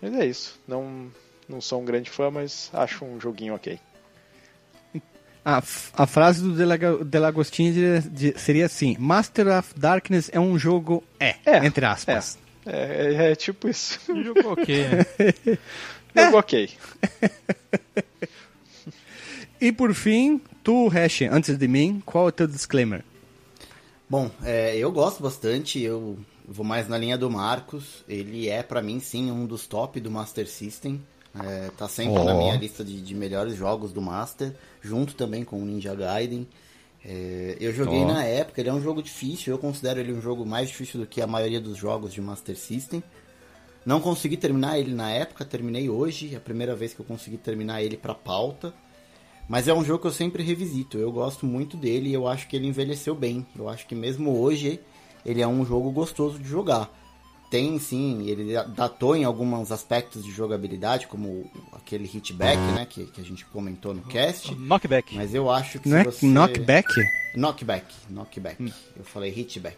Mas 0.00 0.14
é 0.14 0.26
isso. 0.26 0.60
Não, 0.66 1.10
não 1.48 1.60
sou 1.60 1.80
um 1.80 1.84
grande 1.84 2.10
fã, 2.10 2.30
mas 2.30 2.70
acho 2.72 3.04
um 3.04 3.20
joguinho 3.20 3.54
ok. 3.54 3.78
A, 5.44 5.58
a 5.58 6.06
frase 6.06 6.40
do 6.40 7.04
Delagostinho 7.04 7.74
seria 8.36 8.66
assim: 8.66 8.96
Master 8.96 9.48
of 9.48 9.74
Darkness 9.76 10.30
é 10.32 10.38
um 10.38 10.56
jogo 10.56 11.02
é, 11.18 11.34
é 11.44 11.66
entre 11.66 11.84
aspas. 11.84 12.38
É, 12.64 13.26
é, 13.26 13.32
é 13.32 13.34
tipo 13.34 13.68
isso. 13.68 13.98
Um 14.08 14.22
jogo 14.22 14.52
ok. 14.52 14.84
Né? 14.88 15.58
jogo 16.24 16.38
ok. 16.38 16.70
e 19.60 19.72
por 19.72 19.92
fim, 19.94 20.40
tu, 20.62 20.86
Hash, 20.86 21.22
antes 21.22 21.58
de 21.58 21.66
mim, 21.66 22.00
qual 22.06 22.26
é 22.26 22.28
o 22.28 22.32
teu 22.32 22.46
disclaimer? 22.46 23.04
Bom, 24.08 24.30
é, 24.44 24.76
eu 24.76 24.92
gosto 24.92 25.22
bastante, 25.22 25.80
eu 25.80 26.18
vou 26.46 26.64
mais 26.64 26.88
na 26.88 26.98
linha 26.98 27.16
do 27.16 27.30
Marcos. 27.30 28.04
Ele 28.08 28.48
é, 28.48 28.62
para 28.62 28.82
mim, 28.82 29.00
sim, 29.00 29.30
um 29.30 29.46
dos 29.46 29.66
top 29.66 30.00
do 30.00 30.10
Master 30.10 30.48
System. 30.48 31.00
É, 31.40 31.70
tá 31.78 31.88
sempre 31.88 32.20
oh. 32.20 32.24
na 32.24 32.34
minha 32.34 32.54
lista 32.56 32.84
de, 32.84 33.00
de, 33.00 33.14
melhores 33.14 33.56
jogos 33.56 33.92
do 33.92 34.02
Master, 34.02 34.54
junto 34.82 35.14
também 35.14 35.44
com 35.44 35.60
o 35.62 35.64
Ninja 35.64 35.94
Gaiden. 35.94 36.46
É, 37.04 37.56
eu 37.58 37.72
joguei 37.72 38.00
oh. 38.02 38.06
na 38.06 38.22
época, 38.24 38.60
ele 38.60 38.68
é 38.68 38.72
um 38.72 38.82
jogo 38.82 39.02
difícil, 39.02 39.52
eu 39.52 39.58
considero 39.58 39.98
ele 39.98 40.12
um 40.12 40.20
jogo 40.20 40.44
mais 40.44 40.68
difícil 40.68 41.00
do 41.00 41.06
que 41.06 41.22
a 41.22 41.26
maioria 41.26 41.60
dos 41.60 41.76
jogos 41.76 42.12
de 42.12 42.20
Master 42.20 42.56
System. 42.56 43.02
Não 43.84 44.00
consegui 44.00 44.36
terminar 44.36 44.78
ele 44.78 44.94
na 44.94 45.10
época, 45.10 45.44
terminei 45.44 45.88
hoje, 45.88 46.34
é 46.34 46.36
a 46.36 46.40
primeira 46.40 46.76
vez 46.76 46.92
que 46.92 47.00
eu 47.00 47.06
consegui 47.06 47.36
terminar 47.36 47.82
ele 47.82 47.96
pra 47.96 48.14
pauta. 48.14 48.72
Mas 49.48 49.66
é 49.66 49.74
um 49.74 49.84
jogo 49.84 50.02
que 50.02 50.06
eu 50.06 50.12
sempre 50.12 50.42
revisito, 50.42 50.98
eu 50.98 51.10
gosto 51.10 51.46
muito 51.46 51.76
dele 51.76 52.10
e 52.10 52.12
eu 52.12 52.28
acho 52.28 52.46
que 52.46 52.54
ele 52.54 52.68
envelheceu 52.68 53.14
bem. 53.14 53.44
Eu 53.58 53.68
acho 53.68 53.86
que 53.86 53.94
mesmo 53.94 54.38
hoje 54.38 54.80
ele 55.24 55.40
é 55.40 55.46
um 55.46 55.64
jogo 55.64 55.90
gostoso 55.90 56.38
de 56.38 56.48
jogar. 56.48 56.90
Tem 57.50 57.78
sim, 57.78 58.26
ele 58.26 58.54
datou 58.68 59.14
em 59.14 59.24
alguns 59.24 59.70
aspectos 59.70 60.24
de 60.24 60.30
jogabilidade, 60.30 61.06
como 61.06 61.50
aquele 61.72 62.04
hitback, 62.04 62.56
uhum. 62.56 62.74
né, 62.74 62.86
que, 62.88 63.04
que 63.06 63.20
a 63.20 63.24
gente 63.24 63.44
comentou 63.44 63.92
no 63.92 64.00
cast. 64.02 64.54
Knockback. 64.54 65.14
Mas 65.14 65.34
eu 65.34 65.50
acho 65.50 65.78
que 65.78 65.88
Não 65.88 65.98
é 65.98 66.04
você... 66.04 66.26
knockback? 66.26 66.88
Knockback, 67.36 67.94
knockback. 68.08 68.62
Hum. 68.62 68.70
Eu 68.96 69.04
falei 69.04 69.30
hitback. 69.36 69.76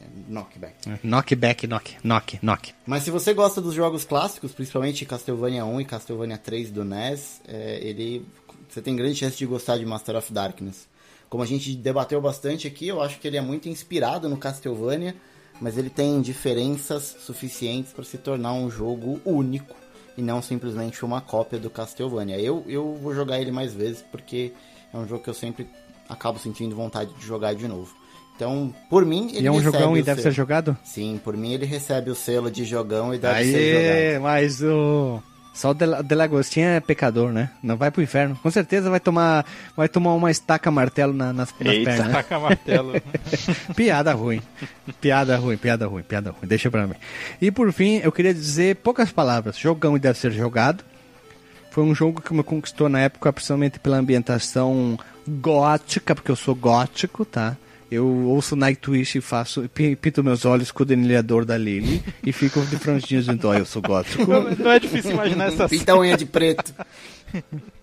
É 0.00 0.04
knockback. 0.28 0.74
É, 0.88 0.98
knockback, 1.04 1.66
knock, 1.68 1.96
knock, 2.02 2.38
knock. 2.42 2.74
Mas 2.84 3.04
se 3.04 3.12
você 3.12 3.32
gosta 3.32 3.60
dos 3.60 3.72
jogos 3.72 4.04
clássicos, 4.04 4.50
principalmente 4.50 5.06
Castlevania 5.06 5.64
1 5.64 5.80
e 5.80 5.84
Castlevania 5.84 6.38
3 6.38 6.72
do 6.72 6.84
NES, 6.84 7.40
é, 7.46 7.78
ele 7.80 8.26
você 8.68 8.80
tem 8.80 8.96
grande 8.96 9.16
chance 9.16 9.36
de 9.36 9.44
gostar 9.44 9.76
de 9.76 9.84
Master 9.84 10.16
of 10.16 10.32
Darkness. 10.32 10.88
Como 11.32 11.42
a 11.42 11.46
gente 11.46 11.74
debateu 11.74 12.20
bastante 12.20 12.66
aqui, 12.66 12.88
eu 12.88 13.00
acho 13.00 13.18
que 13.18 13.26
ele 13.26 13.38
é 13.38 13.40
muito 13.40 13.66
inspirado 13.66 14.28
no 14.28 14.36
Castlevania, 14.36 15.16
mas 15.58 15.78
ele 15.78 15.88
tem 15.88 16.20
diferenças 16.20 17.16
suficientes 17.20 17.90
para 17.90 18.04
se 18.04 18.18
tornar 18.18 18.52
um 18.52 18.70
jogo 18.70 19.18
único 19.24 19.74
e 20.14 20.20
não 20.20 20.42
simplesmente 20.42 21.02
uma 21.02 21.22
cópia 21.22 21.58
do 21.58 21.70
Castlevania. 21.70 22.38
Eu, 22.38 22.62
eu 22.68 22.94
vou 22.96 23.14
jogar 23.14 23.40
ele 23.40 23.50
mais 23.50 23.72
vezes 23.72 24.04
porque 24.12 24.52
é 24.92 24.98
um 24.98 25.08
jogo 25.08 25.24
que 25.24 25.30
eu 25.30 25.32
sempre 25.32 25.66
acabo 26.06 26.38
sentindo 26.38 26.76
vontade 26.76 27.14
de 27.14 27.24
jogar 27.24 27.54
de 27.54 27.66
novo. 27.66 27.96
Então, 28.36 28.70
por 28.90 29.06
mim, 29.06 29.30
ele 29.32 29.44
E 29.44 29.46
é 29.46 29.50
um 29.50 29.62
jogão 29.62 29.96
e 29.96 30.02
deve 30.02 30.20
selo. 30.20 30.34
ser 30.34 30.36
jogado? 30.36 30.76
Sim, 30.84 31.18
por 31.24 31.34
mim 31.34 31.54
ele 31.54 31.64
recebe 31.64 32.10
o 32.10 32.14
selo 32.14 32.50
de 32.50 32.66
jogão 32.66 33.14
e 33.14 33.18
deve 33.18 33.38
Aê, 33.38 33.50
ser 33.50 34.12
jogado. 34.12 34.22
mas 34.24 34.62
o... 34.62 35.22
Só 35.52 35.70
o 35.70 35.74
Delagostinho 35.74 36.66
é 36.66 36.80
pecador, 36.80 37.30
né? 37.30 37.50
Não 37.62 37.76
vai 37.76 37.90
pro 37.90 38.02
inferno. 38.02 38.38
Com 38.42 38.50
certeza 38.50 38.88
vai 38.88 38.98
tomar, 38.98 39.44
vai 39.76 39.86
tomar 39.86 40.14
uma 40.14 40.30
estaca 40.30 40.70
martelo 40.70 41.12
na, 41.12 41.32
nas, 41.32 41.54
nas 41.60 41.72
Eita, 41.74 41.90
pernas. 41.90 42.06
Estaca 42.06 42.38
martelo. 42.38 42.92
piada 43.76 44.12
ruim. 44.14 44.40
Piada 45.00 45.36
ruim, 45.36 45.56
piada 45.58 45.86
ruim, 45.86 46.02
piada 46.02 46.30
ruim. 46.30 46.48
Deixa 46.48 46.70
pra 46.70 46.86
mim. 46.86 46.94
E 47.40 47.50
por 47.50 47.70
fim, 47.70 48.00
eu 48.02 48.10
queria 48.10 48.32
dizer 48.32 48.76
poucas 48.76 49.12
palavras. 49.12 49.58
Jogão 49.58 49.94
e 49.94 50.00
deve 50.00 50.18
ser 50.18 50.32
jogado. 50.32 50.82
Foi 51.70 51.84
um 51.84 51.94
jogo 51.94 52.22
que 52.22 52.32
me 52.32 52.42
conquistou 52.42 52.88
na 52.88 53.00
época, 53.00 53.32
principalmente 53.32 53.78
pela 53.78 53.98
ambientação 53.98 54.98
gótica, 55.26 56.14
porque 56.14 56.30
eu 56.30 56.36
sou 56.36 56.54
gótico, 56.54 57.24
tá? 57.24 57.56
Eu 57.92 58.06
ouço 58.06 58.56
Nightwish 58.56 59.18
e 59.18 59.20
faço, 59.20 59.68
pinto 60.00 60.24
meus 60.24 60.46
olhos 60.46 60.70
com 60.70 60.82
o 60.82 60.86
denilhador 60.86 61.44
da 61.44 61.58
Lily 61.58 62.02
e 62.24 62.32
fico 62.32 62.60
de 62.62 62.78
frontinhos 62.78 63.26
de 63.26 63.34
dó, 63.34 63.52
eu 63.52 63.66
sou 63.66 63.82
gótico. 63.82 64.26
Não, 64.26 64.50
não 64.50 64.70
é 64.70 64.78
difícil 64.78 65.10
imaginar 65.10 65.48
essa 65.48 65.68
Pinta 65.68 65.92
a 65.92 65.98
unha 65.98 66.16
de 66.16 66.24
preto. 66.24 66.72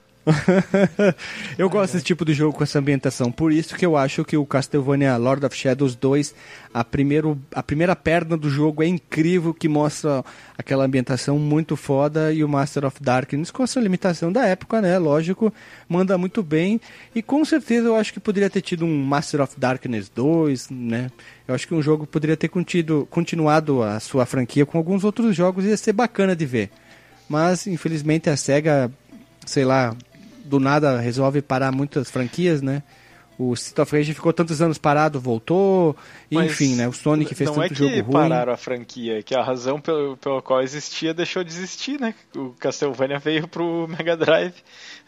eu 1.57 1.69
gosto 1.69 1.93
desse 1.93 2.05
tipo 2.05 2.25
de 2.25 2.33
jogo 2.33 2.55
com 2.55 2.63
essa 2.63 2.77
ambientação. 2.77 3.31
Por 3.31 3.51
isso 3.51 3.75
que 3.75 3.85
eu 3.85 3.95
acho 3.95 4.23
que 4.25 4.37
o 4.37 4.45
Castlevania 4.45 5.15
Lord 5.17 5.45
of 5.45 5.55
Shadows 5.55 5.95
2, 5.95 6.35
a, 6.73 6.83
primeiro, 6.83 7.39
a 7.53 7.63
primeira 7.63 7.95
perna 7.95 8.37
do 8.37 8.49
jogo 8.49 8.83
é 8.83 8.87
incrível, 8.87 9.53
que 9.53 9.67
mostra 9.67 10.23
aquela 10.57 10.85
ambientação 10.85 11.39
muito 11.39 11.75
foda. 11.75 12.33
E 12.33 12.43
o 12.43 12.49
Master 12.49 12.85
of 12.85 13.01
Darkness, 13.01 13.49
com 13.49 13.63
essa 13.63 13.79
limitação 13.79 14.31
da 14.31 14.45
época, 14.45 14.81
né? 14.81 14.97
Lógico, 14.97 15.53
manda 15.87 16.17
muito 16.17 16.43
bem. 16.43 16.79
E 17.15 17.21
com 17.21 17.43
certeza 17.45 17.87
eu 17.87 17.95
acho 17.95 18.13
que 18.13 18.19
poderia 18.19 18.49
ter 18.49 18.61
tido 18.61 18.85
um 18.85 19.03
Master 19.03 19.41
of 19.41 19.59
Darkness 19.59 20.09
2, 20.09 20.69
né? 20.69 21.09
Eu 21.47 21.55
acho 21.55 21.67
que 21.67 21.73
um 21.73 21.81
jogo 21.81 22.05
poderia 22.05 22.37
ter 22.37 22.49
contido, 22.49 23.07
continuado 23.09 23.81
a 23.81 23.99
sua 23.99 24.25
franquia 24.25 24.65
com 24.65 24.77
alguns 24.77 25.03
outros 25.03 25.35
jogos 25.35 25.65
ia 25.65 25.77
ser 25.77 25.93
bacana 25.93 26.35
de 26.35 26.45
ver. 26.45 26.69
Mas, 27.27 27.67
infelizmente, 27.67 28.29
a 28.29 28.35
SEGA 28.35 28.91
sei 29.49 29.65
lá, 29.65 29.95
do 30.49 30.59
nada 30.59 30.99
resolve 30.99 31.41
parar 31.41 31.71
muitas 31.71 32.09
franquias, 32.09 32.61
né? 32.61 32.83
o 33.41 33.53
Street 33.53 33.79
of 33.79 33.95
Rage 33.95 34.13
ficou 34.13 34.33
tantos 34.33 34.61
anos 34.61 34.77
parado, 34.77 35.17
voltou, 35.17 35.95
Mas 36.29 36.47
enfim, 36.51 36.75
né? 36.75 36.89
O 36.89 36.91
Sonic 36.91 37.33
fez 37.33 37.49
não 37.49 37.55
tanto 37.55 37.71
é 37.71 37.75
jogo 37.77 37.93
que 37.93 38.01
ruim. 38.01 38.11
pararam 38.11 38.51
a 38.51 38.57
franquia, 38.57 39.19
é 39.19 39.23
que 39.23 39.33
a 39.33 39.41
razão 39.41 39.79
pelo, 39.79 40.17
pela 40.17 40.41
qual 40.41 40.61
existia 40.61 41.13
deixou 41.13 41.41
de 41.41 41.49
existir, 41.49 41.97
né? 42.01 42.13
O 42.35 42.49
Castlevania 42.59 43.17
veio 43.17 43.47
pro 43.47 43.87
Mega 43.87 44.17
Drive. 44.17 44.55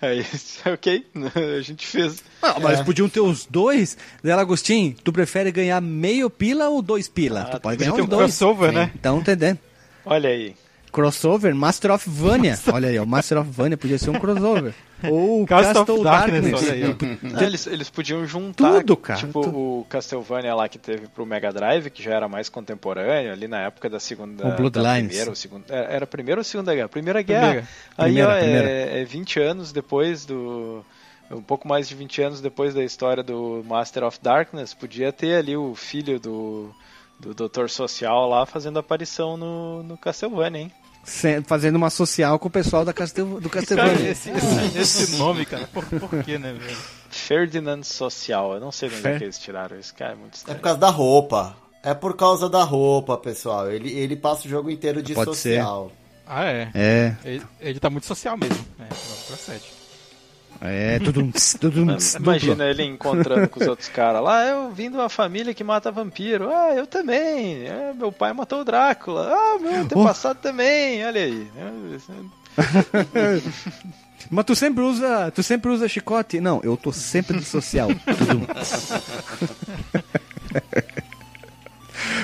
Aí, 0.01 0.25
ok, 0.73 1.05
a 1.57 1.61
gente 1.61 1.85
fez. 1.85 2.23
Ah, 2.41 2.57
mas 2.57 2.79
É. 2.79 2.83
podiam 2.85 3.09
ter 3.09 3.19
os 3.19 3.45
dois. 3.45 3.97
Dela, 4.23 4.43
Agostinho, 4.43 4.95
tu 5.03 5.11
prefere 5.11 5.51
ganhar 5.51 5.81
meio 5.81 6.29
pila 6.29 6.69
ou 6.69 6.81
dois 6.81 7.09
pila? 7.09 7.43
tu 7.43 7.59
pode 7.59 7.75
ganhar 7.79 7.95
os 7.95 7.99
um 7.99 8.05
dois. 8.05 8.21
crossover, 8.37 8.71
né? 8.71 8.91
Então, 8.95 9.19
entendendo. 9.19 9.59
Olha 10.05 10.29
aí. 10.29 10.55
Crossover, 10.91 11.55
Master 11.55 11.91
of 11.91 12.09
Vania. 12.09 12.57
Olha 12.73 12.89
aí, 12.89 12.99
o 12.99 13.05
Master 13.05 13.39
of 13.39 13.49
Vania 13.49 13.77
podia 13.77 13.97
ser 13.97 14.09
um 14.09 14.19
crossover. 14.19 14.73
Ou 15.09 15.45
Castle 15.47 15.69
of 15.81 15.85
Castle 15.87 16.03
Darkness, 16.03 16.51
Darkness. 16.51 16.69
olha 16.69 16.73
aí. 16.73 17.19
Ah, 17.35 17.43
eles, 17.43 17.65
eles 17.67 17.89
podiam 17.89 18.25
juntar 18.27 18.81
Tudo, 18.81 18.95
cara, 18.97 19.19
tipo 19.19 19.41
tudo. 19.41 19.57
o 19.57 19.85
Castlevania 19.89 20.53
lá 20.53 20.69
que 20.69 20.77
teve 20.77 21.07
pro 21.07 21.25
Mega 21.25 21.51
Drive, 21.51 21.89
que 21.89 22.03
já 22.03 22.13
era 22.13 22.27
mais 22.27 22.49
contemporâneo, 22.49 23.31
ali 23.31 23.47
na 23.47 23.61
época 23.61 23.89
da 23.89 23.99
segunda. 23.99 24.47
O 24.47 24.51
Bloodlines. 24.55 25.07
primeira, 25.07 25.29
ou 25.29 25.35
segunda, 25.35 25.65
era 25.73 26.03
a 26.03 26.07
primeira 26.07 26.39
ou 26.41 26.43
segunda 26.43 26.75
guerra? 26.75 26.89
Primeira 26.89 27.21
guerra. 27.23 27.41
Primeira. 27.47 27.67
Aí 27.97 28.05
Primeira, 28.13 28.29
ó, 28.29 28.33
é- 28.35 28.39
primeira. 28.41 28.69
É, 28.69 29.05
20 29.05 29.39
anos 29.39 29.71
depois 29.71 30.25
do. 30.25 30.85
Um 31.31 31.41
pouco 31.41 31.65
mais 31.67 31.87
de 31.87 31.95
20 31.95 32.21
anos 32.21 32.41
depois 32.41 32.73
da 32.73 32.83
história 32.83 33.23
do 33.23 33.63
Master 33.65 34.03
of 34.03 34.19
Darkness, 34.21 34.73
podia 34.73 35.13
ter 35.13 35.35
ali 35.37 35.55
o 35.55 35.73
filho 35.73 36.19
do, 36.19 36.69
do 37.17 37.33
Doutor 37.33 37.69
Social 37.69 38.27
lá 38.27 38.45
fazendo 38.45 38.77
aparição 38.77 39.37
no, 39.37 39.81
no 39.81 39.97
Castlevania, 39.97 40.63
hein? 40.63 40.71
Fazendo 41.45 41.75
uma 41.75 41.89
social 41.89 42.37
com 42.39 42.47
o 42.47 42.51
pessoal 42.51 42.85
da 42.85 42.93
Castel, 42.93 43.39
do 43.39 43.49
Cara, 43.49 43.65
Castlevania. 43.65 44.11
esse, 44.11 44.29
esse, 44.29 44.77
esse 44.77 45.17
nome, 45.17 45.45
cara, 45.45 45.67
por, 45.73 45.83
por 45.85 46.23
que, 46.23 46.37
né, 46.37 46.53
velho? 46.53 46.77
Ferdinand 47.09 47.83
Social, 47.83 48.53
eu 48.53 48.59
não 48.59 48.71
sei 48.71 48.89
de 48.89 48.95
onde 48.95 49.07
é 49.07 49.17
que 49.17 49.23
eles 49.25 49.39
tiraram 49.39 49.77
isso, 49.79 49.93
cara, 49.93 50.13
é 50.13 50.15
muito 50.15 50.33
É 50.33 50.37
estranho. 50.37 50.59
por 50.59 50.63
causa 50.63 50.79
da 50.79 50.89
roupa. 50.89 51.57
É 51.83 51.93
por 51.95 52.15
causa 52.15 52.47
da 52.47 52.63
roupa, 52.63 53.17
pessoal. 53.17 53.69
Ele, 53.71 53.91
ele 53.91 54.15
passa 54.15 54.47
o 54.47 54.49
jogo 54.49 54.69
inteiro 54.69 55.01
de 55.01 55.13
Pode 55.15 55.35
ser. 55.35 55.55
social. 55.57 55.91
Ah, 56.27 56.45
é. 56.45 56.69
É, 56.75 57.15
Ele, 57.25 57.43
ele 57.59 57.79
tá 57.79 57.89
muito 57.89 58.05
social 58.05 58.37
mesmo. 58.37 58.63
É, 58.79 58.83
vamos 58.83 59.23
pra 59.27 59.35
sete. 59.35 59.80
É, 60.63 60.99
tudo 60.99 61.21
um 61.21 61.31
tudo 61.59 61.81
um. 61.81 61.97
Imagina 62.19 62.65
ele 62.65 62.83
encontrando 62.83 63.49
com 63.49 63.59
os 63.59 63.67
outros 63.67 63.89
caras 63.89 64.21
lá, 64.21 64.45
eu 64.45 64.69
vim 64.69 64.91
de 64.91 64.95
uma 64.95 65.09
família 65.09 65.55
que 65.55 65.63
mata 65.63 65.91
vampiro. 65.91 66.51
Ah, 66.53 66.73
eu 66.75 66.85
também. 66.85 67.63
É, 67.65 67.91
meu 67.93 68.11
pai 68.11 68.31
matou 68.31 68.61
o 68.61 68.63
Drácula. 68.63 69.33
Ah, 69.33 69.57
meu 69.59 69.81
antepassado 69.81 70.39
também. 70.39 71.03
Olha 71.03 71.21
aí. 71.21 71.47
Mas 74.29 74.45
tu 74.45 74.55
sempre 74.55 74.83
usa, 74.83 75.31
tu 75.31 75.41
sempre 75.41 75.71
usa 75.71 75.89
chicote? 75.89 76.39
Não, 76.39 76.61
eu 76.63 76.77
tô 76.77 76.93
sempre 76.93 77.39
de 77.39 77.45
social. 77.45 77.89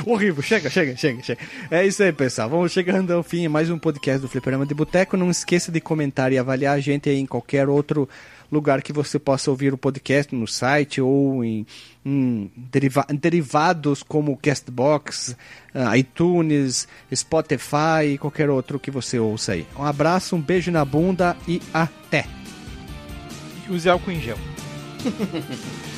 Horrível, 0.09 0.41
chega, 0.41 0.69
chega, 0.69 0.95
chega, 0.95 1.21
chega. 1.21 1.41
É 1.69 1.85
isso 1.85 2.01
aí, 2.01 2.13
pessoal. 2.13 2.49
Vamos 2.49 2.71
chegando 2.71 3.11
ao 3.11 3.21
fim 3.21 3.45
mais 3.49 3.69
um 3.69 3.77
podcast 3.77 4.21
do 4.21 4.29
Fliperama 4.29 4.65
de 4.65 4.73
Boteco. 4.73 5.17
Não 5.17 5.29
esqueça 5.29 5.69
de 5.69 5.81
comentar 5.81 6.31
e 6.31 6.37
avaliar 6.37 6.77
a 6.77 6.79
gente 6.79 7.09
aí 7.09 7.17
em 7.19 7.25
qualquer 7.25 7.67
outro 7.67 8.07
lugar 8.49 8.81
que 8.81 8.93
você 8.93 9.19
possa 9.19 9.51
ouvir 9.51 9.73
o 9.73 9.77
podcast, 9.77 10.33
no 10.33 10.47
site 10.47 11.01
ou 11.01 11.43
em, 11.43 11.65
em 12.05 12.49
deriva- 12.55 13.05
derivados 13.19 14.01
como 14.01 14.37
Castbox, 14.37 15.35
ah, 15.75 15.97
iTunes, 15.97 16.87
Spotify 17.13 18.13
e 18.13 18.17
qualquer 18.17 18.49
outro 18.49 18.79
que 18.79 18.89
você 18.89 19.19
ouça 19.19 19.51
aí. 19.51 19.67
Um 19.77 19.83
abraço, 19.83 20.37
um 20.37 20.41
beijo 20.41 20.71
na 20.71 20.85
bunda 20.85 21.35
e 21.45 21.61
até! 21.73 22.25
Use 23.69 23.89
álcool 23.89 24.11
em 24.11 24.21
gel. 24.21 24.37